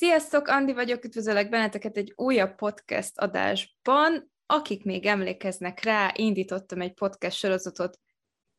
Sziasztok, 0.00 0.48
Andi 0.48 0.72
vagyok, 0.72 1.04
üdvözöllek 1.04 1.48
benneteket 1.48 1.96
egy 1.96 2.12
újabb 2.16 2.54
podcast 2.54 3.18
adásban. 3.18 4.32
Akik 4.46 4.84
még 4.84 5.06
emlékeznek 5.06 5.82
rá, 5.82 6.12
indítottam 6.16 6.80
egy 6.80 6.92
podcast 6.92 7.36
sorozatot, 7.36 7.98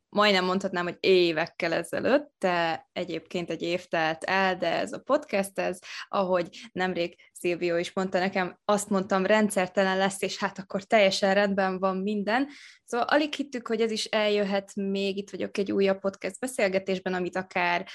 majdnem 0.10 0.46
mondhatnám, 0.46 0.84
hogy 0.84 0.98
évekkel 1.00 1.74
ezelőtt, 1.74 2.32
de 2.40 2.88
egyébként 2.94 3.50
egy 3.50 3.62
év 3.62 3.86
telt 3.86 4.24
el, 4.24 4.58
de 4.58 4.72
ez 4.72 4.94
a 4.94 5.00
podcast, 5.00 5.60
ez, 5.60 5.80
ahogy 6.08 6.50
nemrég 6.72 7.16
Szilvió 7.34 7.76
is 7.76 7.94
mondta 7.94 8.20
nekem, 8.20 8.60
azt 8.66 8.90
mondtam, 8.90 9.26
rendszertelen 9.26 9.98
lesz, 9.98 10.22
és 10.22 10.38
hát 10.38 10.60
akkor 10.60 10.84
teljesen 10.84 11.34
rendben 11.34 11.80
van 11.80 11.98
minden. 11.98 12.48
Szóval 12.86 13.08
alig 13.08 13.34
hittük, 13.34 13.68
hogy 13.68 13.82
ez 13.82 13.92
is 13.92 14.06
eljöhet 14.06 14.76
még, 14.76 15.18
itt 15.18 15.30
vagyok 15.30 15.58
egy 15.58 15.72
újabb 15.72 16.00
podcast 16.00 16.40
beszélgetésben, 16.40 17.14
amit 17.14 17.36
akár 17.36 17.88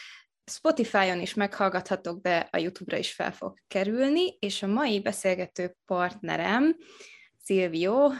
Spotify-on 0.50 1.20
is 1.20 1.34
meghallgathatok, 1.34 2.22
de 2.22 2.48
a 2.52 2.56
YouTube-ra 2.56 2.98
is 2.98 3.12
fel 3.12 3.32
fog 3.32 3.58
kerülni, 3.68 4.36
és 4.38 4.62
a 4.62 4.66
mai 4.66 5.00
beszélgető 5.00 5.76
partnerem, 5.84 6.76
Szilvió, 7.42 8.12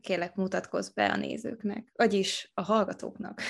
kérlek 0.00 0.34
mutatkozz 0.34 0.88
be 0.88 1.06
a 1.06 1.16
nézőknek, 1.16 1.88
vagyis 1.92 2.50
a 2.54 2.62
hallgatóknak. 2.62 3.40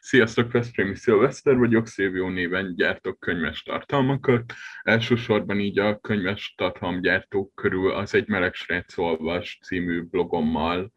Sziasztok, 0.00 0.52
Veszprémi 0.52 0.96
Szilveszter 0.96 1.56
vagyok, 1.56 1.86
Szilvió 1.86 2.28
néven 2.28 2.74
gyártok 2.74 3.20
könyves 3.20 3.62
tartalmakat. 3.62 4.52
Elsősorban 4.82 5.60
így 5.60 5.78
a 5.78 5.98
könyves 5.98 6.54
tartalomgyártók 6.56 7.54
körül 7.54 7.92
az 7.92 8.14
Egy 8.14 8.28
meleg 8.28 8.54
srác 8.54 8.98
olvas 8.98 9.58
című 9.62 10.02
blogommal 10.02 10.92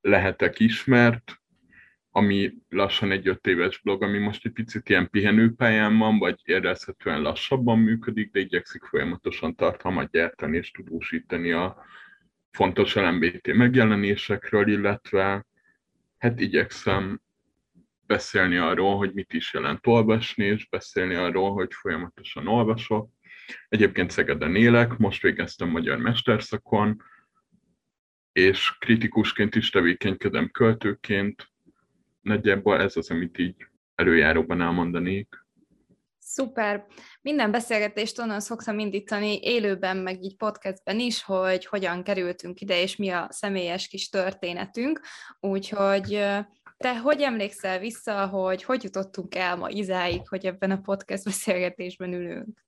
lehetek 0.00 0.58
ismert, 0.58 1.37
ami 2.18 2.54
lassan 2.68 3.10
egy 3.10 3.28
öt 3.28 3.46
éves 3.46 3.80
blog, 3.80 4.02
ami 4.02 4.18
most 4.18 4.44
egy 4.44 4.52
picit 4.52 4.88
ilyen 4.88 5.10
pihenőpályán 5.10 5.98
van, 5.98 6.18
vagy 6.18 6.40
érezhetően 6.44 7.20
lassabban 7.20 7.78
működik, 7.78 8.30
de 8.30 8.40
igyekszik 8.40 8.82
folyamatosan 8.82 9.54
tartalmat 9.54 10.10
gyártani 10.10 10.56
és 10.56 10.70
tudósítani 10.70 11.52
a 11.52 11.84
fontos 12.50 12.94
LMBT 12.94 13.52
megjelenésekről, 13.54 14.68
illetve 14.68 15.46
hát 16.18 16.40
igyekszem 16.40 17.20
beszélni 18.06 18.56
arról, 18.56 18.96
hogy 18.96 19.12
mit 19.12 19.32
is 19.32 19.54
jelent 19.54 19.86
olvasni, 19.86 20.44
és 20.44 20.68
beszélni 20.68 21.14
arról, 21.14 21.52
hogy 21.52 21.74
folyamatosan 21.74 22.46
olvasok. 22.46 23.10
Egyébként 23.68 24.10
Szegeden 24.10 24.54
élek, 24.54 24.96
most 24.96 25.22
végeztem 25.22 25.68
magyar 25.68 25.98
mesterszakon, 25.98 27.02
és 28.32 28.76
kritikusként 28.78 29.54
is 29.54 29.70
tevékenykedem 29.70 30.48
költőként, 30.48 31.50
nagyjából 32.28 32.80
ez 32.80 32.96
az, 32.96 33.10
amit 33.10 33.38
így 33.38 33.66
előjáróban 33.94 34.60
elmondanék. 34.60 35.46
Szuper. 36.18 36.86
Minden 37.22 37.50
beszélgetést 37.50 38.18
onnan 38.18 38.40
szoktam 38.40 38.78
indítani 38.78 39.38
élőben, 39.42 39.96
meg 39.96 40.22
így 40.22 40.36
podcastben 40.36 40.98
is, 40.98 41.22
hogy 41.22 41.66
hogyan 41.66 42.02
kerültünk 42.02 42.60
ide, 42.60 42.82
és 42.82 42.96
mi 42.96 43.08
a 43.08 43.26
személyes 43.30 43.88
kis 43.88 44.08
történetünk. 44.08 45.00
Úgyhogy 45.40 46.08
te 46.76 46.98
hogy 46.98 47.20
emlékszel 47.20 47.78
vissza, 47.78 48.26
hogy 48.26 48.62
hogy 48.62 48.82
jutottunk 48.82 49.34
el 49.34 49.56
ma 49.56 49.68
izáig, 49.68 50.28
hogy 50.28 50.46
ebben 50.46 50.70
a 50.70 50.80
podcast 50.80 51.24
beszélgetésben 51.24 52.12
ülünk? 52.12 52.64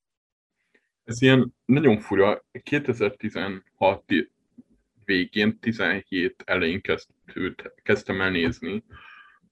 Ez 1.05 1.23
ilyen 1.23 1.55
nagyon 1.65 1.99
fura. 1.99 2.45
2016 2.63 4.05
végén, 5.05 5.59
17 5.59 6.43
elején 6.47 6.81
kezdtem 7.83 8.21
el 8.21 8.31
nézni 8.31 8.85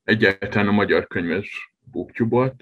egyáltalán 0.09 0.69
a 0.69 0.73
magyar 0.73 1.07
könyves 1.07 1.75
booktube 1.91 2.55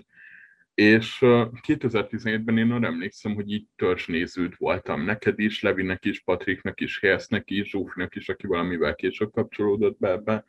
és 0.74 1.18
2017-ben 1.20 2.58
én 2.58 2.70
arra 2.70 2.86
emlékszem, 2.86 3.34
hogy 3.34 3.52
így 3.52 3.66
törzsnéződ 3.76 4.54
voltam. 4.56 5.04
Neked 5.04 5.38
is, 5.38 5.62
Levinek 5.62 6.04
is, 6.04 6.20
Patriknek 6.20 6.80
is, 6.80 7.00
Helyesznek 7.00 7.50
is, 7.50 7.68
Zsófinak 7.68 8.14
is, 8.14 8.28
aki 8.28 8.46
valamivel 8.46 8.94
később 8.94 9.32
kapcsolódott 9.32 9.98
be 9.98 10.10
ebbe. 10.10 10.44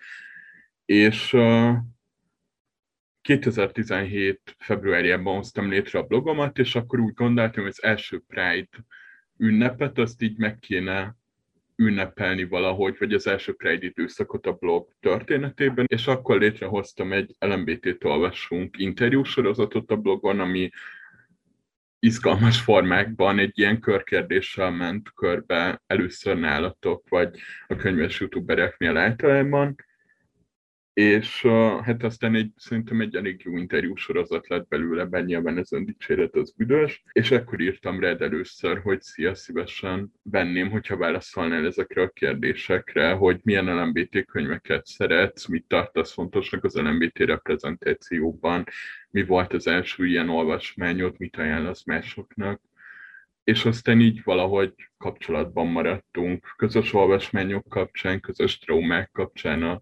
És 0.85 1.37
2017 3.21 4.55
februárjában 4.59 5.35
hoztam 5.35 5.69
létre 5.69 5.99
a 5.99 6.07
blogomat, 6.07 6.57
és 6.57 6.75
akkor 6.75 6.99
úgy 6.99 7.13
gondoltam, 7.13 7.63
hogy 7.63 7.71
az 7.71 7.83
első 7.83 8.23
Pride 8.27 8.85
ünnepet, 9.37 9.97
azt 9.97 10.21
így 10.21 10.37
meg 10.37 10.59
kéne 10.59 11.15
ünnepelni 11.77 12.43
valahogy, 12.43 12.95
vagy 12.99 13.13
az 13.13 13.27
első 13.27 13.53
Pride 13.53 13.85
időszakot 13.85 14.45
a 14.45 14.53
blog 14.53 14.87
történetében, 14.99 15.85
és 15.87 16.07
akkor 16.07 16.39
létrehoztam 16.39 17.13
egy 17.13 17.35
LMBT-t 17.39 18.03
olvasunk 18.03 18.77
interjúsorozatot 18.77 19.91
a 19.91 19.95
blogon, 19.95 20.39
ami 20.39 20.69
izgalmas 21.99 22.61
formákban 22.61 23.39
egy 23.39 23.59
ilyen 23.59 23.79
körkérdéssel 23.79 24.71
ment 24.71 25.13
körbe 25.13 25.81
először 25.87 26.37
nálatok, 26.37 27.09
vagy 27.09 27.39
a 27.67 27.75
könyves 27.75 28.19
youtubereknél 28.19 28.97
általában, 28.97 29.75
és 30.97 31.41
hát 31.81 32.03
aztán 32.03 32.35
egy, 32.35 32.51
szerintem 32.55 33.01
egy 33.01 33.15
elég 33.15 33.41
jó 33.43 33.57
interjú 33.57 33.95
sorozat 33.95 34.47
lett 34.47 34.67
belőle, 34.67 35.05
benne 35.05 35.25
nyilván 35.25 35.57
ez 35.57 35.71
öndicséret 35.71 36.35
az 36.35 36.53
büdös, 36.57 37.03
és 37.11 37.31
akkor 37.31 37.61
írtam 37.61 37.99
rád 37.99 38.21
először, 38.21 38.79
hogy 38.81 39.01
szia, 39.01 39.35
szívesen 39.35 40.13
venném, 40.23 40.69
hogyha 40.69 40.97
válaszolnál 40.97 41.65
ezekre 41.65 42.01
a 42.01 42.09
kérdésekre, 42.09 43.11
hogy 43.11 43.39
milyen 43.43 43.75
LMBT 43.75 44.25
könyveket 44.25 44.85
szeretsz, 44.85 45.45
mit 45.45 45.65
tartasz 45.67 46.13
fontosnak 46.13 46.63
az 46.63 46.75
LMBT 46.75 47.17
reprezentációban, 47.17 48.63
mi 49.09 49.23
volt 49.23 49.53
az 49.53 49.67
első 49.67 50.05
ilyen 50.05 50.29
olvasmányod, 50.29 51.15
mit 51.17 51.37
ajánlasz 51.37 51.85
másoknak. 51.85 52.61
És 53.43 53.65
aztán 53.65 53.99
így 53.99 54.23
valahogy 54.23 54.73
kapcsolatban 54.97 55.67
maradtunk, 55.67 56.53
közös 56.55 56.93
olvasmányok 56.93 57.69
kapcsán, 57.69 58.19
közös 58.19 58.57
traumák 58.57 59.09
kapcsán 59.11 59.63
a 59.63 59.81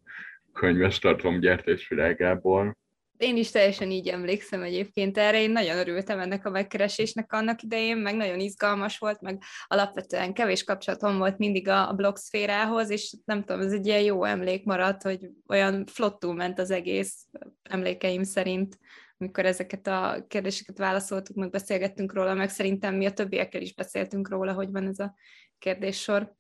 könyves 0.56 1.00
tartalomgyártás 1.00 1.88
világából. 1.88 2.78
Én 3.18 3.38
is 3.38 3.52
teljesen 3.52 3.92
így 3.92 4.08
emlékszem 4.08 4.62
egyébként 4.62 5.18
erre, 5.18 5.42
én 5.42 5.52
nagyon 5.52 5.78
örültem 5.78 6.20
ennek 6.20 6.46
a 6.46 6.50
megkeresésnek 6.50 7.34
annak 7.34 7.62
idején, 7.62 7.98
meg 7.98 8.16
nagyon 8.16 8.40
izgalmas 8.40 8.98
volt, 8.98 9.22
meg 9.22 9.42
alapvetően 9.68 10.34
kevés 10.34 10.64
kapcsolatom 10.64 11.18
volt 11.18 11.38
mindig 11.38 11.68
a, 11.68 11.94
blog 11.94 12.18
szférához, 12.18 12.90
és 12.90 13.16
nem 13.26 13.44
tudom, 13.44 13.62
ez 13.62 13.72
egy 13.72 13.86
ilyen 13.86 14.02
jó 14.02 14.24
emlék 14.24 14.66
maradt, 14.66 15.02
hogy 15.02 15.30
olyan 15.48 15.86
flottul 15.86 16.34
ment 16.34 16.60
az 16.60 16.72
egész 16.72 17.28
emlékeim 17.64 18.24
szerint, 18.24 18.80
amikor 19.18 19.46
ezeket 19.46 19.88
a 19.88 20.26
kérdéseket 20.28 20.78
válaszoltuk, 20.78 21.36
meg 21.36 21.50
beszélgettünk 21.50 22.14
róla, 22.14 22.34
meg 22.34 22.50
szerintem 22.50 22.96
mi 22.96 23.06
a 23.06 23.14
többiekkel 23.14 23.62
is 23.62 23.74
beszéltünk 23.74 24.30
róla, 24.30 24.54
hogy 24.54 24.72
van 24.72 24.88
ez 24.88 25.00
a 25.00 25.16
kérdéssor. 25.58 26.36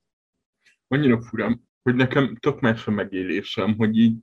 Annyira 0.87 1.21
fura, 1.21 1.59
hogy 1.85 1.95
nekem 1.95 2.35
tök 2.35 2.59
más 2.59 2.87
a 2.87 2.91
megélésem, 2.91 3.75
hogy 3.77 3.97
így 3.97 4.17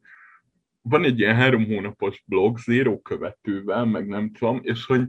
van 0.80 1.04
egy 1.04 1.18
ilyen 1.18 1.34
három 1.34 1.66
hónapos 1.66 2.22
blog, 2.26 2.58
zéró 2.58 3.00
követővel, 3.00 3.84
meg 3.84 4.06
nem 4.06 4.32
tudom, 4.32 4.60
és 4.62 4.84
hogy 4.84 5.02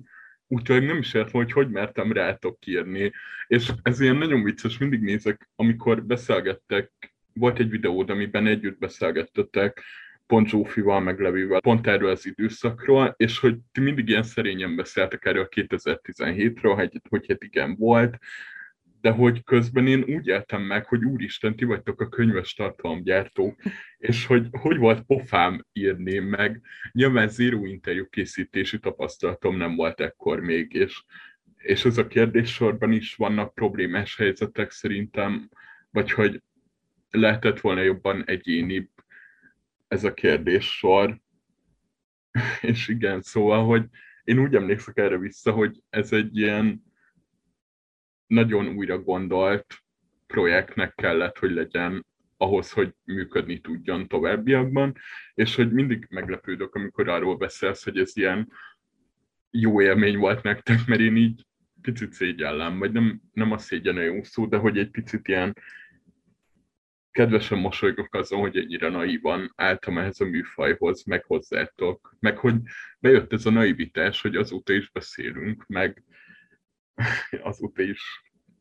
úgyhogy 0.47 0.85
nem 0.85 0.97
is 0.97 1.13
értem, 1.13 1.41
hogy 1.41 1.51
hogy 1.51 1.69
mertem 1.69 2.11
rátok 2.11 2.65
írni. 2.65 3.11
És 3.47 3.71
ez 3.81 3.99
ilyen 3.99 4.15
nagyon 4.15 4.43
vicces, 4.43 4.77
mindig 4.77 5.01
nézek, 5.01 5.49
amikor 5.55 6.03
beszélgettek, 6.03 6.91
volt 7.33 7.59
egy 7.59 7.69
videód, 7.69 8.09
amiben 8.09 8.47
együtt 8.47 8.79
beszélgettetek, 8.79 9.83
pont 10.25 10.49
Zsófival, 10.49 10.99
meg 10.99 11.19
Levivel, 11.19 11.59
pont 11.59 11.87
erről 11.87 12.09
az 12.09 12.25
időszakról, 12.25 13.13
és 13.17 13.39
hogy 13.39 13.57
ti 13.71 13.81
mindig 13.81 14.09
ilyen 14.09 14.23
szerényen 14.23 14.75
beszéltek 14.75 15.25
erről 15.25 15.47
2017-ről, 15.55 16.73
hogy, 16.75 17.01
hogy 17.09 17.25
hát 17.27 17.43
igen 17.43 17.75
volt, 17.75 18.17
de 19.03 19.11
hogy 19.11 19.43
közben 19.43 19.87
én 19.87 20.03
úgy 20.03 20.27
éltem 20.27 20.61
meg, 20.61 20.85
hogy 20.85 21.03
úristen, 21.03 21.55
ti 21.55 21.65
vagytok 21.65 22.01
a 22.01 22.09
könyves 22.09 22.53
tartalomgyártók, 22.53 23.61
és 23.97 24.25
hogy 24.25 24.47
hogy 24.51 24.77
volt 24.77 25.01
pofám 25.01 25.65
írni, 25.73 26.19
meg 26.19 26.61
nyilván 26.91 27.27
zéró 27.27 27.65
interjú 27.65 28.09
készítési 28.09 28.79
tapasztalatom 28.79 29.57
nem 29.57 29.75
volt 29.75 29.99
ekkor 29.99 30.39
még, 30.39 30.73
és, 30.73 31.03
és 31.57 31.85
ez 31.85 31.97
a 31.97 32.07
kérdéssorban 32.07 32.91
is 32.91 33.15
vannak 33.15 33.53
problémás 33.53 34.17
helyzetek 34.17 34.71
szerintem, 34.71 35.49
vagy 35.89 36.11
hogy 36.11 36.41
lehetett 37.09 37.59
volna 37.59 37.81
jobban 37.81 38.23
egyénibb 38.25 38.89
ez 39.88 40.03
a 40.03 40.13
kérdéssor. 40.13 41.19
És 42.61 42.88
igen, 42.88 43.21
szóval, 43.21 43.65
hogy 43.65 43.85
én 44.23 44.39
úgy 44.39 44.56
emlékszek 44.56 44.97
erre 44.97 45.17
vissza, 45.17 45.51
hogy 45.51 45.81
ez 45.89 46.11
egy 46.11 46.38
ilyen 46.38 46.91
nagyon 48.27 48.67
újra 48.67 48.99
gondolt 48.99 49.65
projektnek 50.27 50.95
kellett, 50.95 51.37
hogy 51.37 51.51
legyen 51.51 52.05
ahhoz, 52.37 52.71
hogy 52.71 52.93
működni 53.03 53.59
tudjon 53.59 54.07
továbbiakban, 54.07 54.95
és 55.33 55.55
hogy 55.55 55.71
mindig 55.71 56.07
meglepődök, 56.09 56.75
amikor 56.75 57.09
arról 57.09 57.37
beszélsz, 57.37 57.83
hogy 57.83 57.97
ez 57.97 58.17
ilyen 58.17 58.51
jó 59.51 59.81
élmény 59.81 60.17
volt 60.17 60.43
nektek, 60.43 60.85
mert 60.85 61.01
én 61.01 61.15
így 61.15 61.45
picit 61.81 62.13
szégyellem, 62.13 62.79
vagy 62.79 62.91
nem, 62.91 63.21
nem 63.33 63.51
a 63.51 63.57
szégyen 63.57 63.97
a 63.97 64.01
jó 64.01 64.23
szó, 64.23 64.45
de 64.45 64.57
hogy 64.57 64.77
egy 64.77 64.89
picit 64.89 65.27
ilyen 65.27 65.53
kedvesen 67.11 67.57
mosolygok 67.57 68.15
azon, 68.15 68.39
hogy 68.39 68.57
ennyire 68.57 68.89
naívan 68.89 69.53
álltam 69.55 69.97
ehhez 69.97 70.19
a 70.19 70.25
műfajhoz, 70.25 71.03
meg 71.03 71.23
hozzátok, 71.23 72.15
meg 72.19 72.37
hogy 72.37 72.55
bejött 72.99 73.33
ez 73.33 73.45
a 73.45 73.49
naivitás, 73.49 74.21
hogy 74.21 74.35
azóta 74.35 74.73
is 74.73 74.91
beszélünk, 74.91 75.65
meg 75.67 76.03
azóta 77.50 77.81
is 77.81 78.01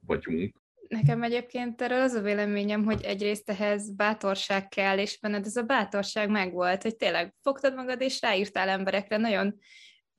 vagyunk. 0.06 0.60
Nekem 0.88 1.22
egyébként 1.22 1.82
erről 1.82 2.00
az 2.00 2.12
a 2.12 2.20
véleményem, 2.20 2.84
hogy 2.84 3.02
egyrészt 3.02 3.50
ehhez 3.50 3.94
bátorság 3.94 4.68
kell, 4.68 4.98
és 4.98 5.18
benned 5.18 5.46
ez 5.46 5.56
a 5.56 5.62
bátorság 5.62 6.30
megvolt, 6.30 6.82
hogy 6.82 6.96
tényleg 6.96 7.34
fogtad 7.42 7.74
magad, 7.74 8.00
és 8.00 8.20
ráírtál 8.20 8.68
emberekre. 8.68 9.16
Nagyon 9.16 9.58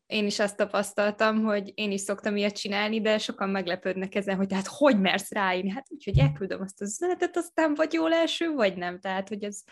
én 0.06 0.26
is 0.26 0.40
azt 0.40 0.58
tapasztaltam, 0.58 1.44
hogy 1.44 1.72
én 1.76 1.92
is 1.92 2.02
szoktam 2.02 2.36
ilyet 2.36 2.58
csinálni, 2.58 3.02
de 3.02 3.18
sokan 3.18 3.50
meglepődnek 3.50 4.16
ezen, 4.16 4.36
hogy 4.36 4.54
hát 4.54 4.68
hogy 4.68 5.00
mersz 5.00 5.32
ráírni? 5.32 5.70
Hát 5.70 5.86
úgyhogy 5.90 6.20
elküldöm 6.20 6.62
azt 6.62 6.82
az 6.82 6.90
üzenetet, 6.90 7.38
aztán 7.38 7.74
vagy 7.74 7.94
jól 7.94 8.14
első, 8.14 8.54
vagy 8.54 8.76
nem. 8.78 9.00
Tehát, 9.00 9.28
hogy 9.28 9.44
ez, 9.44 9.64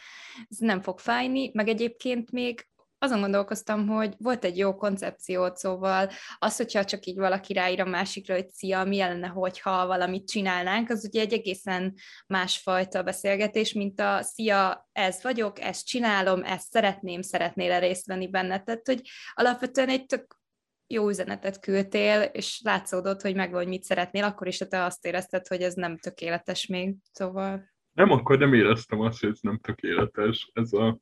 ez 0.50 0.58
nem 0.58 0.82
fog 0.82 1.00
fájni, 1.00 1.52
meg 1.54 1.68
egyébként 1.68 2.32
még 2.32 2.68
azon 3.04 3.20
gondolkoztam, 3.20 3.88
hogy 3.88 4.14
volt 4.18 4.44
egy 4.44 4.58
jó 4.58 4.76
koncepciót, 4.76 5.58
szóval 5.58 6.10
az, 6.40 6.58
hogyha 6.58 6.86
csak 6.86 7.06
így 7.06 7.18
valaki 7.18 7.54
ráír 7.54 7.82
a 7.82 7.86
másikra, 7.86 8.34
hogy 8.34 8.50
szia, 8.50 8.84
mi 8.84 8.98
lenne, 8.98 9.28
hogyha 9.28 9.88
valamit 9.88 10.28
csinálnánk, 10.28 10.90
az 10.90 11.06
ugye 11.06 11.22
egy 11.22 11.34
egészen 11.34 11.94
másfajta 12.28 13.04
beszélgetés, 13.04 13.74
mint 13.74 14.00
a 14.00 14.22
szia, 14.22 14.90
ez 14.92 15.24
vagyok, 15.24 15.62
ezt 15.62 15.86
csinálom, 15.86 16.44
ezt 16.44 16.72
szeretném, 16.72 17.22
szeretnél-e 17.22 17.80
részt 17.80 18.06
venni 18.06 18.28
benne. 18.30 18.64
Tehát, 18.64 18.88
hogy 18.88 19.02
alapvetően 19.34 19.90
egy 19.90 20.06
tök 20.06 20.40
jó 20.88 21.10
üzenetet 21.10 21.60
küldtél, 21.60 22.22
és 22.22 22.62
látszódott, 22.64 23.22
hogy 23.22 23.36
meg 23.36 23.52
vagy 23.52 23.68
mit 23.68 23.84
szeretnél, 23.84 24.24
akkor 24.24 24.48
is, 24.48 24.58
te 24.58 24.84
azt 24.84 25.06
érezted, 25.06 25.48
hogy 25.48 25.62
ez 25.62 25.74
nem 25.74 25.98
tökéletes 25.98 26.66
még, 26.66 26.96
szóval... 27.12 27.70
Nem, 27.92 28.12
akkor 28.12 28.38
nem 28.38 28.54
éreztem 28.54 29.00
azt, 29.00 29.20
hogy 29.20 29.30
ez 29.30 29.40
nem 29.42 29.60
tökéletes. 29.60 30.52
Ez 30.54 30.74
a 30.74 31.00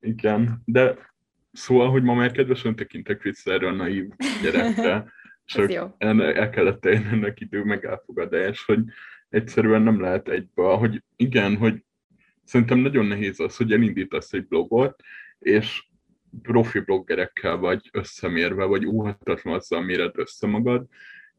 igen, 0.00 0.62
de 0.64 0.96
szóval, 1.52 1.90
hogy 1.90 2.02
ma 2.02 2.14
már 2.14 2.32
kedvesen 2.32 2.76
tekintek 2.76 3.22
vissza 3.22 3.52
erre 3.52 3.66
a 3.66 3.72
naív 3.72 4.08
gyerekre, 4.42 5.12
csak 5.44 5.72
el, 5.98 6.22
el 6.22 6.50
kellett 6.50 6.84
ennek 6.84 7.40
idő 7.40 7.64
megállfogadás, 7.64 8.64
hogy 8.64 8.80
egyszerűen 9.28 9.82
nem 9.82 10.00
lehet 10.00 10.28
egybe, 10.28 10.62
hogy 10.62 11.02
igen, 11.16 11.56
hogy 11.56 11.84
szerintem 12.44 12.78
nagyon 12.78 13.06
nehéz 13.06 13.40
az, 13.40 13.56
hogy 13.56 13.72
elindítasz 13.72 14.32
egy 14.32 14.46
blogot, 14.46 15.02
és 15.38 15.84
profi 16.42 16.78
bloggerekkel 16.78 17.56
vagy 17.56 17.88
összemérve, 17.92 18.64
vagy 18.64 18.86
óhatatlan 18.86 19.54
azzal 19.54 19.82
méred 19.82 20.18
össze 20.18 20.46
magad, 20.46 20.86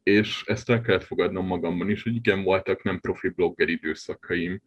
és 0.03 0.43
ezt 0.45 0.69
el 0.69 0.81
kellett 0.81 1.03
fogadnom 1.03 1.45
magamban 1.45 1.89
is, 1.89 2.03
hogy 2.03 2.15
igen, 2.15 2.43
voltak 2.43 2.83
nem 2.83 2.99
profi 2.99 3.29
blogger 3.29 3.69
időszakaim, 3.69 4.61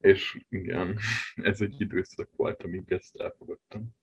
és 0.00 0.44
igen, 0.48 0.98
ez 1.50 1.60
egy 1.60 1.80
időszak 1.80 2.30
volt, 2.36 2.62
amíg 2.62 2.92
ezt 2.92 3.16
elfogadtam. 3.16 3.96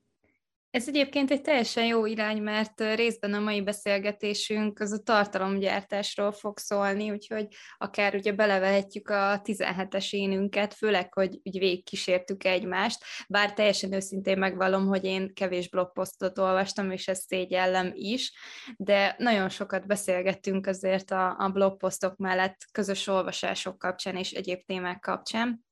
Ez 0.76 0.88
egyébként 0.88 1.32
egy 1.32 1.42
teljesen 1.42 1.86
jó 1.86 2.06
irány, 2.06 2.42
mert 2.42 2.96
részben 2.96 3.34
a 3.34 3.40
mai 3.40 3.62
beszélgetésünk 3.62 4.80
az 4.80 4.92
a 4.92 5.04
tartalomgyártásról 5.04 6.32
fog 6.32 6.58
szólni, 6.58 7.12
úgyhogy 7.12 7.48
akár 7.78 8.16
ugye 8.16 8.32
belevehetjük 8.32 9.10
a 9.10 9.42
17-es 9.44 10.14
énünket, 10.14 10.74
főleg, 10.74 11.14
hogy 11.14 11.40
úgy 11.44 11.60
végigkísértük 11.60 12.44
egymást, 12.44 13.04
bár 13.28 13.54
teljesen 13.54 13.94
őszintén 13.94 14.38
megvallom, 14.38 14.88
hogy 14.88 15.04
én 15.04 15.34
kevés 15.34 15.70
blogposztot 15.70 16.38
olvastam, 16.38 16.92
és 16.92 17.08
ez 17.08 17.20
szégyellem 17.28 17.92
is, 17.94 18.34
de 18.78 19.16
nagyon 19.18 19.50
sokat 19.50 19.88
beszélgettünk 19.88 20.68
azért 20.68 21.12
a, 21.12 21.36
a 21.38 21.50
blogposztok 21.50 22.18
mellett 22.18 22.58
közös 22.72 23.08
olvasások 23.08 23.78
kapcsán 23.78 24.16
és 24.16 24.32
egyéb 24.32 24.66
témák 24.66 25.00
kapcsán. 25.00 25.65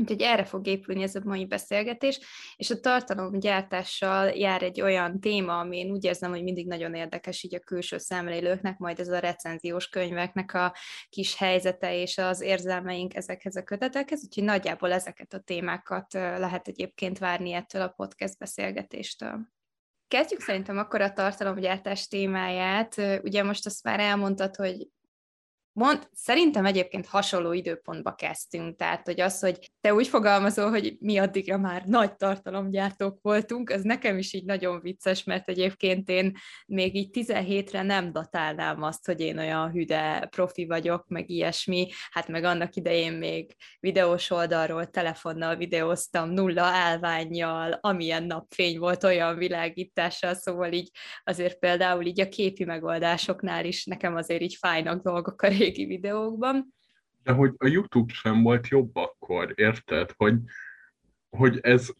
Úgyhogy 0.00 0.22
erre 0.22 0.44
fog 0.44 0.66
épülni 0.66 1.02
ez 1.02 1.14
a 1.14 1.20
mai 1.24 1.46
beszélgetés, 1.46 2.20
és 2.56 2.70
a 2.70 2.80
tartalomgyártással 2.80 4.28
jár 4.28 4.62
egy 4.62 4.80
olyan 4.80 5.20
téma, 5.20 5.58
ami 5.58 5.78
én 5.78 5.90
úgy 5.90 6.04
érzem, 6.04 6.30
hogy 6.30 6.42
mindig 6.42 6.66
nagyon 6.66 6.94
érdekes 6.94 7.42
így 7.42 7.54
a 7.54 7.58
külső 7.58 7.98
szemlélőknek, 7.98 8.78
majd 8.78 9.00
ez 9.00 9.08
a 9.08 9.18
recenziós 9.18 9.88
könyveknek 9.88 10.54
a 10.54 10.74
kis 11.08 11.36
helyzete 11.36 11.94
és 11.94 12.18
az 12.18 12.40
érzelmeink 12.40 13.14
ezekhez 13.14 13.56
a 13.56 13.62
kötetekhez, 13.62 14.24
úgyhogy 14.24 14.44
nagyjából 14.44 14.92
ezeket 14.92 15.32
a 15.32 15.40
témákat 15.40 16.12
lehet 16.12 16.68
egyébként 16.68 17.18
várni 17.18 17.52
ettől 17.52 17.82
a 17.82 17.88
podcast 17.88 18.38
beszélgetéstől. 18.38 19.48
Kezdjük 20.08 20.40
szerintem 20.40 20.78
akkor 20.78 21.00
a 21.00 21.12
tartalomgyártás 21.12 22.06
témáját. 22.06 22.96
Ugye 23.22 23.42
most 23.42 23.66
azt 23.66 23.82
már 23.82 24.00
elmondtad, 24.00 24.56
hogy 24.56 24.88
Mond, 25.78 26.08
szerintem 26.12 26.66
egyébként 26.66 27.06
hasonló 27.06 27.52
időpontba 27.52 28.14
kezdtünk, 28.14 28.76
tehát 28.76 29.06
hogy 29.06 29.20
az, 29.20 29.40
hogy 29.40 29.72
te 29.80 29.94
úgy 29.94 30.08
fogalmazol, 30.08 30.70
hogy 30.70 30.96
mi 31.00 31.18
addigra 31.18 31.58
már 31.58 31.84
nagy 31.84 32.16
tartalomgyártók 32.16 33.18
voltunk, 33.22 33.70
az 33.70 33.82
nekem 33.82 34.18
is 34.18 34.32
így 34.32 34.44
nagyon 34.44 34.80
vicces, 34.80 35.24
mert 35.24 35.48
egyébként 35.48 36.08
én 36.08 36.36
még 36.66 36.94
így 36.94 37.08
17-re 37.12 37.82
nem 37.82 38.12
datálnám 38.12 38.82
azt, 38.82 39.06
hogy 39.06 39.20
én 39.20 39.38
olyan 39.38 39.70
hüde 39.70 40.26
profi 40.30 40.66
vagyok, 40.66 41.08
meg 41.08 41.30
ilyesmi, 41.30 41.88
hát 42.10 42.28
meg 42.28 42.44
annak 42.44 42.76
idején 42.76 43.12
még 43.12 43.54
videós 43.80 44.30
oldalról, 44.30 44.86
telefonnal 44.86 45.56
videóztam, 45.56 46.30
nulla 46.30 46.62
állványjal, 46.62 47.78
amilyen 47.80 48.24
napfény 48.24 48.78
volt, 48.78 49.04
olyan 49.04 49.36
világítással, 49.36 50.34
szóval 50.34 50.72
így 50.72 50.90
azért 51.24 51.58
például 51.58 52.04
így 52.04 52.20
a 52.20 52.28
képi 52.28 52.64
megoldásoknál 52.64 53.64
is 53.64 53.84
nekem 53.84 54.16
azért 54.16 54.42
így 54.42 54.56
fájnak 54.60 55.02
dolgok 55.02 55.42
a 55.42 55.48
régi 55.68 55.86
videókban. 55.86 56.74
De 57.22 57.32
hogy 57.32 57.52
a 57.56 57.66
YouTube 57.66 58.12
sem 58.12 58.42
volt 58.42 58.68
jobb 58.68 58.96
akkor, 58.96 59.52
érted? 59.54 60.12
Hogy, 60.16 60.34
hogy 61.30 61.58
ez, 61.60 61.90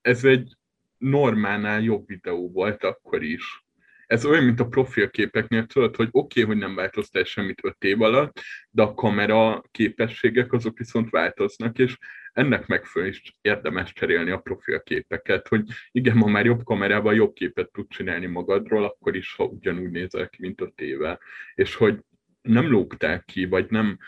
ez 0.00 0.24
egy 0.24 0.56
normálnál 0.98 1.80
jobb 1.80 2.06
videó 2.06 2.50
volt 2.50 2.84
akkor 2.84 3.22
is. 3.22 3.64
Ez 4.06 4.24
olyan, 4.24 4.44
mint 4.44 4.60
a 4.60 4.68
profilképeknél, 4.68 5.66
tudod, 5.66 5.96
hogy 5.96 6.08
oké, 6.10 6.42
okay, 6.42 6.52
hogy 6.52 6.62
nem 6.62 6.74
változtál 6.74 7.24
semmit 7.24 7.64
öt 7.64 7.84
év 7.84 8.02
alatt, 8.02 8.40
de 8.70 8.82
a 8.82 8.94
kamera 8.94 9.62
képességek 9.70 10.52
azok 10.52 10.78
viszont 10.78 11.10
változnak, 11.10 11.78
és 11.78 11.98
ennek 12.32 12.66
megfelelően 12.66 13.18
is 13.22 13.36
érdemes 13.40 13.92
cserélni 13.92 14.30
a 14.30 14.38
profilképeket, 14.38 15.48
hogy 15.48 15.64
igen, 15.90 16.16
ma 16.16 16.26
már 16.26 16.44
jobb 16.44 16.64
kamerával 16.64 17.14
jobb 17.14 17.32
képet 17.32 17.70
tud 17.72 17.88
csinálni 17.88 18.26
magadról, 18.26 18.84
akkor 18.84 19.16
is, 19.16 19.34
ha 19.34 19.44
ugyanúgy 19.44 19.90
nézel 19.90 20.28
ki, 20.28 20.36
mint 20.40 20.60
öt 20.60 20.80
éve. 20.80 21.18
És 21.54 21.74
hogy 21.74 22.00
nem 22.46 22.70
lógták 22.70 23.24
ki, 23.24 23.44
vagy 23.44 23.70
nem, 23.70 23.98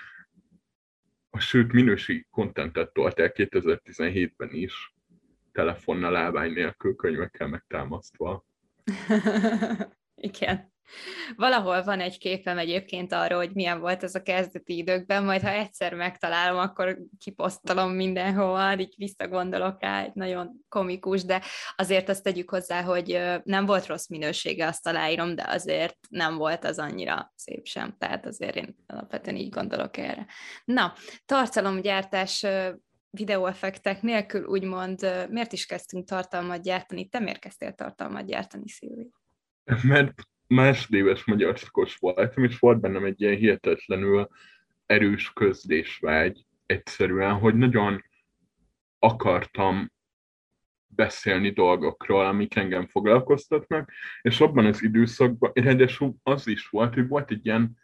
sőt 1.38 1.72
minőségi 1.72 2.26
kontentet 2.30 2.92
tolták 2.92 3.34
2017-ben 3.38 4.50
is, 4.52 4.94
telefonnal 5.52 6.16
állvány 6.16 6.52
nélkül 6.52 6.94
könyvekkel 6.94 7.46
megtámasztva. 7.46 8.44
Igen. 10.14 10.72
Valahol 11.36 11.82
van 11.82 12.00
egy 12.00 12.18
képem 12.18 12.58
egyébként 12.58 13.12
arról, 13.12 13.38
hogy 13.38 13.54
milyen 13.54 13.80
volt 13.80 14.02
ez 14.02 14.14
a 14.14 14.22
kezdeti 14.22 14.76
időkben, 14.76 15.24
majd 15.24 15.42
ha 15.42 15.50
egyszer 15.50 15.94
megtalálom, 15.94 16.58
akkor 16.58 16.98
kiposztolom 17.18 17.90
mindenhova, 17.90 18.78
így 18.78 18.94
visszagondolok 18.96 19.80
rá, 19.80 20.02
egy 20.02 20.14
nagyon 20.14 20.64
komikus, 20.68 21.24
de 21.24 21.42
azért 21.76 22.08
azt 22.08 22.22
tegyük 22.22 22.50
hozzá, 22.50 22.82
hogy 22.82 23.20
nem 23.44 23.66
volt 23.66 23.86
rossz 23.86 24.08
minősége, 24.08 24.66
azt 24.66 24.86
aláírom, 24.86 25.34
de 25.34 25.44
azért 25.48 25.96
nem 26.08 26.36
volt 26.36 26.64
az 26.64 26.78
annyira 26.78 27.32
szép 27.36 27.66
sem, 27.66 27.94
tehát 27.98 28.26
azért 28.26 28.56
én 28.56 28.76
alapvetően 28.86 29.36
így 29.36 29.50
gondolok 29.50 29.96
erre. 29.96 30.26
Na, 30.64 30.92
tartalomgyártás 31.26 32.46
videóeffektek 33.10 34.02
nélkül 34.02 34.44
úgymond 34.44 35.26
miért 35.30 35.52
is 35.52 35.66
kezdtünk 35.66 36.06
tartalmat 36.06 36.62
gyártani? 36.62 37.08
Te 37.08 37.18
miért 37.18 37.38
kezdtél 37.38 37.72
tartalmat 37.72 38.26
gyártani, 38.26 38.68
Szilvi? 38.68 39.10
Mert 39.82 40.12
másodéves 40.48 41.24
magyar 41.24 41.58
szakos 41.58 41.96
voltam, 41.96 42.44
és 42.44 42.58
volt 42.58 42.80
bennem 42.80 43.04
egy 43.04 43.20
ilyen 43.20 43.36
hihetetlenül 43.36 44.28
erős 44.86 45.32
közdésvágy 45.32 46.44
egyszerűen, 46.66 47.34
hogy 47.34 47.54
nagyon 47.54 48.04
akartam 48.98 49.92
beszélni 50.86 51.50
dolgokról, 51.50 52.26
amik 52.26 52.54
engem 52.56 52.86
foglalkoztatnak, 52.86 53.92
és 54.22 54.40
abban 54.40 54.66
az 54.66 54.82
időszakban, 54.82 55.50
ráadásul 55.54 56.14
az 56.22 56.46
is 56.46 56.68
volt, 56.68 56.94
hogy 56.94 57.08
volt 57.08 57.30
egy 57.30 57.46
ilyen 57.46 57.76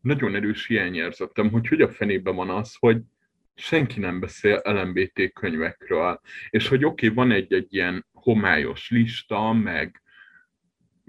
nagyon 0.00 0.34
erős 0.34 0.66
hiányérzetem, 0.66 1.50
hogy 1.50 1.68
hogy 1.68 1.82
a 1.82 1.88
fenében 1.88 2.34
van 2.34 2.50
az, 2.50 2.76
hogy 2.78 3.00
senki 3.54 4.00
nem 4.00 4.20
beszél 4.20 4.60
LMBT 4.64 5.32
könyvekről, 5.32 6.20
és 6.50 6.68
hogy 6.68 6.84
oké, 6.84 7.06
okay, 7.06 7.16
van 7.16 7.30
egy-egy 7.30 7.74
ilyen 7.74 8.06
homályos 8.12 8.90
lista, 8.90 9.52
meg 9.52 10.02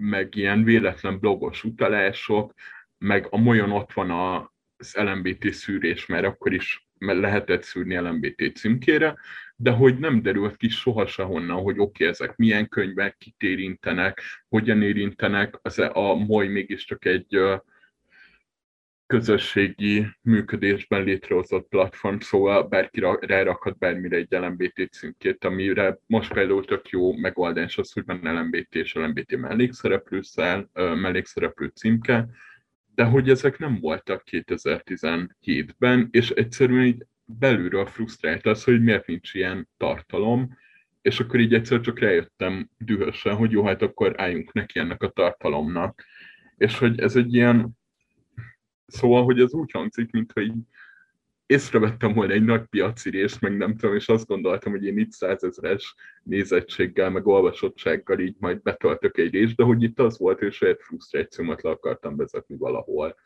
meg 0.02 0.34
ilyen 0.34 0.64
véletlen 0.64 1.18
blogos 1.18 1.64
utalások, 1.64 2.54
meg 2.98 3.26
a 3.30 3.36
molyon 3.36 3.70
ott 3.70 3.92
van 3.92 4.10
az 4.76 4.94
LMBT 4.94 5.52
szűrés, 5.52 6.06
mert 6.06 6.24
akkor 6.24 6.52
is 6.52 6.88
lehetett 6.98 7.62
szűrni 7.62 7.96
LMBT 7.96 8.56
címkére, 8.56 9.16
de 9.56 9.70
hogy 9.70 9.98
nem 9.98 10.22
derült 10.22 10.56
ki 10.56 10.68
soha 10.68 11.06
honnan, 11.16 11.62
hogy 11.62 11.78
oké, 11.78 11.82
okay, 11.82 12.06
ezek 12.06 12.36
milyen 12.36 12.68
könyvek, 12.68 13.16
kit 13.16 13.42
érintenek, 13.42 14.20
hogyan 14.48 14.82
érintenek, 14.82 15.58
az 15.62 15.78
a 15.78 16.14
MOI 16.14 16.48
mégiscsak 16.48 17.04
egy 17.04 17.38
közösségi 19.12 20.06
működésben 20.22 21.04
létrehozott 21.04 21.68
platform, 21.68 22.18
szóval 22.18 22.68
bárki 22.68 23.00
rárakhat 23.20 23.78
bármire 23.78 24.16
egy 24.16 24.26
LMBT 24.30 24.92
címkét, 24.92 25.44
amire 25.44 25.98
most 26.06 26.32
például 26.32 26.64
tök 26.64 26.88
jó 26.88 27.16
megoldás 27.16 27.78
az, 27.78 27.92
hogy 27.92 28.02
van 28.06 28.20
LMBT 28.22 28.74
és 28.74 28.94
LMBT 28.94 29.36
mellékszereplő, 29.36 30.22
szál, 30.22 30.70
mellékszereplő 30.74 31.66
címke, 31.74 32.28
de 32.94 33.04
hogy 33.04 33.30
ezek 33.30 33.58
nem 33.58 33.78
voltak 33.80 34.22
2017-ben, 34.30 36.08
és 36.10 36.30
egyszerűen 36.30 36.86
így 36.86 37.06
belülről 37.24 37.86
frusztrált 37.86 38.46
az, 38.46 38.64
hogy 38.64 38.82
miért 38.82 39.06
nincs 39.06 39.34
ilyen 39.34 39.68
tartalom, 39.76 40.58
és 41.02 41.20
akkor 41.20 41.40
így 41.40 41.54
egyszer 41.54 41.80
csak 41.80 41.98
rájöttem 41.98 42.70
dühösen, 42.78 43.34
hogy 43.34 43.50
jó, 43.50 43.64
hát 43.64 43.82
akkor 43.82 44.20
álljunk 44.20 44.52
neki 44.52 44.78
ennek 44.78 45.02
a 45.02 45.08
tartalomnak. 45.08 46.04
És 46.56 46.78
hogy 46.78 47.00
ez 47.00 47.16
egy 47.16 47.34
ilyen, 47.34 47.80
szóval, 48.92 49.24
hogy 49.24 49.40
ez 49.40 49.52
úgy 49.52 49.70
hangzik, 49.70 50.10
mintha 50.10 50.40
így 50.40 50.62
észrevettem 51.46 52.12
volna 52.12 52.32
egy 52.32 52.44
nagy 52.44 52.64
piaci 52.64 53.10
részt, 53.10 53.40
meg 53.40 53.56
nem 53.56 53.76
tudom, 53.76 53.94
és 53.94 54.08
azt 54.08 54.26
gondoltam, 54.26 54.72
hogy 54.72 54.84
én 54.84 54.98
itt 54.98 55.10
százezres 55.10 55.94
nézettséggel, 56.22 57.10
meg 57.10 57.26
olvasottsággal 57.26 58.18
így 58.18 58.36
majd 58.38 58.62
betöltök 58.62 59.18
egy 59.18 59.32
részt, 59.32 59.56
de 59.56 59.64
hogy 59.64 59.82
itt 59.82 59.98
az 59.98 60.18
volt, 60.18 60.40
és 60.40 60.54
saját 60.54 60.82
frusztrációmat 60.82 61.62
le 61.62 61.70
akartam 61.70 62.16
vezetni 62.16 62.56
valahol. 62.56 63.16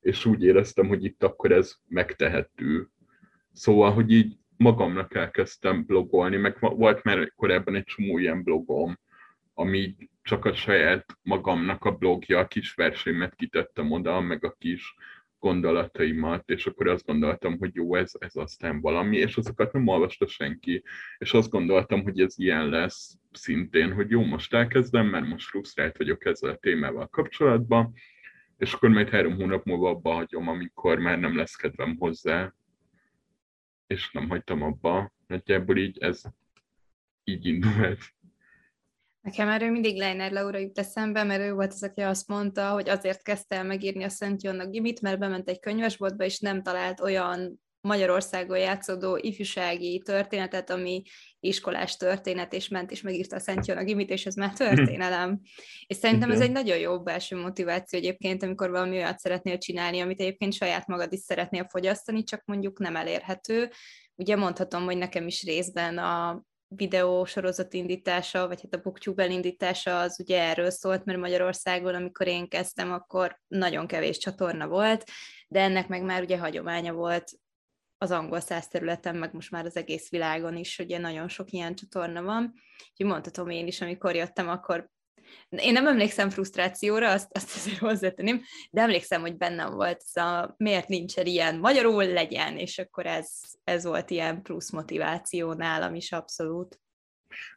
És 0.00 0.24
úgy 0.24 0.42
éreztem, 0.42 0.86
hogy 0.86 1.04
itt 1.04 1.22
akkor 1.22 1.52
ez 1.52 1.74
megtehető. 1.88 2.88
Szóval, 3.52 3.92
hogy 3.92 4.12
így 4.12 4.36
magamnak 4.56 5.14
elkezdtem 5.14 5.84
blogolni, 5.86 6.36
meg 6.36 6.56
volt 6.60 7.02
már 7.02 7.32
korábban 7.36 7.74
egy 7.74 7.84
csomó 7.84 8.18
ilyen 8.18 8.42
blogom, 8.42 8.98
ami 9.58 9.94
csak 10.22 10.44
a 10.44 10.54
saját 10.54 11.18
magamnak 11.22 11.84
a 11.84 11.96
blogja, 11.96 12.38
a 12.38 12.46
kis 12.46 12.74
versenymet 12.74 13.34
kitettem 13.34 13.90
oda, 13.90 14.20
meg 14.20 14.44
a 14.44 14.54
kis 14.58 14.94
gondolataimat, 15.38 16.50
és 16.50 16.66
akkor 16.66 16.88
azt 16.88 17.06
gondoltam, 17.06 17.58
hogy 17.58 17.74
jó, 17.74 17.94
ez, 17.94 18.12
ez 18.18 18.36
aztán 18.36 18.80
valami, 18.80 19.16
és 19.16 19.36
azokat 19.36 19.72
nem 19.72 19.86
olvasta 19.86 20.26
senki, 20.26 20.82
és 21.18 21.32
azt 21.32 21.50
gondoltam, 21.50 22.02
hogy 22.02 22.20
ez 22.20 22.38
ilyen 22.38 22.68
lesz 22.68 23.18
szintén, 23.32 23.92
hogy 23.92 24.10
jó, 24.10 24.24
most 24.24 24.54
elkezdem, 24.54 25.06
mert 25.06 25.26
most 25.26 25.48
frusztrált 25.48 25.96
vagyok 25.96 26.24
ezzel 26.24 26.50
a 26.50 26.56
témával 26.56 27.06
kapcsolatban, 27.06 27.92
és 28.56 28.72
akkor 28.72 28.88
majd 28.88 29.08
három 29.08 29.36
hónap 29.36 29.64
múlva 29.64 29.88
abba 29.88 30.12
hagyom, 30.12 30.48
amikor 30.48 30.98
már 30.98 31.18
nem 31.18 31.36
lesz 31.36 31.54
kedvem 31.54 31.96
hozzá, 31.98 32.54
és 33.86 34.10
nem 34.10 34.28
hagytam 34.28 34.62
abba. 34.62 35.12
Nagyjából 35.26 35.76
így 35.76 35.98
ez 35.98 36.22
így 37.24 37.46
indult. 37.46 38.16
Nekem 39.20 39.48
erről 39.48 39.70
mindig 39.70 39.96
Leiner 39.96 40.32
Laura 40.32 40.58
jut 40.58 40.78
eszembe, 40.78 41.22
mert 41.22 41.42
ő 41.42 41.52
volt 41.52 41.72
az, 41.72 41.82
aki 41.82 42.00
azt 42.00 42.28
mondta, 42.28 42.70
hogy 42.70 42.88
azért 42.88 43.22
kezdte 43.22 43.56
el 43.56 43.64
megírni 43.64 44.04
a 44.04 44.08
Szent 44.08 44.42
Jónnak 44.42 44.70
Gimit, 44.70 45.00
mert 45.00 45.18
bement 45.18 45.48
egy 45.48 45.60
könyvesboltba, 45.60 46.24
és 46.24 46.38
nem 46.38 46.62
talált 46.62 47.00
olyan 47.00 47.60
Magyarországon 47.80 48.58
játszódó 48.58 49.16
ifjúsági 49.16 50.02
történetet, 50.04 50.70
ami 50.70 51.02
iskolás 51.40 51.96
történet, 51.96 52.52
és 52.52 52.68
ment 52.68 52.90
és 52.90 53.00
megírta 53.00 53.36
a 53.36 53.38
Szent 53.38 53.66
Jónak 53.66 53.84
Gimit, 53.84 54.10
és 54.10 54.26
ez 54.26 54.34
már 54.34 54.52
történelem. 54.52 55.40
és 55.86 55.96
szerintem 55.96 56.30
ez 56.30 56.40
egy 56.40 56.52
nagyon 56.52 56.78
jó 56.78 57.02
belső 57.02 57.36
motiváció 57.36 57.98
egyébként, 57.98 58.42
amikor 58.42 58.70
valami 58.70 58.96
olyat 58.96 59.18
szeretnél 59.18 59.58
csinálni, 59.58 60.00
amit 60.00 60.20
egyébként 60.20 60.52
saját 60.52 60.86
magad 60.86 61.12
is 61.12 61.20
szeretnél 61.20 61.66
fogyasztani, 61.70 62.22
csak 62.22 62.42
mondjuk 62.44 62.78
nem 62.78 62.96
elérhető. 62.96 63.70
Ugye 64.14 64.36
mondhatom, 64.36 64.84
hogy 64.84 64.96
nekem 64.96 65.26
is 65.26 65.42
részben 65.42 65.98
a 65.98 66.42
videó 66.68 67.24
sorozat 67.24 67.72
indítása, 67.74 68.46
vagy 68.46 68.60
hát 68.62 68.74
a 68.74 68.82
booktube 68.82 69.22
elindítása 69.22 70.00
az 70.00 70.20
ugye 70.20 70.42
erről 70.42 70.70
szólt, 70.70 71.04
mert 71.04 71.18
Magyarországon, 71.18 71.94
amikor 71.94 72.26
én 72.26 72.48
kezdtem, 72.48 72.92
akkor 72.92 73.40
nagyon 73.46 73.86
kevés 73.86 74.18
csatorna 74.18 74.68
volt, 74.68 75.04
de 75.48 75.60
ennek 75.60 75.88
meg 75.88 76.02
már 76.02 76.22
ugye 76.22 76.38
hagyománya 76.38 76.92
volt 76.92 77.30
az 77.98 78.10
angol 78.10 78.40
száz 78.40 78.68
területen, 78.68 79.16
meg 79.16 79.32
most 79.32 79.50
már 79.50 79.64
az 79.64 79.76
egész 79.76 80.10
világon 80.10 80.56
is, 80.56 80.78
ugye 80.78 80.98
nagyon 80.98 81.28
sok 81.28 81.50
ilyen 81.50 81.74
csatorna 81.74 82.22
van. 82.22 82.52
Úgyhogy 82.90 83.06
mondhatom 83.06 83.50
én 83.50 83.66
is, 83.66 83.80
amikor 83.80 84.14
jöttem, 84.14 84.48
akkor 84.48 84.90
én 85.48 85.72
nem 85.72 85.86
emlékszem 85.86 86.30
frusztrációra, 86.30 87.10
azt, 87.10 87.28
azt 87.36 87.56
azért 87.56 87.78
hozzátenném, 87.78 88.40
de 88.70 88.80
emlékszem, 88.80 89.20
hogy 89.20 89.36
bennem 89.36 89.74
volt 89.74 90.02
ez 90.14 90.22
a 90.22 90.54
miért 90.56 90.88
nincsen 90.88 91.26
ilyen 91.26 91.58
magyarul, 91.58 92.06
legyen, 92.06 92.56
és 92.56 92.78
akkor 92.78 93.06
ez, 93.06 93.28
ez 93.64 93.84
volt 93.84 94.10
ilyen 94.10 94.42
plusz 94.42 94.70
motiváció 94.70 95.52
nálam 95.52 95.94
is 95.94 96.12
abszolút. 96.12 96.80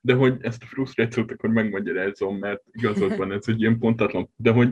De 0.01 0.13
hogy 0.13 0.37
ezt 0.41 0.63
a 0.63 0.65
frusztrációt 0.65 1.31
akkor 1.31 1.49
megmagyarázom, 1.49 2.37
mert 2.37 2.61
igazad 2.71 3.17
van, 3.17 3.31
ez 3.31 3.43
egy 3.47 3.61
ilyen 3.61 3.79
pontatlan, 3.79 4.33
de 4.35 4.51
hogy 4.51 4.69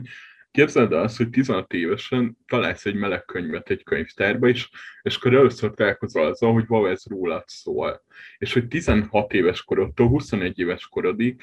Képzeld 0.50 0.92
el 0.92 1.02
azt, 1.02 1.16
hogy 1.16 1.30
16 1.30 1.72
évesen 1.72 2.38
találsz 2.46 2.86
egy 2.86 2.94
meleg 2.94 3.24
könyvet 3.24 3.70
egy 3.70 3.82
könyvtárba 3.82 4.48
is, 4.48 4.70
és 5.02 5.16
akkor 5.16 5.34
először 5.34 5.70
találkozol 5.70 6.26
azzal, 6.26 6.52
hogy 6.52 6.66
vala 6.66 6.88
ez 6.88 7.04
rólad 7.04 7.44
szól. 7.46 8.02
És 8.38 8.52
hogy 8.52 8.68
16 8.68 9.32
éves 9.32 9.62
korodtól 9.62 10.08
21 10.08 10.58
éves 10.58 10.86
korodig 10.88 11.42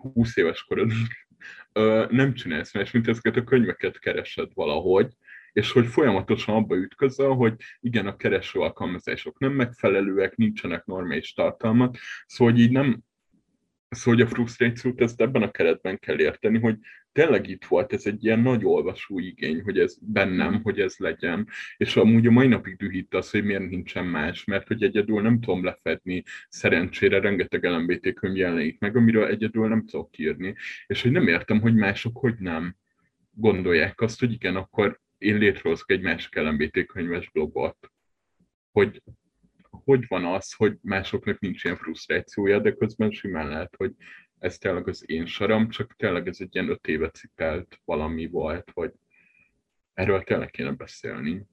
20 0.00 0.36
éves 0.36 0.62
korodig 0.62 0.96
nem 2.08 2.34
csinálsz 2.34 2.74
más, 2.74 2.90
mint 2.90 3.08
ezeket 3.08 3.36
a 3.36 3.44
könyveket 3.44 3.98
keresed 3.98 4.50
valahogy, 4.54 5.12
és 5.52 5.72
hogy 5.72 5.86
folyamatosan 5.86 6.54
abba 6.54 6.76
ütközöl, 6.76 7.34
hogy 7.34 7.54
igen, 7.80 8.06
a 8.06 8.16
kereső 8.16 8.60
alkalmazások 8.60 9.38
nem 9.38 9.52
megfelelőek, 9.52 10.36
nincsenek 10.36 10.84
normális 10.84 11.32
tartalmak, 11.32 11.96
szóval 12.26 12.56
így 12.56 12.70
nem, 12.70 13.02
szóval 13.88 14.14
hogy 14.14 14.26
a 14.30 14.34
frusztrációt 14.34 15.00
ezt 15.00 15.20
ebben 15.20 15.42
a 15.42 15.50
keretben 15.50 15.98
kell 15.98 16.20
érteni, 16.20 16.58
hogy 16.58 16.78
tényleg 17.18 17.48
itt 17.48 17.64
volt 17.64 17.92
ez 17.92 18.06
egy 18.06 18.24
ilyen 18.24 18.40
nagy 18.40 18.64
olvasó 18.64 19.18
igény, 19.18 19.62
hogy 19.62 19.78
ez 19.78 19.96
bennem, 20.00 20.54
mm. 20.54 20.62
hogy 20.62 20.80
ez 20.80 20.96
legyen. 20.96 21.48
És 21.76 21.96
amúgy 21.96 22.26
a 22.26 22.30
mai 22.30 22.46
napig 22.46 22.76
dühít 22.76 23.14
az, 23.14 23.30
hogy 23.30 23.44
miért 23.44 23.68
nincsen 23.68 24.06
más, 24.06 24.44
mert 24.44 24.66
hogy 24.66 24.82
egyedül 24.82 25.22
nem 25.22 25.40
tudom 25.40 25.64
lefedni, 25.64 26.22
szerencsére 26.48 27.20
rengeteg 27.20 27.64
LMBT 27.64 28.14
könyv 28.14 28.36
jelenik 28.36 28.78
meg, 28.78 28.96
amiről 28.96 29.26
egyedül 29.26 29.68
nem 29.68 29.86
tudok 29.86 30.18
írni. 30.18 30.54
És 30.86 31.02
hogy 31.02 31.10
nem 31.10 31.28
értem, 31.28 31.60
hogy 31.60 31.74
mások 31.74 32.18
hogy 32.18 32.34
nem 32.38 32.76
gondolják 33.30 34.00
azt, 34.00 34.20
hogy 34.20 34.32
igen, 34.32 34.56
akkor 34.56 35.00
én 35.18 35.38
létrehozok 35.38 35.90
egy 35.90 36.02
másik 36.02 36.34
LMBT 36.34 36.86
könyves 36.86 37.30
blogot. 37.30 37.92
Hogy 38.72 39.02
hogy 39.84 40.04
van 40.08 40.24
az, 40.24 40.52
hogy 40.52 40.76
másoknak 40.82 41.38
nincs 41.38 41.64
ilyen 41.64 41.76
frusztrációja, 41.76 42.58
de 42.58 42.72
közben 42.72 43.10
simán 43.10 43.48
lehet, 43.48 43.74
hogy 43.76 43.92
ez 44.38 44.58
tényleg 44.58 44.88
az 44.88 45.10
én 45.10 45.26
saram, 45.26 45.68
csak 45.68 45.94
tényleg 45.96 46.28
ez 46.28 46.36
egy 46.40 46.54
ilyen 46.54 46.68
öt 46.68 46.86
éve 46.86 47.10
cipelt 47.10 47.80
valami 47.84 48.26
volt, 48.26 48.70
hogy 48.74 48.92
erről 49.94 50.22
tényleg 50.22 50.50
kéne 50.50 50.72
beszélni. 50.72 51.46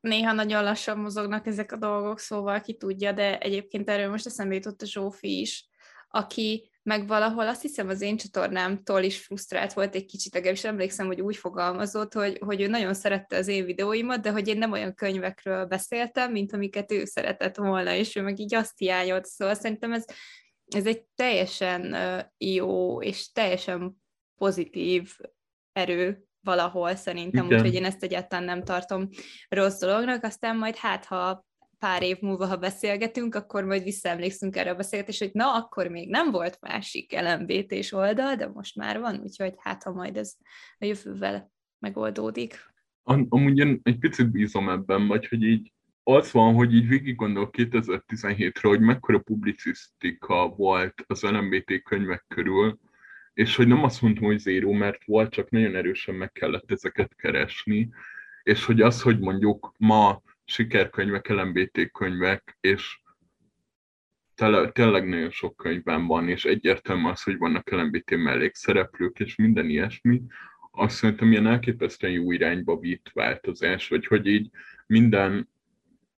Néha 0.00 0.32
nagyon 0.32 0.64
lassan 0.64 0.98
mozognak 0.98 1.46
ezek 1.46 1.72
a 1.72 1.76
dolgok, 1.76 2.18
szóval 2.18 2.60
ki 2.60 2.74
tudja, 2.74 3.12
de 3.12 3.38
egyébként 3.38 3.88
erről 3.88 4.10
most 4.10 4.26
eszembe 4.26 4.54
jutott 4.54 4.82
a 4.82 4.86
Zsófi 4.86 5.40
is, 5.40 5.68
aki 6.08 6.70
meg 6.82 7.06
valahol 7.06 7.48
azt 7.48 7.62
hiszem 7.62 7.88
az 7.88 8.00
én 8.00 8.16
csatornámtól 8.16 9.02
is 9.02 9.18
frusztrált 9.18 9.72
volt 9.72 9.94
egy 9.94 10.04
kicsit, 10.04 10.32
legalábbis 10.34 10.64
emlékszem, 10.64 11.06
hogy 11.06 11.20
úgy 11.20 11.36
fogalmazott, 11.36 12.12
hogy, 12.12 12.38
hogy 12.38 12.60
ő 12.60 12.66
nagyon 12.66 12.94
szerette 12.94 13.36
az 13.36 13.48
én 13.48 13.64
videóimat, 13.64 14.20
de 14.20 14.30
hogy 14.30 14.48
én 14.48 14.58
nem 14.58 14.72
olyan 14.72 14.94
könyvekről 14.94 15.64
beszéltem, 15.64 16.32
mint 16.32 16.52
amiket 16.52 16.92
ő 16.92 17.04
szeretett 17.04 17.56
volna, 17.56 17.94
és 17.94 18.16
ő 18.16 18.22
meg 18.22 18.38
így 18.38 18.54
azt 18.54 18.78
hiányolt, 18.78 19.24
szóval 19.24 19.54
szerintem 19.54 19.92
ez 19.92 20.04
ez 20.66 20.86
egy 20.86 21.04
teljesen 21.14 21.96
jó 22.38 23.02
és 23.02 23.32
teljesen 23.32 24.02
pozitív 24.36 25.16
erő 25.72 26.24
valahol 26.40 26.94
szerintem, 26.94 27.46
úgyhogy 27.46 27.74
én 27.74 27.84
ezt 27.84 28.02
egyáltalán 28.02 28.44
nem 28.44 28.62
tartom 28.62 29.08
rossz 29.48 29.80
dolognak, 29.80 30.24
aztán 30.24 30.56
majd 30.56 30.76
hát, 30.76 31.04
ha 31.04 31.46
pár 31.78 32.02
év 32.02 32.20
múlva, 32.20 32.46
ha 32.46 32.56
beszélgetünk, 32.56 33.34
akkor 33.34 33.64
majd 33.64 33.82
visszaemlékszünk 33.82 34.56
erre 34.56 34.70
a 34.70 34.74
beszélgetésre, 34.74 35.24
hogy 35.24 35.34
na, 35.34 35.54
akkor 35.54 35.88
még 35.88 36.10
nem 36.10 36.30
volt 36.30 36.60
másik 36.60 37.20
LMBT-s 37.20 37.92
oldal, 37.92 38.34
de 38.34 38.48
most 38.48 38.76
már 38.76 39.00
van, 39.00 39.20
úgyhogy 39.22 39.54
hát, 39.58 39.82
ha 39.82 39.92
majd 39.92 40.16
ez 40.16 40.34
a 40.78 40.84
jövővel 40.84 41.52
megoldódik. 41.78 42.72
Am- 43.02 43.26
amúgy 43.28 43.58
én 43.58 43.80
egy 43.82 43.98
picit 43.98 44.30
bízom 44.30 44.68
ebben, 44.68 45.06
vagy 45.06 45.26
hogy 45.28 45.42
így 45.42 45.73
az 46.04 46.32
van, 46.32 46.54
hogy 46.54 46.74
így 46.74 46.88
végig 46.88 47.16
gondol 47.16 47.50
2017-re, 47.52 48.68
hogy 48.68 48.80
mekkora 48.80 49.18
publicisztika 49.18 50.48
volt 50.48 51.04
az 51.06 51.22
LMBT 51.22 51.82
könyvek 51.82 52.24
körül, 52.28 52.78
és 53.34 53.56
hogy 53.56 53.66
nem 53.66 53.84
azt 53.84 54.02
mondtam, 54.02 54.24
hogy 54.24 54.38
zéró, 54.38 54.72
mert 54.72 55.04
volt, 55.04 55.32
csak 55.32 55.50
nagyon 55.50 55.74
erősen 55.76 56.14
meg 56.14 56.32
kellett 56.32 56.70
ezeket 56.70 57.14
keresni, 57.14 57.90
és 58.42 58.64
hogy 58.64 58.80
az, 58.80 59.02
hogy 59.02 59.18
mondjuk 59.18 59.74
ma 59.78 60.22
sikerkönyvek, 60.44 61.28
LMBT 61.28 61.90
könyvek, 61.92 62.56
és 62.60 63.00
tele, 64.34 64.70
tényleg 64.70 65.08
nagyon 65.08 65.30
sok 65.30 65.56
könyvben 65.56 66.06
van, 66.06 66.28
és 66.28 66.44
egyértelmű 66.44 67.08
az, 67.08 67.22
hogy 67.22 67.38
vannak 67.38 67.70
LMBT 67.70 68.10
mellékszereplők, 68.10 69.18
és 69.18 69.36
minden 69.36 69.68
ilyesmi, 69.68 70.22
azt 70.70 70.96
szerintem 70.96 71.30
ilyen 71.30 71.46
elképesztően 71.46 72.12
jó 72.12 72.32
irányba 72.32 72.78
vitt 72.78 73.10
változás, 73.12 73.88
vagy 73.88 74.06
hogy 74.06 74.26
így 74.26 74.50
minden 74.86 75.48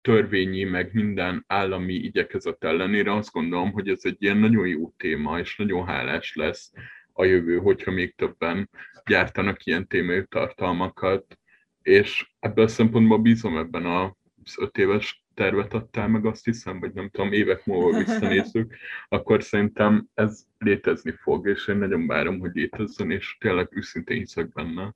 törvényi, 0.06 0.64
meg 0.64 0.90
minden 0.92 1.44
állami 1.46 1.94
igyekezet 1.94 2.64
ellenére 2.64 3.14
azt 3.14 3.32
gondolom, 3.32 3.72
hogy 3.72 3.88
ez 3.88 4.00
egy 4.02 4.16
ilyen 4.18 4.36
nagyon 4.36 4.66
jó 4.66 4.94
téma, 4.96 5.38
és 5.38 5.56
nagyon 5.56 5.86
hálás 5.86 6.34
lesz 6.34 6.72
a 7.12 7.24
jövő, 7.24 7.58
hogyha 7.58 7.90
még 7.90 8.14
többen 8.14 8.70
gyártanak 9.04 9.64
ilyen 9.64 9.86
témájú 9.86 10.24
tartalmakat, 10.24 11.38
és 11.82 12.30
ebből 12.38 12.64
a 12.64 12.68
szempontból 12.68 13.18
bízom 13.18 13.56
ebben 13.56 13.86
az 13.86 14.54
öt 14.58 14.78
éves 14.78 15.24
tervet 15.34 15.74
adtál 15.74 16.08
meg, 16.08 16.26
azt 16.26 16.44
hiszem, 16.44 16.80
vagy 16.80 16.92
nem 16.92 17.08
tudom, 17.08 17.32
évek 17.32 17.64
múlva 17.64 17.98
visszanézzük, 17.98 18.74
akkor 19.08 19.42
szerintem 19.42 20.06
ez 20.14 20.44
létezni 20.58 21.10
fog, 21.10 21.48
és 21.48 21.68
én 21.68 21.76
nagyon 21.76 22.06
várom, 22.06 22.38
hogy 22.38 22.50
létezzen, 22.54 23.10
és 23.10 23.36
tényleg 23.40 23.68
őszintén 23.70 24.18
hiszek 24.18 24.48
benne. 24.52 24.94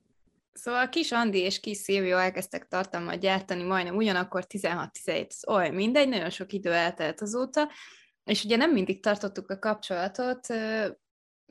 Szóval 0.53 0.89
kis 0.89 1.11
Andi 1.11 1.39
és 1.39 1.59
kis 1.59 1.77
Szilvió 1.77 2.17
elkezdtek 2.17 2.67
tartalmat 2.67 3.19
gyártani 3.19 3.63
majdnem 3.63 3.95
ugyanakkor 3.95 4.45
16-17, 4.47 5.47
oly 5.47 5.69
mindegy, 5.69 6.09
nagyon 6.09 6.29
sok 6.29 6.53
idő 6.53 6.71
eltelt 6.71 7.21
azóta, 7.21 7.71
és 8.23 8.43
ugye 8.43 8.55
nem 8.55 8.71
mindig 8.71 9.01
tartottuk 9.01 9.49
a 9.49 9.59
kapcsolatot, 9.59 10.47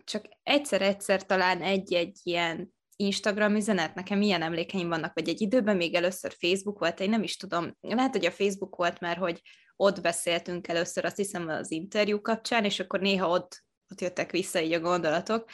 csak 0.05 0.25
egyszer-egyszer 0.43 1.27
talán 1.27 1.63
egy-egy 1.63 2.19
ilyen 2.23 2.75
Instagram 2.97 3.55
üzenet, 3.55 3.95
nekem 3.95 4.23
ilyen 4.23 4.43
emlékeim 4.43 4.89
vannak, 4.89 5.15
vagy 5.15 5.29
egy 5.29 5.41
időben 5.41 5.77
még 5.77 5.95
először 5.95 6.35
Facebook 6.39 6.79
volt, 6.79 7.01
én 7.01 7.11
nem 7.11 7.23
is 7.23 7.37
tudom, 7.37 7.77
lehet, 7.81 8.13
hogy 8.13 8.27
a 8.27 8.31
Facebook 8.31 8.77
volt, 8.77 9.01
mert 9.01 9.19
hogy 9.19 9.41
ott 9.77 10.01
beszéltünk 10.01 10.69
először, 10.69 11.05
azt 11.05 11.17
hiszem 11.17 11.49
az 11.49 11.71
interjú 11.71 12.21
kapcsán, 12.21 12.65
és 12.65 12.81
akkor 12.81 13.01
néha 13.01 13.29
ott, 13.29 13.65
ott 13.91 14.01
jöttek 14.01 14.31
vissza 14.31 14.61
így 14.61 14.73
a 14.73 14.81
gondolatok. 14.81 15.51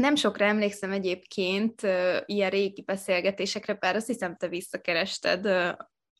Nem 0.00 0.14
sokra 0.14 0.44
emlékszem 0.44 0.92
egyébként 0.92 1.80
ilyen 2.26 2.50
régi 2.50 2.82
beszélgetésekre, 2.82 3.74
bár 3.74 3.96
azt 3.96 4.06
hiszem, 4.06 4.36
te 4.36 4.48
visszakerested 4.48 5.48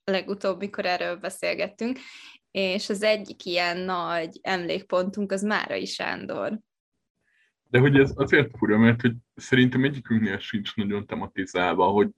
legutóbb, 0.04 0.58
mikor 0.58 0.84
erről 0.84 1.16
beszélgettünk, 1.16 1.98
és 2.50 2.88
az 2.88 3.02
egyik 3.02 3.44
ilyen 3.44 3.76
nagy 3.76 4.38
emlékpontunk 4.42 5.32
az 5.32 5.42
Márai 5.42 5.84
Sándor. 5.84 6.58
De 7.68 7.78
hogy 7.78 7.96
ez 7.96 8.12
azért 8.14 8.56
fura, 8.56 8.78
mert 8.78 9.00
hogy 9.00 9.14
szerintem 9.34 9.84
egyikünknél 9.84 10.38
sincs 10.38 10.74
nagyon 10.74 11.06
tematizálva, 11.06 11.86
hogy 11.86 12.08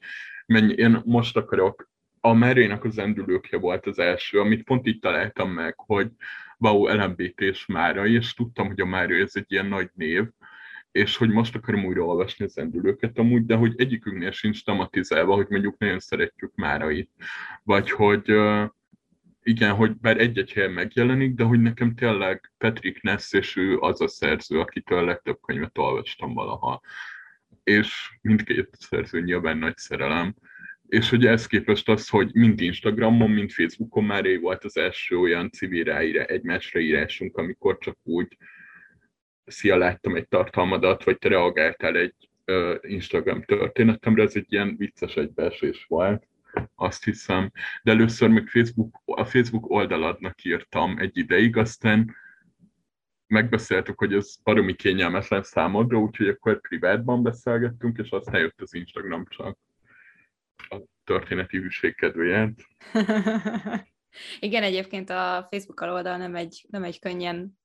mennyi, 0.46 0.74
én 0.74 1.02
most 1.04 1.36
akarok, 1.36 1.90
a 2.20 2.32
Merének 2.32 2.84
az 2.84 2.98
endülőkje 2.98 3.58
volt 3.58 3.86
az 3.86 3.98
első, 3.98 4.40
amit 4.40 4.64
pont 4.64 4.86
így 4.86 4.98
találtam 4.98 5.50
meg, 5.50 5.74
hogy 5.76 6.10
wow, 6.58 6.86
LMBT 6.86 7.40
és 7.40 7.66
Mára, 7.66 8.06
és 8.06 8.34
tudtam, 8.34 8.66
hogy 8.66 8.80
a 8.80 8.86
Mára 8.86 9.14
ez 9.14 9.32
egy 9.34 9.52
ilyen 9.52 9.66
nagy 9.66 9.90
név, 9.94 10.24
és 10.92 11.16
hogy 11.16 11.30
most 11.30 11.54
akarom 11.54 11.84
újra 11.84 12.04
olvasni 12.04 12.44
az 12.44 12.58
endülőket 12.58 13.18
amúgy, 13.18 13.46
de 13.46 13.54
hogy 13.54 13.74
egyikünknél 13.76 14.30
sincs 14.30 14.64
tematizálva, 14.64 15.34
hogy 15.34 15.46
mondjuk 15.48 15.78
nagyon 15.78 15.98
szeretjük 15.98 16.54
Márait, 16.54 17.10
vagy 17.62 17.90
hogy 17.90 18.32
igen, 19.42 19.74
hogy 19.74 19.96
bár 19.96 20.20
egy-egy 20.20 20.52
helyen 20.52 20.70
megjelenik, 20.70 21.34
de 21.34 21.44
hogy 21.44 21.60
nekem 21.60 21.94
tényleg 21.94 22.52
Patrick 22.58 23.02
Ness, 23.02 23.32
és 23.32 23.56
ő 23.56 23.78
az 23.78 24.00
a 24.00 24.08
szerző, 24.08 24.60
akitől 24.60 24.98
a 24.98 25.04
legtöbb 25.04 25.38
könyvet 25.40 25.78
olvastam 25.78 26.34
valaha. 26.34 26.80
És 27.62 28.18
mindkét 28.22 28.68
szerző 28.72 29.20
nyilván 29.20 29.58
nagy 29.58 29.76
szerelem. 29.76 30.34
És 30.88 31.10
hogy 31.10 31.26
ez 31.26 31.46
képest 31.46 31.88
az, 31.88 32.08
hogy 32.08 32.30
mind 32.34 32.60
Instagramon, 32.60 33.30
mind 33.30 33.50
Facebookon 33.50 34.04
már 34.04 34.38
volt 34.40 34.64
az 34.64 34.76
első 34.76 35.18
olyan 35.18 35.50
civil 35.50 35.84
ráírá, 35.84 36.22
egymásra 36.22 36.80
írásunk, 36.80 37.36
amikor 37.36 37.78
csak 37.78 37.96
úgy 38.02 38.36
szia, 39.48 39.76
láttam 39.76 40.16
egy 40.16 40.28
tartalmadat, 40.28 41.04
vagy 41.04 41.18
te 41.18 41.28
reagáltál 41.28 41.96
egy 41.96 42.14
uh, 42.46 42.74
Instagram 42.80 43.42
történetemre, 43.42 44.22
ez 44.22 44.36
egy 44.36 44.52
ilyen 44.52 44.76
vicces 44.76 45.14
egybeesés 45.14 45.84
volt 45.88 46.26
azt 46.74 47.04
hiszem. 47.04 47.52
De 47.82 47.90
először 47.90 48.28
még 48.28 48.48
Facebook, 48.48 49.02
a 49.04 49.24
Facebook 49.24 49.70
oldaladnak 49.70 50.44
írtam 50.44 50.98
egy 50.98 51.16
ideig, 51.16 51.56
aztán 51.56 52.14
megbeszéltük, 53.26 53.98
hogy 53.98 54.14
ez 54.14 54.36
baromi 54.42 54.74
kényelmetlen 54.74 55.42
számodra, 55.42 55.98
úgyhogy 55.98 56.28
akkor 56.28 56.60
privátban 56.60 57.22
beszélgettünk, 57.22 57.98
és 57.98 58.10
aztán 58.10 58.40
jött 58.40 58.60
az 58.60 58.74
Instagram 58.74 59.26
csak 59.28 59.58
a 60.56 60.76
történeti 61.04 61.58
hűség 61.58 61.94
kedvéért. 61.94 62.60
Igen, 64.40 64.62
egyébként 64.62 65.10
a 65.10 65.46
Facebook 65.50 65.80
oldal 65.80 66.16
nem 66.16 66.34
egy, 66.34 66.66
nem 66.70 66.84
egy 66.84 66.98
könnyen 66.98 67.58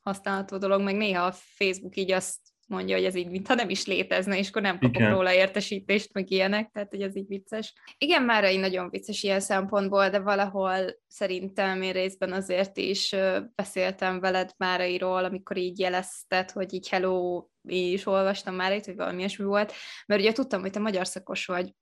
használható 0.00 0.58
dolog, 0.58 0.80
meg 0.80 0.96
néha 0.96 1.24
a 1.24 1.32
Facebook 1.32 1.96
így 1.96 2.12
azt 2.12 2.38
mondja, 2.66 2.96
hogy 2.96 3.04
ez 3.04 3.14
így, 3.14 3.30
mintha 3.30 3.54
nem 3.54 3.68
is 3.68 3.86
létezne, 3.86 4.38
és 4.38 4.48
akkor 4.48 4.62
nem 4.62 4.78
kapok 4.78 4.96
Igen. 4.96 5.10
róla 5.10 5.32
értesítést, 5.32 6.12
meg 6.12 6.30
ilyenek, 6.30 6.70
tehát 6.70 6.90
hogy 6.90 7.02
ez 7.02 7.16
így 7.16 7.26
vicces. 7.26 7.74
Igen, 7.98 8.22
már 8.22 8.44
egy 8.44 8.58
nagyon 8.58 8.90
vicces 8.90 9.22
ilyen 9.22 9.40
szempontból, 9.40 10.08
de 10.08 10.18
valahol 10.18 10.96
szerintem 11.08 11.82
én 11.82 11.92
részben 11.92 12.32
azért 12.32 12.76
is 12.76 13.14
beszéltem 13.54 14.20
veled 14.20 14.50
Márairól, 14.56 15.24
amikor 15.24 15.56
így 15.56 15.78
jelezted, 15.78 16.50
hogy 16.50 16.74
így 16.74 16.88
hello, 16.88 17.46
is 17.68 18.06
olvastam 18.06 18.54
már 18.54 18.72
itt, 18.72 18.84
hogy 18.84 18.96
valami 18.96 19.18
ilyesmi 19.18 19.44
volt, 19.44 19.72
mert 20.06 20.20
ugye 20.20 20.32
tudtam, 20.32 20.60
hogy 20.60 20.70
te 20.70 20.78
magyar 20.78 21.06
szakos 21.06 21.46
vagy, 21.46 21.74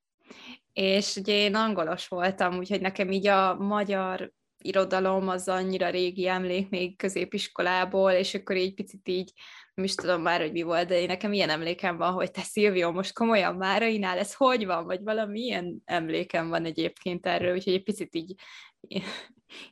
és 0.73 1.17
ugye 1.17 1.33
én 1.33 1.55
angolos 1.55 2.09
voltam, 2.09 2.59
úgyhogy 2.59 2.81
nekem 2.81 3.11
így 3.11 3.27
a 3.27 3.55
magyar 3.55 4.33
irodalom 4.65 5.29
az 5.29 5.49
annyira 5.49 5.91
régi 5.91 6.29
emlék 6.29 6.69
még 6.69 6.97
középiskolából, 6.97 8.11
és 8.11 8.35
akkor 8.35 8.57
így 8.57 8.75
picit 8.75 9.09
így 9.09 9.33
nem 9.75 9.85
is 9.85 9.95
tudom 9.95 10.23
már, 10.23 10.41
hogy 10.41 10.53
mi 10.53 10.63
volt, 10.63 10.89
de 10.89 11.01
én 11.01 11.07
nekem 11.07 11.33
ilyen 11.33 11.49
emlékem 11.49 11.97
van, 11.97 12.13
hogy 12.13 12.31
te 12.31 12.43
Szilvió, 12.43 12.91
most 12.91 13.15
komolyan 13.15 13.57
Márainál 13.57 14.19
ez 14.19 14.35
hogy 14.35 14.67
van, 14.67 14.85
vagy 14.85 15.03
valami 15.03 15.41
ilyen 15.41 15.83
emlékem 15.85 16.49
van 16.49 16.65
egyébként 16.65 17.27
erről, 17.27 17.55
úgyhogy 17.55 17.73
egy 17.73 17.83
picit 17.83 18.15
így, 18.15 18.35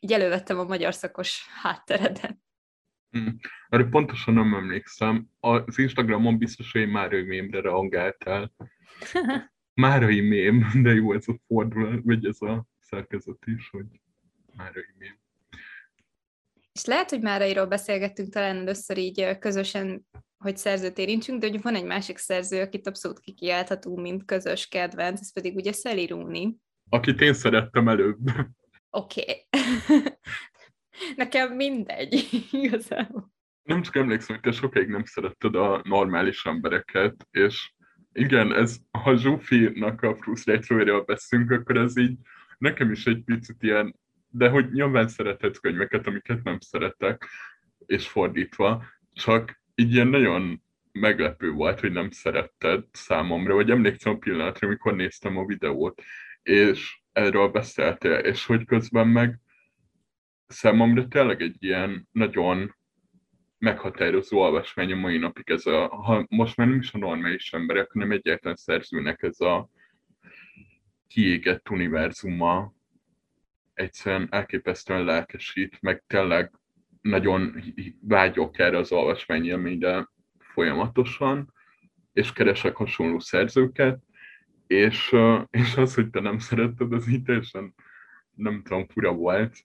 így 0.00 0.12
elővettem 0.12 0.58
a 0.58 0.64
magyar 0.64 0.94
szakos 0.94 1.46
háttereden. 1.62 2.42
Hmm. 3.10 3.36
Erre 3.68 3.84
pontosan 3.84 4.34
nem 4.34 4.54
emlékszem. 4.54 5.28
Az 5.40 5.78
Instagramon 5.78 6.38
biztos, 6.38 6.72
hogy 6.72 6.80
én 6.80 6.88
Márai 6.88 7.22
mémre 7.22 7.60
reagáltál. 7.60 8.52
Márai 9.74 10.20
mém, 10.20 10.66
de 10.82 10.92
jó 10.92 11.12
ez 11.12 11.28
a 11.28 11.38
fordulat, 11.46 12.00
vagy 12.04 12.26
ez 12.26 12.42
a 12.42 12.66
szerkezet 12.78 13.46
is, 13.46 13.68
hogy 13.70 13.86
Márai 14.56 14.94
mém. 14.98 15.20
És 16.72 16.84
lehet, 16.84 17.10
hogy 17.10 17.20
már 17.20 17.42
erről 17.42 17.66
beszélgettünk 17.66 18.32
talán 18.32 18.56
először 18.56 18.98
így 18.98 19.38
közösen, 19.38 20.06
hogy 20.36 20.56
szerzőt 20.56 20.98
érintsünk, 20.98 21.40
de 21.40 21.48
hogy 21.48 21.62
van 21.62 21.74
egy 21.74 21.84
másik 21.84 22.18
szerző, 22.18 22.60
akit 22.60 22.86
abszolút 22.86 23.20
kikiálthatunk, 23.20 24.00
mint 24.00 24.24
közös 24.24 24.68
kedvenc, 24.68 25.20
ez 25.20 25.32
pedig 25.32 25.56
ugye 25.56 25.72
Szeli 25.72 26.06
Rúni. 26.06 26.56
Akit 26.88 27.20
én 27.20 27.34
szerettem 27.34 27.88
előbb. 27.88 28.18
Oké. 28.90 29.46
Okay. 29.50 30.02
Nekem 31.16 31.52
mindegy, 31.52 32.28
igazából. 32.50 33.32
Nem 33.62 33.82
csak 33.82 33.96
emlékszem, 33.96 34.36
hogy 34.40 34.52
te 34.52 34.58
sokáig 34.58 34.88
nem 34.88 35.04
szeretted 35.04 35.54
a 35.54 35.80
normális 35.84 36.44
embereket, 36.44 37.26
és 37.30 37.72
igen, 38.12 38.54
ez, 38.54 38.76
ha 38.90 39.16
Zsófinak 39.16 40.02
a 40.02 40.16
frusztrációjáról 40.16 41.04
beszélünk, 41.04 41.50
akkor 41.50 41.76
ez 41.76 41.96
így 41.96 42.16
nekem 42.58 42.90
is 42.90 43.06
egy 43.06 43.22
picit 43.24 43.62
ilyen 43.62 44.00
de 44.32 44.48
hogy 44.48 44.72
nyilván 44.72 45.08
szerethetsz 45.08 45.58
könyveket, 45.58 46.06
amiket 46.06 46.42
nem 46.42 46.58
szeretek, 46.60 47.28
és 47.86 48.08
fordítva, 48.08 48.84
csak 49.12 49.62
így 49.74 49.92
ilyen 49.92 50.08
nagyon 50.08 50.62
meglepő 50.92 51.50
volt, 51.50 51.80
hogy 51.80 51.92
nem 51.92 52.10
szeretted 52.10 52.84
számomra, 52.92 53.54
vagy 53.54 53.70
emlékszem 53.70 54.12
a 54.12 54.18
pillanatra, 54.18 54.66
amikor 54.66 54.94
néztem 54.94 55.36
a 55.36 55.46
videót, 55.46 56.02
és 56.42 57.00
erről 57.12 57.48
beszéltél, 57.48 58.12
és 58.12 58.46
hogy 58.46 58.64
közben 58.64 59.08
meg 59.08 59.38
számomra 60.46 61.08
tényleg 61.08 61.40
egy 61.40 61.56
ilyen 61.58 62.08
nagyon 62.12 62.74
meghatározó 63.58 64.38
olvasmány 64.38 64.92
a 64.92 64.96
mai 64.96 65.18
napig 65.18 65.50
ez 65.50 65.66
a, 65.66 65.88
ha 65.88 66.26
most 66.28 66.56
már 66.56 66.66
nem 66.66 66.78
is 66.78 66.92
a 66.92 66.98
normális 66.98 67.52
emberek, 67.52 67.90
hanem 67.92 68.10
egyáltalán 68.10 68.56
szerzőnek 68.56 69.22
ez 69.22 69.40
a 69.40 69.68
kiégett 71.08 71.70
univerzuma, 71.70 72.72
egyszerűen 73.82 74.28
elképesztően 74.30 75.04
lelkesít, 75.04 75.80
meg 75.80 76.04
tényleg 76.06 76.52
nagyon 77.00 77.62
vágyok 78.00 78.58
erre 78.58 78.78
az 78.78 78.92
olvasmányélményre 78.92 80.08
folyamatosan, 80.38 81.52
és 82.12 82.32
keresek 82.32 82.76
hasonló 82.76 83.18
szerzőket, 83.18 83.98
és, 84.66 85.14
és 85.50 85.76
az, 85.76 85.94
hogy 85.94 86.10
te 86.10 86.20
nem 86.20 86.38
szeretted, 86.38 86.92
az 86.92 87.08
így 87.08 87.22
teljesen 87.22 87.74
nem 88.34 88.62
tudom, 88.62 88.86
fura 88.88 89.12
volt. 89.12 89.56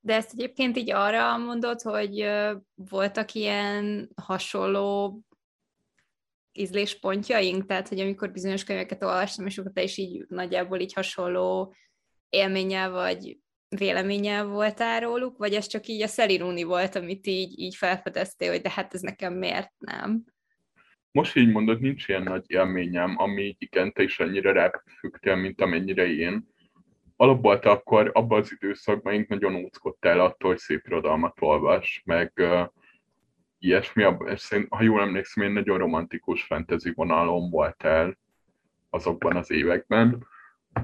De 0.00 0.14
ezt 0.14 0.32
egyébként 0.32 0.76
így 0.76 0.90
arra 0.90 1.38
mondod, 1.38 1.80
hogy 1.80 2.30
voltak 2.74 3.32
ilyen 3.32 4.08
hasonló 4.14 5.20
ízléspontjaink, 6.52 7.66
tehát 7.66 7.88
hogy 7.88 8.00
amikor 8.00 8.30
bizonyos 8.30 8.64
könyveket 8.64 9.02
olvastam, 9.02 9.46
és 9.46 9.58
akkor 9.58 9.72
te 9.72 9.82
is 9.82 9.96
így 9.96 10.24
nagyjából 10.28 10.80
így 10.80 10.92
hasonló 10.92 11.74
élménnyel 12.32 12.90
vagy 12.90 13.38
véleménnyel 13.68 14.46
voltál 14.46 15.00
róluk, 15.00 15.36
vagy 15.36 15.54
ez 15.54 15.66
csak 15.66 15.86
így 15.86 16.02
a 16.02 16.06
szelirúni 16.06 16.62
volt, 16.62 16.94
amit 16.94 17.26
így, 17.26 17.58
így 17.58 17.74
felfedeztél, 17.74 18.50
hogy 18.50 18.60
de 18.60 18.70
hát 18.70 18.94
ez 18.94 19.00
nekem 19.00 19.34
miért 19.34 19.72
nem? 19.78 20.24
Most 21.10 21.36
így 21.36 21.50
mondod, 21.50 21.80
nincs 21.80 22.08
ilyen 22.08 22.22
nagy 22.22 22.44
élményem, 22.46 23.14
ami 23.18 23.56
igen, 23.58 23.92
te 23.92 24.02
is 24.02 24.20
ennyire 24.20 24.52
ráfügtél, 24.52 25.36
mint 25.36 25.60
amennyire 25.60 26.06
én. 26.06 26.46
Alapból 27.16 27.58
te 27.58 27.70
akkor 27.70 28.10
abban 28.14 28.40
az 28.40 28.52
időszakban 28.52 29.12
én 29.12 29.26
nagyon 29.28 29.54
óckodtál 29.54 30.20
attól, 30.20 30.50
hogy 30.50 30.58
szép 30.58 30.86
irodalmat 30.86 31.36
olvas, 31.40 32.02
meg 32.04 32.32
uh, 32.36 32.66
ilyesmi. 33.58 34.02
Ha 34.68 34.82
jól 34.82 35.00
emlékszem, 35.00 35.44
én 35.44 35.52
nagyon 35.52 35.78
romantikus 35.78 36.42
fantasy 36.42 36.92
vonalon 36.94 37.50
voltál 37.50 38.18
azokban 38.90 39.36
az 39.36 39.50
években 39.50 40.26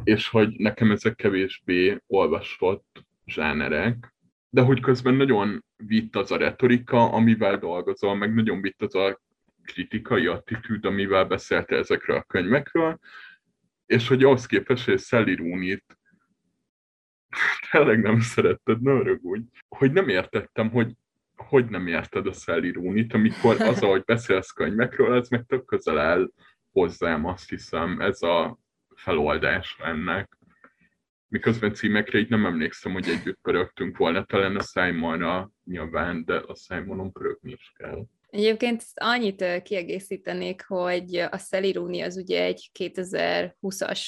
és 0.05 0.29
hogy 0.29 0.55
nekem 0.57 0.91
ezek 0.91 1.15
kevésbé 1.15 2.03
olvasott 2.07 3.07
zsánerek, 3.27 4.15
de 4.51 4.63
hogy 4.63 4.81
közben 4.81 5.15
nagyon 5.15 5.65
vitt 5.77 6.17
az 6.17 6.31
a 6.31 6.37
retorika, 6.37 7.13
amivel 7.13 7.59
dolgozol, 7.59 8.15
meg 8.15 8.35
nagyon 8.35 8.61
vitt 8.61 8.83
az 8.83 8.95
a 8.95 9.21
kritikai 9.65 10.27
attitűd, 10.27 10.85
amivel 10.85 11.25
beszélte 11.25 11.77
ezekről 11.77 12.17
a 12.17 12.23
könyvekről, 12.23 12.99
és 13.87 14.09
hogy 14.09 14.25
ahhoz 14.25 14.47
képest, 14.47 14.85
hogy 14.85 15.01
Sally 15.01 15.35
Rooney-t 15.35 15.99
tényleg 17.71 18.01
nem 18.01 18.21
szeretted, 18.21 18.83
ne 18.83 19.03
rögudj, 19.03 19.45
hogy 19.69 19.93
nem 19.93 20.09
értettem, 20.09 20.71
hogy 20.71 20.97
hogy 21.39 21.69
nem 21.69 21.87
érted 21.87 22.27
a 22.27 22.33
Sally 22.33 22.73
Rooney-t, 22.73 23.15
amikor 23.15 23.61
az, 23.61 23.83
ahogy 23.83 24.03
beszélsz 24.05 24.51
könyvekről, 24.51 25.15
ez 25.15 25.29
meg 25.29 25.45
tök 25.47 25.65
közel 25.65 25.99
áll 25.99 26.31
hozzám, 26.73 27.25
azt 27.25 27.49
hiszem, 27.49 28.01
ez 28.01 28.23
a 28.23 28.59
feloldás 28.99 29.77
ennek. 29.83 30.39
Miközben 31.29 31.75
címekre 31.75 32.19
így 32.19 32.29
nem 32.29 32.47
emlékszem, 32.47 32.93
hogy 32.93 33.09
együtt 33.09 33.39
pörögtünk 33.43 33.97
volna, 33.97 34.25
talán 34.25 34.57
a 34.57 34.63
Simonra 34.63 35.51
nyilván, 35.65 36.25
de 36.25 36.35
a 36.35 36.55
Simonon 36.55 37.13
pörögni 37.13 37.53
is 37.53 37.73
kell. 37.77 38.07
Egyébként 38.31 38.85
annyit 38.95 39.63
kiegészítenék, 39.63 40.65
hogy 40.67 41.17
a 41.17 41.41
Rooney 41.73 42.01
az 42.01 42.17
ugye 42.17 42.43
egy 42.43 42.71
2020-as 42.79 44.01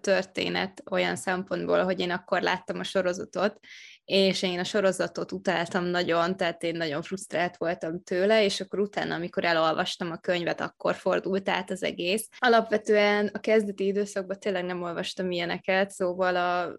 történet 0.00 0.82
olyan 0.90 1.16
szempontból, 1.16 1.84
hogy 1.84 2.00
én 2.00 2.10
akkor 2.10 2.42
láttam 2.42 2.78
a 2.78 2.84
sorozatot, 2.84 3.58
és 4.04 4.42
én 4.42 4.58
a 4.58 4.64
sorozatot 4.64 5.32
utáltam 5.32 5.84
nagyon, 5.84 6.36
tehát 6.36 6.62
én 6.62 6.76
nagyon 6.76 7.02
frusztrált 7.02 7.56
voltam 7.56 8.02
tőle, 8.02 8.44
és 8.44 8.60
akkor 8.60 8.80
utána, 8.80 9.14
amikor 9.14 9.44
elolvastam 9.44 10.10
a 10.10 10.16
könyvet, 10.16 10.60
akkor 10.60 10.94
fordult 10.94 11.48
át 11.48 11.70
az 11.70 11.82
egész. 11.82 12.28
Alapvetően 12.38 13.30
a 13.32 13.38
kezdeti 13.38 13.86
időszakban 13.86 14.38
tényleg 14.38 14.64
nem 14.64 14.82
olvastam 14.82 15.30
ilyeneket, 15.30 15.90
szóval 15.90 16.36
a 16.36 16.76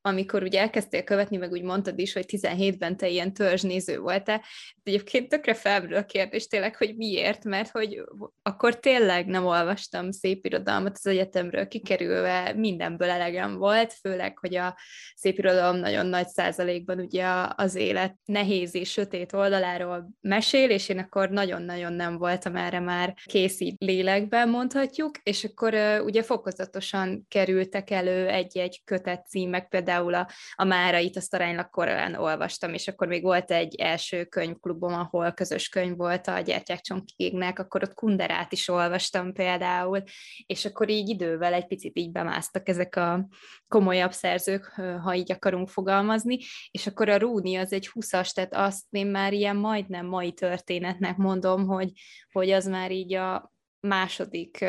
amikor 0.00 0.42
ugye 0.42 0.60
elkezdtél 0.60 1.02
követni, 1.02 1.36
meg 1.36 1.50
úgy 1.50 1.62
mondtad 1.62 1.98
is, 1.98 2.12
hogy 2.12 2.24
17-ben 2.28 2.96
te 2.96 3.08
ilyen 3.08 3.32
törzsnéző 3.32 3.98
voltál, 3.98 4.42
egyébként 4.82 5.28
tökre 5.28 5.54
felmerül 5.54 5.96
a 5.96 6.04
kérdés 6.04 6.46
tényleg, 6.46 6.76
hogy 6.76 6.96
miért, 6.96 7.44
mert 7.44 7.70
hogy 7.70 8.04
akkor 8.42 8.78
tényleg 8.78 9.26
nem 9.26 9.46
olvastam 9.46 10.10
szép 10.10 10.44
irodalmat 10.44 10.96
az 10.96 11.06
egyetemről 11.06 11.68
kikerülve, 11.68 12.52
mindenből 12.56 13.08
elegem 13.08 13.56
volt, 13.56 13.92
főleg, 13.92 14.38
hogy 14.38 14.54
a 14.54 14.76
szép 15.14 15.38
irodalom 15.38 15.76
nagyon 15.76 16.06
nagy 16.06 16.28
százalékban 16.28 16.98
ugye 16.98 17.26
az 17.56 17.74
élet 17.74 18.16
nehéz 18.24 18.74
és 18.74 18.90
sötét 18.90 19.32
oldaláról 19.32 20.08
mesél, 20.20 20.70
és 20.70 20.88
én 20.88 20.98
akkor 20.98 21.30
nagyon-nagyon 21.30 21.92
nem 21.92 22.18
voltam 22.18 22.56
erre 22.56 22.80
már 22.80 23.14
készít 23.24 23.76
lélekben, 23.78 24.48
mondhatjuk, 24.48 25.18
és 25.22 25.44
akkor 25.44 25.74
ugye 26.04 26.22
fokozatosan 26.22 27.26
kerültek 27.28 27.90
elő 27.90 28.28
egy-egy 28.28 28.80
kötet 28.84 29.26
címek, 29.28 29.68
például 29.68 29.87
például 29.88 30.14
a, 30.14 30.28
a 30.54 30.64
Márait 30.64 31.16
azt 31.16 31.34
aránylag 31.34 31.70
korán 31.70 32.14
olvastam, 32.14 32.74
és 32.74 32.88
akkor 32.88 33.06
még 33.06 33.22
volt 33.22 33.50
egy 33.50 33.74
első 33.74 34.24
könyvklubom, 34.24 34.92
ahol 34.92 35.32
közös 35.32 35.68
könyv 35.68 35.96
volt 35.96 36.26
a 36.26 36.40
Gyertyák 36.40 36.80
Csonkignek, 36.80 37.58
akkor 37.58 37.82
ott 37.82 37.94
Kunderát 37.94 38.52
is 38.52 38.68
olvastam 38.68 39.32
például, 39.32 40.02
és 40.46 40.64
akkor 40.64 40.88
így 40.88 41.08
idővel 41.08 41.52
egy 41.52 41.66
picit 41.66 41.98
így 41.98 42.10
bemásztak 42.10 42.68
ezek 42.68 42.96
a 42.96 43.28
komolyabb 43.68 44.12
szerzők, 44.12 44.64
ha 45.02 45.14
így 45.14 45.32
akarunk 45.32 45.68
fogalmazni, 45.68 46.38
és 46.70 46.86
akkor 46.86 47.08
a 47.08 47.16
Rúni 47.16 47.56
az 47.56 47.72
egy 47.72 47.90
20-as, 47.94 48.32
tehát 48.32 48.54
azt 48.54 48.84
én 48.90 49.06
már 49.06 49.32
ilyen 49.32 49.56
majdnem 49.56 50.06
mai 50.06 50.32
történetnek 50.32 51.16
mondom, 51.16 51.66
hogy, 51.66 51.90
hogy 52.32 52.50
az 52.50 52.66
már 52.66 52.90
így 52.90 53.14
a, 53.14 53.52
második 53.80 54.64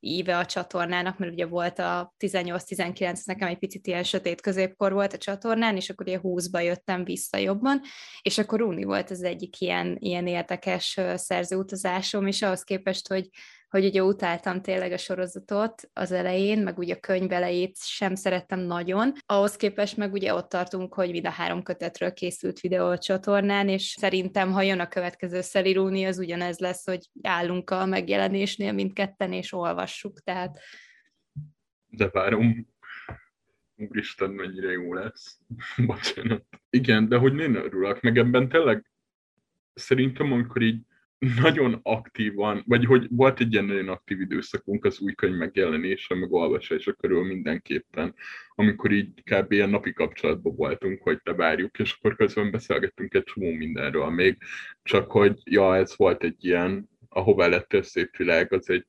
íve 0.00 0.38
a 0.38 0.46
csatornának, 0.46 1.18
mert 1.18 1.32
ugye 1.32 1.46
volt 1.46 1.78
a 1.78 2.14
18-19, 2.18 3.24
nekem 3.24 3.48
egy 3.48 3.58
picit 3.58 3.86
ilyen 3.86 4.02
sötét 4.02 4.40
középkor 4.40 4.92
volt 4.92 5.12
a 5.12 5.18
csatornán, 5.18 5.76
és 5.76 5.90
akkor 5.90 6.06
ugye 6.06 6.18
20-ba 6.22 6.64
jöttem 6.64 7.04
vissza 7.04 7.36
jobban, 7.36 7.80
és 8.22 8.38
akkor 8.38 8.58
Rúni 8.58 8.84
volt 8.84 9.10
az 9.10 9.22
egyik 9.22 9.60
ilyen, 9.60 9.96
ilyen 10.00 10.26
érdekes 10.26 11.00
szerzőutazásom, 11.14 12.26
és 12.26 12.42
ahhoz 12.42 12.62
képest, 12.62 13.08
hogy 13.08 13.28
hogy 13.68 13.84
ugye 13.84 14.02
utáltam 14.02 14.62
tényleg 14.62 14.92
a 14.92 14.96
sorozatot 14.96 15.90
az 15.92 16.12
elején, 16.12 16.62
meg 16.62 16.78
ugye 16.78 16.94
a 16.94 17.00
könyv 17.00 17.32
elejét 17.32 17.76
sem 17.78 18.14
szerettem 18.14 18.60
nagyon. 18.60 19.12
Ahhoz 19.26 19.56
képest 19.56 19.96
meg 19.96 20.12
ugye 20.12 20.34
ott 20.34 20.48
tartunk, 20.48 20.94
hogy 20.94 21.10
mind 21.10 21.26
a 21.26 21.30
három 21.30 21.62
kötetről 21.62 22.12
készült 22.12 22.60
videó 22.60 22.86
a 22.86 22.98
csatornán, 22.98 23.68
és 23.68 23.82
szerintem, 23.82 24.52
ha 24.52 24.62
jön 24.62 24.80
a 24.80 24.88
következő 24.88 25.40
Szelirúni, 25.40 26.04
az 26.04 26.18
ugyanez 26.18 26.58
lesz, 26.58 26.86
hogy 26.86 27.10
állunk 27.22 27.70
a 27.70 27.86
megjelenésnél 27.86 28.72
mindketten, 28.72 29.32
és 29.32 29.52
olvassuk, 29.52 30.20
tehát... 30.20 30.58
De 31.86 32.08
várom, 32.08 32.66
úristen, 33.76 34.30
mennyire 34.30 34.70
jó 34.70 34.94
lesz. 34.94 35.38
Bocsánat. 35.86 36.44
Igen, 36.70 37.08
de 37.08 37.16
hogy 37.16 37.38
én 37.38 37.54
örülök, 37.54 38.00
meg 38.00 38.18
ebben 38.18 38.48
tényleg 38.48 38.90
szerintem, 39.74 40.32
amikor 40.32 40.62
így 40.62 40.80
nagyon 41.18 41.80
aktívan, 41.82 42.62
vagy 42.66 42.84
hogy 42.84 43.06
volt 43.10 43.40
egy 43.40 43.52
ilyen 43.52 43.64
nagyon 43.64 43.88
aktív 43.88 44.20
időszakunk 44.20 44.84
az 44.84 45.00
új 45.00 45.14
könyv 45.14 45.36
megjelenése, 45.36 46.14
meg 46.14 46.32
olvasása 46.32 46.92
körül 46.92 47.24
mindenképpen, 47.24 48.14
amikor 48.54 48.92
így 48.92 49.22
kb. 49.22 49.52
ilyen 49.52 49.70
napi 49.70 49.92
kapcsolatban 49.92 50.56
voltunk, 50.56 51.02
hogy 51.02 51.20
te 51.22 51.32
várjuk, 51.32 51.78
és 51.78 51.92
akkor 51.92 52.16
közben 52.16 52.50
beszélgettünk 52.50 53.14
egy 53.14 53.24
csomó 53.24 53.50
mindenről 53.50 54.10
még, 54.10 54.36
csak 54.82 55.10
hogy 55.10 55.40
ja, 55.44 55.76
ez 55.76 55.96
volt 55.96 56.24
egy 56.24 56.44
ilyen, 56.44 56.88
ahová 57.08 57.46
lett 57.46 57.72
a 57.72 57.82
szép 57.82 58.16
világ, 58.16 58.52
az 58.52 58.70
egy 58.70 58.86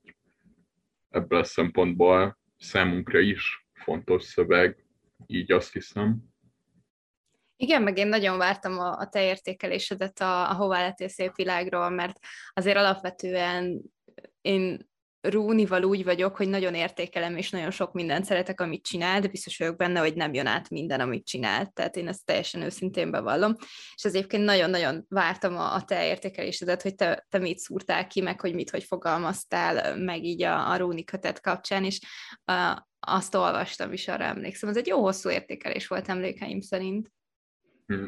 ebből 1.09 1.39
a 1.39 1.43
szempontból 1.43 2.37
számunkra 2.57 3.19
is 3.19 3.65
fontos 3.73 4.23
szöveg, 4.23 4.85
így 5.27 5.51
azt 5.51 5.73
hiszem. 5.73 6.17
Igen, 7.59 7.81
meg 7.81 7.97
én 7.97 8.07
nagyon 8.07 8.37
vártam 8.37 8.79
a, 8.79 8.97
a 8.97 9.07
te 9.07 9.23
értékelésedet 9.23 10.19
a, 10.19 10.49
a 10.49 10.53
Hová 10.53 10.81
lettél 10.81 11.07
szép 11.07 11.35
világról, 11.35 11.89
mert 11.89 12.19
azért 12.53 12.77
alapvetően 12.77 13.81
én 14.41 14.89
Rúnival 15.21 15.83
úgy 15.83 16.03
vagyok, 16.03 16.35
hogy 16.35 16.49
nagyon 16.49 16.73
értékelem, 16.73 17.37
és 17.37 17.49
nagyon 17.49 17.71
sok 17.71 17.93
mindent 17.93 18.25
szeretek, 18.25 18.61
amit 18.61 18.85
csinál, 18.85 19.21
de 19.21 19.27
biztos 19.27 19.57
vagyok 19.57 19.75
benne, 19.75 19.99
hogy 19.99 20.15
nem 20.15 20.33
jön 20.33 20.45
át 20.45 20.69
minden, 20.69 20.99
amit 20.99 21.25
csinál. 21.25 21.71
Tehát 21.73 21.95
én 21.95 22.07
ezt 22.07 22.25
teljesen 22.25 22.61
őszintén 22.61 23.11
bevallom. 23.11 23.55
És 23.95 24.05
az 24.05 24.15
egyébként 24.15 24.43
nagyon-nagyon 24.43 25.05
vártam 25.09 25.57
a, 25.57 25.73
a 25.73 25.83
te 25.83 26.07
értékelésedet, 26.07 26.81
hogy 26.81 26.95
te, 26.95 27.25
te 27.29 27.37
mit 27.37 27.59
szúrtál 27.59 28.07
ki, 28.07 28.21
meg 28.21 28.41
hogy 28.41 28.53
mit, 28.53 28.69
hogy 28.69 28.83
fogalmaztál, 28.83 29.97
meg 29.97 30.23
így 30.23 30.43
a, 30.43 30.69
a 30.71 30.77
Rúni 30.77 31.03
kötet 31.03 31.41
kapcsán, 31.41 31.83
és 31.83 31.99
uh, 32.51 32.77
azt 32.99 33.35
olvastam 33.35 33.93
is, 33.93 34.07
arra 34.07 34.23
emlékszem. 34.23 34.69
Ez 34.69 34.77
egy 34.77 34.87
jó 34.87 35.01
hosszú 35.01 35.29
értékelés 35.29 35.87
volt 35.87 36.09
emlékeim 36.09 36.61
szerint. 36.61 37.11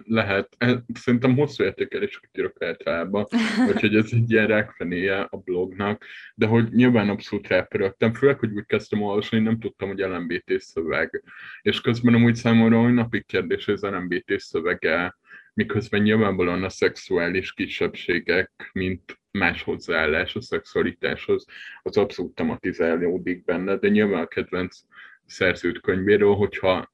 Lehet. 0.04 0.58
Szerintem 0.94 1.36
hosszú 1.36 1.64
értékeléseket 1.64 2.38
írok 2.38 2.64
általában, 2.64 3.26
úgyhogy 3.68 3.96
ez 3.96 4.10
egy 4.12 4.32
ilyen 4.32 4.48
rákfenéje 4.48 5.22
a 5.22 5.38
blognak, 5.38 6.06
de 6.36 6.46
hogy 6.46 6.72
nyilván 6.72 7.10
abszolút 7.10 7.48
rápörögtem, 7.48 8.14
főleg, 8.14 8.40
hogy 8.40 8.52
úgy 8.54 8.66
kezdtem 8.66 9.02
olvasni, 9.02 9.40
nem 9.40 9.60
tudtam, 9.60 9.88
hogy 9.88 10.00
LMBT 10.00 10.60
szöveg. 10.60 11.24
És 11.62 11.82
közben 11.82 12.14
amúgy 12.14 12.36
számomra 12.36 12.82
hogy 12.82 12.94
napig 12.94 13.26
kérdés, 13.26 13.66
hogy 13.66 13.74
az 13.74 13.82
LMBT 13.82 14.40
szövege, 14.40 15.18
miközben 15.54 16.02
nyilvánvalóan 16.02 16.64
a 16.64 16.70
szexuális 16.70 17.54
kisebbségek, 17.54 18.70
mint 18.74 19.20
más 19.32 19.64
hozzáállás 19.64 20.36
a 20.36 20.42
szexualitáshoz, 20.42 21.46
az 21.82 21.98
abszolút 21.98 22.36
tematizálódik 22.36 23.44
benne, 23.44 23.76
de 23.78 23.88
nyilván 23.90 24.24
a 24.24 24.28
kedvenc 24.28 24.80
szerzőt 25.26 25.82
könyvéről, 25.82 26.34
hogyha 26.34 26.92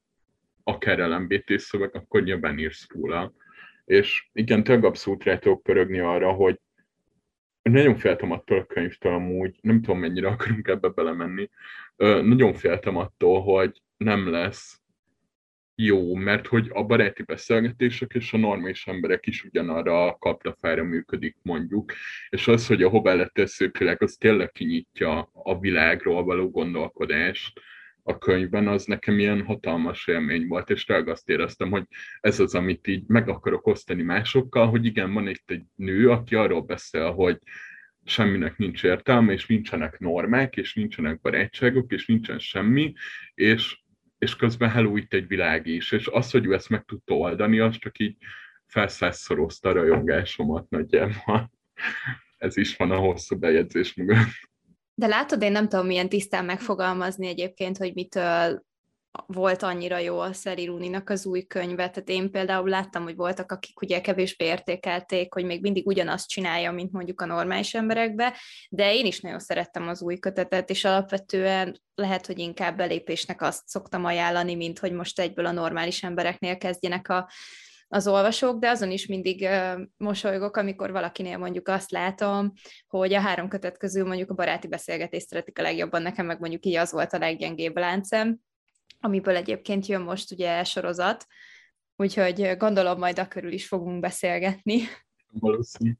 akár 0.68 0.98
LMBT 0.98 1.58
szöveg, 1.58 1.94
akkor 1.94 2.22
nyilván 2.22 2.58
írsz 2.58 2.86
róla. 2.88 3.32
És 3.84 4.28
igen, 4.32 4.64
tényleg 4.64 4.84
abszolút 4.84 5.24
rá 5.24 5.38
tudok 5.38 5.62
pörögni 5.62 5.98
arra, 5.98 6.32
hogy 6.32 6.60
nagyon 7.62 7.96
féltem 7.96 8.30
attól 8.30 8.58
a 8.58 8.64
könyvtől 8.64 9.12
amúgy, 9.12 9.58
nem 9.60 9.82
tudom 9.82 10.00
mennyire 10.00 10.28
akarunk 10.28 10.68
ebbe 10.68 10.88
belemenni, 10.88 11.50
nagyon 12.22 12.54
féltem 12.54 12.96
attól, 12.96 13.42
hogy 13.42 13.82
nem 13.96 14.30
lesz 14.30 14.80
jó, 15.74 16.14
mert 16.14 16.46
hogy 16.46 16.70
a 16.72 16.84
baráti 16.84 17.22
beszélgetések 17.22 18.12
és 18.14 18.32
a 18.32 18.36
normális 18.36 18.86
emberek 18.86 19.26
is 19.26 19.44
ugyanarra 19.44 20.06
a 20.06 20.16
kaptafára 20.18 20.84
működik 20.84 21.36
mondjuk, 21.42 21.92
és 22.28 22.48
az, 22.48 22.66
hogy 22.66 22.82
a 22.82 22.88
hová 22.88 23.14
lett 23.14 23.46
szőkülek, 23.46 24.00
az 24.02 24.16
tényleg 24.16 24.52
kinyitja 24.52 25.30
a 25.32 25.58
világról 25.58 26.24
való 26.24 26.50
gondolkodást, 26.50 27.60
a 28.08 28.18
könyvben, 28.18 28.68
az 28.68 28.84
nekem 28.84 29.18
ilyen 29.18 29.44
hatalmas 29.44 30.06
élmény 30.06 30.46
volt, 30.46 30.70
és 30.70 30.84
tényleg 30.84 31.08
azt 31.08 31.28
éreztem, 31.28 31.70
hogy 31.70 31.84
ez 32.20 32.40
az, 32.40 32.54
amit 32.54 32.86
így 32.86 33.04
meg 33.06 33.28
akarok 33.28 33.66
osztani 33.66 34.02
másokkal, 34.02 34.68
hogy 34.68 34.84
igen, 34.84 35.12
van 35.12 35.28
itt 35.28 35.50
egy 35.50 35.64
nő, 35.74 36.10
aki 36.10 36.34
arról 36.34 36.60
beszél, 36.60 37.12
hogy 37.12 37.38
semminek 38.04 38.56
nincs 38.56 38.84
értelme, 38.84 39.32
és 39.32 39.46
nincsenek 39.46 39.98
normák, 39.98 40.56
és 40.56 40.74
nincsenek 40.74 41.20
barátságok, 41.20 41.92
és 41.92 42.06
nincsen 42.06 42.38
semmi, 42.38 42.92
és, 43.34 43.78
és 44.18 44.36
közben 44.36 44.70
hello 44.70 44.96
itt 44.96 45.12
egy 45.12 45.26
világ 45.26 45.66
is, 45.66 45.92
és 45.92 46.06
az, 46.06 46.30
hogy 46.30 46.46
ő 46.46 46.54
ezt 46.54 46.68
meg 46.68 46.84
tudta 46.84 47.14
oldani, 47.14 47.58
az 47.58 47.78
csak 47.78 47.98
így 47.98 48.16
felszázszorozta 48.66 49.68
a 49.68 49.72
rajongásomat 49.72 50.70
nagyjából. 50.70 51.50
Ez 52.38 52.56
is 52.56 52.76
van 52.76 52.90
a 52.90 52.96
hosszú 52.96 53.38
bejegyzés 53.38 53.94
mögött. 53.94 54.54
De 54.98 55.06
látod, 55.06 55.42
én 55.42 55.52
nem 55.52 55.68
tudom 55.68 55.86
milyen 55.86 56.08
tisztán 56.08 56.44
megfogalmazni 56.44 57.26
egyébként, 57.26 57.76
hogy 57.78 57.94
mitől 57.94 58.64
volt 59.26 59.62
annyira 59.62 59.98
jó 59.98 60.18
a 60.18 60.32
Szeri 60.32 60.66
Runinak 60.66 61.10
az 61.10 61.26
új 61.26 61.46
könyve. 61.46 61.90
Tehát 61.90 62.08
én 62.08 62.30
például 62.30 62.68
láttam, 62.68 63.02
hogy 63.02 63.16
voltak, 63.16 63.52
akik 63.52 63.80
ugye 63.80 64.00
kevésbé 64.00 64.44
értékelték, 64.44 65.34
hogy 65.34 65.44
még 65.44 65.60
mindig 65.60 65.86
ugyanazt 65.86 66.28
csinálja, 66.28 66.72
mint 66.72 66.92
mondjuk 66.92 67.20
a 67.20 67.26
normális 67.26 67.74
emberekbe, 67.74 68.36
de 68.70 68.94
én 68.94 69.06
is 69.06 69.20
nagyon 69.20 69.38
szerettem 69.38 69.88
az 69.88 70.02
új 70.02 70.18
kötetet, 70.18 70.70
és 70.70 70.84
alapvetően 70.84 71.80
lehet, 71.94 72.26
hogy 72.26 72.38
inkább 72.38 72.76
belépésnek 72.76 73.42
azt 73.42 73.68
szoktam 73.68 74.04
ajánlani, 74.04 74.54
mint 74.54 74.78
hogy 74.78 74.92
most 74.92 75.20
egyből 75.20 75.46
a 75.46 75.52
normális 75.52 76.02
embereknél 76.02 76.56
kezdjenek 76.56 77.08
a, 77.08 77.28
az 77.88 78.06
olvasók, 78.06 78.58
de 78.58 78.68
azon 78.68 78.90
is 78.90 79.06
mindig 79.06 79.48
mosolygok, 79.96 80.56
amikor 80.56 80.90
valakinél 80.90 81.38
mondjuk 81.38 81.68
azt 81.68 81.90
látom, 81.90 82.52
hogy 82.86 83.14
a 83.14 83.20
három 83.20 83.48
kötet 83.48 83.78
közül 83.78 84.06
mondjuk 84.06 84.30
a 84.30 84.34
baráti 84.34 84.68
beszélgetést 84.68 85.28
szeretik 85.28 85.58
a 85.58 85.62
legjobban, 85.62 86.02
nekem 86.02 86.26
meg 86.26 86.40
mondjuk 86.40 86.66
így 86.66 86.74
az 86.74 86.92
volt 86.92 87.12
a 87.12 87.18
leggyengébb 87.18 87.76
láncem, 87.76 88.38
amiből 89.00 89.36
egyébként 89.36 89.86
jön 89.86 90.00
most 90.00 90.32
ugye 90.32 90.64
sorozat, 90.64 91.26
úgyhogy 91.96 92.56
gondolom 92.56 92.98
majd 92.98 93.18
a 93.18 93.28
körül 93.28 93.52
is 93.52 93.66
fogunk 93.66 94.00
beszélgetni. 94.00 94.80
Valószínű. 95.32 95.92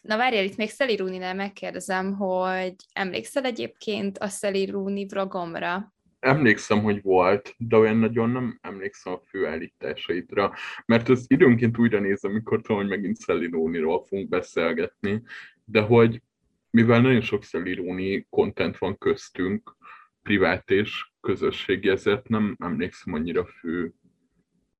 Na 0.00 0.16
várjál, 0.16 0.44
itt 0.44 0.56
még 0.56 0.70
Szeli 0.70 0.96
Rúninál 0.96 1.34
megkérdezem, 1.34 2.14
hogy 2.14 2.74
emlékszel 2.92 3.44
egyébként 3.44 4.18
a 4.18 4.28
Szeli 4.28 4.64
Rúni 4.64 5.06
vlogomra? 5.06 5.93
Emlékszem, 6.24 6.82
hogy 6.82 7.02
volt, 7.02 7.54
de 7.58 7.76
olyan 7.76 7.96
nagyon 7.96 8.30
nem 8.30 8.58
emlékszem 8.62 9.12
a 9.12 9.20
főállításaidra, 9.28 10.52
mert 10.86 11.08
az 11.08 11.24
időnként 11.28 11.78
újra 11.78 12.00
nézem, 12.00 12.32
mikor 12.32 12.60
tudom, 12.60 12.76
hogy 12.76 12.88
megint 12.88 13.16
Szeli 13.16 13.46
Rúniról 13.46 14.04
fogunk 14.04 14.28
beszélgetni, 14.28 15.22
de 15.64 15.80
hogy 15.80 16.22
mivel 16.70 17.00
nagyon 17.00 17.20
sok 17.20 17.44
Szeli 17.44 17.74
Rúni 17.74 18.26
content 18.30 18.78
van 18.78 18.98
köztünk, 18.98 19.76
privát 20.22 20.70
és 20.70 21.10
közösségi, 21.20 21.88
ezért 21.88 22.28
nem 22.28 22.56
emlékszem 22.58 23.14
annyira 23.14 23.44
fő 23.44 23.94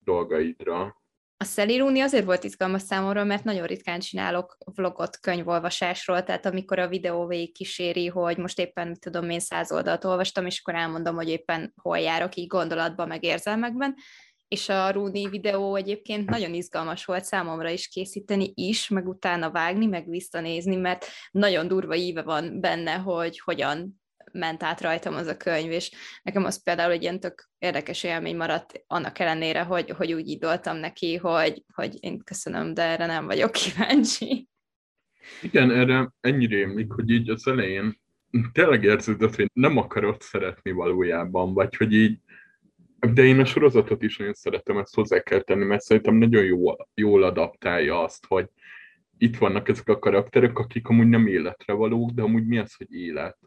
dolgaidra. 0.05 1.03
A 1.37 1.45
Szelirúni 1.45 2.01
azért 2.01 2.25
volt 2.25 2.45
izgalmas 2.45 2.83
számomra, 2.83 3.25
mert 3.25 3.45
nagyon 3.45 3.67
ritkán 3.67 4.01
csinálok 4.01 4.57
vlogot 4.75 5.21
könyvolvasásról, 5.21 6.23
tehát 6.23 6.47
amikor 6.47 6.79
a 6.79 6.89
videó 6.89 7.27
végig 7.27 7.53
kíséri, 7.53 8.07
hogy 8.07 8.37
most 8.37 8.59
éppen, 8.59 8.95
tudom 8.95 9.31
én, 9.31 9.41
száz 9.41 9.73
oldalt 9.73 10.05
olvastam, 10.05 10.47
és 10.47 10.61
akkor 10.61 10.75
elmondom, 10.75 11.15
hogy 11.15 11.29
éppen 11.29 11.73
hol 11.83 11.99
járok 11.99 12.35
így 12.35 12.47
gondolatban, 12.47 13.09
meg 13.09 13.25
érzelmekben, 13.25 13.95
és 14.49 14.69
a 14.69 14.91
Rúni 14.91 15.29
videó 15.29 15.75
egyébként 15.77 16.31
nagyon 16.31 16.55
izgalmas 16.55 17.05
volt 17.05 17.25
számomra 17.25 17.69
is 17.69 17.89
készíteni 17.89 18.53
is, 18.55 18.89
meg 18.89 19.09
utána 19.09 19.51
vágni, 19.51 19.87
meg 19.87 20.09
visszanézni, 20.09 20.77
mert 20.77 21.07
nagyon 21.31 21.69
durva 21.69 21.95
íve 21.95 22.23
van 22.23 22.61
benne, 22.61 22.93
hogy 22.95 23.41
hogyan 23.41 24.03
ment 24.35 24.63
át 24.63 24.81
rajtam 24.81 25.15
az 25.15 25.27
a 25.27 25.37
könyv, 25.37 25.71
és 25.71 25.91
nekem 26.23 26.45
az 26.45 26.63
például 26.63 26.93
egy 26.93 27.03
ilyen 27.03 27.21
tök 27.21 27.49
érdekes 27.59 28.05
élmény 28.05 28.37
maradt, 28.37 28.85
annak 28.87 29.19
ellenére, 29.19 29.63
hogy, 29.63 29.91
hogy 29.91 30.13
úgy 30.13 30.29
idoltam 30.29 30.77
neki, 30.77 31.17
hogy, 31.17 31.65
hogy 31.75 31.97
én 32.01 32.19
köszönöm, 32.25 32.75
de 32.75 32.83
erre 32.83 33.07
nem 33.07 33.27
vagyok 33.27 33.53
kíváncsi. 33.63 34.49
Igen, 35.43 35.71
erre 35.71 36.13
ennyire 36.21 36.57
émlik, 36.57 36.93
hogy 36.93 37.11
így 37.11 37.31
az 37.31 37.47
elején 37.47 38.01
tényleg 38.53 38.83
érződött, 38.83 39.35
hogy 39.35 39.51
nem 39.53 39.77
akarod 39.77 40.21
szeretni 40.21 40.71
valójában, 40.71 41.55
vagy 41.55 41.77
hogy 41.77 41.93
így 41.93 42.19
de 43.13 43.23
én 43.23 43.41
a 43.41 43.45
sorozatot 43.45 44.03
is 44.03 44.17
nagyon 44.17 44.35
szeretem, 44.35 44.79
ezt 44.79 44.95
hozzá 44.95 45.21
kell 45.21 45.41
tenni, 45.41 45.65
mert 45.65 45.83
szerintem 45.83 46.15
nagyon 46.15 46.45
jól, 46.45 46.89
jól 46.95 47.23
adaptálja 47.23 48.03
azt, 48.03 48.27
hogy 48.27 48.49
itt 49.19 49.37
vannak 49.37 49.69
ezek 49.69 49.89
a 49.89 49.99
karakterek, 49.99 50.59
akik 50.59 50.89
amúgy 50.89 51.09
nem 51.09 51.27
életre 51.27 51.73
valók, 51.73 52.11
de 52.11 52.23
amúgy 52.23 52.47
mi 52.47 52.59
az, 52.59 52.75
hogy 52.75 52.93
élet 52.95 53.39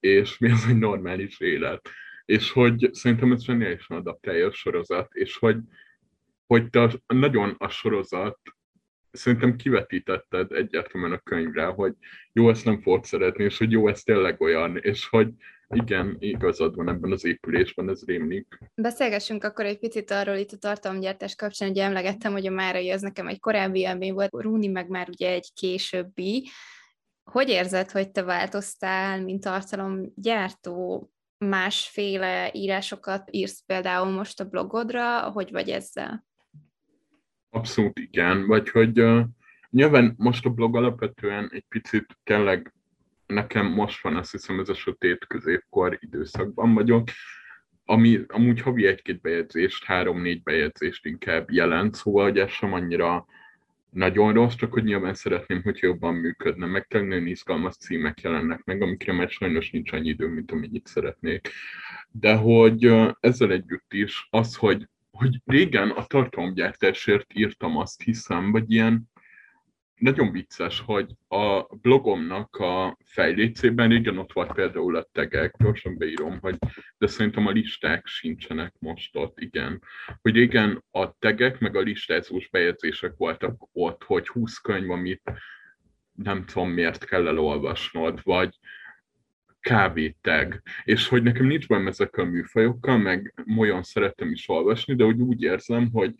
és 0.00 0.38
mi 0.38 0.50
az, 0.50 0.64
hogy 0.64 0.78
normális 0.78 1.40
élet. 1.40 1.88
És 2.24 2.50
hogy 2.50 2.88
szerintem 2.92 3.32
ez 3.32 3.44
zseniálisan 3.44 3.96
adaptálja 3.96 4.46
a 4.46 4.52
sorozat, 4.52 5.14
és 5.14 5.36
hogy, 5.36 5.58
hogy 6.46 6.70
te 6.70 6.90
nagyon 7.06 7.54
a 7.58 7.68
sorozat 7.68 8.38
szerintem 9.12 9.56
kivetítetted 9.56 10.52
egyértelműen 10.52 11.12
a 11.12 11.18
könyvre, 11.18 11.64
hogy 11.64 11.94
jó, 12.32 12.50
ezt 12.50 12.64
nem 12.64 12.80
fogod 12.80 13.04
szeretni, 13.04 13.44
és 13.44 13.58
hogy 13.58 13.70
jó, 13.70 13.88
ez 13.88 14.02
tényleg 14.02 14.40
olyan, 14.40 14.76
és 14.76 15.08
hogy 15.08 15.28
igen, 15.74 16.16
igazad 16.18 16.74
van 16.74 16.88
ebben 16.88 17.12
az 17.12 17.24
épülésben, 17.24 17.88
ez 17.88 18.04
rémlik. 18.04 18.58
Beszélgessünk 18.74 19.44
akkor 19.44 19.64
egy 19.64 19.78
picit 19.78 20.10
arról 20.10 20.36
itt 20.36 20.50
a 20.50 20.56
tartalomgyártás 20.56 21.34
kapcsán, 21.34 21.68
hogy 21.68 21.78
emlegettem, 21.78 22.32
hogy 22.32 22.46
a 22.46 22.50
Márai 22.50 22.90
az 22.90 23.00
nekem 23.00 23.26
egy 23.26 23.40
korábbi 23.40 23.80
élmény 23.80 24.12
volt, 24.12 24.30
Rúni 24.32 24.66
meg 24.66 24.88
már 24.88 25.08
ugye 25.08 25.30
egy 25.30 25.48
későbbi, 25.54 26.48
hogy 27.30 27.48
érzed, 27.48 27.90
hogy 27.90 28.10
te 28.10 28.22
változtál, 28.22 29.22
mint 29.22 29.40
tartalomgyártó? 29.40 31.10
Másféle 31.38 32.50
írásokat 32.52 33.28
írsz 33.30 33.62
például 33.66 34.10
most 34.10 34.40
a 34.40 34.48
blogodra, 34.48 35.20
hogy 35.20 35.50
vagy 35.50 35.68
ezzel? 35.68 36.26
Abszolút 37.50 37.98
igen, 37.98 38.46
vagy 38.46 38.68
hogy 38.68 39.00
uh, 39.00 39.24
nyilván 39.70 40.14
most 40.16 40.46
a 40.46 40.50
blog 40.50 40.76
alapvetően 40.76 41.50
egy 41.52 41.64
picit 41.68 42.18
tényleg 42.24 42.74
nekem 43.26 43.66
most 43.66 44.02
van, 44.02 44.16
azt 44.16 44.30
hiszem, 44.30 44.60
ez 44.60 44.68
a 44.68 44.74
sötét 44.74 45.26
középkor 45.26 45.98
időszakban 46.00 46.74
vagyok, 46.74 47.08
ami 47.84 48.20
amúgy 48.28 48.60
havi 48.60 48.86
egy-két 48.86 49.20
bejegyzést, 49.20 49.84
három-négy 49.84 50.42
bejegyzést 50.42 51.06
inkább 51.06 51.50
jelent, 51.50 51.94
szóval 51.94 52.24
hogy 52.24 52.38
ez 52.38 52.50
sem 52.50 52.72
annyira 52.72 53.26
nagyon 53.90 54.32
rossz, 54.32 54.54
csak 54.54 54.72
hogy 54.72 54.84
nyilván 54.84 55.14
szeretném, 55.14 55.62
hogy 55.62 55.78
jobban 55.80 56.14
működne, 56.14 56.66
meg 56.66 56.86
nagyon 56.88 57.26
izgalmas 57.26 57.76
címek 57.76 58.20
jelennek 58.20 58.64
meg, 58.64 58.82
amikre 58.82 59.12
már 59.12 59.30
sajnos 59.30 59.70
nincs 59.70 59.92
annyi 59.92 60.08
idő, 60.08 60.28
mint 60.28 60.52
amennyit 60.52 60.86
szeretnék. 60.86 61.48
De 62.10 62.34
hogy 62.34 62.92
ezzel 63.20 63.52
együtt 63.52 63.92
is 63.92 64.26
az, 64.30 64.56
hogy, 64.56 64.88
hogy 65.10 65.40
régen 65.44 65.90
a 65.90 66.04
tartalomgyártásért 66.04 67.26
írtam 67.34 67.76
azt 67.76 68.02
hiszem, 68.02 68.50
vagy 68.50 68.72
ilyen 68.72 69.09
nagyon 70.00 70.32
vicces, 70.32 70.80
hogy 70.80 71.14
a 71.28 71.62
blogomnak 71.76 72.56
a 72.56 72.96
fejlécében 73.04 73.88
régen 73.88 74.18
ott 74.18 74.32
volt 74.32 74.52
például 74.52 74.96
a 74.96 75.08
tegek, 75.12 75.54
gyorsan 75.58 75.98
beírom, 75.98 76.38
hogy 76.40 76.58
de 76.98 77.06
szerintem 77.06 77.46
a 77.46 77.50
listák 77.50 78.06
sincsenek 78.06 78.74
most 78.78 79.16
ott, 79.16 79.40
igen. 79.40 79.82
Hogy 80.22 80.34
régen 80.34 80.84
a 80.90 81.18
tegek 81.18 81.58
meg 81.58 81.76
a 81.76 81.80
listázós 81.80 82.48
bejegyzések 82.48 83.12
voltak 83.16 83.68
ott, 83.72 84.02
hogy 84.02 84.28
20 84.28 84.58
könyv, 84.58 84.90
amit 84.90 85.22
nem 86.12 86.44
tudom 86.44 86.70
miért 86.70 87.04
kell 87.04 87.26
elolvasnod, 87.26 88.20
vagy 88.22 88.58
kávéteg, 89.60 90.62
és 90.84 91.08
hogy 91.08 91.22
nekem 91.22 91.46
nincs 91.46 91.66
benne 91.66 91.88
ezekkel 91.88 92.24
a 92.24 92.28
műfajokkal, 92.28 92.98
meg 92.98 93.34
olyan 93.58 93.82
szerettem 93.82 94.32
is 94.32 94.48
olvasni, 94.48 94.94
de 94.94 95.04
úgy, 95.04 95.20
úgy 95.20 95.42
érzem, 95.42 95.90
hogy 95.92 96.14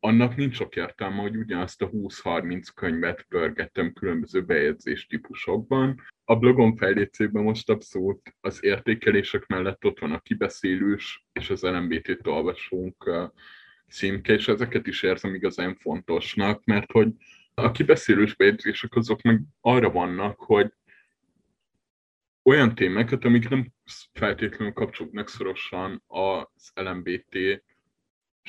annak 0.00 0.36
nincs 0.36 0.54
sok 0.54 0.76
értelme, 0.76 1.20
hogy 1.20 1.36
ugyanazt 1.36 1.82
a 1.82 1.90
20-30 1.90 2.66
könyvet 2.74 3.22
pörgettem 3.22 3.92
különböző 3.92 4.44
bejegyzés 4.44 5.06
típusokban. 5.06 6.00
A 6.24 6.36
blogom 6.36 6.76
fejlécében 6.76 7.42
most 7.42 7.70
abszolút 7.70 8.36
az 8.40 8.64
értékelések 8.64 9.46
mellett 9.46 9.84
ott 9.84 9.98
van 9.98 10.12
a 10.12 10.20
kibeszélős 10.20 11.26
és 11.32 11.50
az 11.50 11.62
LMBT-t 11.62 12.26
olvasónk 12.26 13.30
címke, 13.88 14.32
és 14.32 14.48
ezeket 14.48 14.86
is 14.86 15.02
érzem 15.02 15.34
igazán 15.34 15.74
fontosnak, 15.74 16.64
mert 16.64 16.92
hogy 16.92 17.12
a 17.54 17.70
kibeszélős 17.70 18.34
bejegyzések 18.34 18.94
azok 18.94 19.22
meg 19.22 19.40
arra 19.60 19.90
vannak, 19.90 20.38
hogy 20.38 20.72
olyan 22.42 22.74
témákat, 22.74 23.24
amik 23.24 23.48
nem 23.48 23.72
feltétlenül 24.12 24.72
kapcsolódnak 24.72 25.28
szorosan 25.28 26.02
az 26.06 26.70
LMBT 26.74 27.62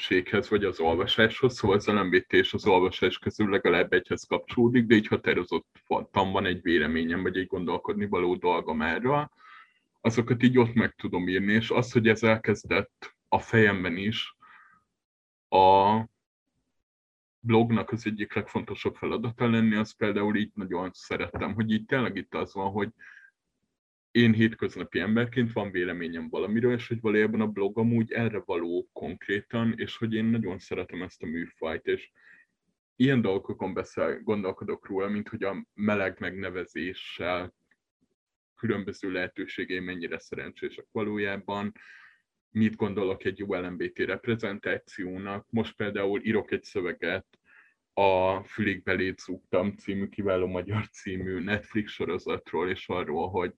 séghez, 0.02 0.50
vagy 0.50 0.64
az 0.64 0.80
olvasáshoz, 0.80 1.56
szóval 1.56 1.78
az 1.78 1.88
LMBT 1.88 2.34
és 2.34 2.54
az 2.54 2.68
olvasás 2.68 3.18
közül 3.18 3.50
legalább 3.50 3.94
egyhez 3.94 4.24
kapcsolódik, 4.24 4.86
de 4.86 4.96
így 4.96 5.08
határozottan 5.08 6.32
van 6.32 6.46
egy 6.46 6.62
véleményem, 6.62 7.22
vagy 7.22 7.38
egy 7.38 7.48
gondolkodni 7.48 8.08
való 8.08 8.36
dolgom 8.36 8.82
erről, 8.82 9.32
azokat 10.02 10.44
így 10.44 10.58
ott 10.58 10.74
meg 10.74 10.96
tudom 10.96 11.28
írni, 11.28 11.54
és 11.54 11.70
az, 11.70 11.92
hogy 11.92 12.08
ez 12.08 12.24
elkezdett 12.24 13.16
a 13.28 13.40
fejemben 13.40 13.98
is 13.98 14.36
a 15.50 15.96
blognak 17.40 17.92
az 17.92 18.06
egyik 18.06 18.34
legfontosabb 18.34 18.96
feladata 18.96 19.50
lenni, 19.50 19.76
az 19.76 19.96
például 19.96 20.36
így 20.36 20.52
nagyon 20.54 20.90
szerettem, 20.94 21.54
hogy 21.54 21.72
így 21.72 21.86
tényleg 21.86 22.16
itt 22.16 22.36
az 22.36 22.54
van, 22.54 22.72
hogy 22.72 22.90
én 24.12 24.34
hétköznapi 24.34 25.00
emberként 25.00 25.54
van 25.54 25.72
véleményem 25.72 26.30
valamiről, 26.30 26.74
és 26.74 26.88
hogy 26.88 27.02
valójában 27.02 27.42
a 27.42 27.48
blog 27.48 27.78
amúgy 27.78 28.12
erre 28.12 28.40
való 28.46 28.90
konkrétan, 28.94 29.74
és 29.78 29.98
hogy 29.98 30.14
én 30.14 30.26
nagyon 30.26 30.60
szeretem 30.60 31.02
ezt 31.02 31.24
a 31.24 31.26
műfajt, 31.26 31.86
és 31.86 32.12
ilyen 32.96 33.22
dolgokon 33.22 33.74
beszél, 33.74 34.22
gondolkodok 34.24 34.88
róla, 34.88 35.08
mint 35.08 35.30
hogy 35.30 35.44
a 35.44 35.66
meleg 35.74 36.20
megnevezéssel 36.20 37.54
különböző 38.56 39.12
lehetőségei 39.12 39.80
mennyire 39.80 40.20
szerencsések 40.20 40.86
valójában, 40.92 41.74
mit 42.50 42.76
gondolok 42.76 43.24
egy 43.24 43.40
jó 43.40 43.54
LMBT 43.54 43.98
reprezentációnak. 43.98 45.46
Most 45.50 45.76
például 45.76 46.22
írok 46.24 46.52
egy 46.52 46.64
szöveget 46.64 47.40
a 47.94 48.44
Fülig 48.44 48.84
belét 48.84 49.20
zúgtam 49.20 49.72
című 49.72 50.08
kiváló 50.08 50.48
magyar 50.48 50.88
című 50.88 51.40
Netflix 51.40 51.92
sorozatról, 51.92 52.70
és 52.70 52.88
arról, 52.88 53.30
hogy 53.30 53.54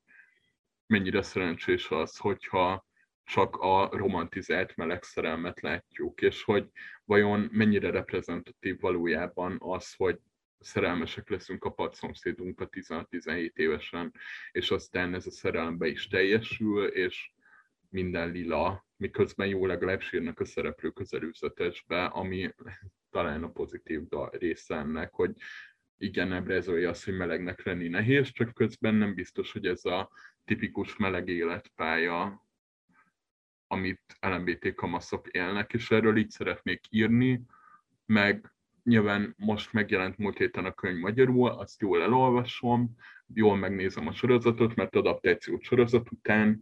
mennyire 0.93 1.21
szerencsés 1.21 1.89
az, 1.89 2.17
hogyha 2.17 2.87
csak 3.23 3.55
a 3.55 3.89
romantizált 3.91 4.75
meleg 4.75 5.03
szerelmet 5.03 5.61
látjuk, 5.61 6.21
és 6.21 6.43
hogy 6.43 6.69
vajon 7.05 7.49
mennyire 7.51 7.89
reprezentatív 7.89 8.79
valójában 8.79 9.57
az, 9.59 9.93
hogy 9.93 10.19
szerelmesek 10.59 11.29
leszünk 11.29 11.63
a 11.63 11.71
padszomszédunkkal 11.71 12.69
16-17 12.71 13.51
évesen, 13.53 14.13
és 14.51 14.71
aztán 14.71 15.13
ez 15.13 15.27
a 15.27 15.31
szerelembe 15.31 15.87
is 15.87 16.07
teljesül, 16.07 16.87
és 16.87 17.31
minden 17.89 18.31
lila, 18.31 18.85
miközben 18.97 19.47
jó 19.47 19.65
legalább 19.65 20.01
sírnak 20.01 20.39
a 20.39 20.45
szereplők 20.45 20.99
az 20.99 21.13
ami 21.87 22.53
talán 23.09 23.43
a 23.43 23.51
pozitív 23.51 24.01
része 24.31 24.75
ennek, 24.75 25.13
hogy 25.13 25.31
igen, 25.97 26.33
ebrezolja 26.33 26.89
azt, 26.89 27.05
hogy 27.05 27.17
melegnek 27.17 27.63
lenni 27.63 27.87
nehéz, 27.87 28.31
csak 28.31 28.53
közben 28.53 28.95
nem 28.95 29.13
biztos, 29.13 29.51
hogy 29.51 29.65
ez 29.65 29.85
a 29.85 30.09
tipikus 30.45 30.97
meleg 30.97 31.27
életpálya, 31.27 32.45
amit 33.67 34.17
LMBT 34.19 34.73
kamaszok 34.75 35.27
élnek, 35.27 35.73
és 35.73 35.91
erről 35.91 36.17
így 36.17 36.29
szeretnék 36.29 36.81
írni, 36.89 37.41
meg 38.05 38.53
nyilván 38.83 39.35
most 39.37 39.73
megjelent 39.73 40.17
múlt 40.17 40.37
héten 40.37 40.65
a 40.65 40.73
könyv 40.73 40.99
magyarul, 40.99 41.49
azt 41.49 41.81
jól 41.81 42.01
elolvasom, 42.01 42.95
jól 43.33 43.57
megnézem 43.57 44.07
a 44.07 44.13
sorozatot, 44.13 44.75
mert 44.75 44.95
adaptációt 44.95 45.61
sorozat 45.61 46.11
után, 46.11 46.61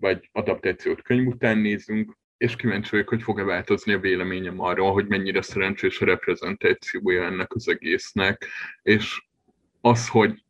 vagy 0.00 0.28
adaptációt 0.32 1.02
könyv 1.02 1.26
után 1.26 1.58
nézünk, 1.58 2.16
és 2.36 2.56
kíváncsi 2.56 2.90
vagyok, 2.90 3.08
hogy 3.08 3.22
fog-e 3.22 3.42
változni 3.42 3.92
a 3.92 3.98
véleményem 3.98 4.60
arról, 4.60 4.92
hogy 4.92 5.06
mennyire 5.06 5.42
szerencsés 5.42 6.00
a 6.00 6.04
reprezentációja 6.04 7.24
ennek 7.24 7.54
az 7.54 7.68
egésznek, 7.68 8.46
és 8.82 9.26
az, 9.80 10.08
hogy 10.08 10.43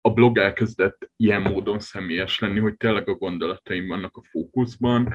a 0.00 0.12
blog 0.12 0.38
elkezdett 0.38 1.10
ilyen 1.16 1.42
módon 1.42 1.80
személyes 1.80 2.38
lenni, 2.38 2.58
hogy 2.58 2.76
tényleg 2.76 3.08
a 3.08 3.14
gondolataim 3.14 3.86
vannak 3.86 4.16
a 4.16 4.22
fókuszban, 4.30 5.14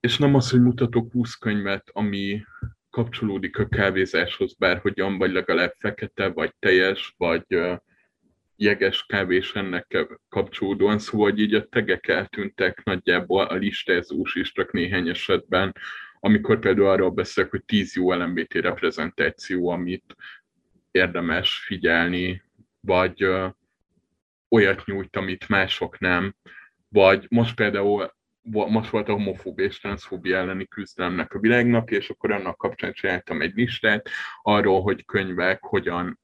és 0.00 0.18
nem 0.18 0.34
az, 0.34 0.50
hogy 0.50 0.60
mutatok 0.60 1.12
20 1.12 1.34
könyvet, 1.34 1.90
ami 1.92 2.44
kapcsolódik 2.90 3.58
a 3.58 3.68
kávézáshoz 3.68 4.54
bárhogyan, 4.54 5.18
vagy 5.18 5.32
legalább 5.32 5.74
fekete, 5.78 6.28
vagy 6.28 6.54
teljes, 6.58 7.14
vagy 7.16 7.44
jeges 8.56 9.04
kávés 9.06 9.54
ennek 9.54 10.06
kapcsolódóan, 10.28 10.98
szóval 10.98 11.30
hogy 11.30 11.40
így 11.40 11.54
a 11.54 11.66
tegek 11.68 12.08
eltűntek 12.08 12.84
nagyjából 12.84 13.44
a 13.44 13.54
listázós 13.54 14.34
is 14.34 14.52
csak 14.52 14.72
néhány 14.72 15.08
esetben, 15.08 15.72
amikor 16.20 16.58
például 16.58 16.88
arról 16.88 17.10
beszélek, 17.10 17.50
hogy 17.50 17.64
10 17.64 17.94
jó 17.94 18.12
LMBT 18.12 18.54
reprezentáció, 18.54 19.68
amit 19.68 20.16
érdemes 20.90 21.62
figyelni, 21.66 22.42
vagy 22.80 23.26
olyat 24.48 24.84
nyújt, 24.84 25.16
amit 25.16 25.48
mások 25.48 25.98
nem, 25.98 26.34
vagy 26.88 27.26
most 27.28 27.54
például 27.54 28.14
most 28.50 28.90
volt 28.90 29.08
a 29.08 29.12
homofóbia 29.12 29.64
és 29.64 29.80
transzfóbia 29.80 30.36
elleni 30.36 30.66
küzdelemnek 30.66 31.34
a 31.34 31.38
világnak, 31.38 31.90
és 31.90 32.10
akkor 32.10 32.32
annak 32.32 32.58
kapcsán 32.58 32.92
csináltam 32.92 33.40
egy 33.40 33.54
listát 33.54 34.08
arról, 34.42 34.82
hogy 34.82 35.04
könyvek 35.04 35.62
hogyan 35.62 36.20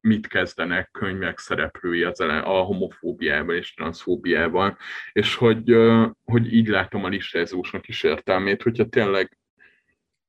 mit 0.00 0.26
kezdenek 0.26 0.90
könyvek 0.90 1.38
szereplői 1.38 2.02
az 2.02 2.20
a 2.20 2.42
homofóbiával 2.42 3.54
és 3.54 3.74
transzfóbiával, 3.74 4.78
és 5.12 5.34
hogy, 5.34 5.76
hogy 6.24 6.52
így 6.52 6.68
látom 6.68 7.04
a 7.04 7.08
listázósnak 7.08 7.88
is 7.88 8.02
értelmét, 8.02 8.62
hogyha 8.62 8.88
tényleg 8.88 9.38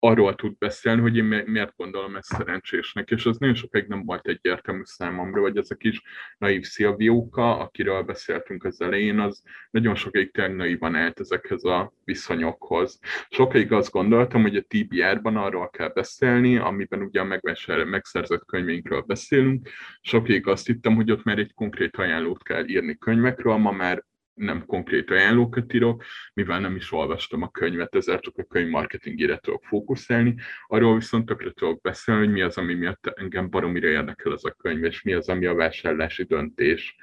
arról 0.05 0.35
tud 0.35 0.57
beszélni, 0.57 1.01
hogy 1.01 1.17
én 1.17 1.43
miért 1.45 1.73
gondolom 1.75 2.15
ezt 2.15 2.27
szerencsésnek, 2.27 3.09
és 3.09 3.25
az 3.25 3.37
nagyon 3.37 3.55
sokáig 3.55 3.87
nem 3.87 4.05
volt 4.05 4.27
egyértelmű 4.27 4.81
számomra, 4.83 5.41
vagy 5.41 5.57
ez 5.57 5.71
a 5.71 5.75
kis 5.75 6.01
naív 6.37 6.63
Szilvióka, 6.63 7.57
akiről 7.57 8.03
beszéltünk 8.03 8.63
az 8.63 8.81
elején, 8.81 9.19
az 9.19 9.43
nagyon 9.71 9.95
sokáig 9.95 10.31
tényleg 10.31 10.55
naívan 10.55 10.95
állt 10.95 11.19
ezekhez 11.19 11.63
a 11.63 11.93
viszonyokhoz. 12.03 12.99
Sokáig 13.29 13.71
azt 13.71 13.91
gondoltam, 13.91 14.41
hogy 14.41 14.55
a 14.55 14.65
TBR-ban 14.67 15.37
arról 15.37 15.69
kell 15.69 15.91
beszélni, 15.93 16.57
amiben 16.57 17.01
ugye 17.01 17.21
a 17.21 17.85
megszerzett 17.85 18.45
könyveinkről 18.45 19.01
beszélünk. 19.01 19.69
Sokáig 20.01 20.47
azt 20.47 20.65
hittem, 20.65 20.95
hogy 20.95 21.11
ott 21.11 21.23
már 21.23 21.37
egy 21.37 21.53
konkrét 21.53 21.97
ajánlót 21.97 22.43
kell 22.43 22.67
írni 22.67 22.97
könyvekről, 22.97 23.55
ma 23.55 23.71
már 23.71 24.03
nem 24.33 24.65
konkrét 24.65 25.11
ajánlókat 25.11 25.73
írok, 25.73 26.03
mivel 26.33 26.59
nem 26.59 26.75
is 26.75 26.91
olvastam 26.91 27.41
a 27.41 27.49
könyvet, 27.49 27.95
ezért 27.95 28.21
csak 28.21 28.37
a 28.37 28.43
könyv 28.43 28.69
marketingére 28.69 29.37
tudok 29.37 29.63
fókuszálni. 29.63 30.35
Arról 30.67 30.95
viszont 30.95 31.25
tökre 31.25 31.51
tudok 31.51 31.81
beszélni, 31.81 32.25
hogy 32.25 32.33
mi 32.33 32.41
az, 32.41 32.57
ami 32.57 32.73
miatt 32.73 33.07
engem 33.07 33.49
baromira 33.49 33.87
érdekel 33.87 34.33
ez 34.33 34.43
a 34.43 34.51
könyv, 34.51 34.83
és 34.83 35.01
mi 35.01 35.13
az, 35.13 35.29
ami 35.29 35.45
a 35.45 35.55
vásárlási 35.55 36.23
döntés 36.23 36.95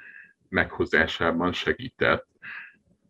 meghozásában 0.49 1.51
segített 1.53 2.27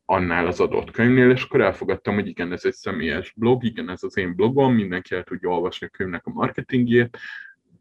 annál 0.06 0.48
az 0.48 0.60
adott 0.60 0.92
könyvnél, 0.92 1.30
és 1.30 1.44
akkor 1.44 1.62
elfogadtam, 1.62 2.14
hogy 2.14 2.28
igen, 2.28 2.52
ez 2.52 2.66
egy 2.66 2.74
személyes 2.74 3.34
blog, 3.36 3.64
igen, 3.64 3.90
ez 3.90 4.04
az 4.04 4.18
én 4.18 4.36
blogom, 4.36 4.74
mindenki 4.74 5.16
el 5.16 5.24
tudja 5.24 5.50
olvasni 5.50 5.88
a 5.88 5.90
könyvnek 5.90 6.26
a 6.26 6.32
marketingjét, 6.32 7.18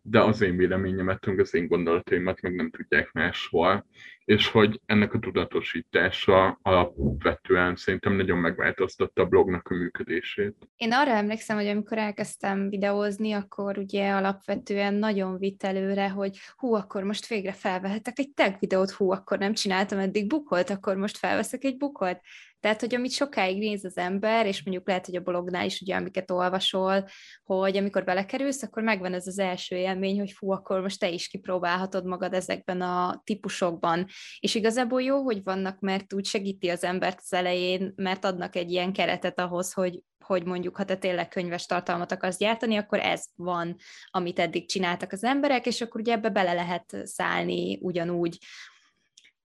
de 0.03 0.21
az 0.21 0.41
én 0.41 0.57
véleményemet, 0.57 1.27
az 1.27 1.55
én 1.55 1.67
gondolataimat 1.67 2.41
meg 2.41 2.55
nem 2.55 2.71
tudják 2.71 3.13
máshol 3.13 3.87
és 4.31 4.49
hogy 4.49 4.81
ennek 4.87 5.15
a 5.15 5.19
tudatosítása 5.19 6.59
alapvetően 6.63 7.77
szerintem 7.77 8.13
nagyon 8.13 8.39
megváltoztatta 8.39 9.23
a 9.23 9.27
blognak 9.27 9.69
a 9.69 9.75
működését. 9.75 10.57
Én 10.77 10.93
arra 10.93 11.11
emlékszem, 11.11 11.57
hogy 11.57 11.67
amikor 11.67 11.99
elkezdtem 11.99 12.69
videózni, 12.69 13.33
akkor 13.33 13.79
ugye 13.79 14.11
alapvetően 14.11 14.95
nagyon 14.95 15.39
vitt 15.39 15.63
előre, 15.63 16.09
hogy 16.09 16.39
hú, 16.57 16.75
akkor 16.75 17.03
most 17.03 17.27
végre 17.27 17.53
felvehetek 17.53 18.19
egy 18.19 18.33
tag 18.35 18.57
videót, 18.59 18.91
hú, 18.91 19.11
akkor 19.11 19.39
nem 19.39 19.53
csináltam 19.53 19.99
eddig 19.99 20.27
bukolt, 20.27 20.71
akkor 20.71 20.97
most 20.97 21.17
felveszek 21.17 21.65
egy 21.65 21.77
bukolt. 21.77 22.21
Tehát, 22.61 22.81
hogy 22.81 22.95
amit 22.95 23.13
sokáig 23.13 23.59
néz 23.59 23.85
az 23.85 23.97
ember, 23.97 24.47
és 24.47 24.63
mondjuk 24.65 24.87
lehet, 24.87 25.07
hogy 25.07 25.17
a 25.17 25.21
blognál 25.21 25.65
is 25.65 25.81
ugye, 25.81 25.95
amiket 25.97 26.31
olvasol, 26.31 27.09
hogy 27.45 27.77
amikor 27.77 28.05
belekerülsz, 28.05 28.63
akkor 28.63 28.83
megvan 28.83 29.15
ez 29.15 29.27
az 29.27 29.39
első 29.39 29.77
élmény, 29.77 30.19
hogy 30.19 30.31
fú, 30.31 30.51
akkor 30.51 30.81
most 30.81 31.01
te 31.01 31.09
is 31.09 31.29
kipróbálhatod 31.29 32.07
magad 32.07 32.35
ezekben 32.35 32.81
a 32.81 33.21
típusokban. 33.25 34.07
És 34.41 34.55
igazából 34.55 35.03
jó, 35.03 35.23
hogy 35.23 35.43
vannak, 35.43 35.81
mert 35.81 36.13
úgy 36.13 36.25
segíti 36.25 36.69
az 36.69 36.85
embert 36.85 37.19
az 37.23 37.33
elején, 37.33 37.93
mert 37.97 38.25
adnak 38.25 38.57
egy 38.57 38.71
ilyen 38.71 38.93
keretet 38.93 39.39
ahhoz, 39.39 39.73
hogy, 39.73 40.01
hogy 40.25 40.45
mondjuk, 40.45 40.77
ha 40.77 40.85
te 40.85 40.97
tényleg 40.97 41.29
könyves 41.29 41.67
tartalmat 41.67 42.13
akarsz 42.13 42.39
gyártani, 42.39 42.77
akkor 42.77 42.99
ez 42.99 43.25
van, 43.35 43.77
amit 44.11 44.39
eddig 44.39 44.69
csináltak 44.69 45.13
az 45.13 45.25
emberek, 45.25 45.67
és 45.67 45.81
akkor 45.81 46.01
ugye 46.01 46.13
ebbe 46.13 46.29
bele 46.29 46.53
lehet 46.53 46.97
szállni 47.05 47.79
ugyanúgy, 47.83 48.39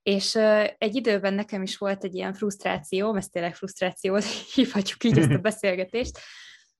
és 0.04 0.36
egy 0.78 0.96
időben 0.96 1.34
nekem 1.34 1.62
is 1.62 1.78
volt 1.78 2.04
egy 2.04 2.16
ilyen 2.16 2.34
frusztráció, 2.34 3.16
ezt 3.16 3.32
tényleg 3.32 3.56
frusztrációt 3.56 4.24
hívhatjuk 4.54 5.04
így 5.04 5.18
ezt 5.18 5.32
a 5.32 5.38
beszélgetést, 5.50 6.20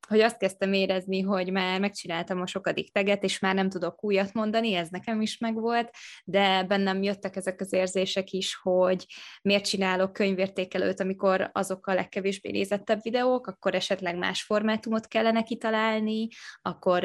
hogy 0.08 0.20
azt 0.20 0.38
kezdtem 0.38 0.74
érezni, 0.74 1.22
hogy 1.22 1.52
már 1.52 1.80
megcsináltam 1.80 2.42
a 2.42 2.48
sokadik 2.48 2.92
teget, 2.92 3.24
és 3.24 3.40
már 3.40 3.56
nem 3.56 3.70
tudok 3.70 4.04
újat 4.04 4.34
mondani, 4.34 4.74
ez 4.74 4.90
nekem 4.90 5.22
is 5.22 5.38
megvolt, 5.38 5.90
de 6.24 6.64
bennem 6.64 7.04
jöttek 7.04 7.36
ezek 7.36 7.62
az 7.62 7.74
érzések 7.74 8.32
is, 8.32 8.56
hogy 8.62 9.06
miért 9.42 9.66
csinálok 9.66 10.14
könyvértékelőt, 10.14 11.00
amikor 11.00 11.50
azok 11.54 11.88
a 11.88 11.94
legkevésbé 11.94 12.52
nézettebb 12.52 13.02
videók, 13.02 13.48
akkor 13.48 13.76
esetleg 13.76 14.18
más 14.18 14.44
formátumot 14.44 15.08
kellene 15.08 15.44
kitalálni, 15.44 16.28
akkor 16.62 17.04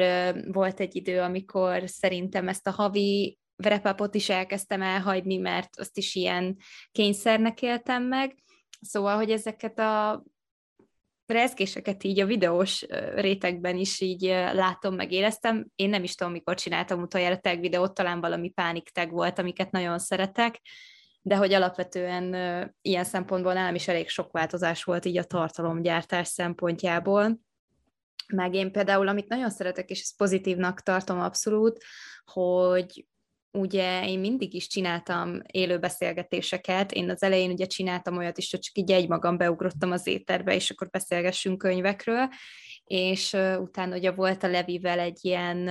volt 0.51 0.79
egy 0.79 0.95
idő, 0.95 1.19
amikor 1.19 1.83
szerintem 1.85 2.47
ezt 2.47 2.67
a 2.67 2.71
havi 2.71 3.39
verepapot 3.55 4.15
is 4.15 4.29
elkezdtem 4.29 4.81
elhagyni, 4.81 5.37
mert 5.37 5.79
azt 5.79 5.97
is 5.97 6.15
ilyen 6.15 6.57
kényszernek 6.91 7.61
éltem 7.61 8.03
meg. 8.03 8.35
Szóval, 8.81 9.15
hogy 9.15 9.31
ezeket 9.31 9.79
a 9.79 10.23
rezgéseket 11.31 12.03
így 12.03 12.19
a 12.19 12.25
videós 12.25 12.85
rétegben 13.15 13.77
is 13.77 13.99
így 13.99 14.21
látom, 14.53 14.95
meg 14.95 15.11
éreztem. 15.11 15.67
Én 15.75 15.89
nem 15.89 16.03
is 16.03 16.15
tudom, 16.15 16.33
mikor 16.33 16.55
csináltam 16.55 17.01
utoljára 17.01 17.37
tag 17.37 17.59
videót, 17.59 17.93
talán 17.93 18.21
valami 18.21 18.49
pánik 18.49 18.89
tag 18.89 19.11
volt, 19.11 19.39
amiket 19.39 19.71
nagyon 19.71 19.99
szeretek, 19.99 20.61
de 21.21 21.35
hogy 21.35 21.53
alapvetően 21.53 22.33
ilyen 22.81 23.03
szempontból 23.03 23.53
nálam 23.53 23.75
is 23.75 23.87
elég 23.87 24.09
sok 24.09 24.31
változás 24.31 24.83
volt 24.83 25.05
így 25.05 25.17
a 25.17 25.23
tartalomgyártás 25.23 26.27
szempontjából. 26.27 27.39
Meg 28.33 28.53
én 28.53 28.71
például, 28.71 29.07
amit 29.07 29.27
nagyon 29.27 29.49
szeretek, 29.49 29.89
és 29.89 30.01
ezt 30.01 30.17
pozitívnak 30.17 30.81
tartom 30.81 31.19
abszolút, 31.19 31.83
hogy 32.23 33.05
ugye 33.51 34.07
én 34.07 34.19
mindig 34.19 34.53
is 34.53 34.67
csináltam 34.67 35.39
élő 35.51 35.79
beszélgetéseket, 35.79 36.91
én 36.91 37.09
az 37.09 37.23
elején 37.23 37.51
ugye 37.51 37.65
csináltam 37.65 38.17
olyat 38.17 38.37
is, 38.37 38.51
hogy 38.51 38.59
csak 38.59 38.77
így 38.77 38.91
egymagam 38.91 39.37
beugrottam 39.37 39.91
az 39.91 40.07
éterbe, 40.07 40.55
és 40.55 40.69
akkor 40.69 40.89
beszélgessünk 40.89 41.57
könyvekről, 41.57 42.29
és 42.91 43.33
utána 43.59 43.95
ugye 43.95 44.11
volt 44.11 44.43
a 44.43 44.47
Levivel 44.47 44.99
egy 44.99 45.19
ilyen 45.21 45.69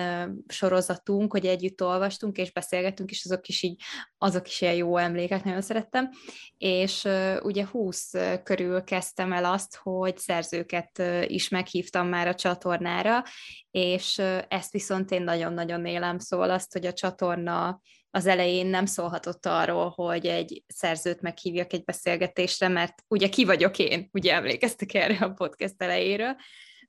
sorozatunk, 0.48 1.32
hogy 1.32 1.46
együtt 1.46 1.82
olvastunk, 1.82 2.36
és 2.36 2.52
beszélgettünk, 2.52 3.10
és 3.10 3.24
azok 3.24 3.48
is 3.48 3.62
így, 3.62 3.82
azok 4.18 4.48
is 4.48 4.60
ilyen 4.60 4.74
jó 4.74 4.96
emlékek, 4.96 5.44
nagyon 5.44 5.60
szerettem, 5.60 6.10
és 6.58 7.08
ugye 7.42 7.66
20 7.66 8.12
körül 8.42 8.84
kezdtem 8.84 9.32
el 9.32 9.44
azt, 9.44 9.76
hogy 9.76 10.18
szerzőket 10.18 11.02
is 11.26 11.48
meghívtam 11.48 12.08
már 12.08 12.28
a 12.28 12.34
csatornára, 12.34 13.24
és 13.70 14.18
ezt 14.48 14.72
viszont 14.72 15.10
én 15.10 15.22
nagyon-nagyon 15.22 15.86
élem, 15.86 16.18
szóval 16.18 16.50
azt, 16.50 16.72
hogy 16.72 16.86
a 16.86 16.92
csatorna 16.92 17.80
az 18.10 18.26
elején 18.26 18.66
nem 18.66 18.86
szólhatott 18.86 19.46
arról, 19.46 19.92
hogy 19.96 20.26
egy 20.26 20.62
szerzőt 20.66 21.20
meghívjak 21.20 21.72
egy 21.72 21.84
beszélgetésre, 21.84 22.68
mert 22.68 22.94
ugye 23.08 23.28
ki 23.28 23.44
vagyok 23.44 23.78
én, 23.78 24.08
ugye 24.12 24.34
emlékeztek 24.34 24.94
erre 24.94 25.16
a 25.24 25.30
podcast 25.30 25.82
elejéről, 25.82 26.36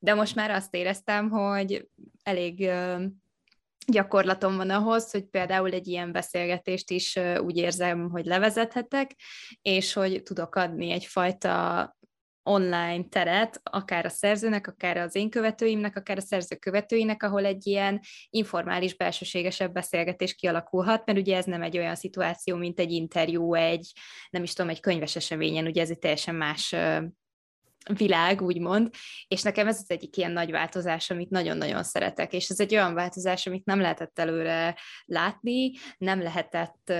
de 0.04 0.14
most 0.14 0.36
már 0.36 0.52
azt 0.52 0.76
éreztem, 0.76 1.30
hogy 1.30 1.90
elég 2.24 2.72
gyakorlatom 3.88 4.56
van 4.58 4.70
ahhoz, 4.70 5.12
hogy 5.12 5.26
például 5.26 5.72
egy 5.72 5.88
ilyen 5.88 6.12
beszélgetést 6.12 6.90
is 6.90 7.20
úgy 7.38 7.58
érzem, 7.58 8.10
hogy 8.10 8.26
levezethetek, 8.26 9.16
és 9.62 9.94
hogy 9.94 10.24
tudok 10.24 10.56
adni 10.56 10.92
egyfajta 10.92 11.96
online 12.44 13.04
teret, 13.10 13.60
akár 13.64 14.06
a 14.06 14.10
szerzőnek, 14.10 14.68
akár 14.68 14.98
az 14.98 15.16
én 15.16 15.30
követőimnek, 15.30 15.96
akár 15.96 16.18
a 16.18 16.22
szerző 16.22 16.56
követőinek, 16.56 17.24
ahol 17.24 17.46
egy 17.46 17.68
ilyen 17.68 18.00
informális, 18.30 18.96
belsőségesebb 18.96 19.74
beszélgetés 19.74 20.36
kialakulhat, 20.36 21.06
mert 21.06 21.20
ugye 21.20 21.38
ez 21.38 21.46
nem 21.46 21.62
egy 21.62 21.78
olyan 21.78 21.96
szituáció, 21.96 22.56
mint 22.56 22.80
egy 22.80 22.92
interjú, 22.92 23.54
egy, 23.54 23.92
nem 24.30 24.44
is 24.44 24.54
tudom, 24.54 24.72
egy 24.72 24.80
könyves 24.80 25.16
eseményen, 25.16 25.66
ugye 25.66 25.82
ez 25.82 25.90
egy 25.90 26.00
teljesen 26.00 26.36
más 26.36 26.76
világ, 27.94 28.42
úgymond, 28.42 28.90
és 29.28 29.42
nekem 29.42 29.68
ez 29.68 29.78
az 29.78 29.90
egyik 29.90 30.18
ilyen 30.18 30.32
nagy 30.32 30.52
változás, 30.52 31.10
amit 31.10 31.30
nagyon-nagyon 31.30 31.84
szeretek, 31.84 32.34
és 32.34 32.50
ez 32.50 32.60
egy 32.60 32.74
olyan 32.74 32.94
változás, 32.94 33.48
amit 33.48 33.66
nem 33.66 33.80
lehetett 33.82 34.20
előre 34.20 34.76
látni, 35.06 35.72
nem 35.98 36.22
lehetett 36.22 36.94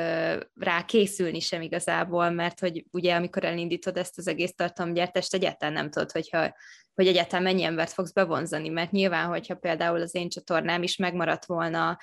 rá 0.56 0.86
készülni 0.86 1.40
sem 1.40 1.62
igazából, 1.62 2.30
mert 2.30 2.60
hogy 2.60 2.86
ugye 2.92 3.16
amikor 3.16 3.44
elindítod 3.44 3.98
ezt 3.98 4.18
az 4.18 4.28
egész 4.28 4.54
tartalomgyártást, 4.56 5.34
egyáltalán 5.34 5.74
nem 5.74 5.90
tudod, 5.90 6.12
hogyha 6.12 6.54
hogy 6.96 7.08
egyáltalán 7.08 7.44
mennyi 7.44 7.64
embert 7.64 7.92
fogsz 7.92 8.12
bevonzani, 8.12 8.70
mert 8.70 8.92
nyilván, 8.92 9.28
hogyha 9.28 9.56
például 9.56 10.02
az 10.02 10.16
én 10.16 10.30
csatornám 10.30 10.84
is 10.84 10.96
megmaradt 10.96 11.46
volna, 11.46 11.98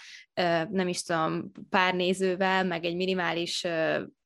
nem 0.71 0.89
is 0.89 1.03
tudom, 1.03 1.53
pár 1.71 1.95
nézővel, 1.95 2.65
meg 2.65 2.85
egy 2.85 2.97
minimális 2.97 3.67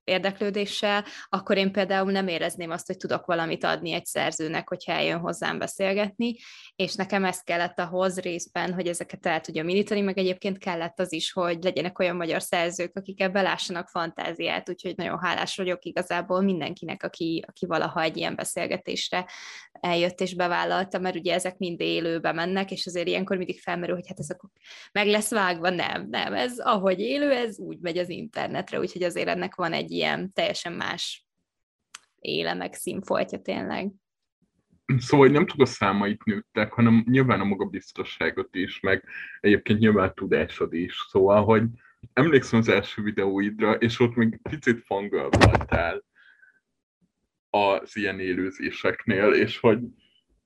érdeklődéssel, 0.04 1.04
akkor 1.28 1.56
én 1.56 1.72
például 1.72 2.10
nem 2.10 2.28
érezném 2.28 2.70
azt, 2.70 2.86
hogy 2.86 2.96
tudok 2.96 3.26
valamit 3.26 3.64
adni 3.64 3.92
egy 3.92 4.04
szerzőnek, 4.04 4.68
hogyha 4.68 4.92
eljön 4.92 5.18
hozzám 5.18 5.58
beszélgetni, 5.58 6.36
és 6.76 6.94
nekem 6.94 7.24
ez 7.24 7.40
kellett 7.40 7.78
ahhoz 7.78 8.18
részben, 8.18 8.74
hogy 8.74 8.86
ezeket 8.86 9.26
el 9.26 9.40
tudjam 9.40 9.68
indítani, 9.68 10.00
meg 10.00 10.18
egyébként 10.18 10.58
kellett 10.58 11.00
az 11.00 11.12
is, 11.12 11.32
hogy 11.32 11.62
legyenek 11.62 11.98
olyan 11.98 12.16
magyar 12.16 12.42
szerzők, 12.42 12.96
akik 12.96 13.20
ebbe 13.20 13.42
lássanak 13.42 13.88
fantáziát, 13.88 14.68
úgyhogy 14.68 14.96
nagyon 14.96 15.18
hálás 15.18 15.56
vagyok 15.56 15.84
igazából 15.84 16.40
mindenkinek, 16.40 17.02
aki, 17.02 17.44
aki 17.46 17.66
valaha 17.66 18.02
egy 18.02 18.16
ilyen 18.16 18.34
beszélgetésre 18.34 19.26
eljött 19.72 20.20
és 20.20 20.34
bevállalta, 20.34 20.98
mert 20.98 21.16
ugye 21.16 21.34
ezek 21.34 21.56
mind 21.56 21.80
élőbe 21.80 22.32
mennek, 22.32 22.70
és 22.70 22.86
azért 22.86 23.06
ilyenkor 23.06 23.36
mindig 23.36 23.60
felmerül, 23.60 23.94
hogy 23.94 24.08
hát 24.08 24.18
ez 24.18 24.30
akkor 24.30 24.50
meg 24.92 25.06
lesz 25.06 25.30
vágva, 25.30 25.70
nem, 25.70 26.06
nem, 26.10 26.34
ez 26.34 26.58
ahogy 26.58 27.00
élő, 27.00 27.30
ez 27.30 27.58
úgy 27.58 27.78
megy 27.80 27.98
az 27.98 28.08
internetre, 28.08 28.78
úgyhogy 28.78 29.02
azért 29.02 29.28
ennek 29.28 29.54
van 29.54 29.72
egy 29.72 29.90
ilyen 29.92 30.32
teljesen 30.32 30.72
más 30.72 31.26
éle, 32.18 32.54
meg 32.54 32.74
színfoltja 32.74 33.38
tényleg. 33.38 33.90
Szóval 34.98 35.28
nem 35.28 35.46
csak 35.46 35.60
a 35.60 35.64
számait 35.64 36.24
nőttek, 36.24 36.72
hanem 36.72 37.04
nyilván 37.08 37.40
a 37.40 37.44
magabiztosságot 37.44 38.54
is, 38.54 38.80
meg 38.80 39.04
egyébként 39.40 39.78
nyilván 39.78 40.14
tudásod 40.14 40.72
is. 40.72 41.06
Szóval, 41.08 41.44
hogy 41.44 41.62
emlékszem 42.12 42.58
az 42.58 42.68
első 42.68 43.02
videóidra, 43.02 43.74
és 43.74 44.00
ott 44.00 44.14
még 44.14 44.40
picit 44.42 44.84
fangirl 44.84 45.28
voltál 45.28 46.04
az 47.50 47.96
ilyen 47.96 48.20
élőzéseknél, 48.20 49.32
és 49.32 49.58
hogy 49.58 49.78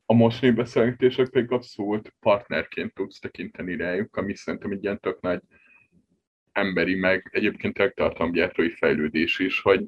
a 0.07 0.15
mostani 0.15 0.53
beszélgetések 0.53 1.29
pedig 1.29 1.51
abszolút 1.51 2.17
partnerként 2.21 2.95
tudsz 2.95 3.19
tekinteni 3.19 3.77
rájuk, 3.77 4.17
ami 4.17 4.35
szerintem 4.35 4.71
egy 4.71 4.83
ilyen 4.83 5.01
tök 5.01 5.21
nagy 5.21 5.41
emberi, 6.57 6.95
meg 6.95 7.29
egyébként 7.33 7.93
tartalomgyártói 7.95 8.71
fejlődés 8.71 9.39
is, 9.39 9.61
hogy 9.61 9.85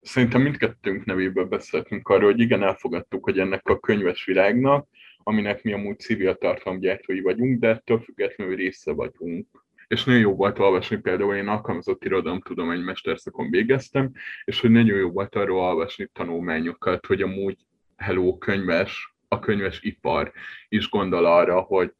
szerintem 0.00 0.42
mindkettőnk 0.42 1.04
nevéből 1.04 1.44
beszéltünk 1.44 2.08
arról, 2.08 2.30
hogy 2.30 2.40
igen, 2.40 2.62
elfogadtuk, 2.62 3.24
hogy 3.24 3.38
ennek 3.38 3.68
a 3.68 3.78
könyves 3.78 4.24
világnak, 4.24 4.88
aminek 5.22 5.62
mi 5.62 5.72
amúgy 5.72 5.98
civil 5.98 6.34
tartalomgyártói 6.34 7.20
vagyunk, 7.20 7.60
de 7.60 7.68
ettől 7.68 8.00
függetlenül 8.00 8.56
része 8.56 8.92
vagyunk. 8.92 9.46
És 9.88 10.04
nagyon 10.04 10.20
jó 10.20 10.34
volt 10.34 10.58
olvasni, 10.58 10.96
például 10.96 11.34
én 11.34 11.48
alkalmazott 11.48 12.04
irodalomtudomány 12.04 12.80
mesterszakon 12.80 13.50
végeztem, 13.50 14.10
és 14.44 14.60
hogy 14.60 14.70
nagyon 14.70 14.98
jó 14.98 15.10
volt 15.10 15.34
arról 15.34 15.60
olvasni 15.60 16.08
tanulmányokat, 16.12 17.06
hogy 17.06 17.22
amúgy 17.22 17.56
hello 17.96 18.38
könyves, 18.38 19.14
a 19.28 19.38
könyves 19.38 19.80
ipar 19.82 20.32
is 20.68 20.88
gondol 20.88 21.24
arra, 21.24 21.60
hogy 21.60 21.92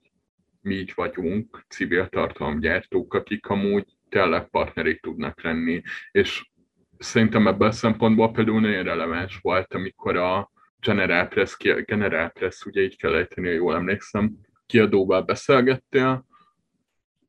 mi 0.63 0.75
így 0.75 0.93
vagyunk, 0.95 1.65
civil 1.69 2.09
tartalomgyártók, 2.09 3.15
akik 3.15 3.47
amúgy 3.47 3.85
tényleg 4.09 4.49
partnerik 4.49 5.01
tudnak 5.01 5.43
lenni, 5.43 5.83
és 6.11 6.51
szerintem 6.99 7.47
ebből 7.47 7.69
a 7.69 7.73
szempontból 7.73 8.31
például 8.31 8.61
nagyon 8.61 8.83
releváns 8.83 9.39
volt, 9.43 9.75
amikor 9.75 10.17
a 10.17 10.51
General 10.81 11.27
Press, 11.27 11.57
General 11.85 12.29
Press 12.29 12.65
ugye 12.65 12.83
így 12.83 12.97
kell 12.97 13.15
ejteni, 13.15 13.49
jól 13.49 13.75
emlékszem, 13.75 14.33
kiadóval 14.67 15.23
beszélgettél, 15.23 16.27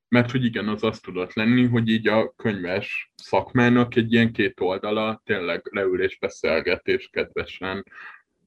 mert 0.08 0.32
hogy 0.32 0.46
igen, 0.46 0.68
az 0.68 0.84
azt 0.84 1.04
tudott 1.04 1.34
lenni, 1.34 1.66
hogy 1.66 1.88
így 1.88 2.08
a 2.08 2.34
könyves 2.36 3.12
szakmának 3.16 3.96
egy 3.96 4.14
ilyen 4.14 4.32
két 4.32 4.60
oldala 4.60 5.22
tényleg 5.26 5.62
leül 5.72 6.02
és 6.02 6.18
beszélgetés 6.20 7.10
kedvesen 7.12 7.86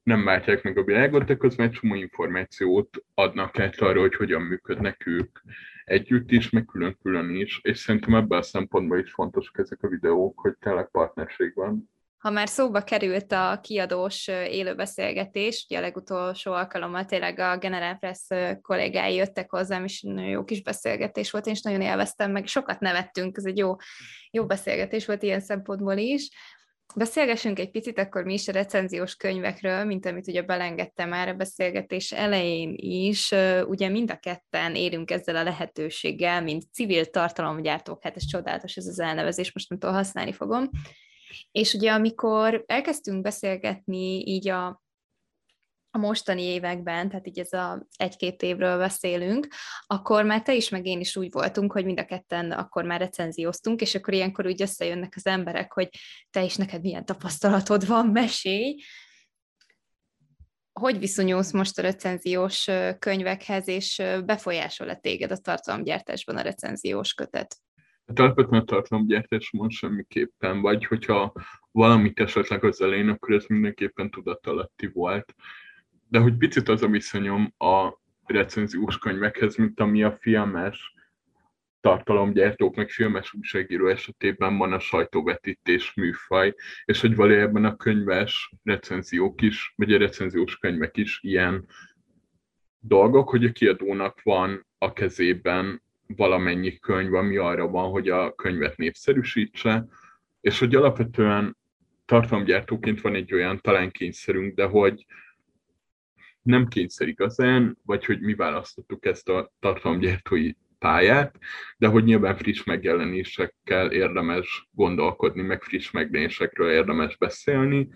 nem 0.07 0.23
váltják 0.23 0.63
meg 0.63 0.77
a 0.77 0.83
világot, 0.83 1.25
de 1.25 1.35
közben 1.35 1.67
egy 1.67 1.71
csomó 1.71 1.95
információt 1.95 2.89
adnak 3.13 3.59
át 3.59 3.79
arra, 3.79 3.99
hogy 3.99 4.15
hogyan 4.15 4.41
működnek 4.41 5.05
ők 5.05 5.39
együtt 5.85 6.31
is, 6.31 6.49
meg 6.49 6.65
külön-külön 6.65 7.29
is, 7.29 7.59
és 7.63 7.77
szerintem 7.77 8.15
ebben 8.15 8.39
a 8.39 8.41
szempontból 8.41 8.99
is 8.99 9.11
fontosak 9.11 9.57
ezek 9.57 9.83
a 9.83 9.87
videók, 9.87 10.39
hogy 10.39 10.57
tényleg 10.59 10.89
partnerség 10.91 11.51
van. 11.55 11.89
Ha 12.17 12.29
már 12.29 12.47
szóba 12.47 12.81
került 12.81 13.31
a 13.31 13.59
kiadós 13.63 14.27
élőbeszélgetés, 14.27 15.65
ugye 15.69 15.77
a 15.77 15.81
legutolsó 15.81 16.51
alkalommal 16.51 17.05
tényleg 17.05 17.39
a 17.39 17.57
General 17.57 17.95
Press 17.95 18.27
kollégái 18.61 19.15
jöttek 19.15 19.49
hozzám, 19.49 19.83
és 19.83 20.01
nagyon 20.01 20.29
jó 20.29 20.43
kis 20.43 20.61
beszélgetés 20.61 21.31
volt, 21.31 21.45
én 21.45 21.53
is 21.53 21.61
nagyon 21.61 21.81
élveztem, 21.81 22.31
meg 22.31 22.47
sokat 22.47 22.79
nevettünk, 22.79 23.37
ez 23.37 23.45
egy 23.45 23.57
jó, 23.57 23.75
jó 24.31 24.45
beszélgetés 24.45 25.05
volt 25.05 25.23
ilyen 25.23 25.39
szempontból 25.39 25.97
is. 25.97 26.29
Beszélgessünk 26.95 27.59
egy 27.59 27.71
picit 27.71 27.99
akkor 27.99 28.23
mi 28.23 28.33
is 28.33 28.47
a 28.47 28.51
recenziós 28.51 29.15
könyvekről, 29.15 29.83
mint 29.83 30.05
amit 30.05 30.27
ugye 30.27 30.41
belengedtem 30.41 31.09
már 31.09 31.27
a 31.27 31.33
beszélgetés 31.33 32.11
elején 32.11 32.73
is. 32.75 33.31
Ugye 33.65 33.89
mind 33.89 34.11
a 34.11 34.17
ketten 34.17 34.75
érünk 34.75 35.11
ezzel 35.11 35.35
a 35.35 35.43
lehetőséggel, 35.43 36.41
mint 36.41 36.63
civil 36.73 37.05
tartalomgyártók, 37.05 38.03
hát 38.03 38.15
ez 38.15 38.25
csodálatos 38.25 38.75
ez 38.75 38.85
az 38.85 38.99
elnevezés, 38.99 39.53
most 39.53 39.69
nem 39.69 39.79
tudom, 39.79 39.95
használni 39.95 40.33
fogom. 40.33 40.69
És 41.51 41.73
ugye 41.73 41.91
amikor 41.91 42.63
elkezdtünk 42.65 43.21
beszélgetni 43.21 44.23
így 44.25 44.49
a 44.49 44.81
a 45.91 45.97
mostani 45.97 46.41
években, 46.41 47.09
tehát 47.09 47.27
így 47.27 47.39
ez 47.39 47.53
a 47.53 47.87
egy-két 47.97 48.41
évről 48.41 48.77
beszélünk, 48.77 49.47
akkor 49.87 50.25
már 50.25 50.41
te 50.41 50.55
is, 50.55 50.69
meg 50.69 50.85
én 50.85 50.99
is 50.99 51.15
úgy 51.15 51.31
voltunk, 51.31 51.71
hogy 51.71 51.85
mind 51.85 51.99
a 51.99 52.05
ketten 52.05 52.51
akkor 52.51 52.83
már 52.83 52.99
recenzióztunk, 52.99 53.81
és 53.81 53.95
akkor 53.95 54.13
ilyenkor 54.13 54.45
úgy 54.45 54.61
összejönnek 54.61 55.13
az 55.15 55.25
emberek, 55.25 55.73
hogy 55.73 55.89
te 56.29 56.43
is 56.43 56.55
neked 56.55 56.81
milyen 56.81 57.05
tapasztalatod 57.05 57.87
van, 57.87 58.07
mesélj. 58.07 58.75
Hogy 60.79 60.99
viszonyulsz 60.99 61.51
most 61.51 61.77
a 61.77 61.81
recenziós 61.81 62.69
könyvekhez, 62.99 63.67
és 63.67 64.01
befolyásol-e 64.25 64.95
téged 64.95 65.31
a 65.31 65.37
tartalomgyártásban 65.37 66.37
a 66.37 66.41
recenziós 66.41 67.13
kötet? 67.13 67.57
Hát 68.07 68.19
alapvetően 68.19 68.61
a 68.61 68.65
tartalomgyártásban 68.65 69.69
semmiképpen, 69.69 70.61
vagy 70.61 70.85
hogyha 70.85 71.33
valamit 71.71 72.19
esetleg 72.19 72.63
az 72.63 72.81
elején, 72.81 73.09
akkor 73.09 73.33
ez 73.33 73.45
mindenképpen 73.45 74.09
tudatalatti 74.09 74.87
volt 74.87 75.33
de 76.09 76.19
hogy 76.19 76.37
picit 76.37 76.69
az 76.69 76.83
a 76.83 76.87
viszonyom 76.87 77.53
a 77.57 77.93
recenziós 78.25 78.97
könyvekhez, 78.97 79.55
mint 79.55 79.79
ami 79.79 80.03
a 80.03 80.17
filmes 80.19 80.93
tartalomgyártók, 81.79 82.75
meg 82.75 82.89
filmes 82.89 83.33
újságíró 83.33 83.87
esetében 83.87 84.57
van 84.57 84.73
a 84.73 84.79
sajtóvetítés 84.79 85.93
műfaj, 85.93 86.53
és 86.85 87.01
hogy 87.01 87.15
valójában 87.15 87.65
a 87.65 87.75
könyves 87.75 88.53
recenziók 88.63 89.41
is, 89.41 89.73
vagy 89.75 89.93
a 89.93 89.97
recenziós 89.97 90.57
könyvek 90.57 90.97
is 90.97 91.19
ilyen 91.21 91.65
dolgok, 92.79 93.29
hogy 93.29 93.45
a 93.45 93.51
kiadónak 93.51 94.21
van 94.23 94.65
a 94.77 94.93
kezében 94.93 95.81
valamennyi 96.07 96.79
könyv, 96.79 97.13
ami 97.13 97.37
arra 97.37 97.67
van, 97.67 97.89
hogy 97.89 98.09
a 98.09 98.35
könyvet 98.35 98.77
népszerűsítse, 98.77 99.85
és 100.41 100.59
hogy 100.59 100.75
alapvetően 100.75 101.57
tartalomgyártóként 102.05 103.01
van 103.01 103.15
egy 103.15 103.33
olyan 103.33 103.59
talán 103.61 103.91
kényszerünk, 103.91 104.55
de 104.55 104.65
hogy 104.65 105.05
nem 106.47 106.67
kényszer 106.67 107.07
igazán, 107.07 107.77
vagy 107.85 108.05
hogy 108.05 108.21
mi 108.21 108.33
választottuk 108.33 109.05
ezt 109.05 109.29
a 109.29 109.51
tartalomgyártói 109.59 110.51
pályát, 110.79 111.35
de 111.77 111.87
hogy 111.87 112.03
nyilván 112.03 112.37
friss 112.37 112.63
megjelenésekkel 112.63 113.91
érdemes 113.91 114.67
gondolkodni, 114.71 115.41
meg 115.41 115.63
friss 115.63 115.91
megjelenésekről 115.91 116.71
érdemes 116.71 117.17
beszélni, 117.17 117.89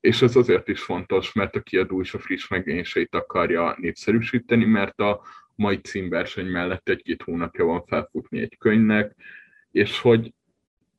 és 0.00 0.22
ez 0.22 0.36
azért 0.36 0.68
is 0.68 0.82
fontos, 0.82 1.32
mert 1.32 1.56
a 1.56 1.60
kiadó 1.60 2.00
is 2.00 2.14
a 2.14 2.18
friss 2.18 2.48
megjelenéseit 2.48 3.14
akarja 3.14 3.76
népszerűsíteni, 3.78 4.64
mert 4.64 5.00
a 5.00 5.22
mai 5.54 5.80
címverseny 5.80 6.46
mellett 6.46 6.88
egy-két 6.88 7.22
hónapja 7.22 7.64
van 7.64 7.84
felfutni 7.86 8.40
egy 8.40 8.56
könyvnek, 8.58 9.14
és 9.70 10.00
hogy 10.00 10.34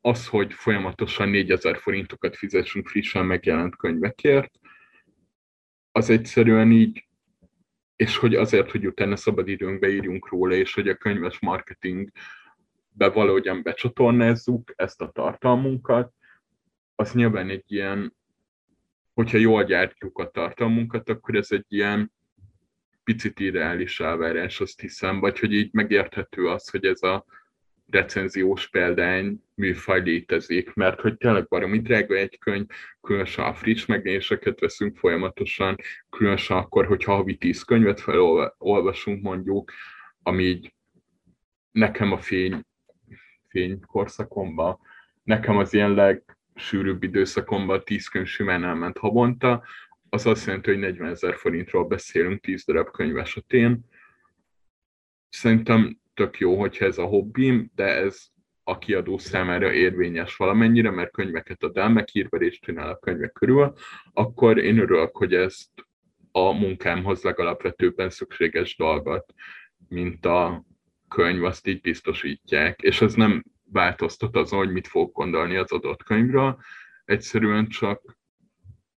az, 0.00 0.26
hogy 0.26 0.52
folyamatosan 0.52 1.28
4000 1.28 1.78
forintokat 1.78 2.36
fizessünk 2.36 2.88
frissen 2.88 3.26
megjelent 3.26 3.76
könyvekért, 3.76 4.58
az 5.96 6.10
egyszerűen 6.10 6.70
így, 6.70 7.06
és 7.96 8.16
hogy 8.16 8.34
azért, 8.34 8.70
hogy 8.70 8.86
utána 8.86 9.16
szabadidőnkbe 9.16 9.88
írjunk 9.88 10.28
róla, 10.28 10.54
és 10.54 10.74
hogy 10.74 10.88
a 10.88 10.96
könyves 10.96 11.38
marketingbe 11.38 13.08
valahogyan 13.12 13.62
becsatornázzuk 13.62 14.72
ezt 14.76 15.00
a 15.00 15.10
tartalmunkat, 15.10 16.12
az 16.94 17.12
nyilván 17.12 17.48
egy 17.48 17.72
ilyen, 17.72 18.16
hogyha 19.12 19.38
jól 19.38 19.64
gyártjuk 19.64 20.18
a 20.18 20.30
tartalmunkat, 20.30 21.08
akkor 21.08 21.34
ez 21.34 21.50
egy 21.50 21.66
ilyen 21.68 22.12
picit 23.04 23.40
irreális 23.40 24.00
elvárás, 24.00 24.60
azt 24.60 24.80
hiszem, 24.80 25.20
vagy 25.20 25.38
hogy 25.38 25.52
így 25.52 25.72
megérthető 25.72 26.48
az, 26.48 26.70
hogy 26.70 26.84
ez 26.84 27.02
a 27.02 27.24
recenziós 27.94 28.68
példány 28.68 29.42
műfaj 29.54 30.02
létezik, 30.02 30.74
mert 30.74 31.00
hogy 31.00 31.16
tényleg 31.16 31.48
baromi 31.48 31.80
drága 31.80 32.14
egy 32.14 32.38
könyv, 32.38 32.66
különösen 33.00 33.44
a 33.44 33.54
friss 33.54 33.86
megjelenéseket 33.86 34.60
veszünk 34.60 34.96
folyamatosan, 34.96 35.76
különösen 36.10 36.56
akkor, 36.56 36.86
hogyha 36.86 37.14
havi 37.14 37.36
tíz 37.36 37.62
könyvet 37.62 38.00
felolvasunk 38.00 39.22
mondjuk, 39.22 39.72
ami 40.22 40.42
így 40.44 40.74
nekem 41.70 42.12
a 42.12 42.18
fény, 42.18 42.60
fény 43.48 43.80
korszakomban, 43.80 44.78
nekem 45.22 45.56
az 45.56 45.74
ilyen 45.74 45.94
legsűrűbb 45.94 47.02
időszakomban 47.02 47.84
tíz 47.84 48.08
könyv 48.08 48.26
simán 48.26 48.64
elment 48.64 48.98
havonta, 48.98 49.64
az 50.08 50.26
azt 50.26 50.46
jelenti, 50.46 50.70
hogy 50.70 50.78
40 50.78 51.10
ezer 51.10 51.34
forintról 51.36 51.84
beszélünk 51.84 52.40
10 52.40 52.64
darab 52.64 52.90
könyv 52.90 53.16
esetén. 53.16 53.80
Szerintem 55.28 55.98
tök 56.14 56.38
jó, 56.38 56.58
hogyha 56.58 56.84
ez 56.84 56.98
a 56.98 57.04
hobbim, 57.04 57.70
de 57.74 57.84
ez 57.84 58.26
a 58.62 58.78
kiadó 58.78 59.18
számára 59.18 59.72
érvényes 59.72 60.36
valamennyire, 60.36 60.90
mert 60.90 61.12
könyveket 61.12 61.62
ad 61.62 61.76
el, 61.76 61.88
meg 61.88 62.08
hírverést 62.08 62.62
csinál 62.62 62.88
a 62.88 62.98
könyvek 62.98 63.32
körül, 63.32 63.74
akkor 64.12 64.58
én 64.58 64.78
örülök, 64.78 65.16
hogy 65.16 65.34
ezt 65.34 65.70
a 66.32 66.52
munkámhoz 66.52 67.22
legalapvetőbben 67.22 68.10
szükséges 68.10 68.76
dolgot, 68.76 69.34
mint 69.88 70.26
a 70.26 70.64
könyv, 71.08 71.44
azt 71.44 71.66
így 71.66 71.80
biztosítják. 71.80 72.82
És 72.82 73.00
ez 73.00 73.14
nem 73.14 73.44
változtat 73.72 74.36
azon, 74.36 74.58
hogy 74.58 74.72
mit 74.72 74.86
fog 74.86 75.12
gondolni 75.12 75.56
az 75.56 75.72
adott 75.72 76.02
könyvről, 76.02 76.58
egyszerűen 77.04 77.68
csak 77.68 78.18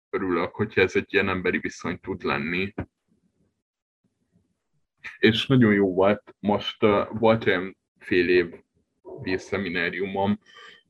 örülök, 0.09 0.55
hogyha 0.55 0.81
ez 0.81 0.95
egy 0.95 1.13
ilyen 1.13 1.29
emberi 1.29 1.57
viszony 1.57 1.99
tud 1.99 2.23
lenni, 2.23 2.73
és 5.19 5.47
nagyon 5.47 5.73
jó 5.73 5.93
volt. 5.93 6.35
Most 6.39 6.83
uh, 6.83 7.19
volt 7.19 7.45
olyan 7.45 7.77
fél 7.99 8.29
év 8.29 9.39
szemináriumom, 9.39 10.39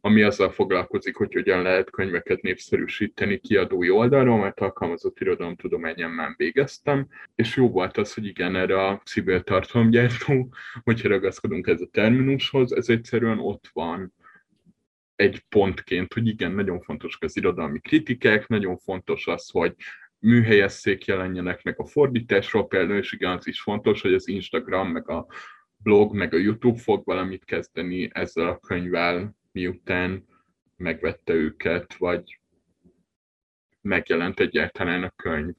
ami 0.06 0.22
azzal 0.22 0.52
foglalkozik, 0.52 1.16
hogy 1.16 1.34
hogyan 1.34 1.62
lehet 1.62 1.90
könyveket 1.90 2.42
népszerűsíteni 2.42 3.38
kiadói 3.38 3.90
oldalról, 3.90 4.38
mert 4.38 4.60
alkalmazott 4.60 5.20
irodalomtudományon 5.20 6.12
már 6.12 6.34
végeztem, 6.38 7.08
és 7.36 7.56
jó 7.56 7.70
volt 7.70 7.98
az, 7.98 8.14
hogy 8.14 8.26
igen, 8.26 8.56
erre 8.56 8.88
a 8.88 9.02
civil 9.06 9.42
tartalomgyártó, 9.42 10.54
hogyha 10.84 11.08
ragaszkodunk 11.08 11.68
ez 11.68 11.82
a 11.82 11.90
terminushoz, 11.92 12.72
ez 12.72 12.90
egyszerűen 12.90 13.40
ott 13.40 13.70
van 13.74 14.14
egy 15.16 15.40
pontként, 15.50 16.14
hogy 16.14 16.28
igen, 16.28 16.52
nagyon 16.52 16.82
fontos 16.82 17.18
az 17.20 17.38
irodalmi 17.38 17.80
kritikák, 17.80 18.48
nagyon 18.48 18.78
fontos 18.78 19.28
az, 19.28 19.50
hogy 19.50 19.76
műhelyesszék 20.26 21.06
jelenjenek 21.06 21.64
meg 21.64 21.80
a 21.80 21.86
fordításról, 21.86 22.68
például, 22.68 23.00
és 23.00 23.12
igen, 23.12 23.32
az 23.32 23.48
is 23.48 23.62
fontos, 23.62 24.02
hogy 24.02 24.14
az 24.14 24.28
Instagram, 24.28 24.92
meg 24.92 25.10
a 25.10 25.28
blog, 25.78 26.16
meg 26.16 26.34
a 26.34 26.38
YouTube 26.38 26.80
fog 26.80 27.06
valamit 27.06 27.46
kezdeni 27.46 28.10
ezzel 28.14 28.48
a 28.48 28.60
könyvvel, 28.60 29.36
miután 29.52 30.26
megvette 30.78 31.34
őket, 31.34 31.94
vagy 31.94 32.40
megjelent 33.82 34.40
egyáltalán 34.40 35.04
a 35.04 35.14
könyv. 35.16 35.54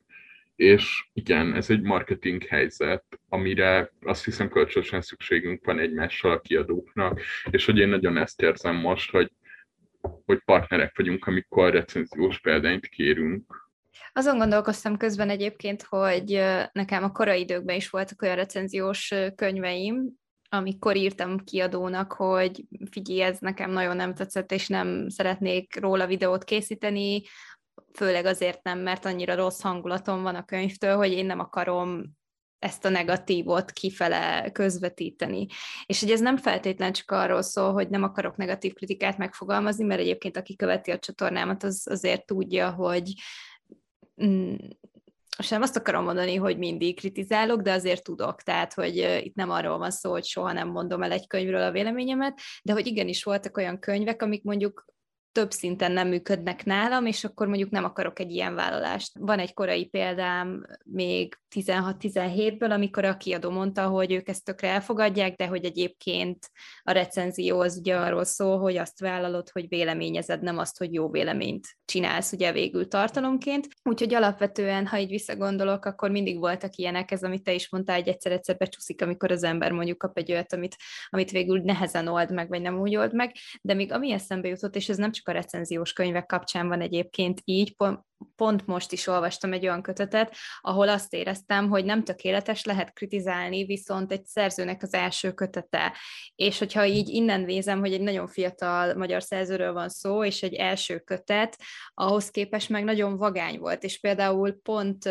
És 0.56 1.08
igen, 1.12 1.54
ez 1.54 1.70
egy 1.70 1.82
marketing 1.82 2.42
helyzet, 2.44 3.04
amire 3.28 3.92
azt 4.00 4.24
hiszem 4.24 4.48
kölcsönösen 4.48 5.00
szükségünk 5.00 5.64
van 5.64 5.78
egymással 5.78 6.32
a 6.32 6.40
kiadóknak, 6.40 7.20
és 7.50 7.64
hogy 7.64 7.78
én 7.78 7.88
nagyon 7.88 8.16
ezt 8.16 8.42
érzem 8.42 8.76
most, 8.76 9.10
hogy, 9.10 9.30
hogy 10.00 10.40
partnerek 10.44 10.96
vagyunk, 10.96 11.26
amikor 11.26 11.72
recenziós 11.72 12.40
példányt 12.40 12.86
kérünk 12.86 13.65
azon 14.16 14.38
gondolkoztam 14.38 14.96
közben 14.96 15.30
egyébként, 15.30 15.82
hogy 15.82 16.42
nekem 16.72 17.04
a 17.04 17.12
korai 17.12 17.40
időkben 17.40 17.76
is 17.76 17.90
voltak 17.90 18.22
olyan 18.22 18.36
recenziós 18.36 19.14
könyveim, 19.34 20.12
amikor 20.48 20.96
írtam 20.96 21.38
kiadónak, 21.38 22.12
hogy 22.12 22.64
figyelj, 22.90 23.20
ez 23.20 23.38
nekem 23.38 23.70
nagyon 23.70 23.96
nem 23.96 24.14
tetszett, 24.14 24.52
és 24.52 24.68
nem 24.68 25.08
szeretnék 25.08 25.80
róla 25.80 26.06
videót 26.06 26.44
készíteni, 26.44 27.22
főleg 27.92 28.24
azért 28.24 28.62
nem, 28.62 28.78
mert 28.78 29.04
annyira 29.04 29.34
rossz 29.34 29.60
hangulatom 29.60 30.22
van 30.22 30.34
a 30.34 30.44
könyvtől, 30.44 30.96
hogy 30.96 31.12
én 31.12 31.26
nem 31.26 31.38
akarom 31.38 32.02
ezt 32.58 32.84
a 32.84 32.88
negatívot 32.88 33.70
kifele 33.70 34.50
közvetíteni. 34.52 35.46
És 35.86 36.00
hogy 36.00 36.10
ez 36.10 36.20
nem 36.20 36.36
feltétlen 36.36 36.92
csak 36.92 37.10
arról 37.10 37.42
szól, 37.42 37.72
hogy 37.72 37.88
nem 37.88 38.02
akarok 38.02 38.36
negatív 38.36 38.72
kritikát 38.72 39.18
megfogalmazni, 39.18 39.84
mert 39.84 40.00
egyébként 40.00 40.36
aki 40.36 40.56
követi 40.56 40.90
a 40.90 40.98
csatornámat, 40.98 41.62
az 41.62 41.86
azért 41.90 42.26
tudja, 42.26 42.70
hogy 42.70 43.12
mm, 44.24 44.54
sem 45.38 45.62
azt 45.62 45.76
akarom 45.76 46.04
mondani, 46.04 46.34
hogy 46.34 46.58
mindig 46.58 46.96
kritizálok, 46.96 47.60
de 47.60 47.72
azért 47.72 48.04
tudok, 48.04 48.42
tehát, 48.42 48.74
hogy 48.74 48.96
itt 49.22 49.34
nem 49.34 49.50
arról 49.50 49.78
van 49.78 49.90
szó, 49.90 50.10
hogy 50.10 50.24
soha 50.24 50.52
nem 50.52 50.68
mondom 50.68 51.02
el 51.02 51.12
egy 51.12 51.26
könyvről 51.26 51.62
a 51.62 51.70
véleményemet, 51.70 52.40
de 52.62 52.72
hogy 52.72 52.86
igenis 52.86 53.24
voltak 53.24 53.56
olyan 53.56 53.78
könyvek, 53.78 54.22
amik 54.22 54.42
mondjuk 54.42 54.84
több 55.36 55.50
szinten 55.50 55.92
nem 55.92 56.08
működnek 56.08 56.64
nálam, 56.64 57.06
és 57.06 57.24
akkor 57.24 57.46
mondjuk 57.46 57.70
nem 57.70 57.84
akarok 57.84 58.18
egy 58.18 58.30
ilyen 58.30 58.54
vállalást. 58.54 59.18
Van 59.18 59.38
egy 59.38 59.54
korai 59.54 59.86
példám 59.86 60.66
még 60.84 61.38
16-17-ből, 61.54 62.70
amikor 62.70 63.04
a 63.04 63.16
kiadó 63.16 63.50
mondta, 63.50 63.86
hogy 63.86 64.12
ők 64.12 64.28
ezt 64.28 64.44
tökre 64.44 64.68
elfogadják, 64.68 65.34
de 65.36 65.46
hogy 65.46 65.64
egyébként 65.64 66.50
a 66.82 66.90
recenzió 66.90 67.60
az 67.60 67.76
ugye 67.76 67.96
arról 67.96 68.24
szól, 68.24 68.58
hogy 68.58 68.76
azt 68.76 69.00
vállalod, 69.00 69.50
hogy 69.50 69.68
véleményezed, 69.68 70.42
nem 70.42 70.58
azt, 70.58 70.78
hogy 70.78 70.94
jó 70.94 71.10
véleményt 71.10 71.66
csinálsz 71.84 72.32
ugye 72.32 72.52
végül 72.52 72.88
tartalomként. 72.88 73.68
Úgyhogy 73.82 74.14
alapvetően, 74.14 74.86
ha 74.86 74.98
így 74.98 75.10
visszagondolok, 75.10 75.84
akkor 75.84 76.10
mindig 76.10 76.38
voltak 76.38 76.76
ilyenek, 76.76 77.10
ez 77.10 77.22
amit 77.22 77.42
te 77.42 77.52
is 77.52 77.70
mondtál, 77.70 77.98
hogy 77.98 78.08
egyszer-egyszer 78.08 78.56
becsúszik, 78.56 79.02
amikor 79.02 79.30
az 79.30 79.42
ember 79.42 79.72
mondjuk 79.72 79.98
kap 79.98 80.18
egy 80.18 80.32
olyat, 80.32 80.52
amit, 80.52 80.76
amit 81.08 81.30
végül 81.30 81.60
nehezen 81.60 82.08
old 82.08 82.32
meg, 82.32 82.48
vagy 82.48 82.60
nem 82.60 82.80
úgy 82.80 82.96
old 82.96 83.14
meg, 83.14 83.32
de 83.62 83.74
még 83.74 83.92
ami 83.92 84.12
eszembe 84.12 84.48
jutott, 84.48 84.76
és 84.76 84.88
ez 84.88 84.96
nem 84.96 85.12
csak 85.12 85.25
a 85.28 85.32
recenziós 85.32 85.92
könyvek 85.92 86.26
kapcsán 86.26 86.68
van 86.68 86.80
egyébként 86.80 87.40
így, 87.44 87.74
pont 88.36 88.66
most 88.66 88.92
is 88.92 89.06
olvastam 89.06 89.52
egy 89.52 89.66
olyan 89.66 89.82
kötetet, 89.82 90.36
ahol 90.60 90.88
azt 90.88 91.14
éreztem, 91.14 91.68
hogy 91.68 91.84
nem 91.84 92.04
tökéletes, 92.04 92.64
lehet 92.64 92.92
kritizálni, 92.92 93.64
viszont 93.64 94.12
egy 94.12 94.24
szerzőnek 94.24 94.82
az 94.82 94.94
első 94.94 95.32
kötete. 95.32 95.92
És 96.34 96.58
hogyha 96.58 96.86
így 96.86 97.08
innen 97.08 97.44
vézem, 97.44 97.78
hogy 97.78 97.92
egy 97.92 98.00
nagyon 98.00 98.26
fiatal 98.26 98.94
magyar 98.94 99.22
szerzőről 99.22 99.72
van 99.72 99.88
szó, 99.88 100.24
és 100.24 100.42
egy 100.42 100.54
első 100.54 100.98
kötet, 100.98 101.56
ahhoz 101.94 102.30
képest 102.30 102.68
meg 102.68 102.84
nagyon 102.84 103.16
vagány 103.16 103.58
volt, 103.58 103.82
és 103.82 104.00
például 104.00 104.58
pont 104.62 105.08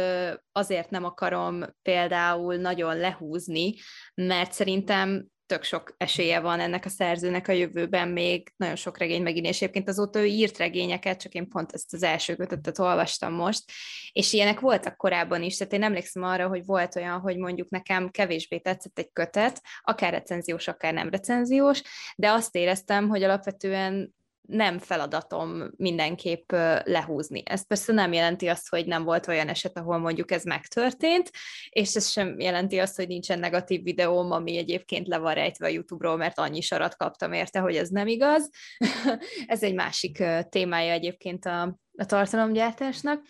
azért 0.51 0.89
nem 0.89 1.03
akarom 1.03 1.63
például 1.82 2.55
nagyon 2.55 2.97
lehúzni, 2.97 3.74
mert 4.13 4.51
szerintem 4.51 5.28
tök 5.45 5.63
sok 5.63 5.95
esélye 5.97 6.39
van 6.39 6.59
ennek 6.59 6.85
a 6.85 6.89
szerzőnek 6.89 7.47
a 7.47 7.51
jövőben 7.51 8.07
még 8.07 8.53
nagyon 8.55 8.75
sok 8.75 8.97
regény 8.97 9.21
megint, 9.21 9.45
és 9.45 9.61
egyébként 9.61 9.89
azóta 9.89 10.19
ő 10.19 10.25
írt 10.25 10.57
regényeket, 10.57 11.21
csak 11.21 11.33
én 11.33 11.47
pont 11.47 11.71
ezt 11.71 11.93
az 11.93 12.03
első 12.03 12.35
kötetet 12.35 12.79
olvastam 12.79 13.33
most, 13.33 13.63
és 14.11 14.33
ilyenek 14.33 14.59
voltak 14.59 14.97
korábban 14.97 15.43
is, 15.43 15.57
tehát 15.57 15.73
én 15.73 15.83
emlékszem 15.83 16.23
arra, 16.23 16.47
hogy 16.47 16.65
volt 16.65 16.95
olyan, 16.95 17.19
hogy 17.19 17.37
mondjuk 17.37 17.69
nekem 17.69 18.09
kevésbé 18.09 18.57
tetszett 18.57 18.99
egy 18.99 19.09
kötet, 19.13 19.61
akár 19.81 20.11
recenziós, 20.11 20.67
akár 20.67 20.93
nem 20.93 21.09
recenziós, 21.09 21.81
de 22.15 22.31
azt 22.31 22.55
éreztem, 22.55 23.07
hogy 23.07 23.23
alapvetően 23.23 24.15
nem 24.47 24.79
feladatom 24.79 25.71
mindenképp 25.77 26.51
lehúzni. 26.83 27.43
Ez 27.45 27.67
persze 27.67 27.93
nem 27.93 28.13
jelenti 28.13 28.47
azt, 28.47 28.69
hogy 28.69 28.85
nem 28.85 29.03
volt 29.03 29.27
olyan 29.27 29.47
eset, 29.47 29.77
ahol 29.77 29.97
mondjuk 29.97 30.31
ez 30.31 30.43
megtörtént, 30.43 31.31
és 31.69 31.95
ez 31.95 32.09
sem 32.09 32.39
jelenti 32.39 32.79
azt, 32.79 32.95
hogy 32.95 33.07
nincsen 33.07 33.39
negatív 33.39 33.83
videóm, 33.83 34.31
ami 34.31 34.57
egyébként 34.57 35.07
le 35.07 35.17
van 35.17 35.33
rejtve 35.33 35.65
a 35.65 35.69
YouTube-ról, 35.69 36.17
mert 36.17 36.39
annyi 36.39 36.61
sarat 36.61 36.95
kaptam 36.95 37.33
érte, 37.33 37.59
hogy 37.59 37.75
ez 37.75 37.89
nem 37.89 38.07
igaz. 38.07 38.49
ez 39.47 39.63
egy 39.63 39.73
másik 39.73 40.23
témája 40.49 40.91
egyébként 40.91 41.45
a, 41.45 41.79
a 41.97 42.05
tartalomgyártásnak. 42.05 43.23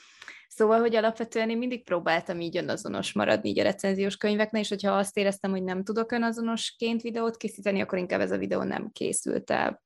Szóval, 0.47 0.80
hogy 0.80 0.95
alapvetően 0.95 1.49
én 1.49 1.57
mindig 1.57 1.84
próbáltam 1.84 2.39
így 2.39 2.57
önazonos 2.57 3.13
maradni 3.13 3.49
így 3.49 3.59
a 3.59 3.63
recenziós 3.63 4.18
könyveknél, 4.18 4.61
és 4.61 4.70
hogyha 4.70 4.91
azt 4.91 5.18
éreztem, 5.18 5.51
hogy 5.51 5.63
nem 5.63 5.84
tudok 5.84 6.11
önazonosként 6.11 7.01
videót 7.01 7.38
készíteni, 7.38 7.82
akkor 7.82 7.97
inkább 7.97 8.20
ez 8.20 8.32
a 8.32 8.38
videó 8.38 8.63
nem 8.63 8.89
készült 8.91 9.51
el 9.51 9.84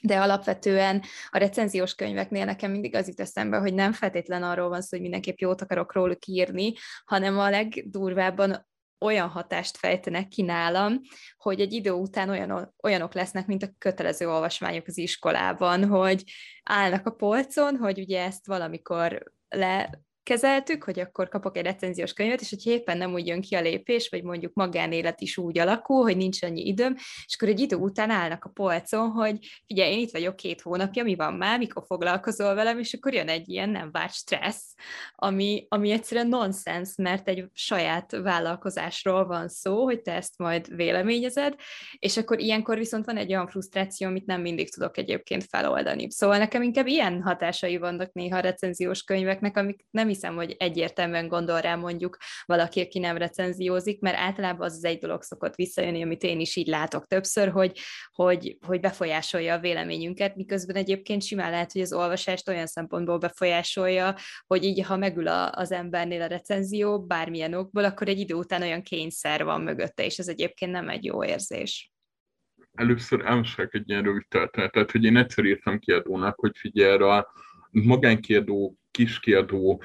de 0.00 0.20
alapvetően 0.20 1.02
a 1.28 1.38
recenziós 1.38 1.94
könyveknél 1.94 2.44
nekem 2.44 2.70
mindig 2.70 2.94
az 2.94 3.08
jut 3.08 3.20
eszembe, 3.20 3.58
hogy 3.58 3.74
nem 3.74 3.92
feltétlen 3.92 4.42
arról 4.42 4.68
van 4.68 4.80
szó, 4.80 4.88
hogy 4.90 5.00
mindenképp 5.00 5.38
jót 5.38 5.62
akarok 5.62 5.92
róluk 5.92 6.26
írni, 6.26 6.72
hanem 7.04 7.38
a 7.38 7.50
legdurvábban 7.50 8.66
olyan 9.00 9.28
hatást 9.28 9.76
fejtenek 9.76 10.28
ki 10.28 10.42
nálam, 10.42 11.00
hogy 11.36 11.60
egy 11.60 11.72
idő 11.72 11.90
után 11.90 12.28
olyan, 12.28 12.74
olyanok 12.82 13.14
lesznek, 13.14 13.46
mint 13.46 13.62
a 13.62 13.70
kötelező 13.78 14.28
olvasmányok 14.28 14.86
az 14.86 14.98
iskolában, 14.98 15.84
hogy 15.84 16.24
állnak 16.62 17.06
a 17.06 17.10
polcon, 17.10 17.76
hogy 17.76 17.98
ugye 17.98 18.22
ezt 18.22 18.46
valamikor 18.46 19.32
le 19.48 20.02
kezeltük, 20.28 20.84
hogy 20.84 21.00
akkor 21.00 21.28
kapok 21.28 21.56
egy 21.56 21.64
recenziós 21.64 22.12
könyvet, 22.12 22.40
és 22.40 22.50
hogy 22.50 22.66
éppen 22.66 22.98
nem 22.98 23.12
úgy 23.12 23.26
jön 23.26 23.40
ki 23.40 23.54
a 23.54 23.60
lépés, 23.60 24.08
vagy 24.08 24.22
mondjuk 24.22 24.54
magánélet 24.54 25.20
is 25.20 25.36
úgy 25.36 25.58
alakul, 25.58 26.02
hogy 26.02 26.16
nincs 26.16 26.42
annyi 26.42 26.66
időm, 26.66 26.94
és 27.26 27.36
akkor 27.36 27.48
egy 27.48 27.60
idő 27.60 27.76
után 27.76 28.10
állnak 28.10 28.44
a 28.44 28.48
polcon, 28.48 29.10
hogy 29.10 29.38
figyelj, 29.66 29.92
én 29.92 29.98
itt 29.98 30.10
vagyok 30.10 30.36
két 30.36 30.60
hónapja, 30.60 31.02
mi 31.02 31.14
van 31.14 31.34
már, 31.34 31.58
mikor 31.58 31.82
foglalkozol 31.86 32.54
velem, 32.54 32.78
és 32.78 32.94
akkor 32.94 33.14
jön 33.14 33.28
egy 33.28 33.48
ilyen 33.48 33.68
nem 33.68 33.90
várt 33.92 34.14
stressz, 34.14 34.74
ami, 35.14 35.66
ami 35.68 35.90
egyszerűen 35.90 36.28
nonsens, 36.28 36.94
mert 36.96 37.28
egy 37.28 37.44
saját 37.52 38.16
vállalkozásról 38.22 39.26
van 39.26 39.48
szó, 39.48 39.84
hogy 39.84 40.02
te 40.02 40.12
ezt 40.14 40.38
majd 40.38 40.76
véleményezed, 40.76 41.54
és 41.98 42.16
akkor 42.16 42.40
ilyenkor 42.40 42.78
viszont 42.78 43.04
van 43.04 43.16
egy 43.16 43.30
olyan 43.30 43.48
frusztráció, 43.48 44.06
amit 44.06 44.26
nem 44.26 44.40
mindig 44.40 44.70
tudok 44.70 44.98
egyébként 44.98 45.44
feloldani. 45.44 46.10
Szóval 46.10 46.38
nekem 46.38 46.62
inkább 46.62 46.86
ilyen 46.86 47.22
hatásai 47.22 47.76
vannak 47.76 48.12
néha 48.12 48.36
a 48.36 48.40
recenziós 48.40 49.02
könyveknek, 49.02 49.56
amik 49.56 49.86
nem 49.90 50.08
hiszem, 50.20 50.34
hogy 50.34 50.54
egyértelműen 50.58 51.28
gondol 51.28 51.60
rá 51.60 51.74
mondjuk 51.74 52.16
valaki, 52.44 52.80
aki 52.80 52.98
nem 52.98 53.16
recenziózik, 53.16 54.00
mert 54.00 54.16
általában 54.16 54.66
az 54.66 54.76
az 54.76 54.84
egy 54.84 54.98
dolog 54.98 55.22
szokott 55.22 55.54
visszajönni, 55.54 56.02
amit 56.02 56.22
én 56.22 56.40
is 56.40 56.56
így 56.56 56.66
látok 56.66 57.06
többször, 57.06 57.48
hogy, 57.48 57.78
hogy, 58.12 58.56
hogy 58.66 58.80
befolyásolja 58.80 59.54
a 59.54 59.58
véleményünket, 59.58 60.36
miközben 60.36 60.76
egyébként 60.76 61.22
simán 61.22 61.50
lehet, 61.50 61.72
hogy 61.72 61.82
az 61.82 61.92
olvasást 61.92 62.48
olyan 62.48 62.66
szempontból 62.66 63.18
befolyásolja, 63.18 64.14
hogy 64.46 64.64
így, 64.64 64.82
ha 64.84 64.96
megül 64.96 65.28
a, 65.28 65.52
az 65.52 65.72
embernél 65.72 66.22
a 66.22 66.26
recenzió 66.26 67.02
bármilyen 67.02 67.54
okból, 67.54 67.84
akkor 67.84 68.08
egy 68.08 68.18
idő 68.18 68.34
után 68.34 68.62
olyan 68.62 68.82
kényszer 68.82 69.44
van 69.44 69.60
mögötte, 69.60 70.04
és 70.04 70.18
ez 70.18 70.28
egyébként 70.28 70.72
nem 70.72 70.88
egy 70.88 71.04
jó 71.04 71.24
érzés. 71.24 71.92
Először 72.72 73.24
elmesek 73.24 73.74
egy 73.74 73.88
ilyen 73.88 74.02
rövid 74.02 74.28
történetet, 74.28 74.90
hogy 74.90 75.04
én 75.04 75.16
egyszer 75.16 75.44
írtam 75.44 75.78
kiadónak, 75.78 76.38
hogy 76.38 76.56
figyelj 76.56 77.02
a 77.02 77.32
magánkiadó, 77.70 78.76
kiskiadó, 78.90 79.82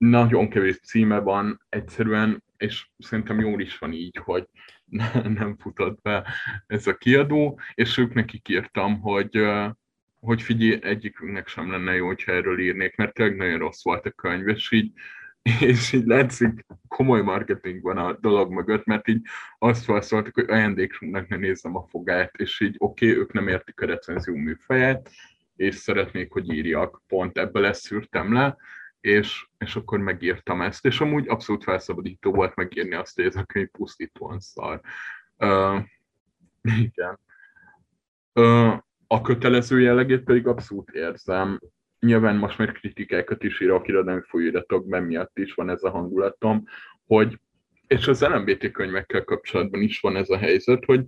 nagyon 0.00 0.48
kevés 0.48 0.80
címe 0.80 1.18
van 1.18 1.60
egyszerűen, 1.68 2.44
és 2.56 2.88
szerintem 2.98 3.40
jól 3.40 3.60
is 3.60 3.78
van 3.78 3.92
így, 3.92 4.16
hogy 4.16 4.48
nem 5.38 5.56
futott 5.58 6.02
be 6.02 6.26
ez 6.66 6.86
a 6.86 6.96
kiadó, 6.96 7.60
és 7.74 7.98
ők 7.98 8.14
nekik 8.14 8.48
írtam, 8.48 9.00
hogy, 9.00 9.38
hogy 10.20 10.42
figyelj, 10.42 10.78
egyikünknek 10.82 11.48
sem 11.48 11.70
lenne 11.70 11.94
jó, 11.94 12.06
hogyha 12.06 12.32
erről 12.32 12.60
írnék, 12.60 12.96
mert 12.96 13.14
tényleg 13.14 13.36
nagyon 13.36 13.58
rossz 13.58 13.84
volt 13.84 14.06
a 14.06 14.10
könyv, 14.10 14.48
és 14.48 14.72
így, 14.72 14.92
és 15.60 15.92
így 15.92 16.06
látszik, 16.06 16.66
komoly 16.88 17.22
marketing 17.22 17.82
van 17.82 17.96
a 17.96 18.12
dolog 18.12 18.52
mögött, 18.52 18.84
mert 18.84 19.08
így 19.08 19.22
azt 19.58 19.84
felszóltak, 19.84 20.34
hogy 20.34 20.50
ajándékunknak 20.50 21.28
ne 21.28 21.36
nézzem 21.36 21.76
a 21.76 21.86
fogát, 21.88 22.34
és 22.36 22.60
így 22.60 22.74
oké, 22.78 23.08
okay, 23.08 23.20
ők 23.20 23.32
nem 23.32 23.48
értik 23.48 23.80
a 23.80 23.86
recenzió 23.86 24.34
műfaját, 24.34 25.10
és 25.56 25.74
szeretnék, 25.74 26.32
hogy 26.32 26.52
írjak, 26.54 27.02
pont 27.06 27.38
ebből 27.38 27.66
ezt 27.66 27.80
szűrtem 27.80 28.32
le, 28.32 28.56
és, 29.00 29.46
és 29.58 29.76
akkor 29.76 29.98
megírtam 29.98 30.60
ezt, 30.60 30.86
és 30.86 31.00
amúgy 31.00 31.28
abszolút 31.28 31.62
felszabadító 31.62 32.32
volt 32.32 32.54
megírni 32.54 32.94
azt, 32.94 33.16
hogy 33.16 33.24
ez 33.24 33.36
a 33.36 33.44
könyv 33.44 33.68
pusztítóan 33.68 34.40
szar. 34.40 34.80
Uh, 35.36 35.82
igen. 36.62 37.18
Uh, 38.34 38.78
a 39.06 39.20
kötelező 39.20 39.80
jellegét 39.80 40.22
pedig 40.22 40.46
abszolút 40.46 40.90
érzem. 40.90 41.60
Nyilván 42.00 42.36
most 42.36 42.58
már 42.58 42.72
kritikákat 42.72 43.42
is 43.42 43.60
írok 43.60 43.88
irodalmi 43.88 44.22
folyóiratokban, 44.26 45.02
miatt 45.02 45.38
is 45.38 45.54
van 45.54 45.70
ez 45.70 45.82
a 45.82 45.90
hangulatom, 45.90 46.64
hogy 47.06 47.40
és 47.86 48.06
az 48.06 48.22
LMBT 48.22 48.70
könyvekkel 48.70 49.24
kapcsolatban 49.24 49.80
is 49.80 50.00
van 50.00 50.16
ez 50.16 50.30
a 50.30 50.38
helyzet, 50.38 50.84
hogy 50.84 51.04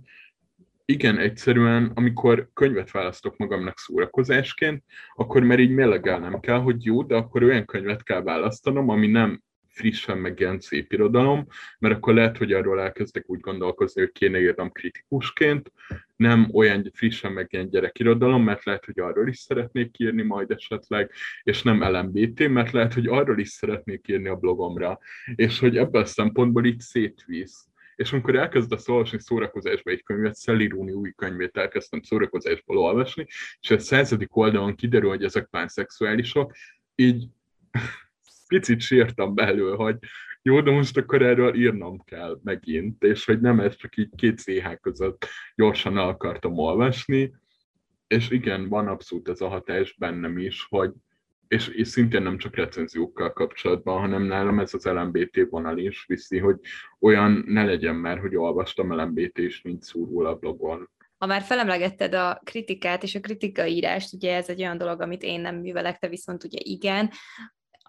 igen, 0.85 1.17
egyszerűen, 1.17 1.91
amikor 1.93 2.49
könyvet 2.53 2.91
választok 2.91 3.37
magamnak 3.37 3.79
szórakozásként, 3.79 4.83
akkor 5.15 5.43
már 5.43 5.59
így 5.59 5.69
mérlegelnem 5.69 6.39
kell, 6.39 6.59
hogy 6.59 6.85
jó, 6.85 7.03
de 7.03 7.15
akkor 7.15 7.43
olyan 7.43 7.65
könyvet 7.65 8.03
kell 8.03 8.21
választanom, 8.21 8.89
ami 8.89 9.07
nem 9.07 9.41
frissen 9.73 10.17
megjelent 10.17 10.61
szép 10.61 10.93
irodalom, 10.93 11.47
mert 11.79 11.95
akkor 11.95 12.13
lehet, 12.13 12.37
hogy 12.37 12.53
arról 12.53 12.81
elkezdek 12.81 13.29
úgy 13.29 13.39
gondolkozni, 13.39 14.01
hogy 14.01 14.11
kéne 14.11 14.39
írnom 14.39 14.71
kritikusként, 14.71 15.71
nem 16.15 16.49
olyan 16.53 16.91
frissen 16.93 17.31
megjelent 17.31 17.71
gyerekirodalom, 17.71 18.43
mert 18.43 18.63
lehet, 18.63 18.85
hogy 18.85 18.99
arról 18.99 19.27
is 19.27 19.37
szeretnék 19.37 19.99
írni 19.99 20.21
majd 20.21 20.51
esetleg, 20.51 21.11
és 21.43 21.63
nem 21.63 21.83
LMBT, 21.83 22.47
mert 22.47 22.71
lehet, 22.71 22.93
hogy 22.93 23.07
arról 23.07 23.39
is 23.39 23.49
szeretnék 23.49 24.07
írni 24.07 24.27
a 24.27 24.35
blogomra, 24.35 24.99
és 25.35 25.59
hogy 25.59 25.77
ebből 25.77 26.01
a 26.01 26.05
szempontból 26.05 26.65
itt 26.65 26.79
szétvíz 26.79 27.71
és 27.95 28.11
amikor 28.11 28.35
elkezdesz 28.35 28.89
olvasni 28.89 29.19
szórakozásba 29.19 29.91
egy 29.91 30.03
könyvet, 30.03 30.35
Szelirúni 30.35 30.91
új 30.91 31.11
könyvét 31.11 31.57
elkezdtem 31.57 32.01
szórakozásból 32.01 32.77
olvasni, 32.77 33.25
és 33.59 33.69
a 33.69 33.79
századik 33.79 34.35
oldalon 34.35 34.75
kiderül, 34.75 35.09
hogy 35.09 35.23
ezek 35.23 35.49
szexuálisok, 35.65 36.53
így 36.95 37.27
picit 38.47 38.79
sírtam 38.79 39.35
belül, 39.35 39.75
hogy 39.75 39.97
jó, 40.41 40.61
de 40.61 40.71
most 40.71 40.97
akkor 40.97 41.21
erről 41.21 41.55
írnom 41.55 42.03
kell 42.03 42.39
megint, 42.43 43.03
és 43.03 43.25
hogy 43.25 43.41
nem 43.41 43.59
ez 43.59 43.75
csak 43.75 43.97
így 43.97 44.09
két 44.15 44.39
CH 44.39 44.79
között 44.81 45.27
gyorsan 45.55 45.97
el 45.97 46.07
akartam 46.07 46.57
olvasni, 46.57 47.33
és 48.07 48.29
igen, 48.29 48.69
van 48.69 48.87
abszolút 48.87 49.29
ez 49.29 49.41
a 49.41 49.47
hatás 49.47 49.95
bennem 49.97 50.37
is, 50.37 50.65
hogy 50.69 50.91
és, 51.53 51.67
és 51.67 51.87
szintén 51.87 52.21
nem 52.21 52.37
csak 52.37 52.55
recenziókkal 52.55 53.33
kapcsolatban, 53.33 53.99
hanem 53.99 54.23
nálam 54.23 54.59
ez 54.59 54.73
az 54.73 54.85
LMBT 54.85 55.39
vonal 55.49 55.77
is 55.77 56.05
viszi, 56.07 56.37
hogy 56.37 56.59
olyan 56.99 57.43
ne 57.47 57.63
legyen 57.63 57.95
már, 57.95 58.19
hogy 58.19 58.35
olvastam 58.35 58.93
LMBT 58.93 59.37
is, 59.37 59.61
mint 59.61 59.83
szúrul 59.83 60.25
a 60.25 60.35
blogon. 60.35 60.89
Ha 61.17 61.25
már 61.25 61.41
felemlegetted 61.41 62.13
a 62.13 62.41
kritikát 62.43 63.03
és 63.03 63.15
a 63.15 63.19
kritikaírást, 63.19 64.13
ugye 64.13 64.35
ez 64.35 64.49
egy 64.49 64.61
olyan 64.61 64.77
dolog, 64.77 65.01
amit 65.01 65.23
én 65.23 65.41
nem 65.41 65.55
művelek, 65.55 65.97
te 65.97 66.07
viszont 66.07 66.43
ugye 66.43 66.59
igen, 66.61 67.09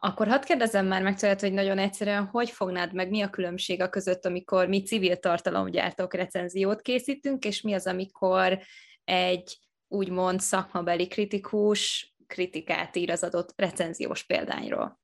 akkor 0.00 0.26
hadd 0.26 0.44
kérdezem 0.44 0.86
már 0.86 1.02
meg 1.02 1.18
tőled, 1.18 1.40
hogy 1.40 1.52
nagyon 1.52 1.78
egyszerűen, 1.78 2.24
hogy 2.24 2.50
fognád 2.50 2.92
meg, 2.92 3.10
mi 3.10 3.22
a 3.22 3.30
különbség 3.30 3.80
a 3.80 3.88
között, 3.88 4.26
amikor 4.26 4.68
mi 4.68 4.82
civil 4.82 5.16
tartalomgyártók 5.16 6.14
recenziót 6.14 6.80
készítünk, 6.80 7.44
és 7.44 7.60
mi 7.60 7.72
az, 7.72 7.86
amikor 7.86 8.58
egy 9.04 9.58
úgymond 9.88 10.40
szakmabeli 10.40 11.06
kritikus 11.06 12.13
kritikát 12.34 12.96
ír 12.96 13.10
az 13.10 13.22
adott 13.22 13.52
recenziós 13.56 14.24
példányról. 14.24 15.00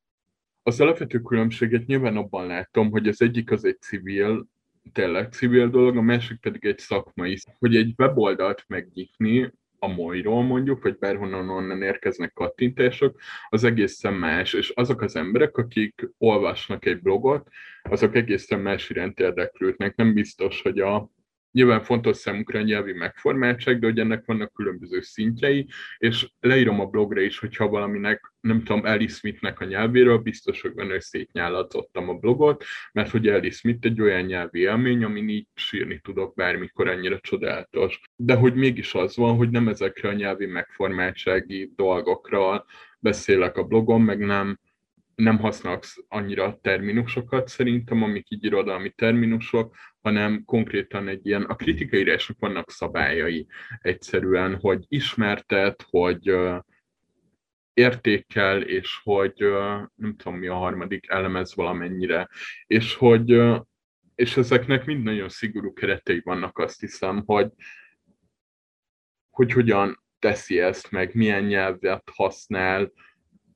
Az 0.63 0.81
alapvető 0.81 1.21
különbséget 1.21 1.87
nyilván 1.87 2.17
abban 2.17 2.47
látom, 2.47 2.91
hogy 2.91 3.09
az 3.09 3.23
egyik 3.23 3.51
az 3.51 3.65
egy 3.65 3.81
civil, 3.81 4.47
tényleg 4.93 5.33
civil 5.33 5.69
dolog, 5.69 5.97
a 5.97 6.01
másik 6.01 6.41
pedig 6.41 6.65
egy 6.65 6.79
szakmai. 6.79 7.39
Hogy 7.59 7.77
egy 7.77 7.95
weboldalt 7.97 8.65
megnyitni, 8.69 9.53
a 9.79 9.87
molyról 9.87 10.43
mondjuk, 10.43 10.83
vagy 10.83 10.99
bárhonnan 10.99 11.49
onnan 11.49 11.83
érkeznek 11.83 12.33
kattintások, 12.33 13.21
az 13.49 13.65
egészen 13.65 14.15
más, 14.15 14.53
és 14.53 14.69
azok 14.69 15.01
az 15.01 15.17
emberek, 15.17 15.57
akik 15.57 16.11
olvasnak 16.19 16.85
egy 16.85 17.01
blogot, 17.01 17.49
azok 17.83 18.15
egészen 18.15 18.61
más 18.61 18.91
iránt 18.91 19.21
érdeklődnek. 19.21 19.97
Nem 19.97 20.15
biztos, 20.15 20.63
hogy 20.63 20.79
a 20.79 21.11
Nyilván 21.53 21.83
fontos 21.83 22.17
számukra 22.17 22.59
a 22.59 22.63
nyelvi 22.63 22.93
megformáltság, 22.93 23.79
de 23.79 23.87
hogy 23.87 23.99
ennek 23.99 24.25
vannak 24.25 24.53
különböző 24.53 25.01
szintjei, 25.01 25.67
és 25.99 26.31
leírom 26.41 26.81
a 26.81 26.87
blogra 26.87 27.21
is, 27.21 27.39
hogyha 27.39 27.69
valaminek, 27.69 28.33
nem 28.41 28.63
tudom, 28.63 28.85
Alice 28.85 29.15
Smithnek 29.15 29.61
a 29.61 29.65
nyelvéről, 29.65 30.19
biztos, 30.19 30.61
hogy 30.61 30.75
benne 30.75 31.01
szétnyáladzottam 31.01 32.09
a 32.09 32.15
blogot, 32.15 32.65
mert 32.93 33.11
hogy 33.11 33.29
Alice 33.29 33.57
Smith 33.57 33.87
egy 33.87 34.01
olyan 34.01 34.23
nyelvi 34.23 34.61
élmény, 34.61 35.05
amin 35.05 35.29
így 35.29 35.47
sírni 35.55 36.01
tudok 36.01 36.35
bármikor 36.35 36.89
ennyire 36.89 37.19
csodálatos. 37.21 38.01
De 38.17 38.35
hogy 38.35 38.55
mégis 38.55 38.95
az 38.95 39.17
van, 39.17 39.37
hogy 39.37 39.51
nem 39.51 39.69
ezekre 39.69 40.09
a 40.09 40.13
nyelvi 40.13 40.47
megformáltsági 40.47 41.73
dolgokra 41.77 42.65
beszélek 42.99 43.57
a 43.57 43.65
blogon, 43.65 44.01
meg 44.01 44.19
nem 44.19 44.59
nem 45.21 45.39
használsz 45.39 45.97
annyira 46.09 46.59
terminusokat 46.63 47.49
szerintem, 47.49 48.03
amik 48.03 48.31
így 48.31 48.45
irodalmi 48.45 48.91
terminusok, 48.91 49.77
hanem 50.01 50.45
konkrétan 50.45 51.09
egy 51.09 51.27
ilyen, 51.27 51.43
a 51.43 51.57
kritikaírásnak 51.57 52.39
vannak 52.39 52.71
szabályai. 52.71 53.47
Egyszerűen, 53.81 54.57
hogy 54.57 54.85
ismertet, 54.89 55.87
hogy 55.91 56.35
értékel, 57.73 58.63
és 58.63 59.01
hogy 59.03 59.35
nem 59.95 60.17
tudom 60.17 60.39
mi 60.39 60.47
a 60.47 60.55
harmadik 60.55 61.11
elemez 61.11 61.55
valamennyire, 61.55 62.29
és 62.67 62.95
hogy 62.95 63.41
és 64.21 64.37
ezeknek 64.37 64.85
mind 64.85 65.03
nagyon 65.03 65.29
szigorú 65.29 65.73
keretei 65.73 66.21
vannak, 66.25 66.59
azt 66.59 66.81
hiszem, 66.81 67.23
hogy, 67.27 67.51
hogy 69.31 69.53
hogyan 69.53 70.03
teszi 70.19 70.61
ezt, 70.61 70.91
meg 70.91 71.15
milyen 71.15 71.45
nyelvet 71.45 72.11
használ, 72.15 72.93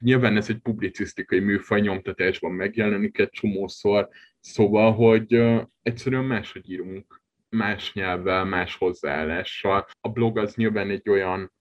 nyilván 0.01 0.37
ez 0.37 0.49
egy 0.49 0.59
publicisztikai 0.59 1.41
műfaj, 1.41 1.81
nyomtatásban 1.81 2.53
megjelenik 2.53 3.19
egy 3.19 3.31
csomószor, 3.31 4.09
szóval, 4.41 4.93
hogy 4.93 5.43
egyszerűen 5.83 6.25
máshogy 6.25 6.71
írunk, 6.71 7.23
más 7.49 7.93
nyelvvel, 7.93 8.45
más 8.45 8.77
hozzáállással. 8.77 9.87
A 10.01 10.09
blog 10.09 10.39
az 10.39 10.55
nyilván 10.55 10.91
egy 10.91 11.09
olyan 11.09 11.53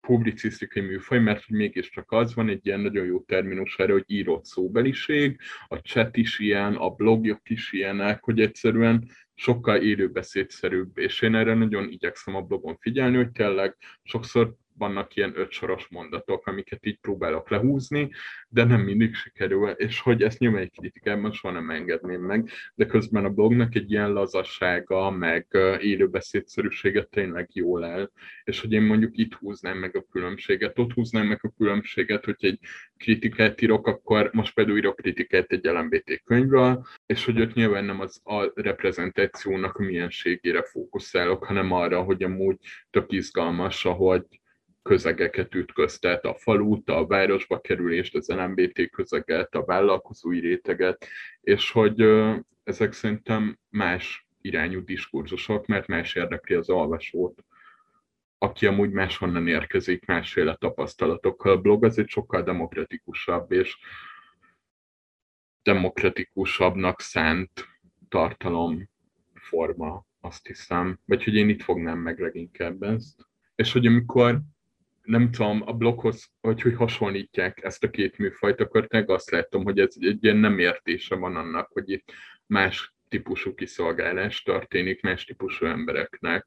publicisztikai 0.00 0.82
műfaj, 0.82 1.18
mert 1.18 1.44
hogy 1.44 1.56
mégiscsak 1.56 2.12
az 2.12 2.34
van, 2.34 2.48
egy 2.48 2.66
ilyen 2.66 2.80
nagyon 2.80 3.06
jó 3.06 3.20
terminus 3.20 3.78
erre, 3.78 3.92
hogy 3.92 4.04
írott 4.06 4.44
szóbeliség, 4.44 5.40
a 5.68 5.76
chat 5.76 6.16
is 6.16 6.38
ilyen, 6.38 6.74
a 6.74 6.90
blogjok 6.90 7.50
is 7.50 7.72
ilyenek, 7.72 8.24
hogy 8.24 8.40
egyszerűen 8.40 9.08
sokkal 9.34 9.76
élőbeszédszerűbb, 9.76 10.98
és 10.98 11.22
én 11.22 11.34
erre 11.34 11.54
nagyon 11.54 11.88
igyekszem 11.88 12.34
a 12.34 12.42
blogon 12.42 12.76
figyelni, 12.80 13.16
hogy 13.16 13.30
tényleg 13.30 13.76
sokszor 14.02 14.54
vannak 14.78 15.16
ilyen 15.16 15.32
ötsoros 15.36 15.88
mondatok, 15.88 16.46
amiket 16.46 16.86
így 16.86 16.98
próbálok 17.00 17.50
lehúzni, 17.50 18.10
de 18.48 18.64
nem 18.64 18.80
mindig 18.80 19.14
sikerül, 19.14 19.68
és 19.68 20.00
hogy 20.00 20.22
ezt 20.22 20.38
nyomai 20.38 20.68
kritikában 20.68 21.32
soha 21.32 21.54
nem 21.54 21.70
engedném 21.70 22.20
meg, 22.20 22.48
de 22.74 22.86
közben 22.86 23.24
a 23.24 23.30
blognak 23.30 23.74
egy 23.74 23.90
ilyen 23.90 24.12
lazassága, 24.12 25.10
meg 25.10 25.46
élőbeszédszerűsége 25.80 27.02
tényleg 27.02 27.48
jól 27.52 27.84
el, 27.84 28.10
és 28.44 28.60
hogy 28.60 28.72
én 28.72 28.82
mondjuk 28.82 29.16
itt 29.18 29.34
húznám 29.34 29.78
meg 29.78 29.96
a 29.96 30.04
különbséget, 30.10 30.78
ott 30.78 30.92
húznám 30.92 31.26
meg 31.26 31.40
a 31.42 31.52
különbséget, 31.56 32.24
hogy 32.24 32.36
egy 32.38 32.58
kritikát 32.96 33.60
írok, 33.60 33.86
akkor 33.86 34.30
most 34.32 34.54
például 34.54 34.78
írok 34.78 34.96
kritikát 34.96 35.52
egy 35.52 35.64
LMBT 35.64 36.22
könyvről, 36.24 36.86
és 37.06 37.24
hogy 37.24 37.40
ott 37.40 37.54
nyilván 37.54 37.84
nem 37.84 38.00
az 38.00 38.20
a 38.24 38.52
reprezentációnak 38.54 39.76
a 39.76 39.82
mienségére 39.82 40.62
fókuszálok, 40.62 41.44
hanem 41.44 41.72
arra, 41.72 42.02
hogy 42.02 42.22
amúgy 42.22 42.56
tök 42.90 43.12
izgalmas, 43.12 43.84
ahogy 43.84 44.24
közegeket 44.88 45.54
ütköztet, 45.54 46.24
a 46.24 46.34
falut, 46.34 46.90
a 46.90 47.06
városba 47.06 47.60
kerülést, 47.60 48.14
az 48.14 48.28
LMBT 48.28 48.90
közeget, 48.90 49.54
a 49.54 49.64
vállalkozói 49.64 50.40
réteget, 50.40 51.06
és 51.40 51.70
hogy 51.70 52.00
ezek 52.64 52.92
szerintem 52.92 53.58
más 53.68 54.26
irányú 54.40 54.84
diskurzusok, 54.84 55.66
mert 55.66 55.86
más 55.86 56.14
érdekli 56.14 56.54
az 56.54 56.70
olvasót, 56.70 57.44
aki 58.38 58.66
amúgy 58.66 58.90
máshonnan 58.90 59.48
érkezik, 59.48 60.06
másféle 60.06 60.54
tapasztalatokkal. 60.54 61.52
A 61.52 61.60
blog 61.60 61.84
az 61.84 61.98
egy 61.98 62.08
sokkal 62.08 62.42
demokratikusabb 62.42 63.52
és 63.52 63.78
demokratikusabbnak 65.62 67.00
szánt 67.00 67.68
tartalomforma, 68.08 70.06
azt 70.20 70.46
hiszem. 70.46 70.98
Vagy 71.04 71.24
hogy 71.24 71.34
én 71.34 71.48
itt 71.48 71.62
fognám 71.62 71.98
meg 71.98 72.20
leginkább 72.20 72.82
ezt. 72.82 73.26
És 73.54 73.72
hogy 73.72 73.86
amikor 73.86 74.40
nem 75.08 75.30
tudom, 75.30 75.62
a 75.66 75.72
blokkhoz, 75.72 76.30
vagy 76.40 76.62
hogy 76.62 76.74
hasonlítják 76.74 77.64
ezt 77.64 77.84
a 77.84 77.90
két 77.90 78.18
műfajt, 78.18 78.60
akkor 78.60 78.86
tényleg 78.86 79.10
azt 79.10 79.30
látom, 79.30 79.64
hogy 79.64 79.78
ez 79.78 79.94
egy 80.00 80.24
ilyen 80.24 80.36
nem 80.36 80.58
értése 80.58 81.14
van 81.14 81.36
annak, 81.36 81.70
hogy 81.72 81.90
itt 81.90 82.12
más 82.46 82.94
típusú 83.08 83.54
kiszolgálás 83.54 84.42
történik 84.42 85.02
más 85.02 85.24
típusú 85.24 85.66
embereknek, 85.66 86.46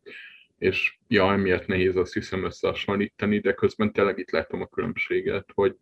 és 0.58 0.98
ja, 1.08 1.32
emiatt 1.32 1.66
nehéz 1.66 1.96
azt 1.96 2.14
hiszem 2.14 2.44
összehasonlítani, 2.44 3.40
de 3.40 3.54
közben 3.54 3.92
tényleg 3.92 4.18
itt 4.18 4.32
látom 4.32 4.62
a 4.62 4.68
különbséget, 4.68 5.50
hogy 5.54 5.76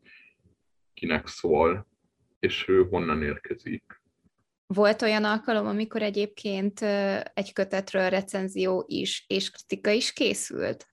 kinek 0.94 1.28
szól, 1.28 1.88
és 2.40 2.68
ő 2.68 2.88
honnan 2.90 3.24
érkezik. 3.24 4.02
Volt 4.68 5.02
olyan 5.02 5.24
alkalom, 5.24 5.68
amikor 5.68 6.02
egyébként 6.02 6.82
egy 7.34 7.54
kötetről 7.54 8.10
recenzió 8.10 8.86
is, 8.88 9.26
és 9.28 9.50
kritika 9.50 9.90
is 9.90 10.14
készült? 10.14 10.89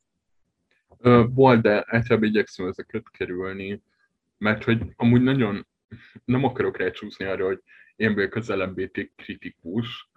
Volt, 1.28 1.62
de 1.62 1.84
általában 1.86 2.28
igyekszem 2.28 2.66
ezeket 2.66 3.10
kerülni, 3.10 3.82
mert 4.38 4.64
hogy 4.64 4.82
amúgy 4.96 5.22
nagyon 5.22 5.66
nem 6.24 6.44
akarok 6.44 6.76
rácsúszni 6.76 7.24
arra, 7.24 7.46
hogy 7.46 7.62
én 7.96 8.14
vagyok 8.14 8.34
az 8.34 8.48
LMBT 8.48 9.10
kritikus, 9.16 10.10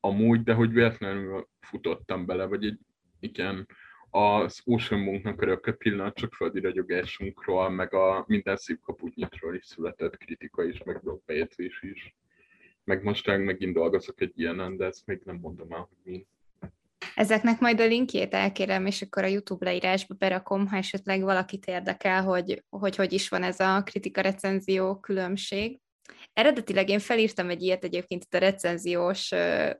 amúgy, 0.00 0.42
de 0.42 0.52
hogy 0.52 0.72
véletlenül 0.72 1.48
futottam 1.60 2.26
bele, 2.26 2.44
vagy 2.44 2.64
egy, 2.64 2.78
igen, 3.20 3.66
az 4.10 4.62
Ocean 4.64 5.00
Monknak 5.00 5.42
örökké 5.42 5.72
pillanat 5.72 6.16
csak 6.16 6.34
földi 6.34 6.60
ragyogásunkról, 6.60 7.70
meg 7.70 7.94
a 7.94 8.24
minden 8.26 8.56
szép 8.56 8.80
kaputnyitról 8.80 9.54
is 9.54 9.64
született 9.66 10.16
kritika 10.16 10.64
is, 10.64 10.82
meg 10.82 11.00
blogbejegyzés 11.02 11.82
is. 11.82 12.14
Meg 12.84 13.02
most 13.02 13.26
megint 13.26 13.74
dolgozok 13.74 14.20
egy 14.20 14.32
ilyenen, 14.34 14.76
de 14.76 14.84
ezt 14.84 15.06
még 15.06 15.20
nem 15.24 15.36
mondom 15.36 15.72
el, 15.72 15.78
hogy 15.78 16.12
mi. 16.12 16.26
Ezeknek 17.14 17.60
majd 17.60 17.80
a 17.80 17.86
linkjét 17.86 18.34
elkérem, 18.34 18.86
és 18.86 19.02
akkor 19.02 19.24
a 19.24 19.26
YouTube 19.26 19.64
leírásba 19.64 20.14
berakom, 20.14 20.66
ha 20.66 20.76
esetleg 20.76 21.22
valakit 21.22 21.66
érdekel, 21.66 22.22
hogy 22.22 22.64
hogy, 22.68 22.96
hogy 22.96 23.12
is 23.12 23.28
van 23.28 23.42
ez 23.42 23.60
a 23.60 23.82
kritika-recenzió 23.82 24.98
különbség. 25.00 25.78
Eredetileg 26.32 26.88
én 26.88 26.98
felírtam 26.98 27.50
egy 27.50 27.62
ilyet 27.62 27.84
egyébként 27.84 28.24
itt 28.24 28.34
a 28.34 28.38
recenziós 28.38 29.30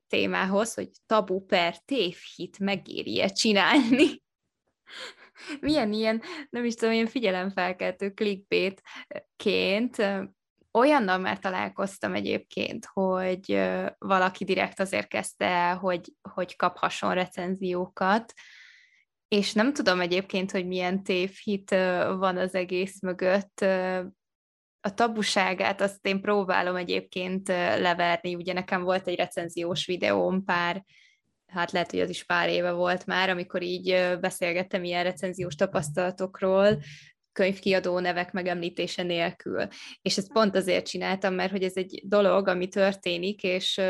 témához, 0.06 0.74
hogy 0.74 0.88
tabu 1.06 1.40
per 1.40 1.78
tévhit 1.78 2.58
megéri-e 2.58 3.28
csinálni. 3.28 4.22
Milyen 5.60 5.92
ilyen, 5.92 6.22
nem 6.50 6.64
is 6.64 6.74
tudom, 6.74 6.94
ilyen 6.94 7.06
figyelemfelkeltő 7.06 8.10
clickbait-ként 8.10 9.96
olyannal 10.78 11.18
már 11.18 11.38
találkoztam 11.38 12.14
egyébként, 12.14 12.86
hogy 12.92 13.70
valaki 13.98 14.44
direkt 14.44 14.80
azért 14.80 15.08
kezdte, 15.08 15.70
hogy, 15.70 16.12
hogy 16.34 16.56
kaphasson 16.56 17.14
recenziókat, 17.14 18.32
és 19.28 19.52
nem 19.52 19.72
tudom 19.72 20.00
egyébként, 20.00 20.50
hogy 20.50 20.66
milyen 20.66 21.02
tévhit 21.02 21.70
van 22.18 22.36
az 22.36 22.54
egész 22.54 23.00
mögött. 23.00 23.60
A 24.80 24.94
tabuságát 24.94 25.80
azt 25.80 26.06
én 26.06 26.20
próbálom 26.20 26.76
egyébként 26.76 27.48
leverni. 27.78 28.34
Ugye 28.34 28.52
nekem 28.52 28.82
volt 28.82 29.06
egy 29.06 29.16
recenziós 29.16 29.86
videóm 29.86 30.44
pár, 30.44 30.84
hát 31.46 31.72
lehet, 31.72 31.90
hogy 31.90 32.00
az 32.00 32.10
is 32.10 32.24
pár 32.24 32.48
éve 32.48 32.72
volt 32.72 33.06
már, 33.06 33.30
amikor 33.30 33.62
így 33.62 34.16
beszélgettem 34.20 34.84
ilyen 34.84 35.02
recenziós 35.02 35.54
tapasztalatokról, 35.54 36.78
könyvkiadó 37.38 37.98
nevek 37.98 38.32
megemlítése 38.32 39.02
nélkül. 39.02 39.68
És 40.02 40.16
ezt 40.16 40.32
pont 40.32 40.56
azért 40.56 40.86
csináltam, 40.86 41.34
mert 41.34 41.50
hogy 41.50 41.62
ez 41.62 41.76
egy 41.76 42.02
dolog, 42.04 42.48
ami 42.48 42.68
történik, 42.68 43.42
és, 43.42 43.80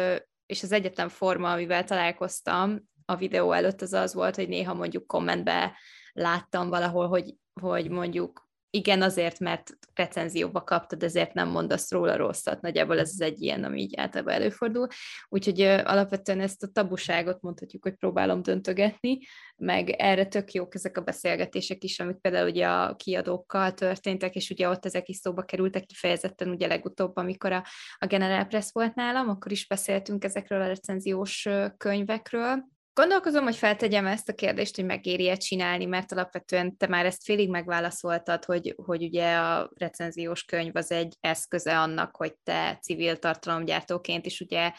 és 0.46 0.62
az 0.62 0.72
egyetlen 0.72 1.08
forma, 1.08 1.52
amivel 1.52 1.84
találkoztam 1.84 2.88
a 3.04 3.16
videó 3.16 3.52
előtt, 3.52 3.82
az 3.82 3.92
az 3.92 4.14
volt, 4.14 4.36
hogy 4.36 4.48
néha 4.48 4.74
mondjuk 4.74 5.06
kommentbe 5.06 5.78
láttam 6.12 6.68
valahol, 6.68 7.08
hogy, 7.08 7.34
hogy 7.60 7.90
mondjuk 7.90 8.47
igen, 8.70 9.02
azért, 9.02 9.38
mert 9.38 9.70
recenzióba 9.94 10.64
kaptad, 10.64 11.02
ezért 11.02 11.32
nem 11.32 11.48
mondasz 11.48 11.90
róla 11.90 12.16
rosszat. 12.16 12.60
Nagyjából 12.60 12.98
ez 12.98 13.10
az 13.12 13.20
egy 13.20 13.42
ilyen, 13.42 13.64
ami 13.64 13.80
így 13.80 13.96
általában 13.96 14.34
előfordul. 14.34 14.86
Úgyhogy 15.28 15.60
alapvetően 15.60 16.40
ezt 16.40 16.62
a 16.62 16.68
tabuságot 16.72 17.40
mondhatjuk, 17.40 17.82
hogy 17.82 17.94
próbálom 17.94 18.42
döntögetni, 18.42 19.18
meg 19.56 19.90
erre 19.90 20.26
tök 20.26 20.52
jók 20.52 20.74
ezek 20.74 20.96
a 20.96 21.00
beszélgetések 21.00 21.84
is, 21.84 22.00
amik 22.00 22.16
például 22.16 22.48
ugye 22.48 22.66
a 22.66 22.96
kiadókkal 22.96 23.74
történtek, 23.74 24.34
és 24.34 24.50
ugye 24.50 24.68
ott 24.68 24.84
ezek 24.84 25.08
is 25.08 25.16
szóba 25.16 25.42
kerültek 25.42 25.84
kifejezetten 25.84 26.48
ugye 26.48 26.66
legutóbb, 26.66 27.16
amikor 27.16 27.52
a, 27.52 27.64
a 27.98 28.06
General 28.06 28.44
Press 28.44 28.72
volt 28.72 28.94
nálam, 28.94 29.28
akkor 29.28 29.52
is 29.52 29.66
beszéltünk 29.66 30.24
ezekről 30.24 30.60
a 30.60 30.66
recenziós 30.66 31.48
könyvekről, 31.76 32.64
Gondolkozom, 32.98 33.44
hogy 33.44 33.56
feltegyem 33.56 34.06
ezt 34.06 34.28
a 34.28 34.34
kérdést, 34.34 34.76
hogy 34.76 34.84
megéri-e 34.84 35.36
csinálni, 35.36 35.84
mert 35.84 36.12
alapvetően 36.12 36.76
te 36.76 36.86
már 36.86 37.06
ezt 37.06 37.24
félig 37.24 37.50
megválaszoltad, 37.50 38.44
hogy, 38.44 38.74
hogy 38.84 39.02
ugye 39.02 39.36
a 39.36 39.70
recenziós 39.76 40.42
könyv 40.42 40.76
az 40.76 40.90
egy 40.90 41.16
eszköze 41.20 41.78
annak, 41.78 42.16
hogy 42.16 42.34
te 42.44 42.78
civil 42.82 43.16
tartalomgyártóként 43.16 44.26
is 44.26 44.40
ugye 44.40 44.72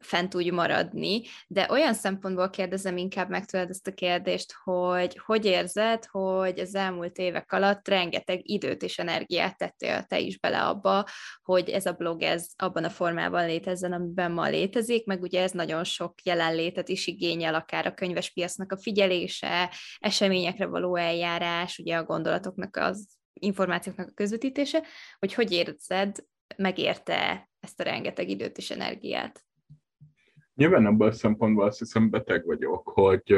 fent 0.00 0.30
tudj 0.30 0.50
maradni, 0.50 1.22
de 1.46 1.66
olyan 1.70 1.94
szempontból 1.94 2.50
kérdezem 2.50 2.96
inkább 2.96 3.28
meg 3.28 3.44
tőled 3.44 3.70
ezt 3.70 3.86
a 3.86 3.92
kérdést, 3.92 4.54
hogy 4.64 5.20
hogy 5.24 5.44
érzed, 5.44 6.04
hogy 6.06 6.58
az 6.58 6.74
elmúlt 6.74 7.18
évek 7.18 7.52
alatt 7.52 7.88
rengeteg 7.88 8.48
időt 8.48 8.82
és 8.82 8.98
energiát 8.98 9.56
tettél 9.56 10.02
te 10.02 10.18
is 10.18 10.38
bele 10.38 10.62
abba, 10.62 11.06
hogy 11.42 11.68
ez 11.68 11.86
a 11.86 11.92
blog 11.92 12.22
ez 12.22 12.46
abban 12.56 12.84
a 12.84 12.90
formában 12.90 13.46
létezzen, 13.46 13.92
amiben 13.92 14.32
ma 14.32 14.48
létezik, 14.48 15.06
meg 15.06 15.22
ugye 15.22 15.42
ez 15.42 15.52
nagyon 15.52 15.84
sok 15.84 16.22
jelenlétet 16.22 16.88
is 16.88 17.06
igényel, 17.06 17.54
akár 17.54 17.86
a 17.86 17.94
könyvespiacnak 17.94 18.72
a 18.72 18.78
figyelése, 18.78 19.74
eseményekre 19.98 20.66
való 20.66 20.96
eljárás, 20.96 21.78
ugye 21.78 21.96
a 21.96 22.04
gondolatoknak 22.04 22.76
az 22.76 23.08
információknak 23.32 24.08
a 24.08 24.14
közvetítése, 24.14 24.82
hogy 25.18 25.34
hogy 25.34 25.52
érzed, 25.52 26.16
megérte 26.56 27.50
ezt 27.60 27.80
a 27.80 27.82
rengeteg 27.82 28.28
időt 28.28 28.58
és 28.58 28.70
energiát? 28.70 29.44
Nyilván 30.54 30.86
abban 30.86 31.08
a 31.08 31.12
szempontból 31.12 31.64
azt 31.64 31.78
hiszem 31.78 32.10
beteg 32.10 32.44
vagyok, 32.44 32.88
hogy, 32.88 33.34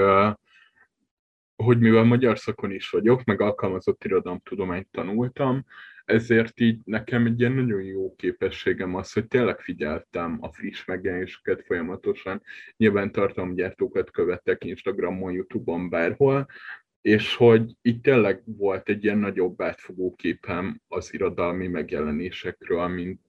hogy 1.56 1.78
mivel 1.78 2.04
magyar 2.04 2.38
szakon 2.38 2.70
is 2.70 2.90
vagyok, 2.90 3.24
meg 3.24 3.40
alkalmazott 3.40 4.04
irodalomtudományt 4.04 4.88
tanultam, 4.90 5.64
ezért 6.04 6.60
így 6.60 6.78
nekem 6.84 7.26
egy 7.26 7.40
ilyen 7.40 7.52
nagyon 7.52 7.82
jó 7.82 8.14
képességem 8.14 8.94
az, 8.94 9.12
hogy 9.12 9.26
tényleg 9.26 9.60
figyeltem 9.60 10.38
a 10.40 10.52
friss 10.52 10.84
megjelenéseket 10.84 11.62
folyamatosan. 11.66 12.42
Nyilván 12.76 13.12
tartalomgyártókat 13.12 14.10
követek 14.10 14.64
Instagramon, 14.64 15.32
Youtube-on, 15.32 15.88
bárhol, 15.88 16.46
és 17.00 17.34
hogy 17.34 17.76
itt 17.82 18.02
tényleg 18.02 18.42
volt 18.44 18.88
egy 18.88 19.04
ilyen 19.04 19.18
nagyobb 19.18 19.62
átfogó 19.62 20.14
képem 20.14 20.80
az 20.88 21.14
irodalmi 21.14 21.68
megjelenésekről, 21.68 22.86
mint 22.88 23.20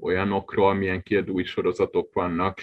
olyanokról, 0.00 0.74
milyen 0.74 1.02
kiadói 1.02 1.44
sorozatok 1.44 2.12
vannak, 2.12 2.58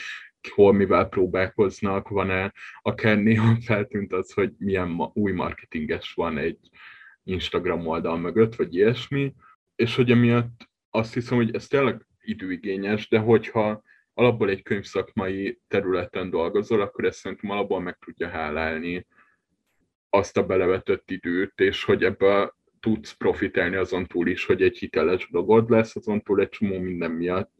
hol 0.49 0.73
mivel 0.73 1.09
próbálkoznak, 1.09 2.09
van-e, 2.09 2.53
akár 2.81 3.17
néha 3.17 3.55
feltűnt 3.65 4.13
az, 4.13 4.31
hogy 4.31 4.53
milyen 4.57 4.89
ma, 4.89 5.11
új 5.13 5.31
marketinges 5.31 6.13
van 6.13 6.37
egy 6.37 6.59
Instagram 7.23 7.87
oldal 7.87 8.17
mögött, 8.17 8.55
vagy 8.55 8.75
ilyesmi, 8.75 9.33
és 9.75 9.95
hogy 9.95 10.11
emiatt 10.11 10.69
azt 10.89 11.13
hiszem, 11.13 11.37
hogy 11.37 11.55
ez 11.55 11.67
tényleg 11.67 12.05
időigényes, 12.21 13.07
de 13.07 13.19
hogyha 13.19 13.83
alapból 14.13 14.49
egy 14.49 14.61
könyvszakmai 14.61 15.59
területen 15.67 16.29
dolgozol, 16.29 16.81
akkor 16.81 17.05
ezt 17.05 17.19
szerintem 17.19 17.49
alapból 17.49 17.81
meg 17.81 17.97
tudja 18.05 18.29
hálálni 18.29 19.07
azt 20.09 20.37
a 20.37 20.45
belevetett 20.45 21.11
időt, 21.11 21.59
és 21.59 21.83
hogy 21.83 22.03
ebből 22.03 22.55
tudsz 22.79 23.11
profitálni 23.11 23.75
azon 23.75 24.05
túl 24.05 24.27
is, 24.27 24.45
hogy 24.45 24.61
egy 24.61 24.77
hiteles 24.77 25.27
blogod 25.27 25.69
lesz, 25.69 25.95
azon 25.95 26.21
túl 26.21 26.41
egy 26.41 26.49
csomó 26.49 26.79
minden 26.79 27.11
miatt 27.11 27.51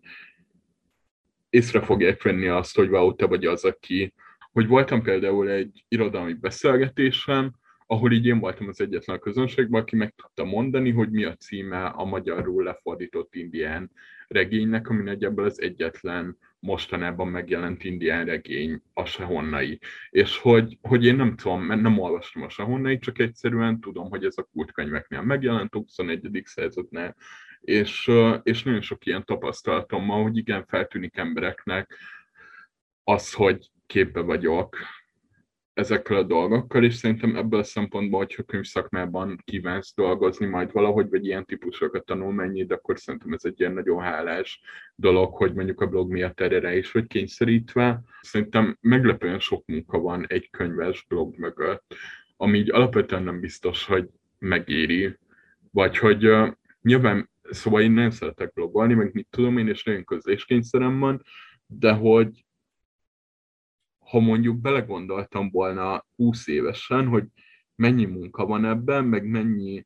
észre 1.50 1.82
fogják 1.82 2.24
venni 2.24 2.48
azt, 2.48 2.76
hogy 2.76 2.90
wow, 2.90 3.16
te 3.16 3.26
vagy 3.26 3.46
az, 3.46 3.64
aki... 3.64 4.14
Hogy 4.52 4.68
voltam 4.68 5.02
például 5.02 5.50
egy 5.50 5.86
irodalmi 5.88 6.34
beszélgetésen, 6.34 7.56
ahol 7.88 8.12
így 8.12 8.26
én 8.26 8.40
voltam 8.40 8.68
az 8.68 8.82
egyetlen 8.82 9.20
közönségben, 9.20 9.82
aki 9.82 9.96
meg 9.96 10.14
tudta 10.16 10.44
mondani, 10.44 10.92
hogy 10.92 11.10
mi 11.10 11.24
a 11.24 11.36
címe 11.36 11.86
a 11.86 12.06
magyarul 12.06 12.64
lefordított 12.64 13.36
indián 13.36 13.92
regénynek, 14.28 14.90
ami 14.90 15.04
nagyjából 15.04 15.44
az 15.44 15.62
egyetlen 15.62 16.38
mostanában 16.60 17.28
megjelent 17.28 17.84
indián 17.84 18.26
regény, 18.26 18.82
a 18.94 19.06
Sehonnai. 19.06 19.80
És 20.10 20.38
hogy, 20.38 20.78
hogy 20.82 21.06
én 21.06 21.16
nem 21.16 21.36
tudom, 21.36 21.62
mert 21.62 21.82
nem 21.82 22.00
olvastam 22.00 22.44
a 22.44 22.50
Sehonnai, 22.50 23.00
csak 23.00 23.20
egyszerűen 23.20 23.80
tudom, 23.80 24.10
hogy 24.10 24.26
ez 24.26 24.38
a 24.38 24.48
kultkönyveknél 24.52 25.22
megjelent 25.22 25.76
a 25.76 25.78
21. 25.78 26.42
századnál, 26.44 27.16
és, 27.66 28.12
és 28.44 28.64
nagyon 28.64 28.82
sok 28.82 29.06
ilyen 29.06 29.26
tapasztalatom 29.26 30.08
van, 30.08 30.22
hogy 30.22 30.38
igen, 30.38 30.66
feltűnik 30.66 31.18
embereknek 31.18 31.98
az, 33.04 33.34
hogy 33.34 33.70
képbe 33.86 34.22
vagyok 34.22 34.78
ezekkel 35.74 36.18
a 36.18 36.24
dolgokkal, 36.24 36.84
és 36.84 36.96
szerintem 36.96 37.36
ebből 37.36 37.60
a 37.60 37.64
szempontból, 37.64 38.20
hogyha 38.20 38.44
könyvszakmában 38.44 39.42
kívánsz 39.46 39.94
dolgozni 39.96 40.46
majd 40.46 40.72
valahogy, 40.72 41.10
vagy 41.10 41.26
ilyen 41.26 41.46
típusokat 41.46 42.06
tanulmányi, 42.06 42.66
de 42.66 42.76
akkor 42.76 43.00
szerintem 43.00 43.34
ez 43.34 43.46
egy 43.46 43.60
ilyen 43.60 43.74
nagyon 43.74 44.02
hálás 44.02 44.62
dolog, 44.96 45.34
hogy 45.34 45.54
mondjuk 45.54 45.82
a 45.82 45.88
blog 45.88 46.12
miatt 46.12 46.40
erre 46.40 46.78
is 46.78 46.92
vagy 46.92 47.08
kényszerítve. 47.08 48.02
Szerintem 48.22 48.78
meglepően 48.82 49.40
sok 49.40 49.66
munka 49.66 50.00
van 50.00 50.26
egy 50.28 50.50
könyves 50.50 51.06
blog 51.08 51.38
mögött, 51.38 51.96
ami 52.38 52.58
így 52.58 52.72
alapvetően 52.72 53.24
nem 53.24 53.40
biztos, 53.40 53.86
hogy 53.86 54.10
megéri, 54.40 55.18
vagy 55.72 55.98
hogy 55.98 56.28
uh, 56.28 56.52
nyilván, 56.82 57.30
szóval 57.50 57.82
én 57.82 57.92
nem 57.92 58.10
szeretek 58.10 58.54
blogolni, 58.54 58.94
meg 58.94 59.14
mit 59.14 59.28
tudom 59.30 59.58
én, 59.58 59.68
és 59.68 59.84
nagyon 59.84 60.04
közléskényszerem 60.04 61.00
van, 61.00 61.22
de 61.68 61.94
hogy 61.94 62.46
ha 63.98 64.20
mondjuk 64.20 64.58
belegondoltam 64.58 65.50
volna 65.50 66.06
20 66.16 66.48
évesen, 66.48 67.08
hogy 67.08 67.26
mennyi 67.76 68.06
munka 68.06 68.46
van 68.46 68.66
ebben, 68.66 69.06
meg 69.06 69.28
mennyi 69.28 69.86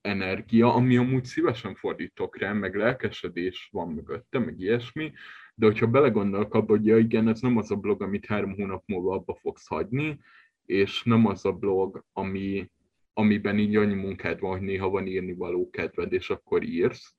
energia, 0.00 0.74
ami 0.74 0.96
amúgy 0.96 1.24
szívesen 1.24 1.74
fordítok 1.74 2.38
rá, 2.38 2.52
meg 2.52 2.74
lelkesedés 2.74 3.68
van 3.72 3.88
mögötte, 3.88 4.38
meg 4.38 4.60
ilyesmi, 4.60 5.12
de 5.54 5.66
hogyha 5.66 5.86
belegondolok 5.86 6.54
abba, 6.54 6.72
hogy 6.72 6.86
ja 6.86 6.98
igen, 6.98 7.28
ez 7.28 7.40
nem 7.40 7.56
az 7.56 7.70
a 7.70 7.76
blog, 7.76 8.02
amit 8.02 8.26
három 8.26 8.54
hónap 8.54 8.82
múlva 8.86 9.14
abba 9.14 9.34
fogsz 9.34 9.66
hagyni, 9.66 10.20
és 10.66 11.02
nem 11.02 11.26
az 11.26 11.44
a 11.44 11.52
blog, 11.52 12.04
ami, 12.12 12.70
amiben 13.14 13.58
így 13.58 13.76
annyi 13.76 13.94
munkád 13.94 14.40
van, 14.40 14.50
hogy 14.50 14.60
néha 14.60 14.88
van 14.88 15.06
írni 15.06 15.34
való 15.34 15.70
kedved, 15.70 16.12
és 16.12 16.30
akkor 16.30 16.62
írsz, 16.62 17.14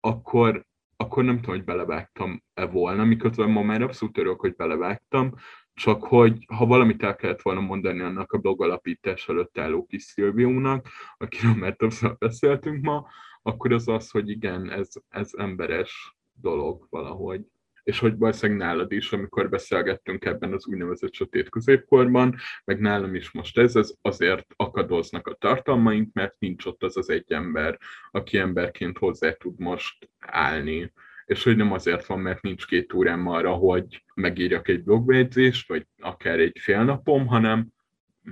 akkor, 0.00 0.66
akkor 0.96 1.24
nem 1.24 1.36
tudom, 1.36 1.54
hogy 1.54 1.64
belevágtam-e 1.64 2.66
volna, 2.66 3.04
miközben 3.04 3.50
ma 3.50 3.62
már 3.62 3.82
abszolút 3.82 4.18
örülök, 4.18 4.40
hogy 4.40 4.54
belevágtam, 4.54 5.34
csak 5.74 6.04
hogy 6.04 6.44
ha 6.54 6.66
valamit 6.66 7.02
el 7.02 7.16
kellett 7.16 7.42
volna 7.42 7.60
mondani 7.60 8.00
annak 8.00 8.32
a 8.32 8.38
blog 8.38 8.62
alapítás 8.62 9.28
előtt 9.28 9.58
álló 9.58 9.86
kis 9.86 10.02
Szilviónak, 10.02 10.88
akiről 11.16 11.54
már 11.54 11.76
többször 11.76 12.16
beszéltünk 12.18 12.84
ma, 12.84 13.06
akkor 13.42 13.72
az 13.72 13.88
az, 13.88 14.10
hogy 14.10 14.28
igen, 14.28 14.70
ez, 14.70 14.88
ez 15.08 15.30
emberes 15.36 16.16
dolog 16.32 16.86
valahogy 16.90 17.46
és 17.88 17.98
hogy 17.98 18.18
valószínűleg 18.18 18.66
nálad 18.66 18.92
is, 18.92 19.12
amikor 19.12 19.48
beszélgettünk 19.48 20.24
ebben 20.24 20.52
az 20.52 20.66
úgynevezett 20.66 21.12
sötét 21.12 21.48
középkorban, 21.48 22.36
meg 22.64 22.80
nálam 22.80 23.14
is 23.14 23.30
most 23.30 23.58
ez, 23.58 23.76
ez 23.76 23.92
azért 24.02 24.46
akadoznak 24.56 25.26
a 25.26 25.34
tartalmaink, 25.34 26.12
mert 26.12 26.34
nincs 26.38 26.64
ott 26.64 26.82
az 26.82 26.96
az 26.96 27.10
egy 27.10 27.32
ember, 27.32 27.78
aki 28.10 28.38
emberként 28.38 28.98
hozzá 28.98 29.32
tud 29.32 29.58
most 29.58 30.10
állni. 30.18 30.92
És 31.26 31.44
hogy 31.44 31.56
nem 31.56 31.72
azért 31.72 32.06
van, 32.06 32.20
mert 32.20 32.42
nincs 32.42 32.66
két 32.66 32.92
órám 32.92 33.26
arra, 33.26 33.52
hogy 33.52 34.04
megírjak 34.14 34.68
egy 34.68 34.82
blogbejegyzést, 34.82 35.68
vagy 35.68 35.86
akár 35.98 36.38
egy 36.38 36.58
fél 36.60 36.84
napom, 36.84 37.26
hanem 37.26 37.66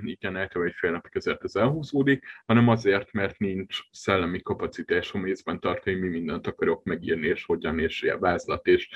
igen, 0.03 0.37
eltől 0.37 0.65
egy 0.65 0.75
fél 0.75 0.91
napig 0.91 1.13
ezért 1.15 1.45
ez 1.45 1.57
elhúzódik, 1.57 2.25
hanem 2.47 2.69
azért, 2.69 3.13
mert 3.13 3.39
nincs 3.39 3.79
szellemi 3.91 4.43
kapacitásom 4.43 5.27
észben 5.27 5.61
tartani, 5.61 5.97
mi 5.97 6.09
mindent 6.09 6.47
akarok 6.47 6.85
megírni, 6.85 7.27
és 7.27 7.45
hogyan, 7.45 7.79
és 7.79 8.03
ilyen 8.03 8.21
vázlat, 8.21 8.67
és 8.67 8.89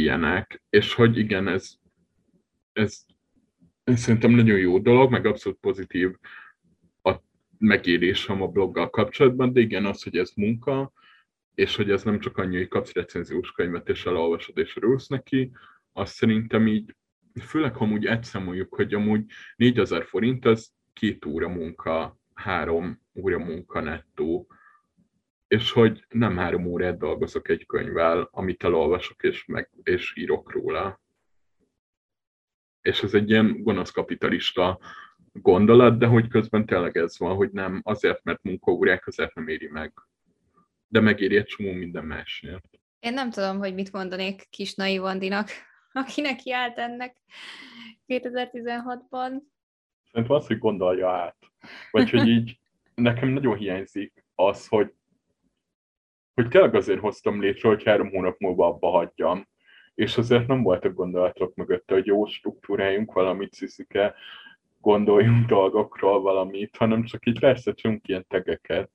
ilyenek, 0.00 0.62
és 0.70 0.94
hogy 0.94 1.18
igen, 1.18 1.48
ez, 1.48 1.74
ez, 2.72 3.04
ez 3.84 4.00
szerintem 4.00 4.30
nagyon 4.30 4.58
jó 4.58 4.78
dolog, 4.78 5.10
meg 5.10 5.26
abszolút 5.26 5.58
pozitív 5.58 6.16
a 7.02 7.14
megírésem 7.58 8.42
a 8.42 8.48
bloggal 8.48 8.90
kapcsolatban, 8.90 9.52
de 9.52 9.60
igen, 9.60 9.86
az, 9.86 10.02
hogy 10.02 10.16
ez 10.16 10.32
munka, 10.34 10.92
és 11.54 11.76
hogy 11.76 11.90
ez 11.90 12.02
nem 12.02 12.20
csak 12.20 12.38
annyi, 12.38 12.56
hogy 12.56 12.68
kapsz 12.68 12.92
recenziós 12.92 13.52
könyvet, 13.52 13.88
és 13.88 14.06
elolvasod, 14.06 14.58
és 14.58 14.76
örülsz 14.76 15.06
neki, 15.06 15.50
azt 15.92 16.14
szerintem 16.14 16.66
így, 16.66 16.96
főleg 17.42 17.74
ha 17.74 17.84
amúgy 17.84 18.06
egyszámoljuk, 18.06 18.74
hogy 18.74 18.94
amúgy 18.94 19.24
4000 19.56 20.04
forint, 20.04 20.44
az 20.44 20.72
két 20.92 21.24
óra 21.24 21.48
munka, 21.48 22.18
három 22.34 23.00
óra 23.14 23.38
munka 23.38 23.80
nettó, 23.80 24.46
és 25.50 25.72
hogy 25.72 26.04
nem 26.08 26.36
három 26.36 26.66
órát 26.66 26.98
dolgozok 26.98 27.48
egy 27.48 27.66
könyvvel, 27.66 28.28
amit 28.32 28.64
elolvasok 28.64 29.22
és, 29.22 29.44
meg, 29.44 29.70
és 29.82 30.16
írok 30.16 30.52
róla. 30.52 31.00
És 32.80 33.02
ez 33.02 33.14
egy 33.14 33.30
ilyen 33.30 33.62
gonosz 33.62 33.90
kapitalista 33.90 34.78
gondolat, 35.32 35.98
de 35.98 36.06
hogy 36.06 36.28
közben 36.28 36.66
tényleg 36.66 36.96
ez 36.96 37.18
van, 37.18 37.36
hogy 37.36 37.50
nem 37.50 37.80
azért, 37.84 38.24
mert 38.24 38.42
munkaórák, 38.42 39.06
azért 39.06 39.34
nem 39.34 39.48
éri 39.48 39.68
meg. 39.68 39.92
De 40.88 41.00
megéri 41.00 41.36
egy 41.36 41.44
csomó 41.44 41.72
minden 41.72 42.04
másért. 42.04 42.68
Én 43.00 43.12
nem 43.12 43.30
tudom, 43.30 43.58
hogy 43.58 43.74
mit 43.74 43.92
mondanék 43.92 44.46
kis 44.50 44.74
naiv 44.74 45.02
Andinak, 45.02 45.48
aki 45.92 46.20
neki 46.20 46.52
állt 46.52 46.78
ennek 46.78 47.16
2016-ban. 48.06 49.32
Szerintem 50.10 50.36
az, 50.36 50.46
hogy 50.46 50.58
gondolja 50.58 51.10
át. 51.10 51.36
Vagy 51.90 52.10
hogy 52.10 52.28
így 52.28 52.58
nekem 52.94 53.28
nagyon 53.28 53.56
hiányzik 53.56 54.24
az, 54.34 54.66
hogy 54.66 54.94
hogy 56.34 56.48
tényleg 56.48 56.74
azért 56.74 57.00
hoztam 57.00 57.40
létre, 57.40 57.68
hogy 57.68 57.84
három 57.84 58.10
hónap 58.10 58.38
múlva 58.38 58.66
abba 58.66 58.88
hagyjam. 58.88 59.48
És 59.94 60.16
azért 60.18 60.46
nem 60.46 60.62
voltak 60.62 60.94
gondolatok 60.94 61.54
mögötte, 61.54 61.94
hogy 61.94 62.06
jó 62.06 62.26
struktúrájunk 62.26 63.12
valamit, 63.12 63.52
sziszike, 63.52 64.14
gondoljunk 64.80 65.46
dolgokról 65.46 66.20
valamit, 66.20 66.76
hanem 66.76 67.04
csak 67.04 67.26
így 67.26 67.40
persze 67.40 67.74
ilyen 68.02 68.24
tegeket, 68.28 68.90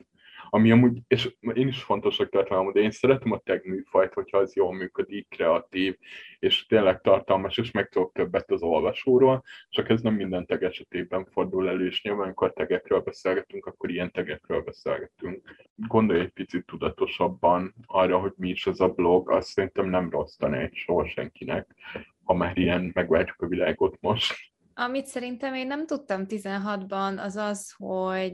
ami 0.55 0.71
amúgy, 0.71 1.01
és 1.07 1.35
én 1.53 1.67
is 1.67 1.83
fontosnak 1.83 2.29
tartom, 2.29 2.71
de 2.71 2.79
én 2.79 2.91
szeretem 2.91 3.31
a 3.31 3.37
tag 3.37 3.65
műfajt, 3.65 4.13
hogyha 4.13 4.37
az 4.37 4.55
jól 4.55 4.73
működik, 4.73 5.27
kreatív, 5.29 5.97
és 6.39 6.65
tényleg 6.65 7.01
tartalmas, 7.01 7.57
és 7.57 7.71
meg 7.71 7.89
tudok 7.89 8.13
többet 8.13 8.51
az 8.51 8.61
olvasóról, 8.61 9.43
csak 9.69 9.89
ez 9.89 10.01
nem 10.01 10.13
minden 10.13 10.45
tag 10.45 10.63
esetében 10.63 11.25
fordul 11.25 11.69
elő, 11.69 11.85
és 11.85 12.01
nyilván, 12.01 12.23
amikor 12.23 12.53
tegekről 12.53 12.99
beszélgetünk, 12.99 13.65
akkor 13.65 13.89
ilyen 13.89 14.11
tegekről 14.11 14.61
beszélgetünk. 14.61 15.55
Gondolj 15.75 16.19
egy 16.19 16.31
picit 16.31 16.65
tudatosabban 16.65 17.73
arra, 17.85 18.19
hogy 18.19 18.33
mi 18.35 18.49
is 18.49 18.67
ez 18.67 18.79
a 18.79 18.89
blog, 18.89 19.31
azt 19.31 19.47
szerintem 19.47 19.89
nem 19.89 20.09
rossz 20.09 20.35
tanács 20.35 20.77
soha 20.77 21.07
senkinek, 21.07 21.75
ha 22.23 22.33
már 22.33 22.57
ilyen 22.57 22.91
megváltjuk 22.93 23.41
a 23.41 23.47
világot 23.47 23.97
most. 24.01 24.35
Amit 24.73 25.05
szerintem 25.05 25.53
én 25.53 25.67
nem 25.67 25.85
tudtam 25.85 26.25
16-ban, 26.27 27.23
az 27.23 27.35
az, 27.35 27.75
hogy 27.77 28.33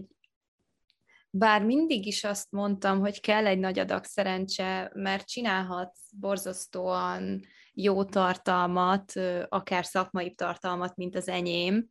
bár 1.34 1.64
mindig 1.64 2.06
is 2.06 2.24
azt 2.24 2.52
mondtam, 2.52 3.00
hogy 3.00 3.20
kell 3.20 3.46
egy 3.46 3.60
nagy 3.60 3.80
adag 3.80 4.04
szerencse, 4.04 4.92
mert 4.94 5.28
csinálhatsz 5.28 6.12
borzasztóan 6.20 7.42
jó 7.74 8.04
tartalmat, 8.04 9.14
akár 9.50 9.86
szakmai 9.86 10.34
tartalmat, 10.34 10.96
mint 10.96 11.16
az 11.16 11.28
enyém, 11.28 11.90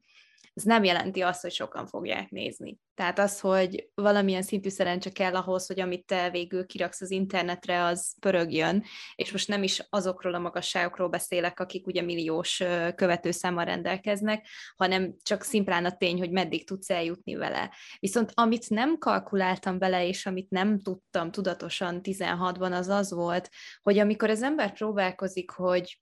ez 0.61 0.67
nem 0.67 0.85
jelenti 0.85 1.21
azt, 1.21 1.43
hogy 1.43 1.53
sokan 1.53 1.87
fogják 1.87 2.31
nézni. 2.31 2.79
Tehát 2.95 3.19
az, 3.19 3.41
hogy 3.41 3.91
valamilyen 3.95 4.43
szintű 4.43 4.69
szerencse 4.69 5.11
kell 5.11 5.35
ahhoz, 5.35 5.67
hogy 5.67 5.81
amit 5.81 6.07
te 6.07 6.31
végül 6.31 6.67
kiraksz 6.67 7.01
az 7.01 7.11
internetre, 7.11 7.85
az 7.85 8.17
pörögjön, 8.21 8.85
és 9.15 9.33
most 9.33 9.49
nem 9.49 9.63
is 9.63 9.87
azokról 9.91 10.35
a 10.35 10.39
magasságokról 10.39 11.09
beszélek, 11.09 11.61
akik 11.61 11.87
ugye 11.87 12.03
milliós 12.03 12.63
követőszámmal 12.95 13.65
rendelkeznek, 13.65 14.47
hanem 14.77 15.15
csak 15.23 15.43
szimplán 15.43 15.85
a 15.85 15.97
tény, 15.97 16.19
hogy 16.19 16.31
meddig 16.31 16.67
tudsz 16.67 16.91
eljutni 16.91 17.35
vele. 17.35 17.75
Viszont 17.99 18.31
amit 18.35 18.69
nem 18.69 18.99
kalkuláltam 18.99 19.79
vele, 19.79 20.07
és 20.07 20.27
amit 20.27 20.51
nem 20.51 20.81
tudtam 20.81 21.31
tudatosan 21.31 22.01
16-ban, 22.03 22.73
az 22.73 22.89
az 22.89 23.13
volt, 23.13 23.49
hogy 23.83 23.99
amikor 23.99 24.31
az 24.31 24.43
ember 24.43 24.73
próbálkozik, 24.73 25.51
hogy 25.51 26.01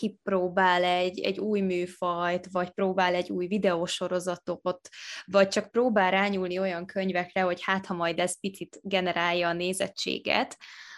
kipróbál 0.00 0.84
egy, 0.84 1.20
egy 1.20 1.38
új 1.38 1.60
műfajt, 1.60 2.48
vagy 2.50 2.70
próbál 2.70 3.14
egy 3.14 3.30
új 3.30 3.46
videósorozatot, 3.46 4.88
vagy 5.24 5.48
csak 5.48 5.70
próbál 5.70 6.10
rányúlni 6.10 6.58
olyan 6.58 6.86
könyvekre, 6.86 7.40
hogy 7.40 7.62
hát 7.62 7.86
ha 7.86 7.94
majd 7.94 8.18
ez 8.18 8.40
picit 8.40 8.78
generálja 8.82 9.48
a 9.48 9.52
nézettséget, 9.52 10.56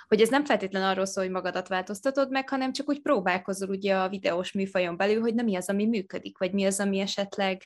hogy 0.08 0.20
ez 0.20 0.28
nem 0.28 0.44
feltétlenül 0.44 0.88
arról 0.88 1.04
szól, 1.04 1.24
hogy 1.24 1.32
magadat 1.32 1.68
változtatod 1.68 2.30
meg, 2.30 2.48
hanem 2.48 2.72
csak 2.72 2.88
úgy 2.88 3.00
próbálkozol 3.00 3.68
ugye 3.68 3.96
a 3.96 4.08
videós 4.08 4.52
műfajon 4.52 4.96
belül, 4.96 5.20
hogy 5.20 5.34
nem 5.34 5.44
mi 5.44 5.56
az, 5.56 5.68
ami 5.68 5.86
működik, 5.86 6.38
vagy 6.38 6.52
mi 6.52 6.64
az, 6.64 6.80
ami 6.80 6.98
esetleg 6.98 7.62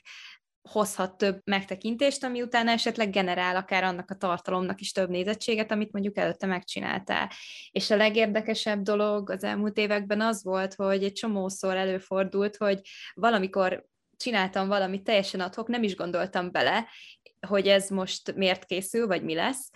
hozhat 0.67 1.17
több 1.17 1.41
megtekintést, 1.43 2.23
ami 2.23 2.41
utána 2.41 2.71
esetleg 2.71 3.09
generál 3.09 3.55
akár 3.55 3.83
annak 3.83 4.11
a 4.11 4.15
tartalomnak 4.15 4.79
is 4.81 4.91
több 4.91 5.09
nézettséget, 5.09 5.71
amit 5.71 5.91
mondjuk 5.91 6.17
előtte 6.17 6.45
megcsináltál. 6.45 7.31
És 7.71 7.91
a 7.91 7.95
legérdekesebb 7.95 8.81
dolog 8.81 9.29
az 9.29 9.43
elmúlt 9.43 9.77
években 9.77 10.21
az 10.21 10.43
volt, 10.43 10.73
hogy 10.73 11.03
egy 11.03 11.13
csomószor 11.13 11.75
előfordult, 11.75 12.57
hogy 12.57 12.81
valamikor 13.13 13.85
csináltam 14.17 14.67
valamit 14.67 15.03
teljesen 15.03 15.39
adhok, 15.39 15.67
nem 15.67 15.83
is 15.83 15.95
gondoltam 15.95 16.51
bele, 16.51 16.87
hogy 17.47 17.67
ez 17.67 17.89
most 17.89 18.35
miért 18.35 18.65
készül, 18.65 19.07
vagy 19.07 19.23
mi 19.23 19.35
lesz, 19.35 19.69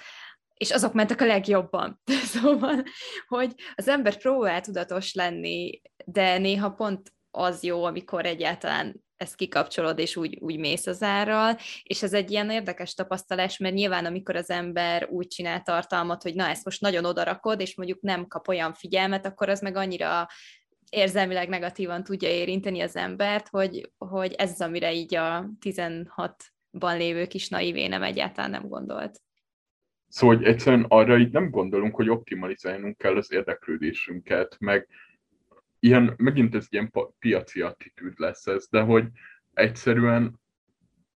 és 0.54 0.72
azok 0.72 0.94
mentek 0.94 1.22
a 1.22 1.26
legjobban. 1.26 2.02
Szóval, 2.34 2.84
hogy 3.28 3.56
az 3.76 3.88
ember 3.88 4.18
próbál 4.18 4.62
tudatos 4.62 5.14
lenni, 5.14 5.82
de 6.06 6.38
néha 6.38 6.72
pont 6.72 7.14
az 7.32 7.64
jó, 7.64 7.84
amikor 7.84 8.26
egyáltalán 8.26 9.04
ezt 9.22 9.36
kikapcsolod, 9.36 10.00
és 10.00 10.16
úgy, 10.16 10.38
úgy 10.40 10.58
mész 10.58 10.88
az 10.88 11.04
árral, 11.04 11.58
és 11.84 12.04
ez 12.04 12.14
egy 12.14 12.32
ilyen 12.32 12.50
érdekes 12.50 12.94
tapasztalás, 12.94 13.58
mert 13.58 13.74
nyilván 13.74 14.06
amikor 14.06 14.36
az 14.36 14.50
ember 14.50 15.08
úgy 15.10 15.28
csinál 15.28 15.62
tartalmat, 15.62 16.24
hogy 16.24 16.36
na, 16.36 16.48
ezt 16.48 16.66
most 16.66 16.82
nagyon 16.82 17.06
odarakod, 17.06 17.60
és 17.60 17.76
mondjuk 17.76 18.02
nem 18.02 18.28
kap 18.28 18.48
olyan 18.48 18.74
figyelmet, 18.74 19.26
akkor 19.26 19.50
az 19.50 19.62
meg 19.62 19.76
annyira 19.76 20.28
érzelmileg 20.90 21.50
negatívan 21.50 22.04
tudja 22.04 22.30
érinteni 22.30 22.82
az 22.82 22.96
embert, 22.96 23.48
hogy, 23.48 23.92
hogy 23.98 24.34
ez 24.34 24.52
az, 24.52 24.62
amire 24.62 24.94
így 24.94 25.16
a 25.16 25.50
16-ban 25.66 26.98
lévő 26.98 27.28
kis 27.28 27.50
naivé 27.50 27.88
nem 27.88 28.04
egyáltalán 28.04 28.50
nem 28.50 28.68
gondolt. 28.68 29.22
Szóval 30.08 30.36
hogy 30.36 30.46
egyszerűen 30.46 30.86
arra 30.88 31.18
így 31.18 31.32
nem 31.32 31.50
gondolunk, 31.50 31.96
hogy 31.96 32.10
optimalizálnunk 32.10 32.98
kell 32.98 33.16
az 33.16 33.32
érdeklődésünket, 33.32 34.56
meg 34.60 34.88
ilyen, 35.84 36.14
megint 36.18 36.56
ez 36.56 36.68
ilyen 36.70 36.92
piaci 37.20 37.62
attitűd 37.62 38.14
lesz 38.20 38.48
ez, 38.48 38.68
de 38.70 38.82
hogy 38.82 39.08
egyszerűen 39.54 40.40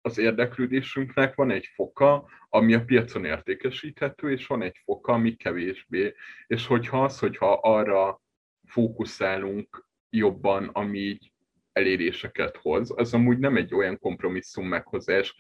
az 0.01 0.19
érdeklődésünknek 0.19 1.35
van 1.35 1.51
egy 1.51 1.67
foka, 1.75 2.29
ami 2.49 2.75
a 2.75 2.85
piacon 2.85 3.25
értékesíthető, 3.25 4.31
és 4.31 4.47
van 4.47 4.63
egy 4.63 4.81
foka, 4.85 5.13
ami 5.13 5.35
kevésbé. 5.35 6.15
És 6.47 6.67
hogyha 6.67 7.05
az, 7.05 7.19
hogyha 7.19 7.53
arra 7.53 8.23
fókuszálunk 8.67 9.87
jobban, 10.11 10.69
ami 10.73 10.99
így 10.99 11.33
eléréseket 11.73 12.57
hoz, 12.57 12.93
az 12.97 13.15
amúgy 13.15 13.39
nem 13.39 13.57
egy 13.57 13.75
olyan 13.75 13.99
kompromisszum 13.99 14.67
meghozás, 14.67 15.37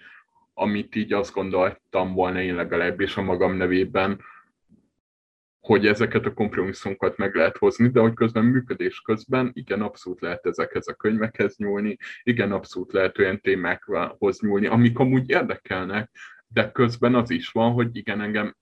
amit 0.54 0.94
így 0.94 1.12
azt 1.12 1.34
gondoltam 1.34 2.14
volna 2.14 2.42
én 2.42 2.54
legalábbis 2.54 3.16
a 3.16 3.22
magam 3.22 3.56
nevében, 3.56 4.20
hogy 5.64 5.86
ezeket 5.86 6.26
a 6.26 6.32
kompromisszumokat 6.32 7.16
meg 7.16 7.34
lehet 7.34 7.56
hozni, 7.56 7.88
de 7.88 8.00
hogy 8.00 8.14
közben 8.14 8.44
működés 8.44 9.00
közben 9.00 9.50
igen, 9.52 9.82
abszolút 9.82 10.20
lehet 10.20 10.46
ezekhez 10.46 10.88
a 10.88 10.94
könyvekhez 10.94 11.56
nyúlni, 11.56 11.96
igen, 12.22 12.52
abszolút 12.52 12.92
lehet 12.92 13.18
olyan 13.18 13.40
témákhoz 13.40 14.40
nyúlni, 14.40 14.66
amik 14.66 14.98
amúgy 14.98 15.30
érdekelnek, 15.30 16.10
de 16.46 16.72
közben 16.72 17.14
az 17.14 17.30
is 17.30 17.48
van, 17.48 17.72
hogy 17.72 17.96
igen, 17.96 18.20
engem 18.20 18.56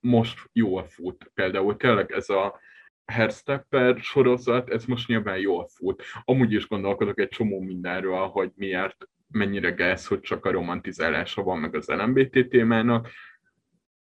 most 0.00 0.38
jól 0.52 0.84
fut. 0.84 1.30
Például 1.34 1.76
tényleg 1.76 2.12
ez 2.12 2.28
a 2.28 2.60
Herstepper 3.04 3.98
sorozat, 3.98 4.70
ez 4.70 4.84
most 4.84 5.08
nyilván 5.08 5.38
jól 5.38 5.68
fut. 5.68 6.02
Amúgy 6.24 6.52
is 6.52 6.68
gondolkodok 6.68 7.20
egy 7.20 7.28
csomó 7.28 7.60
mindenről, 7.60 8.26
hogy 8.26 8.50
miért 8.54 9.08
mennyire 9.30 9.70
gáz, 9.70 10.06
hogy 10.06 10.20
csak 10.20 10.44
a 10.44 10.50
romantizálása 10.50 11.42
van 11.42 11.58
meg 11.58 11.74
az 11.74 11.88
LMBT 11.88 12.48
témának, 12.48 13.08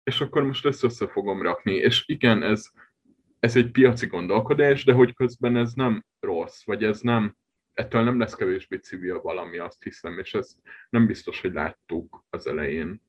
és 0.05 0.21
akkor 0.21 0.43
most 0.43 0.65
ezt 0.65 0.83
össze 0.83 1.07
fogom 1.07 1.41
rakni. 1.41 1.73
És 1.73 2.03
igen, 2.07 2.43
ez, 2.43 2.69
ez 3.39 3.55
egy 3.55 3.71
piaci 3.71 4.07
gondolkodás, 4.07 4.83
de 4.83 4.93
hogy 4.93 5.13
közben 5.13 5.57
ez 5.57 5.73
nem 5.73 6.05
rossz, 6.19 6.65
vagy 6.65 6.83
ez 6.83 6.99
nem, 7.01 7.35
ettől 7.73 8.03
nem 8.03 8.19
lesz 8.19 8.35
kevésbé 8.35 8.77
civil 8.77 9.21
valami, 9.21 9.57
azt 9.57 9.83
hiszem, 9.83 10.19
és 10.19 10.33
ez 10.33 10.55
nem 10.89 11.05
biztos, 11.05 11.41
hogy 11.41 11.53
láttuk 11.53 12.25
az 12.29 12.47
elején, 12.47 13.01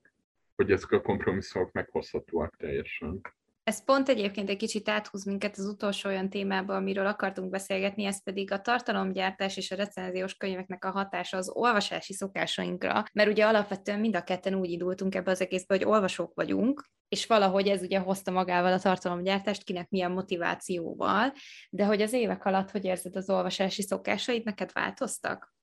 hogy 0.54 0.72
ezek 0.72 0.90
a 0.90 1.00
kompromisszumok 1.00 1.72
meghozhatóak 1.72 2.56
teljesen. 2.56 3.20
Ez 3.66 3.84
pont 3.84 4.08
egyébként 4.08 4.48
egy 4.48 4.56
kicsit 4.56 4.88
áthúz 4.88 5.24
minket 5.24 5.56
az 5.56 5.66
utolsó 5.66 6.08
olyan 6.08 6.28
témába, 6.28 6.74
amiről 6.74 7.06
akartunk 7.06 7.50
beszélgetni, 7.50 8.04
ez 8.04 8.22
pedig 8.22 8.52
a 8.52 8.60
tartalomgyártás 8.60 9.56
és 9.56 9.70
a 9.70 9.76
recenziós 9.76 10.34
könyveknek 10.34 10.84
a 10.84 10.90
hatása 10.90 11.36
az 11.36 11.50
olvasási 11.54 12.12
szokásainkra, 12.12 13.04
mert 13.12 13.28
ugye 13.28 13.46
alapvetően 13.46 14.00
mind 14.00 14.16
a 14.16 14.22
ketten 14.22 14.54
úgy 14.54 14.70
indultunk 14.70 15.14
ebbe 15.14 15.30
az 15.30 15.40
egészbe, 15.40 15.74
hogy 15.74 15.84
olvasók 15.84 16.34
vagyunk, 16.34 16.84
és 17.08 17.26
valahogy 17.26 17.68
ez 17.68 17.82
ugye 17.82 17.98
hozta 17.98 18.30
magával 18.30 18.72
a 18.72 18.78
tartalomgyártást, 18.78 19.64
kinek 19.64 19.88
milyen 19.88 20.10
motivációval, 20.10 21.32
de 21.70 21.84
hogy 21.84 22.02
az 22.02 22.12
évek 22.12 22.44
alatt, 22.44 22.70
hogy 22.70 22.84
érzed 22.84 23.16
az 23.16 23.30
olvasási 23.30 23.82
szokásaid, 23.82 24.44
neked 24.44 24.70
változtak? 24.72 25.54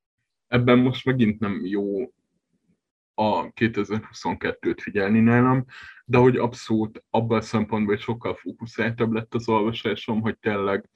Ebben 0.47 0.78
most 0.80 1.06
megint 1.06 1.39
nem 1.39 1.66
jó 1.66 2.14
a 3.14 3.54
2022-t 3.54 4.78
figyelni 4.82 5.20
nálam, 5.20 5.66
de 6.06 6.18
hogy 6.18 6.38
abszolút 6.38 7.04
abban 7.10 7.38
a 7.38 7.41
szempontból 7.41 7.97
sokkal 7.97 8.36
fókuszáltabb 8.36 9.12
lett 9.12 9.34
az 9.34 9.49
olvasásom, 9.49 10.22
hogy 10.22 10.38
tényleg, 10.38 10.89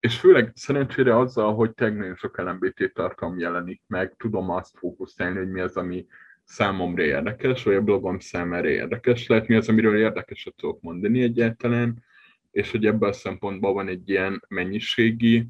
és 0.00 0.18
főleg 0.18 0.52
szerencsére 0.54 1.18
azzal, 1.18 1.54
hogy 1.54 1.74
tényleg 1.74 1.96
nagyon 1.96 2.16
sok 2.16 2.38
LMBT 2.38 2.92
tartalom 2.94 3.38
jelenik 3.38 3.82
meg, 3.86 4.14
tudom 4.16 4.50
azt 4.50 4.78
fókuszálni, 4.78 5.38
hogy 5.38 5.50
mi 5.50 5.60
az, 5.60 5.76
ami 5.76 6.06
számomra 6.44 7.02
érdekes, 7.02 7.62
vagy 7.62 7.74
a 7.74 7.82
blogom 7.82 8.18
számára 8.18 8.68
érdekes 8.68 9.26
lehet, 9.26 9.46
mi 9.46 9.54
az, 9.54 9.68
amiről 9.68 9.96
érdekeset 9.96 10.54
tudok 10.54 10.80
mondani 10.80 11.22
egyáltalán, 11.22 12.04
és 12.50 12.70
hogy 12.70 12.86
ebben 12.86 13.08
a 13.08 13.12
szempontból 13.12 13.72
van 13.72 13.88
egy 13.88 14.08
ilyen 14.08 14.44
mennyiségi 14.48 15.48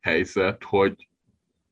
helyzet, 0.00 0.64
hogy, 0.64 1.08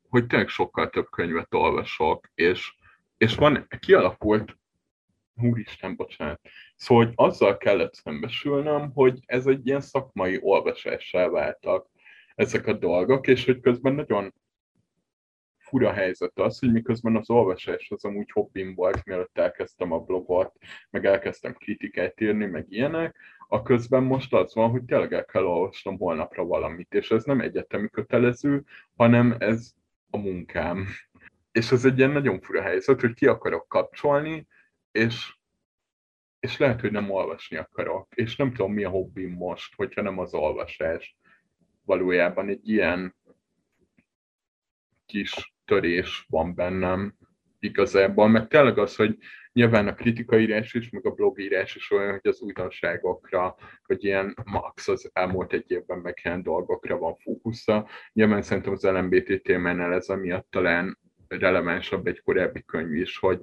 hogy 0.09 0.27
tényleg 0.27 0.47
sokkal 0.47 0.89
több 0.89 1.09
könyvet 1.09 1.53
olvasok, 1.53 2.27
és, 2.35 2.73
és 3.17 3.35
van, 3.35 3.67
kialakult, 3.79 4.58
úristen, 5.41 5.95
bocsánat, 5.95 6.39
szóval 6.75 7.05
hogy 7.05 7.13
azzal 7.15 7.57
kellett 7.57 7.93
szembesülnöm, 7.93 8.91
hogy 8.93 9.19
ez 9.25 9.47
egy 9.47 9.67
ilyen 9.67 9.81
szakmai 9.81 10.39
olvasássá 10.41 11.27
váltak 11.27 11.89
ezek 12.35 12.67
a 12.67 12.73
dolgok, 12.73 13.27
és 13.27 13.45
hogy 13.45 13.59
közben 13.59 13.93
nagyon 13.93 14.33
fura 15.57 15.91
helyzet 15.91 16.39
az, 16.39 16.59
hogy 16.59 16.71
miközben 16.71 17.15
az 17.15 17.29
olvasás 17.29 17.91
az 17.91 18.05
amúgy 18.05 18.31
hobbim 18.31 18.75
volt, 18.75 19.05
mielőtt 19.05 19.37
elkezdtem 19.37 19.91
a 19.91 19.99
blogot, 19.99 20.53
meg 20.89 21.05
elkezdtem 21.05 21.53
kritikát 21.53 22.21
írni, 22.21 22.45
meg 22.45 22.65
ilyenek, 22.69 23.15
a 23.47 23.61
közben 23.61 24.03
most 24.03 24.33
az 24.33 24.55
van, 24.55 24.69
hogy 24.69 24.83
tényleg 24.83 25.13
el 25.13 25.25
kell 25.25 25.43
olvasnom 25.43 25.97
holnapra 25.97 26.45
valamit, 26.45 26.93
és 26.93 27.11
ez 27.11 27.23
nem 27.23 27.41
egyetemi 27.41 27.89
kötelező, 27.89 28.63
hanem 28.95 29.35
ez 29.39 29.71
a 30.09 30.17
munkám. 30.17 30.85
És 31.51 31.71
ez 31.71 31.85
egy 31.85 31.97
ilyen 31.97 32.11
nagyon 32.11 32.41
fura 32.41 32.61
helyzet, 32.61 33.01
hogy 33.01 33.13
ki 33.13 33.25
akarok 33.25 33.67
kapcsolni, 33.67 34.47
és, 34.91 35.35
és 36.39 36.57
lehet, 36.57 36.81
hogy 36.81 36.91
nem 36.91 37.11
olvasni 37.11 37.57
akarok, 37.57 38.15
és 38.15 38.35
nem 38.35 38.53
tudom, 38.53 38.73
mi 38.73 38.83
a 38.83 38.89
hobbim 38.89 39.31
most, 39.31 39.75
hogyha 39.75 40.01
nem 40.01 40.19
az 40.19 40.33
olvasás. 40.33 41.17
Valójában 41.85 42.49
egy 42.49 42.69
ilyen 42.69 43.15
kis 45.05 45.53
törés 45.65 46.25
van 46.29 46.55
bennem 46.55 47.15
igazából, 47.59 48.27
meg 48.27 48.47
tényleg 48.47 48.77
az, 48.77 48.95
hogy 48.95 49.17
nyilván 49.53 49.87
a 49.87 49.93
kritikaírás 49.93 50.73
is, 50.73 50.89
meg 50.89 51.05
a 51.05 51.11
blogírás 51.11 51.75
is 51.75 51.91
olyan, 51.91 52.11
hogy 52.11 52.27
az 52.31 52.41
újdonságokra, 52.41 53.55
hogy 53.83 54.03
ilyen 54.03 54.35
max 54.45 54.87
az 54.87 55.09
elmúlt 55.13 55.53
egy 55.53 55.71
évben 55.71 55.97
megjelent 55.97 56.43
dolgokra 56.43 56.97
van 56.97 57.15
fókusza. 57.15 57.87
Nyilván 58.13 58.41
szerintem 58.41 58.73
az 58.73 58.83
LMBT 58.83 59.41
témánál 59.41 59.93
ez 59.93 60.09
amiatt 60.09 60.47
talán 60.49 60.97
relevánsabb 61.29 62.07
egy 62.07 62.21
korábbi 62.21 62.63
könyv 62.65 62.93
is, 62.93 63.17
hogy, 63.17 63.39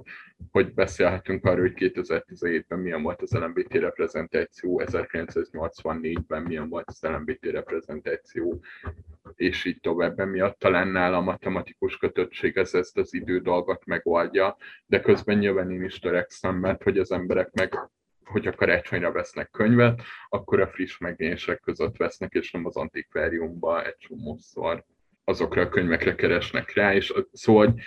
hogy 0.50 0.74
beszélhetünk 0.74 1.44
arról, 1.44 1.60
hogy 1.60 1.92
2017-ben 1.94 2.78
milyen 2.78 3.02
volt 3.02 3.22
az 3.22 3.32
LMBT 3.32 3.74
reprezentáció, 3.74 4.82
1984-ben 4.84 6.42
milyen 6.42 6.68
volt 6.68 6.88
az 6.88 7.02
LMBT 7.02 7.44
reprezentáció, 7.44 8.60
és 9.34 9.64
így 9.64 9.80
tovább. 9.80 10.18
Emiatt 10.18 10.58
talán 10.58 10.88
nálam 10.88 11.28
a 11.28 11.36
tematikus 11.36 11.96
kötöttség 11.96 12.56
ez 12.56 12.74
ezt 12.74 12.98
az 12.98 13.14
idő 13.14 13.38
dolgot 13.38 13.84
megoldja, 13.84 14.56
de 14.86 15.00
közben 15.00 15.38
nyilván 15.38 15.70
én 15.70 15.84
is 15.84 15.98
törekszem, 15.98 16.56
mert 16.56 16.82
hogy 16.82 16.98
az 16.98 17.12
emberek 17.12 17.52
meg 17.52 17.78
hogyha 18.24 18.52
karácsonyra 18.52 19.12
vesznek 19.12 19.50
könyvet, 19.50 20.02
akkor 20.28 20.60
a 20.60 20.68
friss 20.68 20.98
megjelenések 20.98 21.60
között 21.60 21.96
vesznek, 21.96 22.32
és 22.32 22.50
nem 22.50 22.66
az 22.66 22.76
antikváriumba 22.76 23.84
egy 23.84 23.96
csomószor 23.96 24.84
azokra 25.28 25.62
a 25.62 25.68
könyvekre 25.68 26.14
keresnek 26.14 26.74
rá, 26.74 26.94
és 26.94 27.12
szóval, 27.32 27.80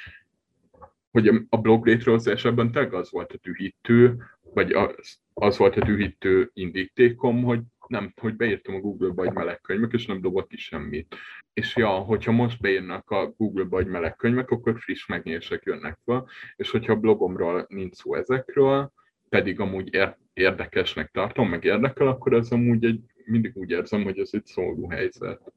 hogy 1.11 1.27
a 1.49 1.57
blog 1.57 1.85
létrehozásában 1.85 2.71
tényleg 2.71 2.93
az 2.93 3.11
volt 3.11 3.31
a 3.31 3.39
dühítő, 3.41 4.23
vagy 4.53 4.71
az, 4.71 5.19
az 5.33 5.57
volt 5.57 5.75
a 5.75 5.85
dühítő 5.85 6.49
indítékom, 6.53 7.43
hogy 7.43 7.59
nem, 7.87 8.13
hogy 8.21 8.35
beírtam 8.35 8.75
a 8.75 8.79
Google-ba, 8.79 9.23
hogy 9.25 9.33
meleg 9.33 9.61
könyvek, 9.61 9.93
és 9.93 10.05
nem 10.05 10.21
dobott 10.21 10.47
ki 10.47 10.57
semmit. 10.57 11.15
És 11.53 11.75
ja, 11.75 11.89
hogyha 11.89 12.31
most 12.31 12.61
beírnak 12.61 13.11
a 13.11 13.33
Google-ba, 13.37 13.75
hogy 13.75 13.87
meleg 13.87 14.15
könyvek, 14.15 14.49
akkor 14.49 14.79
friss 14.79 15.05
megnyerések 15.05 15.63
jönnek 15.65 15.97
fel, 16.05 16.27
és 16.55 16.71
hogyha 16.71 16.93
a 16.93 16.99
blogomról 16.99 17.65
nincs 17.69 17.95
szó 17.95 18.15
ezekről, 18.15 18.91
pedig 19.29 19.59
amúgy 19.59 19.97
érdekesnek 20.33 21.11
tartom, 21.11 21.49
meg 21.49 21.63
érdekel, 21.63 22.07
akkor 22.07 22.33
ez 22.33 22.51
amúgy 22.51 22.85
egy, 22.85 23.01
mindig 23.25 23.51
úgy 23.55 23.69
érzem, 23.69 24.03
hogy 24.03 24.19
ez 24.19 24.29
egy 24.31 24.45
szóló 24.45 24.89
helyzet. 24.89 25.53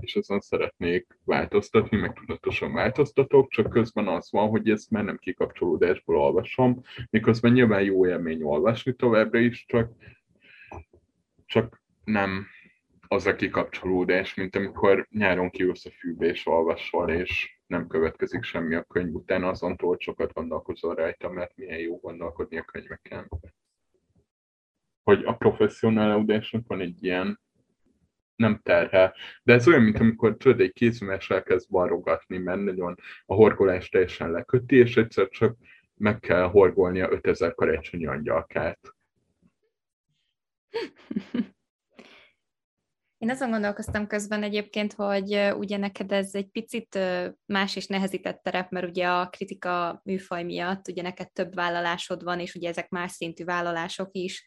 És 0.00 0.16
ezen 0.16 0.40
szeretnék 0.40 1.18
változtatni, 1.24 1.96
meg 1.96 2.12
tudatosan 2.12 2.72
változtatok, 2.72 3.50
csak 3.50 3.70
közben 3.70 4.08
az 4.08 4.30
van, 4.30 4.48
hogy 4.48 4.70
ezt 4.70 4.90
már 4.90 5.04
nem 5.04 5.18
kikapcsolódásból 5.18 6.16
olvasom, 6.16 6.82
miközben 7.10 7.52
nyilván 7.52 7.82
jó 7.82 8.06
élmény 8.06 8.42
olvasni 8.42 8.94
továbbra 8.94 9.38
is, 9.38 9.64
csak, 9.66 9.92
csak 11.46 11.82
nem 12.04 12.46
az 13.08 13.26
a 13.26 13.34
kikapcsolódás, 13.34 14.34
mint 14.34 14.56
amikor 14.56 15.06
nyáron 15.10 15.50
kiülsz 15.50 15.86
a 15.86 15.90
fűbe 15.90 16.26
és 16.26 16.46
olvasol, 16.46 17.10
és 17.10 17.58
nem 17.66 17.86
következik 17.86 18.42
semmi 18.42 18.74
a 18.74 18.82
könyv 18.82 19.14
után, 19.14 19.44
azon 19.44 19.76
túl 19.76 19.96
sokat 19.98 20.32
gondolkozol 20.32 20.94
rajta, 20.94 21.30
mert 21.30 21.56
milyen 21.56 21.78
jó 21.78 21.98
gondolkodni 21.98 22.58
a 22.58 22.62
könyveken. 22.62 23.28
Hogy 25.02 25.24
a 25.24 25.32
professzionálódásnak 25.32 26.66
van 26.66 26.80
egy 26.80 27.04
ilyen 27.04 27.40
nem 28.36 28.60
terhel. 28.62 29.14
De 29.42 29.52
ez 29.52 29.68
olyan, 29.68 29.82
mint 29.82 29.98
amikor 29.98 30.36
tudod, 30.36 30.60
egy 30.60 30.72
kézműves 30.72 31.30
elkezd 31.30 31.70
varrogatni, 31.70 32.38
mert 32.38 32.60
nagyon 32.60 32.94
a 33.26 33.34
horgolás 33.34 33.88
teljesen 33.88 34.30
leköti, 34.30 34.76
és 34.76 34.96
egyszer 34.96 35.28
csak 35.28 35.56
meg 35.94 36.20
kell 36.20 36.42
horgolnia 36.42 37.10
5000 37.10 37.54
karácsonyi 37.54 38.06
angyalkát. 38.06 38.78
Én 43.22 43.30
azon 43.30 43.50
gondolkoztam 43.50 44.06
közben 44.06 44.42
egyébként, 44.42 44.92
hogy 44.92 45.52
ugye 45.56 45.76
neked 45.76 46.12
ez 46.12 46.34
egy 46.34 46.46
picit 46.46 46.98
más 47.46 47.76
és 47.76 47.86
nehezített 47.86 48.42
terep, 48.42 48.70
mert 48.70 48.88
ugye 48.88 49.08
a 49.08 49.28
kritika 49.28 50.00
műfaj 50.04 50.42
miatt 50.42 50.88
ugye 50.88 51.02
neked 51.02 51.32
több 51.32 51.54
vállalásod 51.54 52.22
van, 52.22 52.40
és 52.40 52.54
ugye 52.54 52.68
ezek 52.68 52.88
más 52.88 53.12
szintű 53.12 53.44
vállalások 53.44 54.08
is. 54.12 54.46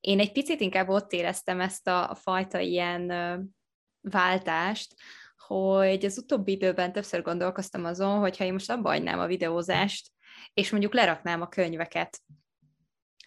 Én 0.00 0.20
egy 0.20 0.32
picit 0.32 0.60
inkább 0.60 0.88
ott 0.88 1.12
éreztem 1.12 1.60
ezt 1.60 1.88
a, 1.88 2.16
fajta 2.20 2.58
ilyen 2.58 3.12
váltást, 4.00 4.94
hogy 5.36 6.04
az 6.04 6.18
utóbbi 6.18 6.52
időben 6.52 6.92
többször 6.92 7.22
gondolkoztam 7.22 7.84
azon, 7.84 8.18
hogy 8.18 8.36
ha 8.36 8.44
én 8.44 8.52
most 8.52 8.70
abba 8.70 8.90
a 9.18 9.26
videózást, 9.26 10.10
és 10.54 10.70
mondjuk 10.70 10.94
leraknám 10.94 11.40
a 11.40 11.48
könyveket, 11.48 12.18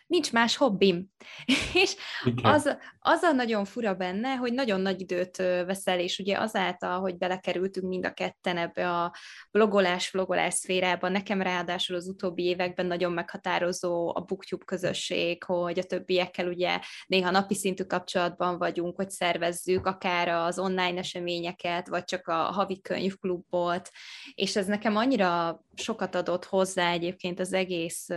nincs 0.09 0.31
más 0.31 0.55
hobbim. 0.55 1.07
és 1.83 1.95
az, 2.41 2.77
az 2.99 3.21
a 3.21 3.31
nagyon 3.31 3.65
fura 3.65 3.93
benne, 3.93 4.35
hogy 4.35 4.53
nagyon 4.53 4.81
nagy 4.81 5.01
időt 5.01 5.37
veszel, 5.37 5.99
és 5.99 6.19
ugye 6.19 6.37
azáltal, 6.37 6.99
hogy 6.99 7.17
belekerültünk 7.17 7.87
mind 7.87 8.05
a 8.05 8.13
ketten 8.13 8.57
ebbe 8.57 8.89
a 8.91 9.13
blogolás, 9.51 10.11
vlogolás 10.11 10.53
szférába, 10.53 11.09
nekem 11.09 11.41
ráadásul 11.41 11.95
az 11.95 12.07
utóbbi 12.07 12.43
években 12.43 12.85
nagyon 12.85 13.11
meghatározó 13.11 14.15
a 14.15 14.21
booktube 14.21 14.65
közösség, 14.65 15.43
hogy 15.43 15.79
a 15.79 15.83
többiekkel 15.83 16.47
ugye 16.47 16.79
néha 17.05 17.31
napi 17.31 17.55
szintű 17.55 17.83
kapcsolatban 17.83 18.57
vagyunk, 18.57 18.95
hogy 18.95 19.09
szervezzük 19.09 19.85
akár 19.85 20.27
az 20.27 20.59
online 20.59 20.97
eseményeket, 20.97 21.87
vagy 21.87 22.03
csak 22.03 22.27
a 22.27 22.33
havi 22.33 22.81
könyvklubot, 22.81 23.89
és 24.33 24.55
ez 24.55 24.65
nekem 24.65 24.95
annyira 24.95 25.61
sokat 25.75 26.15
adott 26.15 26.45
hozzá 26.45 26.91
egyébként 26.91 27.39
az 27.39 27.53
egész 27.53 28.07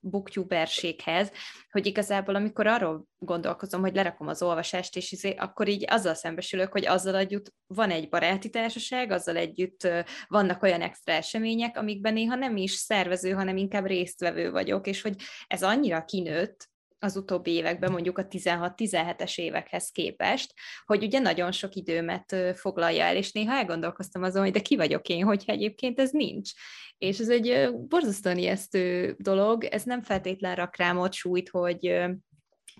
booktuberséghez, 0.00 1.32
hogy 1.70 1.86
igazából 1.86 2.34
amikor 2.34 2.66
arról 2.66 3.04
gondolkozom, 3.18 3.80
hogy 3.80 3.94
lerakom 3.94 4.28
az 4.28 4.42
olvasást, 4.42 4.96
és 4.96 5.12
izé, 5.12 5.34
akkor 5.34 5.68
így 5.68 5.84
azzal 5.88 6.14
szembesülök, 6.14 6.72
hogy 6.72 6.86
azzal 6.86 7.16
együtt 7.16 7.52
van 7.66 7.90
egy 7.90 8.08
baráti 8.08 8.50
társaság, 8.50 9.10
azzal 9.10 9.36
együtt 9.36 9.88
vannak 10.26 10.62
olyan 10.62 10.80
extra 10.80 11.12
események, 11.12 11.76
amikben 11.76 12.12
néha 12.12 12.34
nem 12.34 12.56
is 12.56 12.72
szervező, 12.72 13.30
hanem 13.30 13.56
inkább 13.56 13.86
résztvevő 13.86 14.50
vagyok, 14.50 14.86
és 14.86 15.02
hogy 15.02 15.14
ez 15.46 15.62
annyira 15.62 16.04
kinőtt, 16.04 16.68
az 16.98 17.16
utóbbi 17.16 17.50
években, 17.50 17.92
mondjuk 17.92 18.18
a 18.18 18.26
16-17-es 18.26 19.38
évekhez 19.38 19.90
képest, 19.90 20.54
hogy 20.84 21.04
ugye 21.04 21.18
nagyon 21.18 21.52
sok 21.52 21.74
időmet 21.74 22.36
foglalja 22.54 23.04
el, 23.04 23.16
és 23.16 23.32
néha 23.32 23.52
elgondolkoztam 23.52 24.22
azon, 24.22 24.42
hogy 24.42 24.52
de 24.52 24.60
ki 24.60 24.76
vagyok 24.76 25.08
én, 25.08 25.24
hogyha 25.24 25.52
egyébként 25.52 26.00
ez 26.00 26.10
nincs. 26.10 26.50
És 26.98 27.18
ez 27.18 27.28
egy 27.28 27.70
borzasztóan 27.88 28.38
ijesztő 28.38 29.16
dolog, 29.18 29.64
ez 29.64 29.82
nem 29.82 30.02
feltétlen 30.02 30.54
rak 30.54 30.76
rám 30.76 30.98
ott 30.98 31.12
súlyt, 31.12 31.48
hogy 31.48 32.08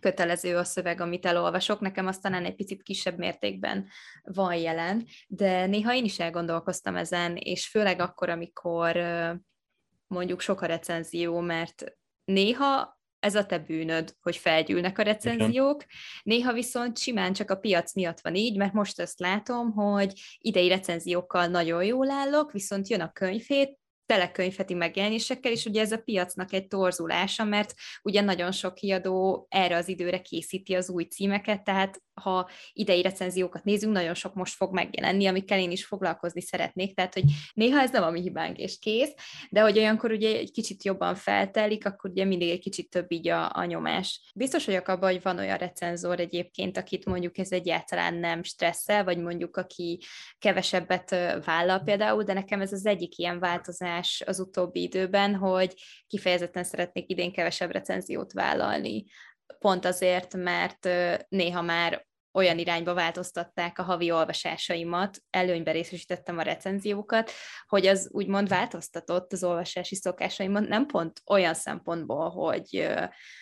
kötelező 0.01 0.57
a 0.57 0.65
szöveg, 0.65 1.01
amit 1.01 1.27
elolvasok, 1.27 1.81
nekem 1.81 2.07
aztán 2.07 2.45
egy 2.45 2.55
picit 2.55 2.83
kisebb 2.83 3.19
mértékben 3.19 3.89
van 4.23 4.55
jelen, 4.55 5.07
de 5.27 5.67
néha 5.67 5.95
én 5.95 6.05
is 6.05 6.19
elgondolkoztam 6.19 6.97
ezen, 6.97 7.37
és 7.37 7.69
főleg 7.69 8.01
akkor, 8.01 8.29
amikor 8.29 8.97
mondjuk 10.07 10.41
sok 10.41 10.61
a 10.61 10.67
recenzió, 10.67 11.41
mert 11.41 11.85
néha 12.25 12.98
ez 13.21 13.35
a 13.35 13.47
te 13.47 13.59
bűnöd, 13.59 14.15
hogy 14.21 14.37
felgyűlnek 14.37 14.99
a 14.99 15.03
recenziók. 15.03 15.85
Néha 16.23 16.53
viszont 16.53 16.99
simán 16.99 17.33
csak 17.33 17.51
a 17.51 17.57
piac 17.57 17.95
miatt 17.95 18.21
van 18.21 18.35
így, 18.35 18.57
mert 18.57 18.73
most 18.73 19.01
azt 19.01 19.21
látom, 19.21 19.73
hogy 19.73 20.13
idei 20.39 20.69
recenziókkal 20.69 21.47
nagyon 21.47 21.85
jól 21.85 22.11
állok, 22.11 22.53
viszont 22.53 22.89
jön 22.89 23.01
a 23.01 23.13
könyvét, 23.13 23.79
telekönyvheti 24.07 24.75
megjelenésekkel, 24.75 25.53
és 25.53 25.65
ugye 25.65 25.81
ez 25.81 25.93
a 25.93 25.99
piacnak 25.99 26.53
egy 26.53 26.67
torzulása, 26.67 27.45
mert 27.45 27.75
ugye 28.03 28.21
nagyon 28.21 28.53
sok 28.53 28.75
kiadó 28.75 29.47
erre 29.51 29.77
az 29.77 29.89
időre 29.89 30.21
készíti 30.21 30.75
az 30.75 30.91
új 30.91 31.05
címeket, 31.05 31.65
tehát 31.65 32.03
ha 32.19 32.51
idei 32.73 33.03
recenziókat 33.03 33.65
nézünk, 33.65 33.93
nagyon 33.93 34.15
sok 34.15 34.35
most 34.35 34.55
fog 34.55 34.73
megjelenni, 34.73 35.27
amikkel 35.27 35.59
én 35.59 35.71
is 35.71 35.85
foglalkozni 35.85 36.41
szeretnék, 36.41 36.95
tehát 36.95 37.15
hogy 37.15 37.25
néha 37.55 37.81
ez 37.81 37.91
nem 37.91 38.03
a 38.03 38.11
mi 38.11 38.21
hibánk 38.21 38.59
és 38.59 38.79
kész, 38.79 39.15
de 39.51 39.61
hogy 39.61 39.79
olyankor 39.79 40.11
ugye 40.11 40.37
egy 40.37 40.51
kicsit 40.51 40.85
jobban 40.85 41.15
feltelik, 41.15 41.87
akkor 41.87 42.11
ugye 42.11 42.25
mindig 42.25 42.51
egy 42.51 42.61
kicsit 42.61 42.91
több 42.91 43.13
így 43.13 43.29
a, 43.29 43.51
a 43.55 43.65
nyomás. 43.65 44.33
Biztos 44.35 44.67
vagyok 44.67 44.89
abban, 44.89 45.11
hogy 45.11 45.23
van 45.23 45.39
olyan 45.39 45.59
recenzor 45.59 46.21
egyébként, 46.21 46.77
akit 46.77 47.05
mondjuk 47.05 47.39
ez 47.39 47.53
egyáltalán 47.53 48.15
nem 48.15 48.43
stresszel, 48.43 49.05
vagy 49.05 49.19
mondjuk 49.19 49.57
aki 49.57 50.01
kevesebbet 50.39 51.11
vállal 51.45 51.79
például, 51.79 52.23
de 52.23 52.33
nekem 52.33 52.61
ez 52.61 52.73
az 52.73 52.87
egyik 52.87 53.19
ilyen 53.19 53.39
változás 53.39 54.23
az 54.27 54.41
utóbbi 54.41 54.83
időben, 54.83 55.35
hogy 55.35 55.75
kifejezetten 56.07 56.65
szeretnék 56.65 57.11
idén 57.11 57.33
kevesebb 57.33 57.71
recenziót 57.71 58.33
vállalni 58.33 59.05
pont 59.59 59.85
azért, 59.85 60.35
mert 60.35 60.89
néha 61.29 61.63
már 61.63 62.07
olyan 62.39 62.59
irányba 62.59 62.95
változtatták 62.95 63.79
a 63.79 63.83
havi 63.83 64.11
olvasásaimat, 64.11 65.19
előnybe 65.31 65.71
részesítettem 65.71 66.39
a 66.39 66.43
recenziókat, 66.43 67.31
hogy 67.67 67.87
az 67.87 68.09
úgymond 68.13 68.49
változtatott 68.49 69.33
az 69.33 69.45
olvasási 69.45 69.95
szokásaimon, 69.95 70.63
nem 70.63 70.87
pont 70.87 71.21
olyan 71.27 71.55
szempontból, 71.55 72.31
hogy 72.31 72.89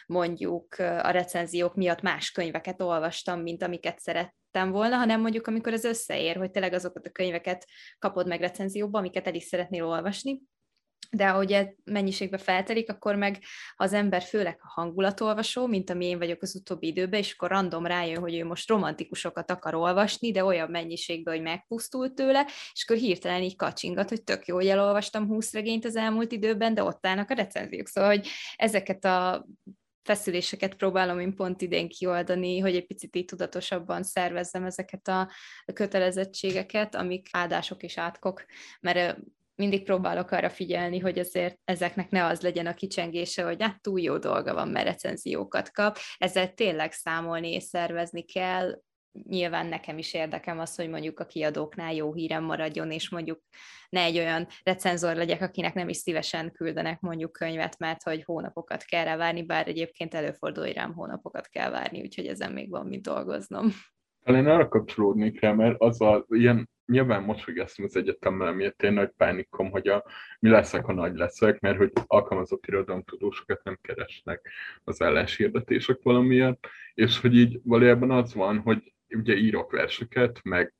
mondjuk 0.07 0.75
a 0.79 1.11
recenziók 1.11 1.75
miatt 1.75 2.01
más 2.01 2.31
könyveket 2.31 2.83
olvastam, 2.83 3.41
mint 3.41 3.63
amiket 3.63 3.99
szerettem 3.99 4.71
volna, 4.71 4.97
hanem 4.97 5.21
mondjuk 5.21 5.47
amikor 5.47 5.73
az 5.73 5.85
összeér, 5.85 6.37
hogy 6.37 6.51
tényleg 6.51 6.73
azokat 6.73 7.07
a 7.07 7.11
könyveket 7.11 7.67
kapod 7.99 8.27
meg 8.27 8.41
recenzióba, 8.41 8.99
amiket 8.99 9.27
el 9.27 9.35
is 9.35 9.45
szeretnél 9.45 9.85
olvasni, 9.85 10.41
de 11.11 11.29
ahogy 11.29 11.69
mennyiségbe 11.85 12.39
feltelik, 12.39 12.91
akkor 12.91 13.15
meg 13.15 13.39
ha 13.77 13.85
az 13.85 13.93
ember 13.93 14.23
főleg 14.23 14.59
a 14.63 14.81
hangulatolvasó, 14.81 15.67
mint 15.67 15.91
ami 15.91 16.07
én 16.07 16.19
vagyok 16.19 16.43
az 16.43 16.55
utóbbi 16.55 16.87
időben, 16.87 17.21
és 17.21 17.33
akkor 17.33 17.49
random 17.49 17.87
rájön, 17.87 18.21
hogy 18.21 18.35
ő 18.35 18.45
most 18.45 18.69
romantikusokat 18.69 19.51
akar 19.51 19.75
olvasni, 19.75 20.31
de 20.31 20.45
olyan 20.45 20.71
mennyiségben, 20.71 21.35
hogy 21.35 21.43
megpusztult 21.43 22.15
tőle, 22.15 22.47
és 22.73 22.85
akkor 22.87 22.97
hirtelen 22.97 23.43
így 23.43 23.57
kacsingat, 23.57 24.09
hogy 24.09 24.23
tök 24.23 24.47
jó, 24.47 24.55
hogy 24.55 24.69
elolvastam 24.69 25.27
20 25.27 25.53
regényt 25.53 25.85
az 25.85 25.97
elmúlt 25.97 26.33
időben, 26.33 26.75
de 26.75 26.83
ott 26.83 27.07
állnak 27.07 27.31
a 27.31 27.35
recenziók. 27.35 27.89
Szóval, 27.89 28.11
hogy 28.11 28.29
ezeket 28.57 29.05
a 29.05 29.47
feszüléseket 30.07 30.75
próbálom 30.75 31.21
én 31.21 31.35
pont 31.35 31.63
idén 31.63 31.89
kioldani, 31.89 32.59
hogy 32.59 32.77
egy 32.77 32.87
picit 32.87 33.17
így 33.17 33.25
tudatosabban 33.25 34.03
szervezzem 34.03 34.65
ezeket 34.65 35.09
a 35.09 35.31
kötelezettségeket, 35.73 36.95
amik 36.95 37.29
áldások 37.33 37.83
és 37.83 37.99
átkok, 37.99 38.45
mert 38.81 39.19
mindig 39.57 39.85
próbálok 39.85 40.31
arra 40.31 40.51
figyelni, 40.51 40.99
hogy 40.99 41.19
azért 41.19 41.59
ezeknek 41.65 42.11
ne 42.11 42.25
az 42.25 42.41
legyen 42.41 42.67
a 42.67 42.75
kicsengése, 42.75 43.45
hogy 43.45 43.63
hát 43.63 43.83
túl 43.83 44.01
jó 44.01 44.19
dolga 44.19 44.55
van, 44.55 44.69
mert 44.69 44.87
recenziókat 44.87 45.71
kap. 45.71 45.97
Ezzel 46.19 46.55
tényleg 46.55 46.93
számolni 46.93 47.53
és 47.53 47.63
szervezni 47.63 48.23
kell. 48.23 48.81
Nyilván 49.29 49.67
nekem 49.67 49.99
is 49.99 50.15
érdekem 50.15 50.59
az, 50.59 50.75
hogy 50.75 50.89
mondjuk 50.89 51.21
a 51.21 51.27
kiadóknál 51.27 51.95
jó 51.95 52.15
hírem 52.15 52.45
maradjon, 52.45 52.91
és 52.91 53.11
mondjuk 53.11 53.41
ne 53.89 54.01
egy 54.01 54.19
olyan 54.19 54.47
recenzor 54.63 55.17
legyek, 55.17 55.41
akinek 55.41 55.75
nem 55.75 55.89
is 55.89 55.97
szívesen 55.97 56.53
küldenek 56.53 57.01
mondjuk 57.01 57.33
könyvet, 57.33 57.79
mert 57.79 58.03
hogy 58.03 58.25
hónapokat 58.25 58.83
kell 58.83 59.05
rá 59.05 59.17
várni, 59.17 59.43
bár 59.43 59.69
egyébként 59.69 60.15
előfordul, 60.15 60.65
hogy 60.65 60.75
rám 60.75 60.95
hónapokat 60.95 61.47
kell 61.47 61.71
várni, 61.71 62.01
úgyhogy 62.01 62.27
ezen 62.27 62.53
még 62.53 62.71
van 62.71 62.87
mit 62.87 63.03
dolgoznom. 63.03 63.71
Talán 64.25 64.47
arra 64.47 64.69
kapcsolódnék 64.69 65.41
rá, 65.41 65.53
mert 65.53 65.75
az 65.79 66.01
a 66.01 66.25
ilyen 66.29 66.69
nyilván 66.87 67.23
mosolygasztom 67.23 67.85
az 67.85 67.97
egyetemmel, 67.97 68.53
miért 68.53 68.83
én 68.83 68.93
nagy 68.93 69.11
pánikom, 69.17 69.71
hogy 69.71 69.89
a, 69.89 70.05
mi 70.39 70.49
leszek, 70.49 70.85
ha 70.85 70.93
nagy 70.93 71.17
leszek, 71.17 71.61
mert 71.61 71.77
hogy 71.77 71.93
alkalmazott 72.07 72.67
irodalomtudósokat 72.67 73.65
nem 73.65 73.79
keresnek 73.83 74.51
az 74.85 75.03
álláshirdetések 75.03 75.99
valamiért, 76.03 76.69
és 76.95 77.21
hogy 77.21 77.37
így 77.37 77.61
valójában 77.65 78.11
az 78.11 78.35
van, 78.35 78.59
hogy 78.59 78.93
ugye 79.09 79.35
írok 79.37 79.71
verseket, 79.71 80.41
meg 80.43 80.75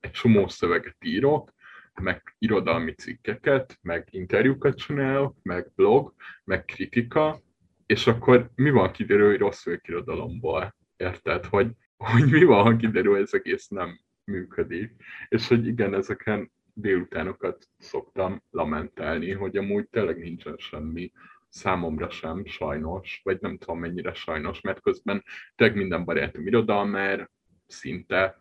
egy 0.00 0.10
csomó 0.10 0.48
szöveget 0.48 1.04
írok, 1.04 1.52
meg 2.00 2.34
irodalmi 2.38 2.92
cikkeket, 2.92 3.78
meg 3.82 4.08
interjúkat 4.10 4.76
csinálok, 4.76 5.36
meg 5.42 5.72
blog, 5.74 6.14
meg 6.44 6.64
kritika, 6.64 7.40
és 7.86 8.06
akkor 8.06 8.50
mi 8.54 8.70
van 8.70 8.92
kiderül, 8.92 9.28
hogy 9.28 9.38
rossz 9.38 9.66
irodalomból? 9.82 10.74
Érted? 10.96 11.44
Hogy, 11.44 11.70
hogy 11.96 12.30
mi 12.30 12.44
van, 12.44 12.62
ha 12.62 12.76
kiderül, 12.76 13.12
hogy 13.12 13.22
ez 13.22 13.34
egész 13.34 13.68
nem 13.68 14.00
működik. 14.24 14.92
És 15.28 15.48
hogy 15.48 15.66
igen, 15.66 15.94
ezeken 15.94 16.52
délutánokat 16.74 17.68
szoktam 17.78 18.42
lamentálni, 18.50 19.32
hogy 19.32 19.56
amúgy 19.56 19.88
tényleg 19.88 20.18
nincsen 20.18 20.56
semmi 20.56 21.12
számomra 21.48 22.10
sem 22.10 22.44
sajnos, 22.44 23.20
vagy 23.22 23.40
nem 23.40 23.58
tudom 23.58 23.78
mennyire 23.78 24.12
sajnos, 24.12 24.60
mert 24.60 24.80
közben 24.80 25.24
tényleg 25.54 25.76
minden 25.76 26.04
barátom 26.04 26.46
irodalmár, 26.46 27.30
szinte, 27.66 28.36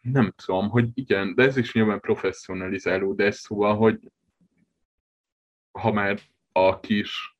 nem 0.00 0.32
tudom, 0.44 0.68
hogy 0.68 0.88
igen, 0.94 1.34
de 1.34 1.42
ez 1.42 1.56
is 1.56 1.72
nyilván 1.72 2.00
professzionalizálódás, 2.00 3.34
szóval, 3.34 3.76
hogy 3.76 3.98
ha 5.70 5.92
már 5.92 6.20
a 6.52 6.80
kis 6.80 7.36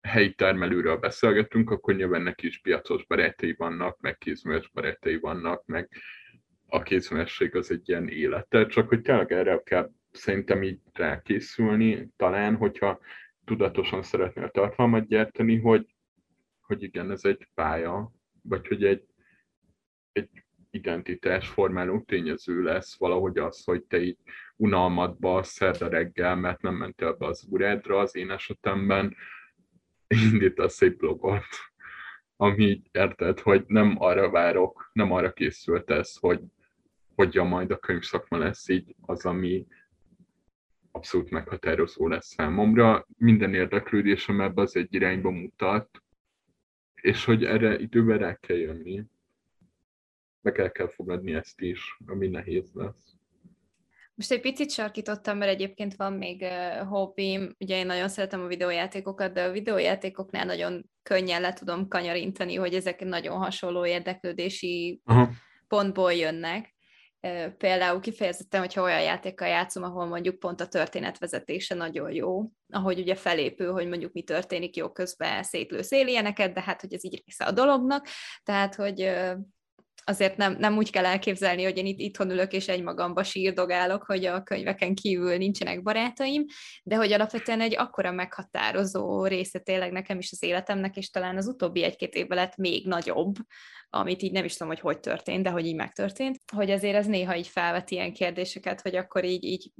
helyi 0.00 0.34
termelőről 0.34 0.96
beszélgetünk, 0.96 1.70
akkor 1.70 1.94
nyilván 1.94 2.22
neki 2.22 2.46
is 2.46 2.60
piacos 2.60 3.06
barátai 3.06 3.54
vannak, 3.58 4.00
meg 4.00 4.18
kézműves 4.18 4.70
barátai 4.70 5.18
vannak, 5.18 5.66
meg 5.66 5.90
a 6.66 6.82
kézművesség 6.82 7.56
az 7.56 7.70
egy 7.70 7.88
ilyen 7.88 8.08
élete, 8.08 8.66
csak 8.66 8.88
hogy 8.88 9.00
tényleg 9.02 9.32
erre 9.32 9.60
kell 9.64 9.90
szerintem 10.10 10.62
így 10.62 10.80
rákészülni, 10.92 12.08
talán, 12.16 12.56
hogyha 12.56 13.00
tudatosan 13.44 14.02
szeretnél 14.02 14.48
tartalmat 14.50 15.06
gyártani, 15.06 15.58
hogy, 15.58 15.94
hogy 16.60 16.82
igen, 16.82 17.10
ez 17.10 17.24
egy 17.24 17.48
pálya, 17.54 18.12
vagy 18.42 18.66
hogy 18.66 18.84
egy, 18.84 19.04
egy 20.12 20.28
identitás 20.70 21.48
formáló 21.48 22.00
tényező 22.00 22.62
lesz 22.62 22.98
valahogy 22.98 23.38
az, 23.38 23.64
hogy 23.64 23.82
te 23.82 24.02
így 24.02 24.18
unalmatba 24.56 25.42
szerda 25.42 25.88
reggel, 25.88 26.36
mert 26.36 26.62
nem 26.62 26.74
mentél 26.74 27.12
be 27.12 27.26
az 27.26 27.48
órádra, 27.52 27.98
az 27.98 28.16
én 28.16 28.30
esetemben 28.30 29.16
indítasz 30.06 30.82
egy 30.82 30.96
blogot, 30.96 31.44
ami 32.36 32.82
érted, 32.92 33.40
hogy 33.40 33.64
nem 33.66 33.94
arra 33.98 34.30
várok, 34.30 34.90
nem 34.92 35.12
arra 35.12 35.32
készültesz, 35.32 36.18
hogy 36.20 36.40
hogyan 37.14 37.46
majd 37.46 37.70
a 37.70 37.78
könyvszakma 37.78 38.38
lesz 38.38 38.68
így 38.68 38.94
az, 39.00 39.26
ami 39.26 39.66
abszolút 40.90 41.30
meghatározó 41.30 42.08
lesz 42.08 42.26
számomra. 42.26 43.06
Minden 43.18 43.54
érdeklődésem 43.54 44.40
ebbe 44.40 44.62
az 44.62 44.76
egy 44.76 44.94
irányba 44.94 45.30
mutat, 45.30 46.02
és 46.94 47.24
hogy 47.24 47.44
erre 47.44 47.78
időben 47.78 48.18
rá 48.18 48.34
kell 48.34 48.56
jönni. 48.56 49.04
Meg 50.40 50.58
el 50.58 50.72
kell 50.72 50.88
fogadni 50.88 51.34
ezt 51.34 51.60
is, 51.60 51.98
ami 52.06 52.28
nehéz 52.28 52.72
lesz. 52.74 53.13
Most 54.14 54.30
egy 54.30 54.40
picit 54.40 54.70
sarkítottam, 54.70 55.36
mert 55.36 55.50
egyébként 55.50 55.96
van 55.96 56.12
még 56.12 56.42
uh, 56.42 56.88
hobbim, 56.88 57.54
ugye 57.58 57.76
én 57.76 57.86
nagyon 57.86 58.08
szeretem 58.08 58.40
a 58.42 58.46
videójátékokat, 58.46 59.32
de 59.32 59.44
a 59.44 59.50
videójátékoknál 59.50 60.44
nagyon 60.44 60.90
könnyen 61.02 61.40
le 61.40 61.52
tudom 61.52 61.88
kanyarintani, 61.88 62.54
hogy 62.54 62.74
ezek 62.74 63.04
nagyon 63.04 63.38
hasonló 63.38 63.86
érdeklődési 63.86 65.00
Aha. 65.04 65.30
pontból 65.68 66.12
jönnek. 66.12 66.74
Például 67.58 68.00
kifejezetten, 68.00 68.60
hogyha 68.60 68.82
olyan 68.82 69.02
játékkal 69.02 69.48
játszom, 69.48 69.82
ahol 69.82 70.06
mondjuk 70.06 70.38
pont 70.38 70.60
a 70.60 70.68
történetvezetése 70.68 71.74
nagyon 71.74 72.12
jó, 72.12 72.50
ahogy 72.68 72.98
ugye 72.98 73.14
felépül, 73.14 73.72
hogy 73.72 73.88
mondjuk 73.88 74.12
mi 74.12 74.22
történik 74.22 74.76
jó 74.76 74.92
közben 74.92 75.42
szétlősz 75.42 75.90
éljeneket, 75.90 76.52
de 76.52 76.60
hát, 76.60 76.80
hogy 76.80 76.92
ez 76.92 77.04
így 77.04 77.22
része 77.24 77.44
a 77.44 77.50
dolognak, 77.50 78.06
tehát, 78.42 78.74
hogy 78.74 79.10
azért 80.04 80.36
nem, 80.36 80.56
nem 80.58 80.76
úgy 80.76 80.90
kell 80.90 81.04
elképzelni, 81.04 81.64
hogy 81.64 81.76
én 81.76 81.86
itt 81.86 81.98
itthon 81.98 82.30
ülök 82.30 82.52
és 82.52 82.68
egymagamba 82.68 83.22
sírdogálok, 83.22 84.04
hogy 84.04 84.24
a 84.24 84.42
könyveken 84.42 84.94
kívül 84.94 85.36
nincsenek 85.36 85.82
barátaim, 85.82 86.44
de 86.82 86.96
hogy 86.96 87.12
alapvetően 87.12 87.60
egy 87.60 87.76
akkora 87.76 88.12
meghatározó 88.12 89.26
része 89.26 89.58
tényleg 89.58 89.92
nekem 89.92 90.18
is 90.18 90.32
az 90.32 90.42
életemnek, 90.42 90.96
és 90.96 91.10
talán 91.10 91.36
az 91.36 91.46
utóbbi 91.46 91.82
egy-két 91.82 92.14
évben 92.14 92.38
lett 92.38 92.56
még 92.56 92.86
nagyobb, 92.86 93.34
amit 93.90 94.22
így 94.22 94.32
nem 94.32 94.44
is 94.44 94.52
tudom, 94.52 94.68
hogy 94.68 94.80
hogy 94.80 95.00
történt, 95.00 95.42
de 95.42 95.50
hogy 95.50 95.66
így 95.66 95.74
megtörtént, 95.74 96.38
hogy 96.56 96.70
azért 96.70 96.96
ez 96.96 97.06
néha 97.06 97.36
így 97.36 97.48
felvet 97.48 97.90
ilyen 97.90 98.12
kérdéseket, 98.12 98.80
hogy 98.80 98.96
akkor 98.96 99.24
így, 99.24 99.44
így 99.44 99.72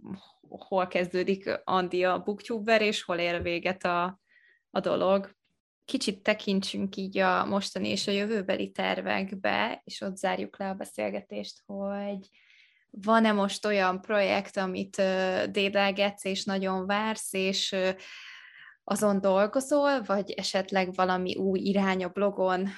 hol 0.48 0.86
kezdődik 0.86 1.60
Andi 1.64 2.04
a 2.04 2.18
booktuber, 2.18 2.82
és 2.82 3.02
hol 3.02 3.18
ér 3.18 3.42
véget 3.42 3.84
a, 3.84 4.20
a 4.70 4.80
dolog 4.80 5.34
kicsit 5.84 6.22
tekintsünk 6.22 6.96
így 6.96 7.18
a 7.18 7.44
mostani 7.44 7.88
és 7.88 8.06
a 8.06 8.12
jövőbeli 8.12 8.70
tervekbe, 8.70 9.80
és 9.84 10.00
ott 10.00 10.16
zárjuk 10.16 10.58
le 10.58 10.68
a 10.68 10.74
beszélgetést, 10.74 11.62
hogy 11.66 12.28
van-e 12.90 13.32
most 13.32 13.66
olyan 13.66 14.00
projekt, 14.00 14.56
amit 14.56 14.96
dédelgetsz, 15.50 16.24
és 16.24 16.44
nagyon 16.44 16.86
vársz, 16.86 17.32
és 17.32 17.76
azon 18.84 19.20
dolgozol, 19.20 20.02
vagy 20.02 20.30
esetleg 20.30 20.94
valami 20.94 21.36
új 21.36 21.60
irány 21.60 22.04
a 22.04 22.08
blogon, 22.08 22.68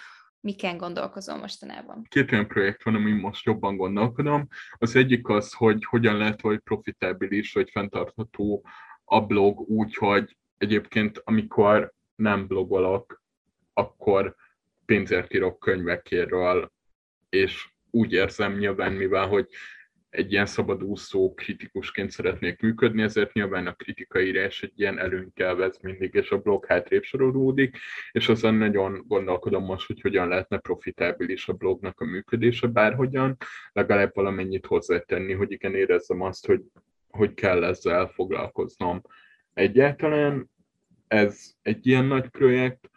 miken 0.41 0.77
gondolkozol 0.77 1.37
mostanában? 1.37 2.03
Két 2.09 2.33
olyan 2.33 2.49
projekt 2.49 2.83
van, 2.83 2.95
amin 2.95 3.15
most 3.15 3.45
jobban 3.45 3.77
gondolkodom. 3.77 4.49
Az 4.79 4.97
egyik 4.97 5.29
az, 5.29 5.53
hogy 5.53 5.85
hogyan 5.85 6.17
lehet, 6.17 6.41
hogy 6.41 6.59
profitábilis, 6.59 7.53
vagy 7.53 7.71
fenntartható 7.71 8.67
a 9.05 9.21
blog 9.21 9.61
úgy, 9.61 9.95
hogy 9.95 10.37
egyébként 10.59 11.21
amikor 11.25 11.95
nem 12.17 12.47
blogolok, 12.47 13.23
akkor 13.73 14.35
pénzért 14.85 15.35
írok 15.35 15.59
könyvekéről, 15.59 16.73
és 17.29 17.69
úgy 17.91 18.13
érzem 18.13 18.57
nyilván, 18.57 18.93
mivel 18.93 19.27
hogy 19.27 19.49
egy 20.17 20.33
ilyen 20.33 20.47
szabadúszó 20.47 21.35
kritikusként 21.35 22.11
szeretnék 22.11 22.61
működni, 22.61 23.03
ezért 23.03 23.33
nyilván 23.33 23.67
a 23.67 23.73
kritikaírás 23.73 24.63
egy 24.63 24.73
ilyen 24.77 24.99
előnyt 24.99 25.37
vesz 25.37 25.81
mindig, 25.81 26.15
és 26.15 26.31
a 26.31 26.39
blog 26.39 26.67
hátrébb 26.67 27.03
sorolódik, 27.03 27.77
és 28.13 28.29
azon 28.29 28.55
nagyon 28.55 29.05
gondolkodom 29.07 29.65
most, 29.65 29.87
hogy 29.87 30.01
hogyan 30.01 30.29
lehetne 30.29 30.59
profitábilis 30.59 31.49
a 31.49 31.53
blognak 31.53 32.01
a 32.01 32.05
működése 32.05 32.67
bárhogyan, 32.67 33.37
legalább 33.73 34.11
valamennyit 34.15 34.67
hozzátenni, 34.67 35.33
hogy 35.33 35.53
igen, 35.53 35.75
érezzem 35.75 36.21
azt, 36.21 36.47
hogy, 36.47 36.63
hogy 37.09 37.35
kell 37.35 37.65
ezzel 37.65 38.07
foglalkoznom. 38.07 39.03
Egyáltalán, 39.55 40.51
ez 41.09 41.55
egy 41.63 41.87
ilyen 41.87 42.05
nagy 42.05 42.29
projekt, 42.29 42.91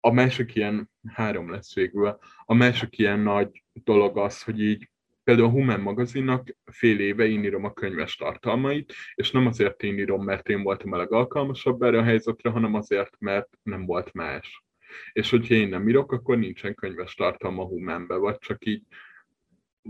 a 0.00 0.12
másik 0.12 0.54
ilyen, 0.54 0.90
három 1.08 1.50
lesz 1.50 1.74
végül, 1.74 2.18
a 2.44 2.54
másik 2.54 2.98
ilyen 2.98 3.20
nagy 3.20 3.64
dolog 3.72 4.18
az, 4.18 4.42
hogy 4.42 4.62
így 4.62 4.90
például 5.24 5.48
a 5.48 5.50
Human 5.50 5.80
magazinnak 5.80 6.56
fél 6.64 7.00
éve 7.00 7.26
én 7.26 7.44
írom 7.44 7.64
a 7.64 7.72
könyves 7.72 8.16
tartalmait, 8.16 8.92
és 9.14 9.30
nem 9.30 9.46
azért 9.46 9.82
én 9.82 9.98
írom, 9.98 10.24
mert 10.24 10.48
én 10.48 10.62
voltam 10.62 10.92
a 10.92 10.96
legalkalmasabb 10.96 11.82
erre 11.82 11.98
a 11.98 12.02
helyzetre, 12.02 12.50
hanem 12.50 12.74
azért, 12.74 13.16
mert 13.18 13.48
nem 13.62 13.86
volt 13.86 14.12
más. 14.12 14.64
És 15.12 15.30
hogyha 15.30 15.54
én 15.54 15.68
nem 15.68 15.88
írok, 15.88 16.12
akkor 16.12 16.38
nincsen 16.38 16.74
könyves 16.74 17.14
tartalma 17.14 17.64
Humanbe, 17.64 18.16
vagy 18.16 18.38
csak 18.38 18.66
így 18.66 18.82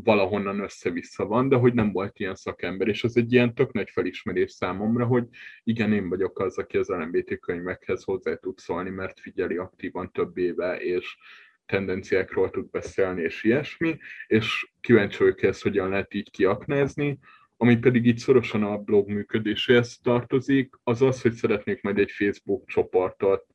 valahonnan 0.04 0.60
össze-vissza 0.60 1.26
van, 1.26 1.48
de 1.48 1.56
hogy 1.56 1.74
nem 1.74 1.92
volt 1.92 2.18
ilyen 2.18 2.34
szakember, 2.34 2.88
és 2.88 3.04
az 3.04 3.16
egy 3.16 3.32
ilyen 3.32 3.54
tök 3.54 3.72
nagy 3.72 3.90
felismerés 3.90 4.50
számomra, 4.50 5.06
hogy 5.06 5.24
igen, 5.62 5.92
én 5.92 6.08
vagyok 6.08 6.40
az, 6.40 6.58
aki 6.58 6.76
az 6.76 6.88
LMBT 6.88 7.38
könyvekhez 7.38 8.02
hozzá 8.02 8.34
tud 8.34 8.58
szólni, 8.58 8.90
mert 8.90 9.20
figyeli 9.20 9.56
aktívan 9.56 10.12
több 10.12 10.38
éve, 10.38 10.80
és 10.80 11.16
tendenciákról 11.66 12.50
tud 12.50 12.70
beszélni, 12.70 13.22
és 13.22 13.44
ilyesmi, 13.44 13.98
és 14.26 14.72
kíváncsi 14.80 15.18
vagyok 15.18 15.42
ezt, 15.42 15.62
hogyan 15.62 15.88
lehet 15.88 16.14
így 16.14 16.30
kiaknázni, 16.30 17.18
ami 17.56 17.76
pedig 17.76 18.06
így 18.06 18.18
szorosan 18.18 18.62
a 18.62 18.78
blog 18.78 19.08
működéséhez 19.08 19.98
tartozik, 20.02 20.74
az 20.82 21.02
az, 21.02 21.22
hogy 21.22 21.32
szeretnék 21.32 21.82
majd 21.82 21.98
egy 21.98 22.10
Facebook 22.10 22.66
csoportot 22.66 23.46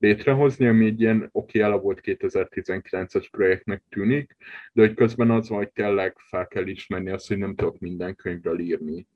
létrehozni, 0.00 0.66
ami 0.66 0.86
egy 0.86 1.00
ilyen 1.00 1.28
oké, 1.32 1.62
okay, 1.62 1.80
volt 1.80 2.00
2019-es 2.02 3.26
projektnek 3.30 3.82
tűnik, 3.88 4.36
de 4.72 4.82
hogy 4.82 4.94
közben 4.94 5.30
az 5.30 5.48
van, 5.48 5.58
hogy 5.58 5.72
tényleg 5.72 6.16
fel 6.18 6.46
kell 6.46 6.66
ismerni 6.66 7.10
azt, 7.10 7.28
hogy 7.28 7.38
nem 7.38 7.54
tudok 7.54 7.78
minden 7.78 8.16
könyvről 8.16 8.58
írni. 8.58 9.06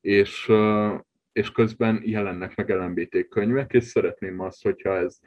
És, 0.00 0.52
és 1.32 1.50
közben 1.50 2.02
jelennek 2.04 2.54
meg 2.54 2.68
LMBT 2.68 3.28
könyvek, 3.28 3.72
és 3.72 3.84
szeretném 3.84 4.40
azt, 4.40 4.62
hogyha 4.62 4.96
ez, 4.96 5.20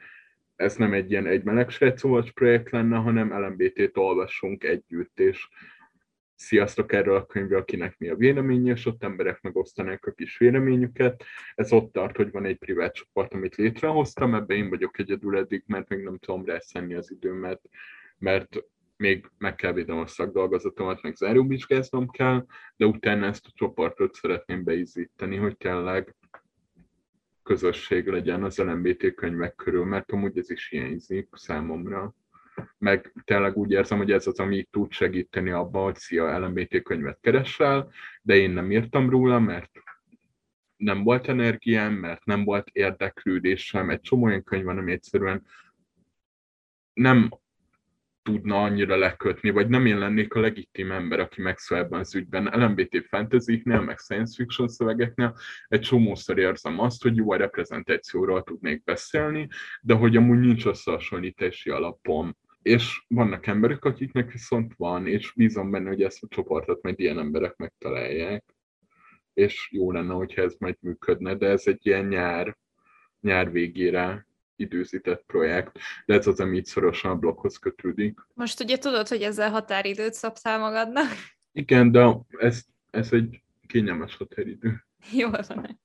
ez 0.56 0.76
nem 0.76 0.92
egy 0.92 1.10
ilyen 1.10 1.26
egy 1.26 1.44
meleg 1.44 1.68
projekt 2.34 2.70
lenne, 2.70 2.96
hanem 2.96 3.44
LMBT-t 3.44 3.96
olvassunk 3.96 4.64
együtt, 4.64 5.20
és 5.20 5.48
sziasztok 6.38 6.92
erről 6.92 7.16
a 7.16 7.26
könyvről, 7.26 7.58
akinek 7.58 7.98
mi 7.98 8.08
a 8.08 8.16
véleménye, 8.16 8.72
és 8.72 8.86
ott 8.86 9.02
emberek 9.02 9.40
megosztanák 9.40 10.06
a 10.06 10.12
kis 10.12 10.38
véleményüket. 10.38 11.24
Ez 11.54 11.72
ott 11.72 11.92
tart, 11.92 12.16
hogy 12.16 12.30
van 12.30 12.44
egy 12.44 12.56
privát 12.56 12.94
csoport, 12.94 13.34
amit 13.34 13.56
létrehoztam, 13.56 14.34
ebbe 14.34 14.54
én 14.54 14.68
vagyok 14.68 14.98
egyedül 14.98 15.36
eddig, 15.36 15.62
mert 15.66 15.88
még 15.88 16.02
nem 16.02 16.18
tudom 16.18 16.44
rászenni 16.44 16.94
az 16.94 17.10
időmet, 17.10 17.60
mert 18.18 18.64
még 18.96 19.30
meg 19.38 19.54
kell 19.54 19.72
védem 19.72 19.98
a 19.98 20.06
szakdolgozatomat, 20.06 21.02
meg 21.02 21.16
záróvizsgáznom 21.16 22.08
kell, 22.08 22.46
de 22.76 22.86
utána 22.86 23.26
ezt 23.26 23.46
a 23.46 23.52
csoportot 23.54 24.14
szeretném 24.14 24.64
beizíteni, 24.64 25.36
hogy 25.36 25.56
tényleg 25.56 26.14
közösség 27.42 28.06
legyen 28.06 28.44
az 28.44 28.58
LMBT 28.58 29.14
könyvek 29.14 29.54
körül, 29.54 29.84
mert 29.84 30.12
amúgy 30.12 30.38
ez 30.38 30.50
is 30.50 30.68
hiányzik 30.68 31.28
számomra. 31.32 32.14
Meg 32.78 33.12
tényleg 33.24 33.56
úgy 33.56 33.70
érzem, 33.70 33.98
hogy 33.98 34.12
ez 34.12 34.26
az, 34.26 34.38
ami 34.38 34.66
tud 34.70 34.92
segíteni 34.92 35.50
abban, 35.50 35.82
hogy 35.82 35.96
szia, 35.96 36.38
LMBT 36.38 36.82
könyvet 36.82 37.18
keresel, 37.20 37.90
de 38.22 38.36
én 38.36 38.50
nem 38.50 38.70
írtam 38.70 39.10
róla, 39.10 39.38
mert 39.38 39.70
nem 40.76 41.02
volt 41.02 41.28
energiám, 41.28 41.92
mert 41.92 42.24
nem 42.24 42.44
volt 42.44 42.68
érdeklődésem, 42.72 43.90
egy 43.90 44.00
csomó 44.00 44.24
olyan 44.24 44.44
könyv 44.44 44.64
van, 44.64 44.78
ami 44.78 44.92
egyszerűen 44.92 45.46
nem 46.92 47.28
tudna 48.28 48.62
annyira 48.62 48.96
lekötni, 48.96 49.50
vagy 49.50 49.68
nem 49.68 49.86
én 49.86 49.98
lennék 49.98 50.34
a 50.34 50.40
legitim 50.40 50.90
ember, 50.90 51.20
aki 51.20 51.42
megszól 51.42 51.78
ebben 51.78 52.00
az 52.00 52.14
ügyben. 52.14 52.44
LMBT 52.44 53.06
fantasy-knél, 53.08 53.80
meg 53.80 53.98
science 53.98 54.34
fiction 54.36 54.68
szövegeknél 54.68 55.36
egy 55.68 55.80
csomószor 55.80 56.38
érzem 56.38 56.80
azt, 56.80 57.02
hogy 57.02 57.16
jó 57.16 57.32
a 57.32 57.36
reprezentációról 57.36 58.42
tudnék 58.42 58.84
beszélni, 58.84 59.48
de 59.80 59.94
hogy 59.94 60.16
amúgy 60.16 60.38
nincs 60.38 60.66
összehasonlítási 60.66 61.70
alapom. 61.70 62.36
És 62.68 63.02
vannak 63.08 63.46
emberek, 63.46 63.84
akiknek 63.84 64.32
viszont 64.32 64.74
van, 64.76 65.06
és 65.06 65.32
bízom 65.32 65.70
benne, 65.70 65.88
hogy 65.88 66.02
ezt 66.02 66.22
a 66.22 66.26
csoportot 66.30 66.82
majd 66.82 67.00
ilyen 67.00 67.18
emberek 67.18 67.56
megtalálják. 67.56 68.44
És 69.34 69.68
jó 69.72 69.92
lenne, 69.92 70.12
hogyha 70.12 70.42
ez 70.42 70.54
majd 70.58 70.76
működne, 70.80 71.34
de 71.34 71.46
ez 71.46 71.62
egy 71.66 71.86
ilyen 71.86 72.04
nyár, 72.04 72.56
nyár 73.20 73.50
végére 73.50 74.26
időzített 74.56 75.24
projekt, 75.26 75.78
de 76.06 76.14
ez 76.14 76.26
az, 76.26 76.40
ami 76.40 76.56
így 76.56 76.64
szorosan 76.64 77.10
a 77.10 77.16
bloghoz 77.16 77.56
kötődik. 77.56 78.20
Most 78.34 78.60
ugye 78.60 78.78
tudod, 78.78 79.08
hogy 79.08 79.22
ezzel 79.22 79.50
határidőt 79.50 80.14
szabtál 80.14 80.58
magadnak? 80.58 81.08
Igen, 81.52 81.92
de 81.92 82.16
ez, 82.30 82.64
ez 82.90 83.12
egy 83.12 83.42
kényelmes 83.66 84.16
határidő. 84.16 84.84
Jól 85.12 85.40
van. 85.48 85.80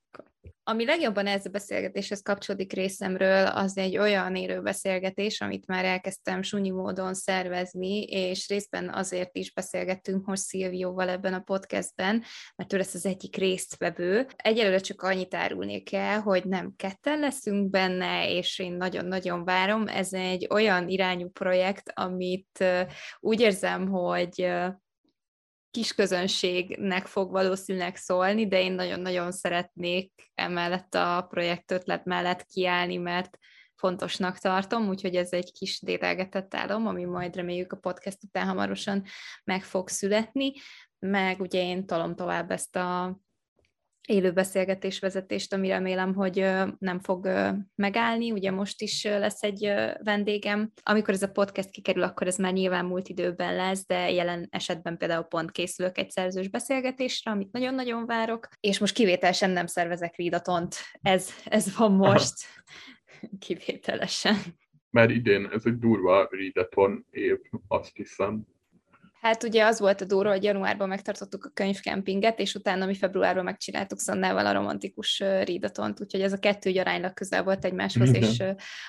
Ami 0.65 0.85
legjobban 0.85 1.27
ez 1.27 1.45
a 1.45 1.49
beszélgetéshez 1.49 2.21
kapcsolódik 2.21 2.73
részemről, 2.73 3.47
az 3.47 3.77
egy 3.77 3.97
olyan 3.97 4.35
élő 4.35 4.61
beszélgetés, 4.61 5.41
amit 5.41 5.67
már 5.67 5.85
elkezdtem 5.85 6.41
sunyi 6.41 6.69
módon 6.69 7.13
szervezni, 7.13 8.03
és 8.03 8.47
részben 8.47 8.89
azért 8.93 9.37
is 9.37 9.53
beszélgettünk 9.53 10.25
most 10.25 10.41
Szilvióval 10.41 11.09
ebben 11.09 11.33
a 11.33 11.39
podcastben, 11.39 12.23
mert 12.55 12.73
ő 12.73 12.77
lesz 12.77 12.93
az 12.93 13.05
egyik 13.05 13.35
résztvevő. 13.35 14.27
Egyelőre 14.35 14.77
csak 14.79 15.01
annyit 15.01 15.33
árulnék 15.33 15.93
el, 15.93 16.19
hogy 16.19 16.45
nem 16.45 16.73
ketten 16.75 17.19
leszünk 17.19 17.69
benne, 17.69 18.29
és 18.29 18.59
én 18.59 18.73
nagyon-nagyon 18.73 19.43
várom. 19.43 19.87
Ez 19.87 20.13
egy 20.13 20.47
olyan 20.49 20.87
irányú 20.87 21.29
projekt, 21.29 21.91
amit 21.93 22.63
úgy 23.19 23.39
érzem, 23.39 23.87
hogy 23.87 24.51
kis 25.73 25.93
közönségnek 25.93 27.05
fog 27.05 27.31
valószínűleg 27.31 27.95
szólni, 27.95 28.47
de 28.47 28.61
én 28.61 28.71
nagyon-nagyon 28.71 29.31
szeretnék 29.31 30.31
emellett 30.35 30.93
a 30.95 31.25
projekt 31.29 31.71
ötlet 31.71 32.05
mellett 32.05 32.45
kiállni, 32.45 32.97
mert 32.97 33.37
fontosnak 33.75 34.37
tartom, 34.37 34.87
úgyhogy 34.87 35.15
ez 35.15 35.31
egy 35.31 35.51
kis 35.51 35.81
dédelgetett 35.81 36.55
álom, 36.55 36.87
ami 36.87 37.03
majd 37.03 37.35
reméljük 37.35 37.73
a 37.73 37.77
podcast 37.77 38.23
után 38.23 38.47
hamarosan 38.47 39.03
meg 39.43 39.63
fog 39.63 39.89
születni, 39.89 40.53
meg 40.99 41.39
ugye 41.39 41.61
én 41.61 41.85
tolom 41.85 42.15
tovább 42.15 42.51
ezt 42.51 42.75
a 42.75 43.19
élő 44.07 44.31
beszélgetés 44.31 44.99
vezetést, 44.99 45.53
ami 45.53 45.67
remélem, 45.67 46.13
hogy 46.13 46.37
nem 46.77 46.99
fog 46.99 47.29
megállni. 47.75 48.31
Ugye 48.31 48.51
most 48.51 48.81
is 48.81 49.03
lesz 49.03 49.43
egy 49.43 49.73
vendégem. 50.03 50.71
Amikor 50.83 51.13
ez 51.13 51.23
a 51.23 51.31
podcast 51.31 51.69
kikerül, 51.69 52.03
akkor 52.03 52.27
ez 52.27 52.37
már 52.37 52.53
nyilván 52.53 52.85
múlt 52.85 53.07
időben 53.07 53.55
lesz, 53.55 53.85
de 53.85 54.11
jelen 54.11 54.47
esetben 54.49 54.97
például 54.97 55.23
pont 55.23 55.51
készülök 55.51 55.97
egy 55.97 56.09
szerzős 56.09 56.49
beszélgetésre, 56.49 57.31
amit 57.31 57.51
nagyon-nagyon 57.51 58.05
várok, 58.05 58.47
és 58.59 58.79
most 58.79 58.93
kivételesen 58.93 59.49
nem 59.49 59.65
szervezek 59.65 60.15
ridatont. 60.15 60.75
Ez, 61.01 61.29
ez 61.45 61.77
van 61.77 61.91
most 61.91 62.33
kivételesen. 63.45 64.35
Mert 64.89 65.09
idén 65.09 65.49
ez 65.51 65.65
egy 65.65 65.77
durva 65.77 66.27
ridaton 66.31 67.05
év, 67.09 67.37
azt 67.67 67.95
hiszem. 67.95 68.45
Hát 69.23 69.43
ugye 69.43 69.65
az 69.65 69.79
volt 69.79 70.01
a 70.01 70.05
durva, 70.05 70.31
hogy 70.31 70.43
januárban 70.43 70.87
megtartottuk 70.87 71.45
a 71.45 71.51
könyvkempinget, 71.53 72.39
és 72.39 72.55
utána 72.55 72.85
mi 72.85 72.95
februárban 72.95 73.43
megcsináltuk 73.43 73.99
Szannával 73.99 74.45
a 74.45 74.53
romantikus 74.53 75.23
rídatont, 75.43 76.01
úgyhogy 76.01 76.21
ez 76.21 76.33
a 76.33 76.39
kettő 76.39 76.69
ugye 76.69 76.81
aránylag 76.81 77.13
közel 77.13 77.43
volt 77.43 77.65
egymáshoz, 77.65 78.09
Igen. 78.09 78.21
és 78.21 78.43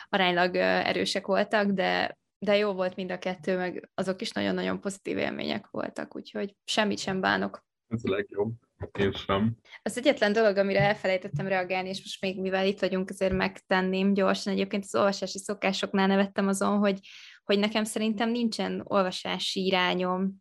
aránylag 0.08 0.54
erősek 0.56 1.26
voltak, 1.26 1.66
de 1.66 2.18
de 2.38 2.56
jó 2.56 2.72
volt 2.72 2.96
mind 2.96 3.10
a 3.10 3.18
kettő, 3.18 3.56
meg 3.56 3.90
azok 3.94 4.20
is 4.20 4.30
nagyon-nagyon 4.30 4.80
pozitív 4.80 5.18
élmények 5.18 5.66
voltak, 5.70 6.16
úgyhogy 6.16 6.54
semmit 6.64 6.98
sem 6.98 7.20
bánok. 7.20 7.64
Ez 7.88 8.00
a 8.04 8.10
legjobb. 8.10 8.52
Én 8.98 9.12
sem. 9.12 9.56
Az 9.82 9.98
egyetlen 9.98 10.32
dolog, 10.32 10.56
amire 10.56 10.80
elfelejtettem 10.80 11.46
reagálni, 11.46 11.88
és 11.88 11.98
most 11.98 12.20
még 12.20 12.40
mivel 12.40 12.66
itt 12.66 12.80
vagyunk, 12.80 13.10
azért 13.10 13.32
megtenném 13.32 14.14
gyorsan. 14.14 14.52
Egyébként 14.52 14.84
az 14.84 14.94
olvasási 14.94 15.38
szokásoknál 15.38 16.06
nevettem 16.06 16.48
azon, 16.48 16.78
hogy 16.78 16.98
hogy 17.44 17.58
nekem 17.58 17.84
szerintem 17.84 18.30
nincsen 18.30 18.82
olvasási 18.84 19.64
irányom. 19.64 20.36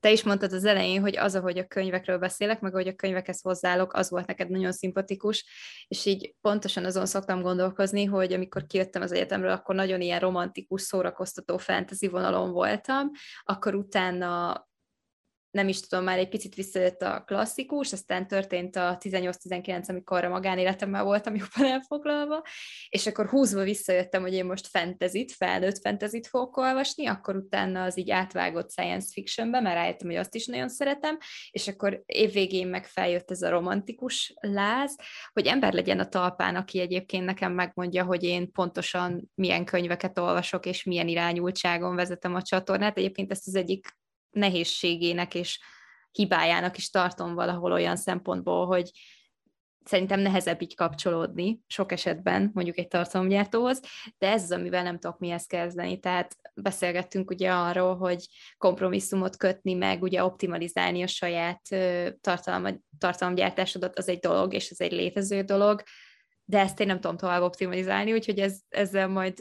Te 0.00 0.10
is 0.10 0.22
mondtad 0.22 0.52
az 0.52 0.64
elején, 0.64 1.00
hogy 1.00 1.16
az, 1.16 1.34
ahogy 1.34 1.58
a 1.58 1.66
könyvekről 1.66 2.18
beszélek, 2.18 2.60
meg 2.60 2.72
ahogy 2.72 2.88
a 2.88 2.94
könyvekhez 2.94 3.40
hozzáállok, 3.40 3.92
az 3.92 4.10
volt 4.10 4.26
neked 4.26 4.50
nagyon 4.50 4.72
szimpatikus, 4.72 5.46
és 5.88 6.04
így 6.06 6.34
pontosan 6.40 6.84
azon 6.84 7.06
szoktam 7.06 7.42
gondolkozni, 7.42 8.04
hogy 8.04 8.32
amikor 8.32 8.66
kijöttem 8.66 9.02
az 9.02 9.12
egyetemről, 9.12 9.50
akkor 9.50 9.74
nagyon 9.74 10.00
ilyen 10.00 10.20
romantikus, 10.20 10.82
szórakoztató 10.82 11.56
fantasy 11.56 12.08
vonalon 12.08 12.50
voltam, 12.50 13.10
akkor 13.42 13.74
utána 13.74 14.67
nem 15.50 15.68
is 15.68 15.80
tudom, 15.80 16.04
már 16.04 16.18
egy 16.18 16.28
picit 16.28 16.54
visszajött 16.54 17.02
a 17.02 17.22
klasszikus, 17.26 17.92
aztán 17.92 18.26
történt 18.26 18.76
a 18.76 18.98
18-19, 19.00 19.88
amikor 19.88 20.24
a 20.24 20.28
magánéletemmel 20.28 21.04
voltam 21.04 21.34
jobban 21.34 21.72
elfoglalva, 21.72 22.42
és 22.88 23.06
akkor 23.06 23.28
húzva 23.28 23.62
visszajöttem, 23.62 24.22
hogy 24.22 24.32
én 24.32 24.44
most 24.44 24.66
fentezit, 24.66 25.32
felnőtt 25.32 25.78
fentezit 25.78 26.26
fogok 26.26 26.56
olvasni, 26.56 27.06
akkor 27.06 27.36
utána 27.36 27.82
az 27.82 27.98
így 27.98 28.10
átvágott 28.10 28.70
science 28.70 29.08
fictionbe, 29.12 29.60
mert 29.60 29.76
rájöttem, 29.76 30.08
hogy 30.08 30.16
azt 30.16 30.34
is 30.34 30.46
nagyon 30.46 30.68
szeretem, 30.68 31.18
és 31.50 31.68
akkor 31.68 32.02
évvégén 32.06 32.66
meg 32.66 32.86
feljött 32.86 33.30
ez 33.30 33.42
a 33.42 33.50
romantikus 33.50 34.34
láz, 34.40 34.96
hogy 35.32 35.46
ember 35.46 35.72
legyen 35.72 35.98
a 35.98 36.08
talpán, 36.08 36.56
aki 36.56 36.80
egyébként 36.80 37.24
nekem 37.24 37.52
megmondja, 37.52 38.04
hogy 38.04 38.22
én 38.22 38.52
pontosan 38.52 39.30
milyen 39.34 39.64
könyveket 39.64 40.18
olvasok, 40.18 40.66
és 40.66 40.84
milyen 40.84 41.08
irányultságon 41.08 41.94
vezetem 41.94 42.34
a 42.34 42.42
csatornát. 42.42 42.98
Egyébként 42.98 43.30
ezt 43.30 43.46
az 43.46 43.54
egyik 43.54 43.96
nehézségének 44.30 45.34
és 45.34 45.60
hibájának 46.12 46.76
is 46.76 46.90
tartom 46.90 47.34
valahol 47.34 47.72
olyan 47.72 47.96
szempontból, 47.96 48.66
hogy 48.66 48.90
szerintem 49.88 50.20
nehezebb 50.20 50.62
így 50.62 50.74
kapcsolódni 50.74 51.60
sok 51.66 51.92
esetben 51.92 52.50
mondjuk 52.54 52.78
egy 52.78 52.88
tartalomgyártóhoz, 52.88 53.80
de 54.18 54.28
ez 54.28 54.42
az, 54.42 54.50
amivel 54.50 54.82
nem 54.82 54.98
tudok 54.98 55.18
mihez 55.18 55.46
kezdeni. 55.46 55.98
Tehát 55.98 56.36
beszélgettünk 56.54 57.30
ugye 57.30 57.52
arról, 57.52 57.96
hogy 57.96 58.26
kompromisszumot 58.58 59.36
kötni, 59.36 59.74
meg 59.74 60.02
ugye 60.02 60.24
optimalizálni 60.24 61.02
a 61.02 61.06
saját 61.06 61.60
tartalom, 62.20 62.84
tartalomgyártásodat, 62.98 63.98
az 63.98 64.08
egy 64.08 64.18
dolog, 64.18 64.54
és 64.54 64.70
ez 64.70 64.80
egy 64.80 64.92
létező 64.92 65.42
dolog, 65.42 65.82
de 66.44 66.58
ezt 66.58 66.80
én 66.80 66.86
nem 66.86 67.00
tudom 67.00 67.16
tovább 67.16 67.42
optimalizálni, 67.42 68.12
úgyhogy 68.12 68.38
ez, 68.38 68.58
ezzel 68.68 69.08
majd 69.08 69.38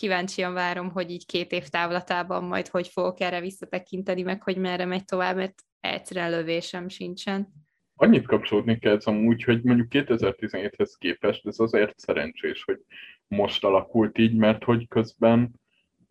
kíváncsian 0.00 0.52
várom, 0.52 0.90
hogy 0.90 1.10
így 1.10 1.26
két 1.26 1.52
év 1.52 1.68
távlatában 1.68 2.44
majd 2.44 2.68
hogy 2.68 2.88
fogok 2.88 3.20
erre 3.20 3.40
visszatekinteni, 3.40 4.22
meg 4.22 4.42
hogy 4.42 4.56
merre 4.56 4.84
megy 4.84 5.04
tovább, 5.04 5.36
mert 5.36 5.62
egyszerűen 5.80 6.30
lövésem 6.30 6.88
sincsen. 6.88 7.48
Annyit 7.94 8.26
kapcsolódni 8.26 8.78
kell 8.78 8.96
ez 8.96 9.04
amúgy, 9.04 9.42
hogy 9.42 9.62
mondjuk 9.62 9.88
2017-hez 9.90 10.90
képest 10.98 11.46
ez 11.46 11.58
azért 11.58 11.98
szerencsés, 11.98 12.64
hogy 12.64 12.78
most 13.26 13.64
alakult 13.64 14.18
így, 14.18 14.34
mert 14.34 14.64
hogy 14.64 14.88
közben 14.88 15.50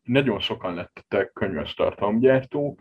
nagyon 0.03 0.40
sokan 0.40 0.74
lettek 0.74 1.32
könyves 1.34 1.74
tartalomgyártók, 1.74 2.80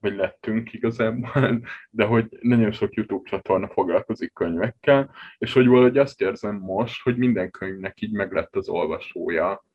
vagy 0.00 0.14
lettünk 0.14 0.72
igazából, 0.72 1.60
de 1.90 2.04
hogy 2.04 2.38
nagyon 2.40 2.72
sok 2.72 2.94
YouTube 2.94 3.30
csatorna 3.30 3.68
foglalkozik 3.68 4.32
könyvekkel, 4.32 5.14
és 5.38 5.52
hogy 5.52 5.66
valahogy 5.66 5.98
azt 5.98 6.20
érzem 6.20 6.56
most, 6.56 7.02
hogy 7.02 7.16
minden 7.16 7.50
könyvnek 7.50 8.00
így 8.00 8.12
meg 8.12 8.32
lett 8.32 8.56
az 8.56 8.68
olvasója, 8.68 9.68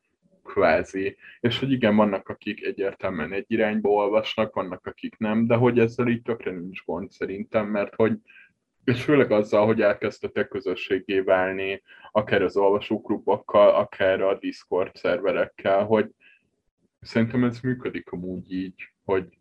kvázi. 0.46 1.16
És 1.40 1.58
hogy 1.58 1.72
igen, 1.72 1.96
vannak, 1.96 2.28
akik 2.28 2.64
egyértelműen 2.64 3.32
egy 3.32 3.44
irányba 3.48 3.88
olvasnak, 3.88 4.54
vannak, 4.54 4.86
akik 4.86 5.18
nem, 5.18 5.46
de 5.46 5.54
hogy 5.54 5.78
ezzel 5.78 6.08
így 6.08 6.22
tökre 6.22 6.50
nincs 6.50 6.84
gond 6.84 7.10
szerintem, 7.10 7.66
mert 7.66 7.94
hogy 7.94 8.18
és 8.86 9.02
főleg 9.02 9.30
azzal, 9.30 9.66
hogy 9.66 9.80
elkezdtetek 9.80 10.48
közösségé 10.48 11.20
válni, 11.20 11.82
akár 12.12 12.42
az 12.42 12.56
olvasóklubokkal, 12.56 13.74
akár 13.74 14.20
a 14.20 14.38
Discord 14.38 14.96
szerverekkel, 14.96 15.84
hogy 15.84 16.10
szerintem 17.00 17.44
ez 17.44 17.60
működik 17.60 18.10
amúgy 18.10 18.52
így, 18.52 18.92
hogy 19.04 19.38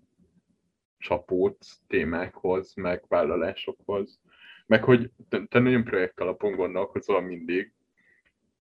csapódsz 0.97 1.81
témákhoz, 1.87 2.73
meg 2.75 3.03
vállalásokhoz. 3.07 4.19
Meg 4.65 4.83
hogy 4.83 5.11
te, 5.29 5.45
te 5.45 5.59
nagyon 5.59 5.83
projekt 5.83 6.19
alapon 6.19 6.55
gondolkozol 6.55 7.21
mindig, 7.21 7.73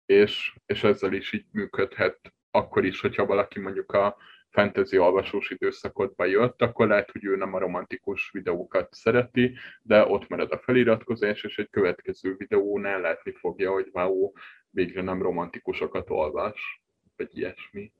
és, 0.05 0.55
és 0.65 0.83
ezzel 0.83 1.13
is 1.13 1.33
így 1.33 1.45
működhet 1.51 2.33
akkor 2.55 2.85
is, 2.85 2.99
hogyha 2.99 3.25
valaki 3.25 3.59
mondjuk 3.59 3.91
a 3.91 4.17
fantasy 4.49 4.97
olvasós 4.97 5.49
időszakot 5.49 6.13
jött, 6.17 6.61
akkor 6.61 6.87
lehet, 6.87 7.11
hogy 7.11 7.25
ő 7.25 7.35
nem 7.35 7.53
a 7.53 7.59
romantikus 7.59 8.29
videókat 8.31 8.93
szereti, 8.93 9.55
de 9.81 10.05
ott 10.05 10.27
marad 10.27 10.51
a 10.51 10.59
feliratkozás, 10.59 11.43
és 11.43 11.57
egy 11.57 11.69
következő 11.69 12.35
videónál 12.37 12.99
látni 13.01 13.31
fogja, 13.31 13.71
hogy 13.71 13.89
wow, 13.91 14.31
végre 14.69 15.01
nem 15.01 15.21
romantikusokat 15.21 16.09
olvas, 16.09 16.83
vagy 17.15 17.37
ilyesmi. 17.37 17.91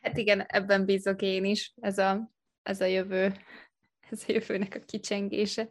Hát 0.00 0.16
igen, 0.16 0.40
ebben 0.40 0.84
bízok 0.84 1.22
én 1.22 1.44
is, 1.44 1.72
ez 1.80 1.98
a, 1.98 2.30
ez 2.62 2.80
a 2.80 2.86
jövő, 2.86 3.32
ez 4.10 4.24
a 4.28 4.32
jövőnek 4.32 4.74
a 4.74 4.84
kicsengése. 4.86 5.68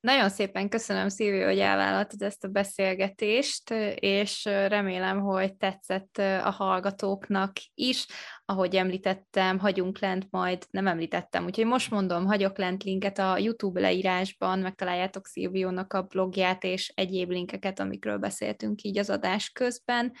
Nagyon 0.00 0.28
szépen 0.28 0.68
köszönöm, 0.68 1.08
Szilvi, 1.08 1.42
hogy 1.42 1.58
elvállaltad 1.58 2.22
ezt 2.22 2.44
a 2.44 2.48
beszélgetést, 2.48 3.70
és 3.94 4.44
remélem, 4.44 5.20
hogy 5.20 5.54
tetszett 5.54 6.18
a 6.18 6.50
hallgatóknak 6.50 7.52
is. 7.74 8.06
Ahogy 8.44 8.76
említettem, 8.76 9.58
hagyunk 9.58 9.98
lent 9.98 10.26
majd, 10.30 10.66
nem 10.70 10.86
említettem, 10.86 11.44
úgyhogy 11.44 11.66
most 11.66 11.90
mondom, 11.90 12.26
hagyok 12.26 12.58
lent 12.58 12.82
linket 12.82 13.18
a 13.18 13.38
YouTube 13.38 13.80
leírásban, 13.80 14.58
megtaláljátok 14.58 15.26
Szilviónak 15.26 15.92
a 15.92 16.02
blogját 16.02 16.64
és 16.64 16.92
egyéb 16.94 17.30
linkeket, 17.30 17.80
amikről 17.80 18.18
beszéltünk 18.18 18.82
így 18.82 18.98
az 18.98 19.10
adás 19.10 19.50
közben. 19.50 20.12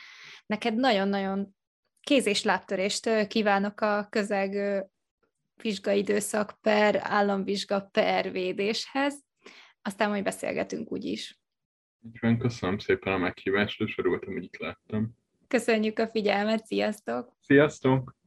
Neked 0.46 0.74
nagyon-nagyon 0.74 1.56
kéz- 2.00 2.26
és 2.26 2.42
lábtörést 2.42 3.26
kívánok 3.26 3.80
a 3.80 4.06
közeg 4.10 4.82
vizsgaidőszak 5.62 6.58
per 6.60 7.00
államvizsga 7.02 7.88
per 7.92 8.32
védéshez 8.32 9.28
aztán 9.82 10.08
majd 10.08 10.24
beszélgetünk 10.24 10.92
úgyis. 10.92 11.38
Van, 12.20 12.38
köszönöm 12.38 12.78
szépen 12.78 13.12
a 13.12 13.18
meghívást, 13.18 13.80
és 13.80 13.98
örültem, 13.98 14.32
hogy 14.32 14.44
itt 14.44 14.56
láttam. 14.56 15.16
Köszönjük 15.48 15.98
a 15.98 16.08
figyelmet, 16.08 16.66
sziasztok! 16.66 17.36
Sziasztok! 17.40 18.19